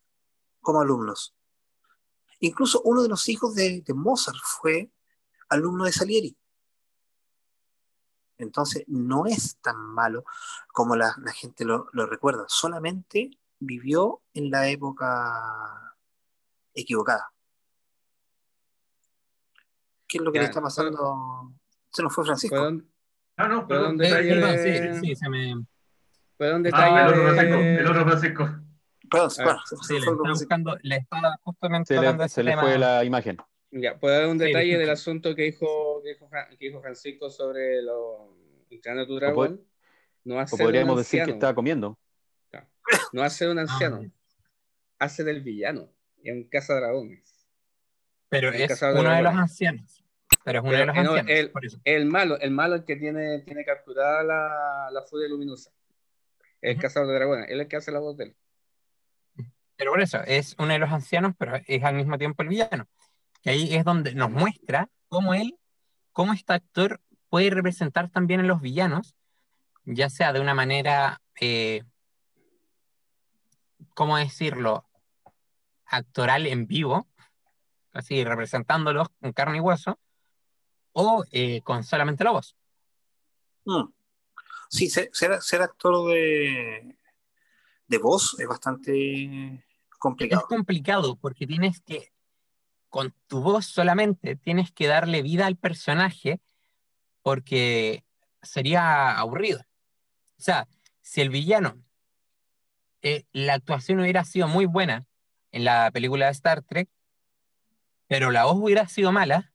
como 0.61 0.81
alumnos. 0.81 1.36
Incluso 2.41 2.81
uno 2.83 3.03
de 3.03 3.09
los 3.09 3.29
hijos 3.29 3.55
de, 3.55 3.83
de 3.83 3.95
Mozart 3.95 4.39
fue 4.43 4.91
alumno 5.49 5.85
de 5.85 5.93
Salieri. 5.93 6.37
Entonces, 8.39 8.85
no 8.87 9.27
es 9.27 9.57
tan 9.63 9.77
malo 9.79 10.25
como 10.73 10.95
la, 10.97 11.15
la 11.25 11.33
gente 11.33 11.65
lo, 11.65 11.89
lo 11.93 12.07
recuerda. 12.07 12.45
Solamente 12.49 13.31
vivió 13.59 14.21
en 14.35 14.51
la 14.51 14.69
época 14.69 15.97
equivocada. 16.75 17.33
¿Qué 20.07 20.19
es 20.19 20.25
lo 20.25 20.31
que 20.31 20.37
Ya, 20.39 20.43
le 20.43 20.49
está 20.49 20.61
pasando? 20.61 21.53
Se 21.91 22.03
nos 22.03 22.15
fue 22.15 22.25
Francisco. 22.25 22.57
Fue 22.57 22.69
un, 22.69 22.93
Ah, 23.39 23.49
no, 23.49 23.67
Pero 23.67 23.81
perdón. 23.81 23.85
¿dónde 23.99 24.07
Eh, 24.07 24.09
detalle 24.09 24.29
perdón, 24.35 24.57
de- 24.57 25.01
sí, 25.01 25.07
sí, 25.09 25.17
se 25.17 25.29
me. 25.29 25.67
fue 26.39 26.55
un 26.55 26.67
Ah, 26.73 27.03
el 27.03 27.09
otro 27.09 27.23
Francisco, 27.23 27.59
el 27.59 27.87
otro 27.87 28.05
Francisco. 28.05 28.49
Perdón, 29.11 29.31
Ah, 29.41 29.59
se- 29.67 29.77
se 29.77 29.83
Sí, 29.85 30.01
fue 30.01 30.01
le 30.01 30.11
el 30.11 30.17
buscando, 30.33 30.77
le 30.83 30.97
estaba 30.97 31.37
justamente 31.43 31.95
Se 31.95 32.01
le, 32.01 32.29
se 32.29 32.43
le 32.43 32.51
tema. 32.53 32.63
fue 32.63 32.79
la 32.79 33.05
imagen. 33.05 33.37
Ya, 33.71 33.99
¿puedo 33.99 34.15
dar 34.19 34.29
un 34.29 34.39
Sí, 34.39 34.47
detalle 34.47 34.71
del 34.79 34.89
disculpe. 34.89 34.93
asunto 34.93 35.35
que 35.35 35.43
dijo, 35.43 36.03
que 36.03 36.11
dijo, 36.11 36.31
que 36.59 36.65
dijo 36.67 36.81
Francisco 36.81 37.31
sobre 37.31 37.83
lo 37.83 38.37
entrenando 38.71 39.07
tu 39.07 39.17
dragón? 39.17 39.61
No 40.25 40.37
O 40.37 40.39
hace 40.41 40.57
un 40.57 40.61
podríamos 40.63 40.97
decir 40.99 41.19
que 41.19 41.23
anciano, 41.23 41.35
estaba 41.37 41.55
comiendo. 41.55 41.99
no 43.13 43.23
hace 43.23 43.49
un 43.49 43.59
Ah, 43.59 43.63
anciano, 43.63 44.05
hace 44.99 45.25
del 45.25 45.41
villano, 45.43 45.89
es 46.23 46.33
un 46.35 46.45
cazadragones. 46.49 47.47
pero 48.29 48.49
el 48.49 48.61
es 48.61 48.83
uno 48.83 48.89
de 48.91 49.03
los 49.03 49.05
dragones. 49.05 49.39
ancianos. 49.39 50.03
Pero 50.45 50.59
es 50.59 50.63
uno 50.65 50.71
Pero, 50.73 50.81
de 50.81 50.87
los 50.87 50.97
no, 50.97 51.01
ancianos. 51.13 51.51
por 51.53 51.65
eso. 51.65 51.79
El 51.85 52.07
malo, 52.07 52.39
el 52.41 52.51
malo 52.51 52.75
es 52.77 52.81
el 52.81 52.87
que 52.87 52.97
tiene, 52.97 53.41
tiene 53.41 53.65
capturada 53.65 54.23
la, 54.23 54.89
la 54.93 55.03
furia 55.03 55.29
luminosa. 55.29 55.71
El 56.61 56.75
Ujú. 56.75 56.83
cazador 56.83 57.09
de 57.09 57.15
dragones, 57.15 57.47
él 57.49 57.61
es 57.61 57.65
el 57.65 57.69
que 57.69 57.77
hace 57.77 57.93
la 57.93 57.99
voz 58.01 58.17
de 58.17 58.25
él. 58.25 58.37
Pero 59.77 59.91
por 59.93 60.01
eso, 60.01 60.23
es 60.23 60.57
uno 60.59 60.73
de 60.73 60.79
los 60.79 60.91
ancianos, 60.91 61.35
pero 61.39 61.57
es 61.67 61.85
al 61.85 61.95
mismo 61.95 62.17
tiempo 62.19 62.43
el 62.43 62.49
villano. 62.49 62.89
Que 63.43 63.51
ahí 63.51 63.75
es 63.75 63.85
donde 63.85 64.15
nos 64.15 64.31
muestra 64.31 64.89
cómo 65.09 65.35
él, 65.35 65.59
cómo 66.13 66.33
este 66.33 66.55
actor 66.55 67.01
puede 67.29 67.51
representar 67.51 68.09
también 68.11 68.41
a 68.41 68.45
los 68.45 68.61
villanos, 68.61 69.15
ya 69.85 70.09
sea 70.09 70.33
de 70.33 70.41
una 70.41 70.55
manera, 70.55 71.21
eh, 71.41 71.85
¿cómo 73.95 74.17
decirlo? 74.17 74.89
Actoral 75.85 76.47
en 76.47 76.67
vivo, 76.67 77.07
así 77.93 78.25
representándolos 78.25 79.09
con 79.21 79.33
carne 79.33 79.59
y 79.59 79.61
hueso, 79.61 79.99
o 80.93 81.25
eh, 81.31 81.61
con 81.63 81.85
solamente 81.85 82.25
la 82.25 82.31
voz. 82.31 82.57
Mm. 83.67 83.93
Sí, 84.71 84.89
ser- 84.89 85.11
ser 85.13 85.63
actor 85.63 86.09
de, 86.09 86.99
de 87.87 87.99
voz 87.99 88.37
es 88.41 88.49
bastante 88.49 89.65
Es 90.19 90.43
complicado. 90.43 91.17
porque 91.17 91.47
tienes 91.47 91.81
que, 91.81 92.13
con 92.89 93.15
tu 93.27 93.41
voz 93.41 93.67
solamente, 93.67 94.37
tienes 94.37 94.73
que 94.73 94.87
darle 94.87 95.23
vida 95.23 95.47
al 95.47 95.57
personaje 95.57 96.41
porque 97.23 98.05
sería 98.43 99.19
aburrido. 99.19 99.61
O 100.39 100.43
sea, 100.43 100.69
si 101.03 101.21
el 101.21 101.31
villano, 101.31 101.83
eh, 103.03 103.25
la 103.33 103.55
actuación 103.55 104.01
hubiera 104.01 104.25
sido 104.25 104.49
muy 104.49 104.67
buena 104.67 105.07
en 105.53 105.65
la 105.65 105.91
película 105.91 106.27
de 106.27 106.33
Star 106.33 106.63
Trek, 106.63 106.89
pero 108.07 108.31
la 108.31 108.45
voz 108.45 108.57
hubiera 108.57 108.87
sido 108.89 109.13
mala, 109.13 109.53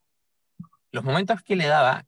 los 0.92 1.04
momentos 1.04 1.42
que 1.42 1.56
le 1.56 1.68
daba 1.68 2.06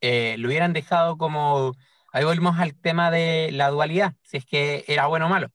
eh, 0.00 0.36
lo 0.38 0.48
hubieran 0.48 0.72
dejado 0.72 1.16
como, 1.18 1.74
ahí 2.12 2.24
volvemos 2.24 2.58
al 2.58 2.74
tema 2.74 3.10
de 3.10 3.50
la 3.52 3.70
dualidad, 3.70 4.14
si 4.22 4.38
es 4.38 4.46
que 4.46 4.84
era 4.88 5.06
bueno 5.06 5.26
o 5.26 5.28
malo, 5.28 5.50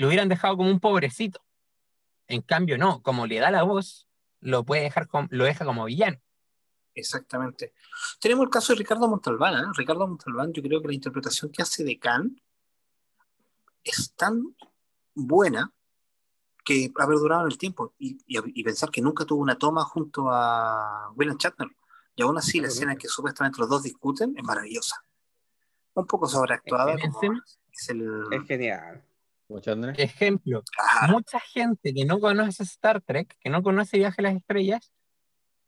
lo 0.00 0.06
hubieran 0.08 0.28
dejado 0.30 0.56
como 0.56 0.70
un 0.70 0.80
pobrecito. 0.80 1.42
En 2.26 2.40
cambio, 2.40 2.78
no, 2.78 3.02
como 3.02 3.26
le 3.26 3.38
da 3.38 3.50
la 3.50 3.64
voz, 3.64 4.08
lo 4.40 4.64
puede 4.64 4.82
dejar 4.82 5.08
com- 5.08 5.28
lo 5.30 5.44
deja 5.44 5.64
como 5.66 5.84
villano. 5.84 6.18
Exactamente. 6.94 7.74
Tenemos 8.18 8.44
el 8.44 8.50
caso 8.50 8.72
de 8.72 8.78
Ricardo 8.78 9.06
Montalbán. 9.08 9.54
¿eh? 9.62 9.66
Ricardo 9.76 10.06
Montalbán, 10.08 10.52
yo 10.54 10.62
creo 10.62 10.80
que 10.80 10.88
la 10.88 10.94
interpretación 10.94 11.50
que 11.52 11.60
hace 11.62 11.84
de 11.84 11.98
Khan 11.98 12.40
es 13.84 14.14
tan 14.16 14.56
buena 15.14 15.72
que 16.64 16.90
ha 16.98 17.06
perdurado 17.06 17.42
en 17.42 17.52
el 17.52 17.58
tiempo 17.58 17.94
y, 17.98 18.12
y- 18.26 18.60
y 18.60 18.64
pensar 18.64 18.90
que 18.90 19.02
nunca 19.02 19.24
tuvo 19.26 19.42
una 19.42 19.56
toma 19.58 19.84
junto 19.84 20.30
a 20.30 21.10
William 21.14 21.36
Shatner. 21.36 21.68
Y 22.16 22.22
aún 22.22 22.38
así, 22.38 22.60
la 22.60 22.68
escena 22.68 22.92
en 22.92 22.98
que 22.98 23.08
supuestamente 23.08 23.58
los 23.60 23.68
dos 23.68 23.82
discuten 23.82 24.34
es 24.36 24.44
maravillosa. 24.44 25.04
Un 25.94 26.06
poco 26.06 26.26
sobreactuada, 26.26 26.94
Es 26.94 27.02
como 27.10 27.32
es 27.72 27.88
el. 27.88 28.24
Es 28.32 28.46
genial. 28.46 29.04
Ejemplo, 29.96 30.62
Claro, 30.70 31.12
mucha 31.12 31.40
gente 31.40 31.92
que 31.92 32.04
no 32.04 32.20
conoce 32.20 32.62
Star 32.62 33.00
Trek, 33.00 33.36
que 33.40 33.50
no 33.50 33.62
conoce 33.62 33.98
Viaje 33.98 34.20
a 34.20 34.22
las 34.22 34.36
Estrellas, 34.36 34.92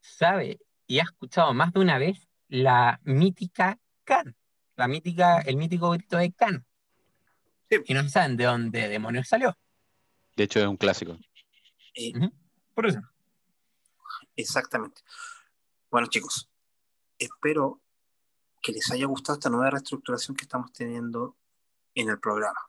sabe 0.01 0.61
y 0.87 1.01
ha 1.01 1.05
escuchado 1.05 1.53
más 1.55 1.73
de 1.73 1.81
una 1.81 1.99
vez 1.99 2.29
la 2.49 3.01
mítica 3.05 3.79
Khan, 4.05 4.37
la 4.77 4.89
mítica, 4.89 5.39
el 5.41 5.57
mítico 5.57 5.91
grito 5.91 6.17
de 6.19 6.33
Khan. 6.33 6.65
Sí. 7.71 7.79
Y 7.87 7.95
no 7.95 8.09
saben 8.09 8.37
de 8.37 8.45
dónde 8.45 8.89
demonios 8.89 9.29
salió. 9.29 9.57
De 10.37 10.45
hecho, 10.45 10.61
es 10.61 10.67
un 10.67 10.77
clásico. 10.77 11.19
eh, 11.95 12.13
Por 12.75 12.87
eso. 12.87 13.01
exactamente. 14.37 15.03
Bueno, 15.91 16.07
chicos, 16.09 16.49
espero 17.19 17.81
que 18.63 18.73
les 18.73 18.91
haya 18.91 19.07
gustado 19.07 19.39
esta 19.39 19.51
nueva 19.51 19.71
reestructuración 19.71 20.37
que 20.37 20.45
estamos 20.45 20.73
teniendo 20.73 21.37
en 21.95 22.09
el 22.09 22.19
programa. 22.19 22.61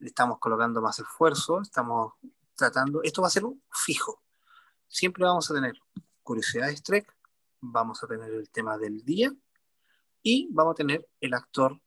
Estamos 0.00 0.38
colocando 0.38 0.80
más 0.80 0.98
esfuerzo, 0.98 1.60
estamos 1.60 2.14
tratando. 2.54 3.02
Esto 3.02 3.20
va 3.20 3.28
a 3.28 3.30
ser 3.30 3.44
un 3.44 3.62
fijo. 3.70 4.22
Siempre 4.88 5.24
vamos 5.24 5.50
a 5.50 5.54
tener 5.54 5.74
curiosidades 6.22 6.82
Trek, 6.82 7.14
vamos 7.60 8.02
a 8.02 8.06
tener 8.06 8.32
el 8.32 8.48
tema 8.50 8.78
del 8.78 9.04
día 9.04 9.32
y 10.22 10.48
vamos 10.52 10.72
a 10.72 10.76
tener 10.76 11.08
el 11.20 11.34
actor 11.34 11.80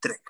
Trek. 0.00 0.22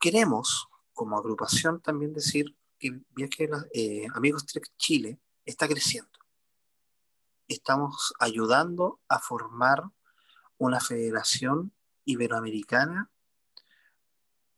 Queremos, 0.00 0.68
como 0.92 1.18
agrupación, 1.18 1.80
también 1.80 2.12
decir 2.12 2.56
que 2.78 3.00
Viaje 3.10 3.48
eh, 3.72 4.06
Amigos 4.14 4.46
Trek 4.46 4.70
Chile 4.76 5.18
está 5.44 5.68
creciendo. 5.68 6.18
Estamos 7.46 8.14
ayudando 8.18 9.00
a 9.08 9.18
formar 9.18 9.84
una 10.56 10.80
federación 10.80 11.72
iberoamericana 12.04 13.10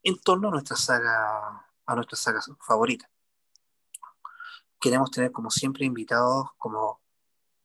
en 0.06 0.16
torno 0.20 0.46
a 0.48 0.50
nuestra 0.52 0.76
saga, 0.76 1.66
a 1.84 1.94
nuestra 1.96 2.16
saga 2.16 2.40
favorita. 2.60 3.10
Queremos 4.80 5.10
tener, 5.10 5.32
como 5.32 5.50
siempre, 5.50 5.84
invitados 5.84 6.50
como 6.58 7.00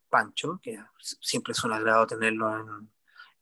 Pancho, 0.10 0.60
que 0.64 0.84
siempre 1.00 1.52
es 1.52 1.64
un 1.64 1.72
agrado 1.72 2.08
tenerlo 2.08 2.58
en, 2.58 2.92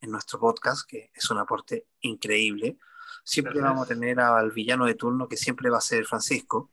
en 0.02 0.10
nuestro 0.10 0.38
podcast, 0.38 0.86
que 0.86 1.10
es 1.14 1.30
un 1.30 1.38
aporte 1.38 1.86
increíble. 2.00 2.76
Siempre 3.24 3.62
vamos 3.62 3.86
a 3.86 3.88
tener 3.88 4.20
al 4.20 4.50
villano 4.50 4.84
de 4.84 4.94
turno, 4.96 5.28
que 5.28 5.38
siempre 5.38 5.70
va 5.70 5.78
a 5.78 5.80
ser 5.80 6.04
Francisco. 6.04 6.70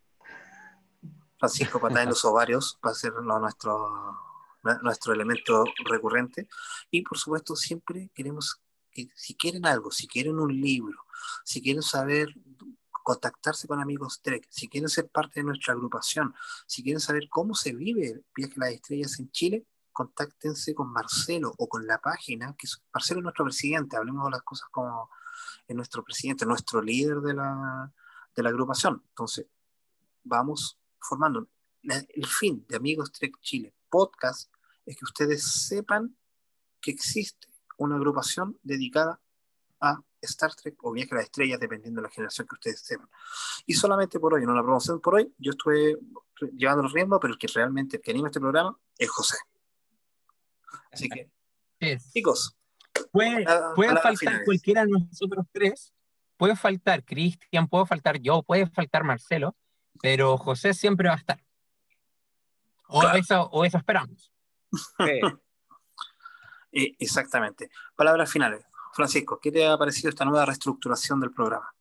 Francisco 1.39 1.79
Patá 1.79 2.03
en 2.03 2.09
los 2.09 2.25
ovarios 2.25 2.77
va 2.85 2.91
a 2.91 2.93
ser 2.93 3.13
lo- 3.13 3.39
nuestro, 3.39 4.19
nuestro 4.81 5.13
elemento 5.13 5.63
recurrente. 5.85 6.49
Y 6.91 7.03
por 7.03 7.17
supuesto, 7.17 7.55
siempre 7.55 8.11
queremos 8.13 8.61
si 9.15 9.35
quieren 9.35 9.65
algo, 9.65 9.91
si 9.91 10.07
quieren 10.07 10.39
un 10.39 10.59
libro, 10.59 11.05
si 11.43 11.61
quieren 11.61 11.83
saber 11.83 12.33
contactarse 13.03 13.67
con 13.67 13.79
amigos 13.79 14.21
Trek, 14.21 14.45
si 14.49 14.67
quieren 14.67 14.89
ser 14.89 15.07
parte 15.07 15.39
de 15.39 15.45
nuestra 15.45 15.73
agrupación, 15.73 16.35
si 16.65 16.83
quieren 16.83 16.99
saber 16.99 17.29
cómo 17.29 17.55
se 17.55 17.73
vive 17.73 18.07
el 18.07 18.25
viaje 18.35 18.55
a 18.57 18.59
las 18.65 18.73
estrellas 18.73 19.19
en 19.19 19.31
Chile, 19.31 19.65
contáctense 19.93 20.75
con 20.75 20.91
Marcelo 20.91 21.53
o 21.57 21.69
con 21.69 21.87
la 21.87 21.99
página, 21.99 22.53
que 22.57 22.67
Marcelo 22.93 23.21
es 23.21 23.23
nuestro 23.23 23.45
presidente, 23.45 23.95
hablemos 23.95 24.25
de 24.25 24.31
las 24.31 24.41
cosas 24.41 24.67
como 24.71 25.09
es 25.67 25.75
nuestro 25.75 26.03
presidente, 26.03 26.45
nuestro 26.45 26.81
líder 26.81 27.21
de 27.21 27.33
la, 27.33 27.91
de 28.35 28.43
la 28.43 28.49
agrupación. 28.49 29.01
Entonces, 29.09 29.47
vamos 30.23 30.77
formando. 30.99 31.47
El 31.83 32.27
fin 32.27 32.65
de 32.67 32.75
Amigos 32.75 33.11
Trek 33.11 33.39
Chile 33.39 33.73
podcast 33.89 34.51
es 34.85 34.97
que 34.97 35.05
ustedes 35.05 35.43
sepan 35.43 36.15
que 36.81 36.91
existe 36.91 37.47
una 37.77 37.95
agrupación 37.95 38.57
dedicada 38.63 39.19
a 39.79 40.01
Star 40.21 40.53
Trek 40.55 40.75
o 40.83 40.91
Viaje 40.91 41.13
a 41.13 41.17
las 41.17 41.25
Estrellas, 41.25 41.59
dependiendo 41.59 42.01
de 42.01 42.07
la 42.07 42.13
generación 42.13 42.47
que 42.47 42.55
ustedes 42.55 42.81
sepan. 42.81 43.07
Y 43.65 43.73
solamente 43.73 44.19
por 44.19 44.33
hoy, 44.33 44.43
en 44.43 44.49
una 44.49 44.63
promoción 44.63 44.99
por 44.99 45.15
hoy, 45.15 45.33
yo 45.37 45.51
estuve 45.51 45.97
llevando 46.55 46.83
el 46.83 46.91
ritmo, 46.91 47.19
pero 47.19 47.33
el 47.33 47.39
que 47.39 47.47
realmente 47.47 47.97
el 47.97 48.01
que 48.01 48.11
anima 48.11 48.27
este 48.29 48.39
programa 48.39 48.77
es 48.97 49.09
José. 49.09 49.37
Así 50.91 51.07
que, 51.09 51.29
Es. 51.79 52.11
chicos, 52.11 52.55
Puede, 53.11 53.45
puede 53.75 53.89
faltar 53.93 54.17
finales. 54.17 54.41
cualquiera 54.45 54.85
de 54.85 54.91
nosotros 54.91 55.45
tres, 55.51 55.93
puede 56.35 56.55
faltar 56.55 57.03
Cristian, 57.05 57.67
puede 57.67 57.85
faltar 57.85 58.19
yo, 58.19 58.41
puede 58.41 58.65
faltar 58.67 59.03
Marcelo, 59.03 59.55
pero 60.01 60.37
José 60.37 60.73
siempre 60.73 61.07
va 61.07 61.13
a 61.15 61.17
estar. 61.17 61.43
O, 62.87 63.01
Claro. 63.01 63.17
eso, 63.19 63.41
o 63.51 63.65
eso 63.65 63.77
esperamos. 63.77 64.31
Sí. 64.71 65.19
Eh, 66.83 66.95
exactamente. 66.99 67.69
Palabras 67.95 68.31
finales. 68.31 68.65
Francisco, 68.93 69.39
¿qué 69.41 69.51
te 69.51 69.65
ha 69.67 69.77
parecido 69.77 70.09
esta 70.09 70.25
nueva 70.25 70.45
reestructuración 70.45 71.19
del 71.19 71.31
programa? 71.31 71.73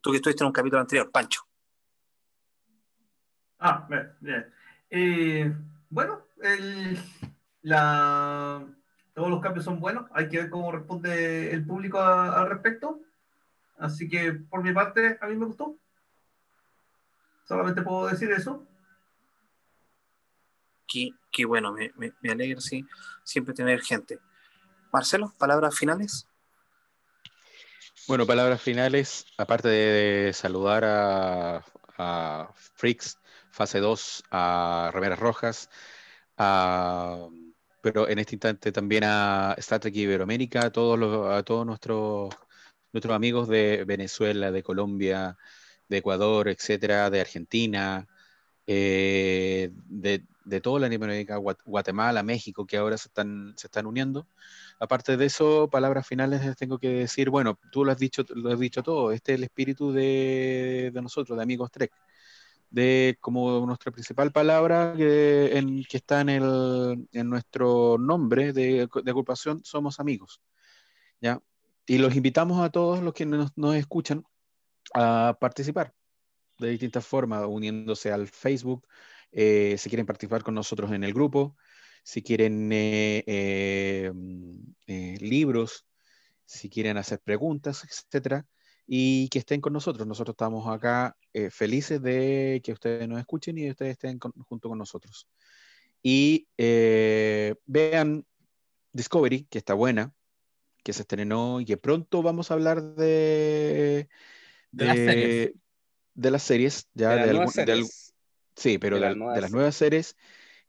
Tú 0.00 0.10
que 0.10 0.16
estuviste 0.16 0.42
en 0.42 0.48
un 0.48 0.52
capítulo 0.52 0.80
anterior, 0.80 1.10
Pancho. 1.10 1.42
Ah, 3.58 3.86
bien, 3.88 4.12
bien. 4.20 4.52
Eh, 4.90 5.56
bueno, 5.90 6.26
el- 6.42 6.98
la, 7.62 8.64
todos 9.14 9.30
los 9.30 9.40
cambios 9.40 9.64
son 9.64 9.78
buenos. 9.78 10.10
Hay 10.12 10.28
que 10.28 10.38
ver 10.38 10.50
cómo 10.50 10.72
responde 10.72 11.52
el 11.52 11.64
público 11.64 11.98
a- 12.00 12.40
al 12.40 12.48
respecto. 12.50 13.00
Así 13.78 14.08
que, 14.08 14.32
por 14.32 14.62
mi 14.62 14.72
parte, 14.72 15.18
a 15.20 15.26
mí 15.28 15.36
me 15.36 15.46
gustó. 15.46 15.76
Solamente 17.44 17.82
puedo 17.82 18.08
decir 18.08 18.30
eso. 18.32 18.66
Qué, 20.86 21.10
qué 21.32 21.44
bueno, 21.44 21.72
me, 21.72 22.30
alegra 22.30 22.60
siempre 23.24 23.54
tener 23.54 23.80
gente. 23.80 24.20
Marcelo, 24.92 25.32
palabras 25.38 25.76
finales. 25.76 26.28
Bueno, 28.06 28.26
palabras 28.26 28.60
finales, 28.60 29.26
aparte 29.38 29.68
de 29.68 30.32
saludar 30.32 30.84
a, 30.84 31.64
a 31.98 32.52
Freaks, 32.74 33.16
fase 33.50 33.78
2, 33.80 34.24
a 34.30 34.90
Remeras 34.92 35.18
Rojas, 35.18 35.70
a- 36.36 37.28
pero 37.80 38.08
en 38.08 38.18
este 38.18 38.34
instante 38.36 38.72
también 38.72 39.04
a 39.04 39.54
Star 39.58 39.80
Trek 39.80 39.94
Iberoamérica, 39.96 40.66
a 40.66 40.72
todos, 40.72 40.98
los, 40.98 41.32
a 41.32 41.42
todos 41.42 41.66
nuestros, 41.66 42.34
nuestros 42.92 43.14
amigos 43.14 43.48
de 43.48 43.84
Venezuela, 43.86 44.50
de 44.52 44.62
Colombia, 44.62 45.36
de 45.88 45.98
Ecuador, 45.98 46.48
etcétera, 46.48 47.10
de 47.10 47.20
Argentina, 47.20 48.06
eh, 48.66 49.70
de, 49.88 50.24
de 50.44 50.60
toda 50.60 50.80
Latinoamérica, 50.80 51.36
Guat- 51.38 51.62
Guatemala, 51.64 52.22
México, 52.22 52.66
que 52.66 52.76
ahora 52.76 52.96
se 52.98 53.08
están, 53.08 53.54
se 53.56 53.66
están 53.66 53.86
uniendo. 53.86 54.26
Aparte 54.80 55.16
de 55.16 55.26
eso, 55.26 55.68
palabras 55.70 56.06
finales 56.06 56.44
les 56.44 56.56
tengo 56.56 56.78
que 56.78 56.88
decir, 56.88 57.30
bueno, 57.30 57.58
tú 57.70 57.84
lo 57.84 57.92
has 57.92 57.98
dicho, 57.98 58.24
lo 58.34 58.52
has 58.52 58.58
dicho 58.58 58.82
todo, 58.82 59.12
este 59.12 59.32
es 59.32 59.38
el 59.38 59.44
espíritu 59.44 59.92
de, 59.92 60.90
de 60.92 61.02
nosotros, 61.02 61.36
de 61.36 61.42
Amigos 61.42 61.70
Trek, 61.70 61.92
de 62.70 63.18
como 63.20 63.64
nuestra 63.66 63.92
principal 63.92 64.32
palabra 64.32 64.94
que, 64.96 65.56
en, 65.58 65.84
que 65.84 65.98
está 65.98 66.20
en, 66.22 66.30
el, 66.30 67.08
en 67.12 67.30
nuestro 67.30 67.98
nombre 67.98 68.52
de, 68.52 68.88
de 69.04 69.10
agrupación, 69.10 69.62
somos 69.64 70.00
amigos, 70.00 70.40
¿ya? 71.20 71.40
Y 71.86 71.98
los 71.98 72.16
invitamos 72.16 72.60
a 72.64 72.70
todos 72.70 73.02
los 73.02 73.12
que 73.12 73.26
nos, 73.26 73.56
nos 73.56 73.74
escuchan 73.74 74.24
a 74.94 75.36
participar 75.40 75.94
de 76.66 76.70
distintas 76.72 77.06
formas, 77.06 77.44
uniéndose 77.48 78.12
al 78.12 78.28
Facebook, 78.28 78.86
eh, 79.32 79.76
si 79.78 79.88
quieren 79.88 80.06
participar 80.06 80.42
con 80.42 80.54
nosotros 80.54 80.92
en 80.92 81.04
el 81.04 81.12
grupo, 81.14 81.56
si 82.04 82.22
quieren 82.22 82.70
eh, 82.72 83.22
eh, 83.26 84.12
eh, 84.86 85.16
libros, 85.20 85.86
si 86.44 86.68
quieren 86.68 86.96
hacer 86.96 87.20
preguntas, 87.20 87.84
etcétera, 87.84 88.46
y 88.86 89.28
que 89.28 89.38
estén 89.40 89.60
con 89.60 89.72
nosotros. 89.72 90.06
Nosotros 90.06 90.34
estamos 90.34 90.66
acá 90.68 91.16
felices 91.50 92.02
de 92.02 92.60
que 92.64 92.72
ustedes 92.72 93.08
nos 93.08 93.18
escuchen 93.18 93.56
y 93.58 93.70
ustedes 93.70 93.92
estén 93.92 94.18
con- 94.18 94.32
junto 94.32 94.68
con 94.68 94.78
nosotros. 94.78 95.28
Y 96.02 96.48
vean 96.56 98.26
Discovery, 98.92 99.44
que 99.44 99.58
está 99.58 99.74
buena, 99.74 100.12
que 100.84 100.92
se 100.92 101.02
estrenó 101.02 101.60
y 101.60 101.64
que 101.64 101.76
pronto 101.76 102.22
vamos 102.22 102.50
a 102.50 102.54
hablar 102.54 102.82
de, 102.82 104.08
De 104.72 104.86
las 104.86 104.98
series. 104.98 105.52
De 106.14 106.30
las 106.30 106.42
series, 106.42 106.88
ya 106.94 107.10
De 107.10 107.16
las 107.16 107.26
de 107.26 107.32
nuevas 107.34 107.58
algún- 107.58 107.66
de 107.66 107.72
al- 107.72 107.78
series. 107.78 108.14
Sí, 108.56 108.78
pero 108.78 108.96
De 108.96 109.02
de, 109.02 109.08
las 109.08 109.16
nuevas 109.16 109.34
de 109.34 109.40
las 109.40 109.50
series. 109.50 109.54
nuevas 109.56 109.74
series 109.76 110.16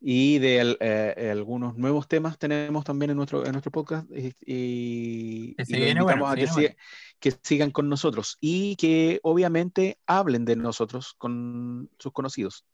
y 0.00 0.38
de 0.38 0.60
al- 0.60 0.76
eh, 0.80 1.30
algunos 1.32 1.76
nuevos 1.76 2.08
temas 2.08 2.38
tenemos 2.38 2.84
también 2.84 3.10
en 3.10 3.16
nuestro, 3.16 3.44
en 3.44 3.52
nuestro 3.52 3.70
podcast 3.72 4.10
y, 4.10 4.32
y- 4.46 5.54
y 5.58 5.76
viene 5.76 6.02
bueno, 6.02 6.26
a 6.28 6.34
que, 6.34 6.46
siga- 6.46 6.76
que 7.20 7.32
sigan 7.42 7.70
con 7.70 7.88
nosotros 7.88 8.36
y 8.40 8.76
que 8.76 9.20
obviamente 9.22 9.98
hablen 10.06 10.44
de 10.44 10.56
nosotros 10.56 11.14
con 11.18 11.90
sus 11.98 12.12
conocidos. 12.12 12.64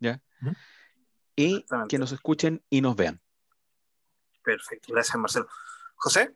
¿Ya? 0.00 0.22
Y 1.36 1.64
que 1.88 1.98
nos 1.98 2.12
escuchen 2.12 2.62
y 2.70 2.80
nos 2.82 2.96
vean. 2.96 3.20
Perfecto, 4.42 4.92
gracias 4.92 5.16
Marcelo. 5.18 5.48
José, 5.96 6.34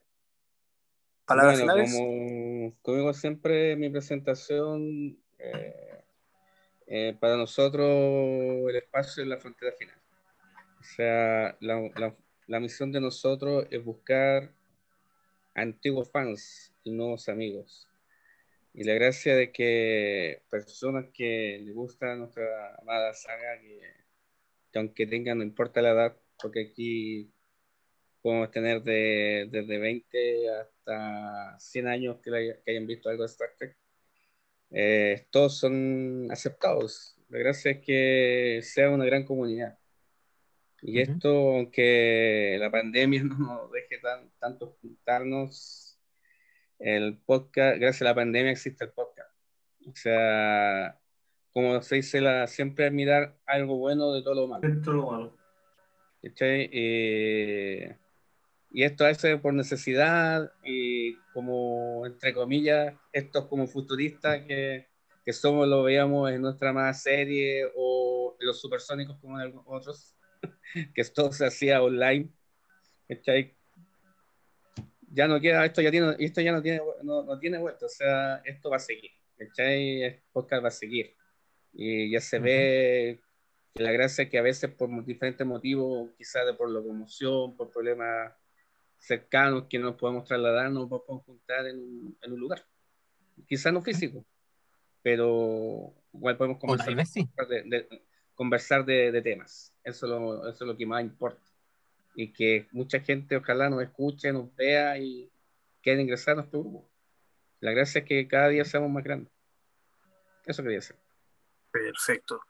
palabras 1.26 1.58
Bueno, 1.60 1.72
finales. 1.74 1.94
como, 1.94 2.74
como 2.82 2.96
digo 2.96 3.12
siempre, 3.14 3.76
mi 3.76 3.88
presentación 3.90 5.18
Eh, 5.42 6.04
eh, 6.86 7.16
para 7.20 7.36
nosotros 7.36 7.86
el 8.70 8.76
espacio 8.76 9.22
es 9.22 9.28
la 9.28 9.38
frontera 9.38 9.72
final. 9.78 9.96
O 10.80 10.84
sea, 10.84 11.56
la, 11.60 12.16
la- 12.48 12.60
misión 12.60 12.92
de 12.92 13.00
nosotros 13.00 13.66
es 13.70 13.84
buscar 13.84 14.54
antiguos 15.54 16.10
fans 16.10 16.72
y 16.84 16.90
nuevos 16.92 17.28
amigos. 17.28 17.88
Y 18.74 18.84
la 18.84 18.94
gracia 18.94 19.36
de 19.36 19.52
que 19.52 20.42
personas 20.50 21.06
que 21.14 21.60
les 21.64 21.74
gusta 21.74 22.14
nuestra 22.16 22.76
amada 22.76 23.14
saga, 23.14 23.60
que, 23.60 23.80
que 24.72 24.78
aunque 24.78 25.06
tengan, 25.06 25.38
no 25.38 25.44
importa 25.44 25.82
la 25.82 25.90
edad, 25.92 26.16
porque 26.42 26.68
aquí 26.70 27.32
podemos 28.22 28.50
tener 28.52 28.82
de, 28.82 29.48
desde 29.50 29.78
20 29.78 30.50
hasta 30.50 31.58
100 31.60 31.88
años 31.88 32.18
que, 32.22 32.30
que 32.64 32.70
hayan 32.72 32.86
visto 32.86 33.08
algo 33.10 33.24
de 33.24 33.28
Star 33.28 33.50
Trek, 33.58 33.76
eh, 34.70 35.26
todos 35.30 35.58
son 35.58 36.28
aceptados. 36.30 37.16
La 37.28 37.38
gracia 37.38 37.72
es 37.72 37.78
que 37.80 38.60
sea 38.62 38.90
una 38.90 39.04
gran 39.04 39.24
comunidad. 39.24 39.78
Y 40.82 41.02
Ujú. 41.02 41.12
esto, 41.12 41.28
aunque 41.56 42.56
la 42.58 42.70
pandemia 42.70 43.22
no 43.24 43.38
nos 43.38 43.72
deje 43.72 43.98
tan, 43.98 44.30
tanto 44.38 44.76
juntarnos, 44.80 45.98
el 46.78 47.18
podcast, 47.18 47.78
gracias 47.78 48.02
a 48.02 48.04
la 48.06 48.14
pandemia 48.14 48.52
existe 48.52 48.84
el 48.84 48.92
podcast. 48.92 49.30
O 49.86 49.94
sea, 49.94 50.98
como 51.52 51.80
se 51.82 51.96
dice, 51.96 52.20
la, 52.20 52.46
siempre 52.46 52.86
admirar 52.86 53.36
algo 53.46 53.76
bueno 53.76 54.12
de 54.12 54.22
todo 54.22 54.34
lo 54.34 54.48
malo. 54.48 54.66
De 54.66 54.92
lo 54.92 55.10
malo. 55.10 55.36
¿cachai? 56.22 56.70
Eh, 56.72 57.96
y 58.72 58.84
esto 58.84 59.04
veces 59.04 59.40
por 59.40 59.52
necesidad 59.52 60.52
y 60.64 61.16
como, 61.32 62.06
entre 62.06 62.32
comillas, 62.32 62.94
estos 63.12 63.46
como 63.46 63.66
futuristas 63.66 64.42
que, 64.46 64.86
que 65.24 65.32
somos, 65.32 65.66
lo 65.66 65.82
veíamos 65.82 66.30
en 66.30 66.40
nuestra 66.40 66.72
más 66.72 67.02
serie 67.02 67.68
o 67.74 68.36
los 68.38 68.60
supersónicos 68.60 69.18
como 69.20 69.36
en 69.36 69.46
algunos 69.46 69.66
otros, 69.66 70.16
que 70.94 71.00
esto 71.00 71.32
se 71.32 71.46
hacía 71.46 71.82
online, 71.82 72.30
¿cachai? 73.08 73.56
Ya 75.12 75.26
no 75.26 75.40
queda, 75.40 75.66
esto 75.66 75.82
ya, 75.82 75.90
tiene, 75.90 76.14
esto 76.20 76.40
ya 76.40 76.52
no, 76.52 76.62
tiene, 76.62 76.80
no, 77.02 77.24
no 77.24 77.38
tiene 77.40 77.58
vuelta, 77.58 77.86
o 77.86 77.88
sea, 77.88 78.36
esto 78.44 78.70
va 78.70 78.76
a 78.76 78.80
seguir, 78.80 79.10
¿cachai? 79.36 80.02
El 80.04 80.22
podcast 80.32 80.62
va 80.62 80.68
a 80.68 80.72
seguir. 80.72 81.16
Y 81.72 82.12
ya 82.12 82.20
se 82.20 82.36
Ujú. 82.36 82.44
ve 82.44 83.20
que 83.74 83.82
la 83.82 83.90
gracia 83.90 84.22
es 84.22 84.30
que 84.30 84.38
a 84.38 84.42
veces 84.42 84.70
por 84.70 85.04
diferentes 85.04 85.44
motivos, 85.44 86.10
quizás 86.16 86.46
de 86.46 86.54
por 86.54 86.70
locomoción, 86.70 87.56
por 87.56 87.70
problemas 87.70 88.32
cercanos 89.00 89.64
que 89.68 89.78
no 89.78 89.86
nos 89.86 89.96
podemos 89.96 90.24
trasladar, 90.24 90.70
nos 90.70 90.88
podemos 90.88 91.24
juntar 91.24 91.66
en 91.66 91.78
un, 91.78 92.18
en 92.22 92.32
un 92.32 92.38
lugar. 92.38 92.64
Quizás 93.48 93.72
no 93.72 93.80
físico, 93.82 94.24
pero 95.02 95.92
igual 96.12 96.36
podemos 96.36 96.58
conversar 96.58 96.94
vez 96.94 97.10
sí. 97.10 97.28
de, 97.48 97.62
de- 97.62 98.02
conversar 98.34 98.84
de, 98.84 99.10
de 99.10 99.22
temas. 99.22 99.74
Eso 99.82 100.06
es, 100.06 100.10
lo, 100.12 100.48
eso 100.48 100.64
es 100.64 100.68
lo 100.68 100.76
que 100.76 100.86
más 100.86 101.02
importa. 101.02 101.42
Y 102.14 102.32
que 102.32 102.68
mucha 102.72 103.00
gente 103.00 103.36
ojalá 103.36 103.70
nos 103.70 103.82
escuche, 103.82 104.32
nos 104.32 104.54
vea 104.54 104.98
y 104.98 105.30
quiera 105.82 106.00
ingresar 106.00 106.32
a 106.32 106.36
nuestro 106.36 106.60
grupo. 106.60 106.88
La 107.60 107.72
gracia 107.72 108.00
es 108.00 108.04
que 108.06 108.28
cada 108.28 108.48
día 108.48 108.64
seamos 108.64 108.90
más 108.90 109.04
grandes. 109.04 109.32
Eso 110.44 110.62
quería 110.62 110.78
decir. 110.78 110.96
Perfecto. 111.70 112.40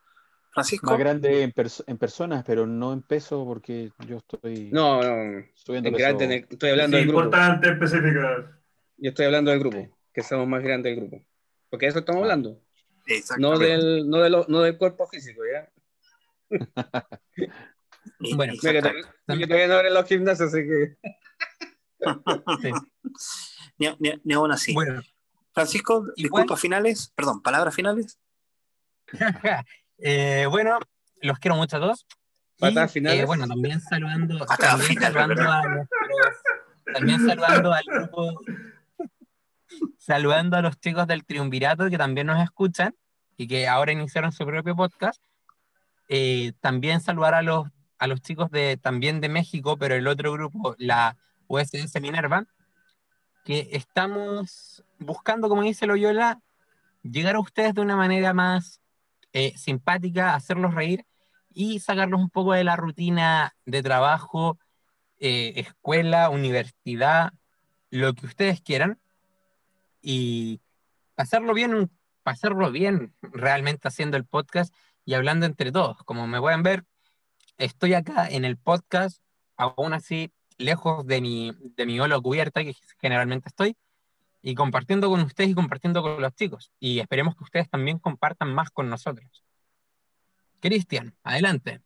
Francisco, 0.53 0.87
Más 0.91 0.99
grande 0.99 1.43
en, 1.43 1.53
pers- 1.53 1.85
en 1.87 1.97
personas, 1.97 2.43
pero 2.45 2.67
no 2.67 2.93
en 2.93 3.03
peso, 3.03 3.45
porque 3.45 3.93
yo 4.07 4.19
estoy 4.19 4.71
No, 4.73 5.01
no, 5.03 5.45
subiendo 5.55 5.89
en 5.91 5.95
peso. 5.95 6.07
grande, 6.09 6.25
en 6.25 6.33
el- 6.33 6.47
estoy 6.51 6.71
hablando 6.71 6.97
Sí, 6.97 7.01
del 7.05 7.09
grupo. 7.13 7.25
importante 7.25 7.71
especificar. 7.71 8.61
Yo 8.97 9.09
estoy 9.11 9.27
hablando 9.27 9.51
del 9.53 9.61
grupo, 9.61 9.97
que 10.13 10.23
somos 10.23 10.49
más 10.49 10.63
grandes 10.63 10.95
del 10.97 11.07
grupo. 11.09 11.25
Porque 11.71 11.87
de 11.87 11.91
eso 11.91 11.99
estamos 12.01 12.23
hablando. 12.23 12.51
No 12.51 13.15
exactamente. 13.15 13.65
del, 13.67 14.09
no, 14.11 14.19
de 14.19 14.31
lo- 14.31 14.45
no 14.49 14.61
del 14.61 14.77
cuerpo 14.77 15.07
físico, 15.07 15.43
¿ya? 15.51 15.71
Bueno, 18.19 18.55
Mira 18.55 18.73
que 18.73 18.79
exactamente. 18.79 19.09
todavía- 19.47 19.69
no 19.69 19.75
abren 19.75 19.95
los 19.95 20.07
gimnasios, 20.07 20.53
así 20.53 20.63
que. 20.67 20.97
Sí. 22.63 22.73
Ni, 23.79 23.89
ni- 23.99 24.21
ni 24.25 24.35
aún 24.35 24.51
así. 24.53 24.73
Bueno, 24.75 25.03
Francisco, 25.53 26.07
disculpas 26.17 26.59
finales, 26.61 27.13
perdón, 27.15 27.43
palabras 27.43 27.75
finales. 27.75 28.19
eh, 30.03 30.47
bueno, 30.51 30.79
los 31.23 31.39
quiero 31.39 31.57
mucho 31.57 31.77
a 31.77 31.81
todos. 31.81 32.07
Y, 32.57 32.61
Patadas 32.61 32.93
finales. 32.93 33.21
eh, 33.23 33.25
bueno, 33.25 33.47
también 33.47 33.81
saludando, 33.81 34.45
también 34.47 35.01
saludando 35.01 35.43
a 35.51 35.63
nuestros- 35.63 36.01
también 36.93 37.27
saludando 37.27 37.73
al 37.73 37.85
grupo, 37.87 38.41
saludando 39.99 40.57
a 40.57 40.63
los 40.63 40.79
chicos 40.81 41.07
del 41.07 41.25
Triunvirato 41.25 41.89
que 41.89 41.99
también 41.99 42.27
nos 42.27 42.43
escuchan 42.43 42.95
y 43.37 43.47
que 43.47 43.69
ahora 43.69 43.93
iniciaron 43.93 44.33
su 44.33 44.45
propio 44.45 44.75
podcast. 44.77 45.23
Eh, 46.09 46.53
también 46.61 47.01
saludar 47.01 47.35
a 47.35 47.43
los, 47.43 47.69
a 47.99 48.07
los 48.07 48.21
chicos 48.21 48.51
de, 48.51 48.77
también 48.77 49.21
de 49.21 49.29
México, 49.29 49.77
pero 49.79 49.95
el 49.95 50.07
otro 50.09 50.33
grupo, 50.33 50.75
la 50.79 51.17
USS 51.47 52.01
Minerva, 52.01 52.45
que 53.45 53.69
estamos 53.73 54.85
buscando, 54.99 55.49
como 55.49 55.63
dice 55.63 55.87
Loyola, 55.87 56.41
llegar 57.03 57.37
a 57.37 57.41
ustedes 57.41 57.75
de 57.75 57.81
una 57.81 57.97
manera 57.97 58.35
más 58.35 58.80
eh, 59.33 59.57
simpática, 59.57 60.35
hacerlos 60.35 60.75
reír 60.75 61.07
y 61.53 61.81
sacarlos 61.81 62.21
un 62.21 62.31
poco 62.31 62.53
de 62.53 62.65
la 62.65 62.77
rutina 62.77 63.55
de 63.65 63.83
trabajo, 63.83 64.59
eh, 65.19 65.53
escuela, 65.57 66.31
universidad, 66.31 67.33
lo 67.91 68.15
que 68.15 68.27
ustedes 68.27 68.61
quieran, 68.61 69.01
y 70.03 70.61
pasarlo 71.15 71.55
bien, 71.55 71.91
pasarlo 72.23 72.71
bien 72.71 73.15
realmente 73.21 73.89
haciendo 73.89 74.17
el 74.17 74.25
podcast 74.25 74.75
y 75.05 75.15
hablando 75.15 75.47
entre 75.47 75.73
todos. 75.73 75.99
Como 76.05 76.27
me 76.27 76.41
pueden 76.41 76.63
ver, 76.63 76.85
estoy 77.59 77.95
acá 77.95 78.29
en 78.29 78.45
el 78.45 78.57
podcast, 78.57 79.23
aún 79.57 79.93
así 79.93 80.33
lejos 80.57 81.07
de 81.07 81.21
mi, 81.21 81.53
de 81.77 81.87
mi 81.87 81.99
cubierta, 82.23 82.63
que 82.63 82.75
generalmente 83.01 83.49
estoy, 83.49 83.77
y 84.43 84.55
compartiendo 84.55 85.09
con 85.09 85.21
ustedes 85.21 85.51
y 85.51 85.55
compartiendo 85.55 86.03
con 86.03 86.21
los 86.21 86.35
chicos. 86.35 86.73
Y 86.79 87.01
esperemos 87.01 87.37
que 87.37 87.45
ustedes 87.45 87.69
también 87.69 87.99
compartan 87.99 88.55
más 88.55 88.71
con 88.71 88.89
nosotros. 88.89 89.45
Cristian, 90.61 91.17
adelante. 91.23 91.83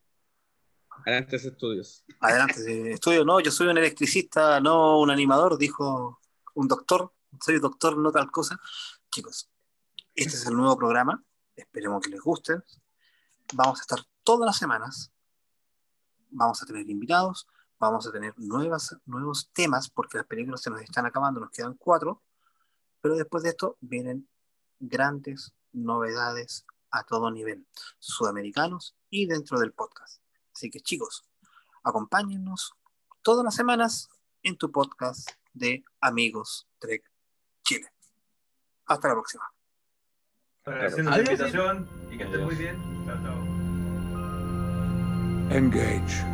Adelante, 1.05 1.37
estudios. 1.37 2.05
Adelante, 2.21 2.61
eh, 2.67 2.93
estudio. 2.93 3.25
No, 3.25 3.41
yo 3.41 3.51
soy 3.51 3.69
un 3.69 3.79
electricista, 3.79 4.61
no 4.61 5.01
un 5.01 5.11
animador, 5.11 5.59
dijo 5.59 6.21
un 6.55 6.69
doctor. 6.69 7.13
Soy 7.41 7.59
doctor, 7.59 7.97
no 7.99 8.13
tal 8.13 8.31
cosa. 8.31 8.59
Chicos, 9.11 9.51
este 10.15 10.37
es 10.37 10.47
el 10.47 10.55
nuevo 10.55 10.77
programa. 10.77 11.23
Esperemos 11.57 12.03
que 12.03 12.11
les 12.11 12.21
guste. 12.21 12.55
Vamos 13.55 13.81
a 13.81 13.83
estar 13.83 14.01
todas 14.23 14.47
las 14.47 14.57
semanas. 14.57 15.13
Vamos 16.31 16.63
a 16.63 16.67
tener 16.67 16.89
invitados. 16.89 17.47
Vamos 17.79 18.07
a 18.07 18.13
tener 18.13 18.33
nuevas, 18.39 18.97
nuevos 19.05 19.51
temas, 19.53 19.91
porque 19.91 20.19
las 20.19 20.27
películas 20.27 20.63
se 20.63 20.71
nos 20.71 20.81
están 20.81 21.07
acabando, 21.07 21.41
nos 21.41 21.51
quedan 21.51 21.75
cuatro. 21.75 22.23
Pero 23.05 23.17
después 23.17 23.43
de 23.43 23.51
esto 23.51 23.77
vienen 23.83 24.27
grandes 24.81 25.53
novedades 25.75 26.65
a 26.91 27.05
todo 27.05 27.31
nivel, 27.31 27.67
sudamericanos 27.99 28.97
y 29.11 29.27
dentro 29.27 29.59
del 29.59 29.73
podcast. 29.73 30.23
Así 30.55 30.71
que 30.71 30.81
chicos, 30.81 31.23
acompáñennos 31.83 32.73
todas 33.21 33.45
las 33.45 33.55
semanas 33.55 34.09
en 34.43 34.57
tu 34.57 34.73
podcast 34.73 35.33
de 35.53 35.85
Amigos 36.01 36.67
Trek 36.79 37.05
Chile. 37.63 37.93
Hasta 38.87 39.09
la 39.09 39.15
próxima. 39.15 39.53
Agradeciendo 40.65 41.11
la 41.11 41.19
invitación 41.19 41.87
y 42.11 42.17
que 42.17 42.25
estén 42.25 42.43
muy 42.43 42.55
bien. 42.55 43.05
Chao, 43.05 43.23
chao. 43.23 43.37
Engage. 45.55 46.25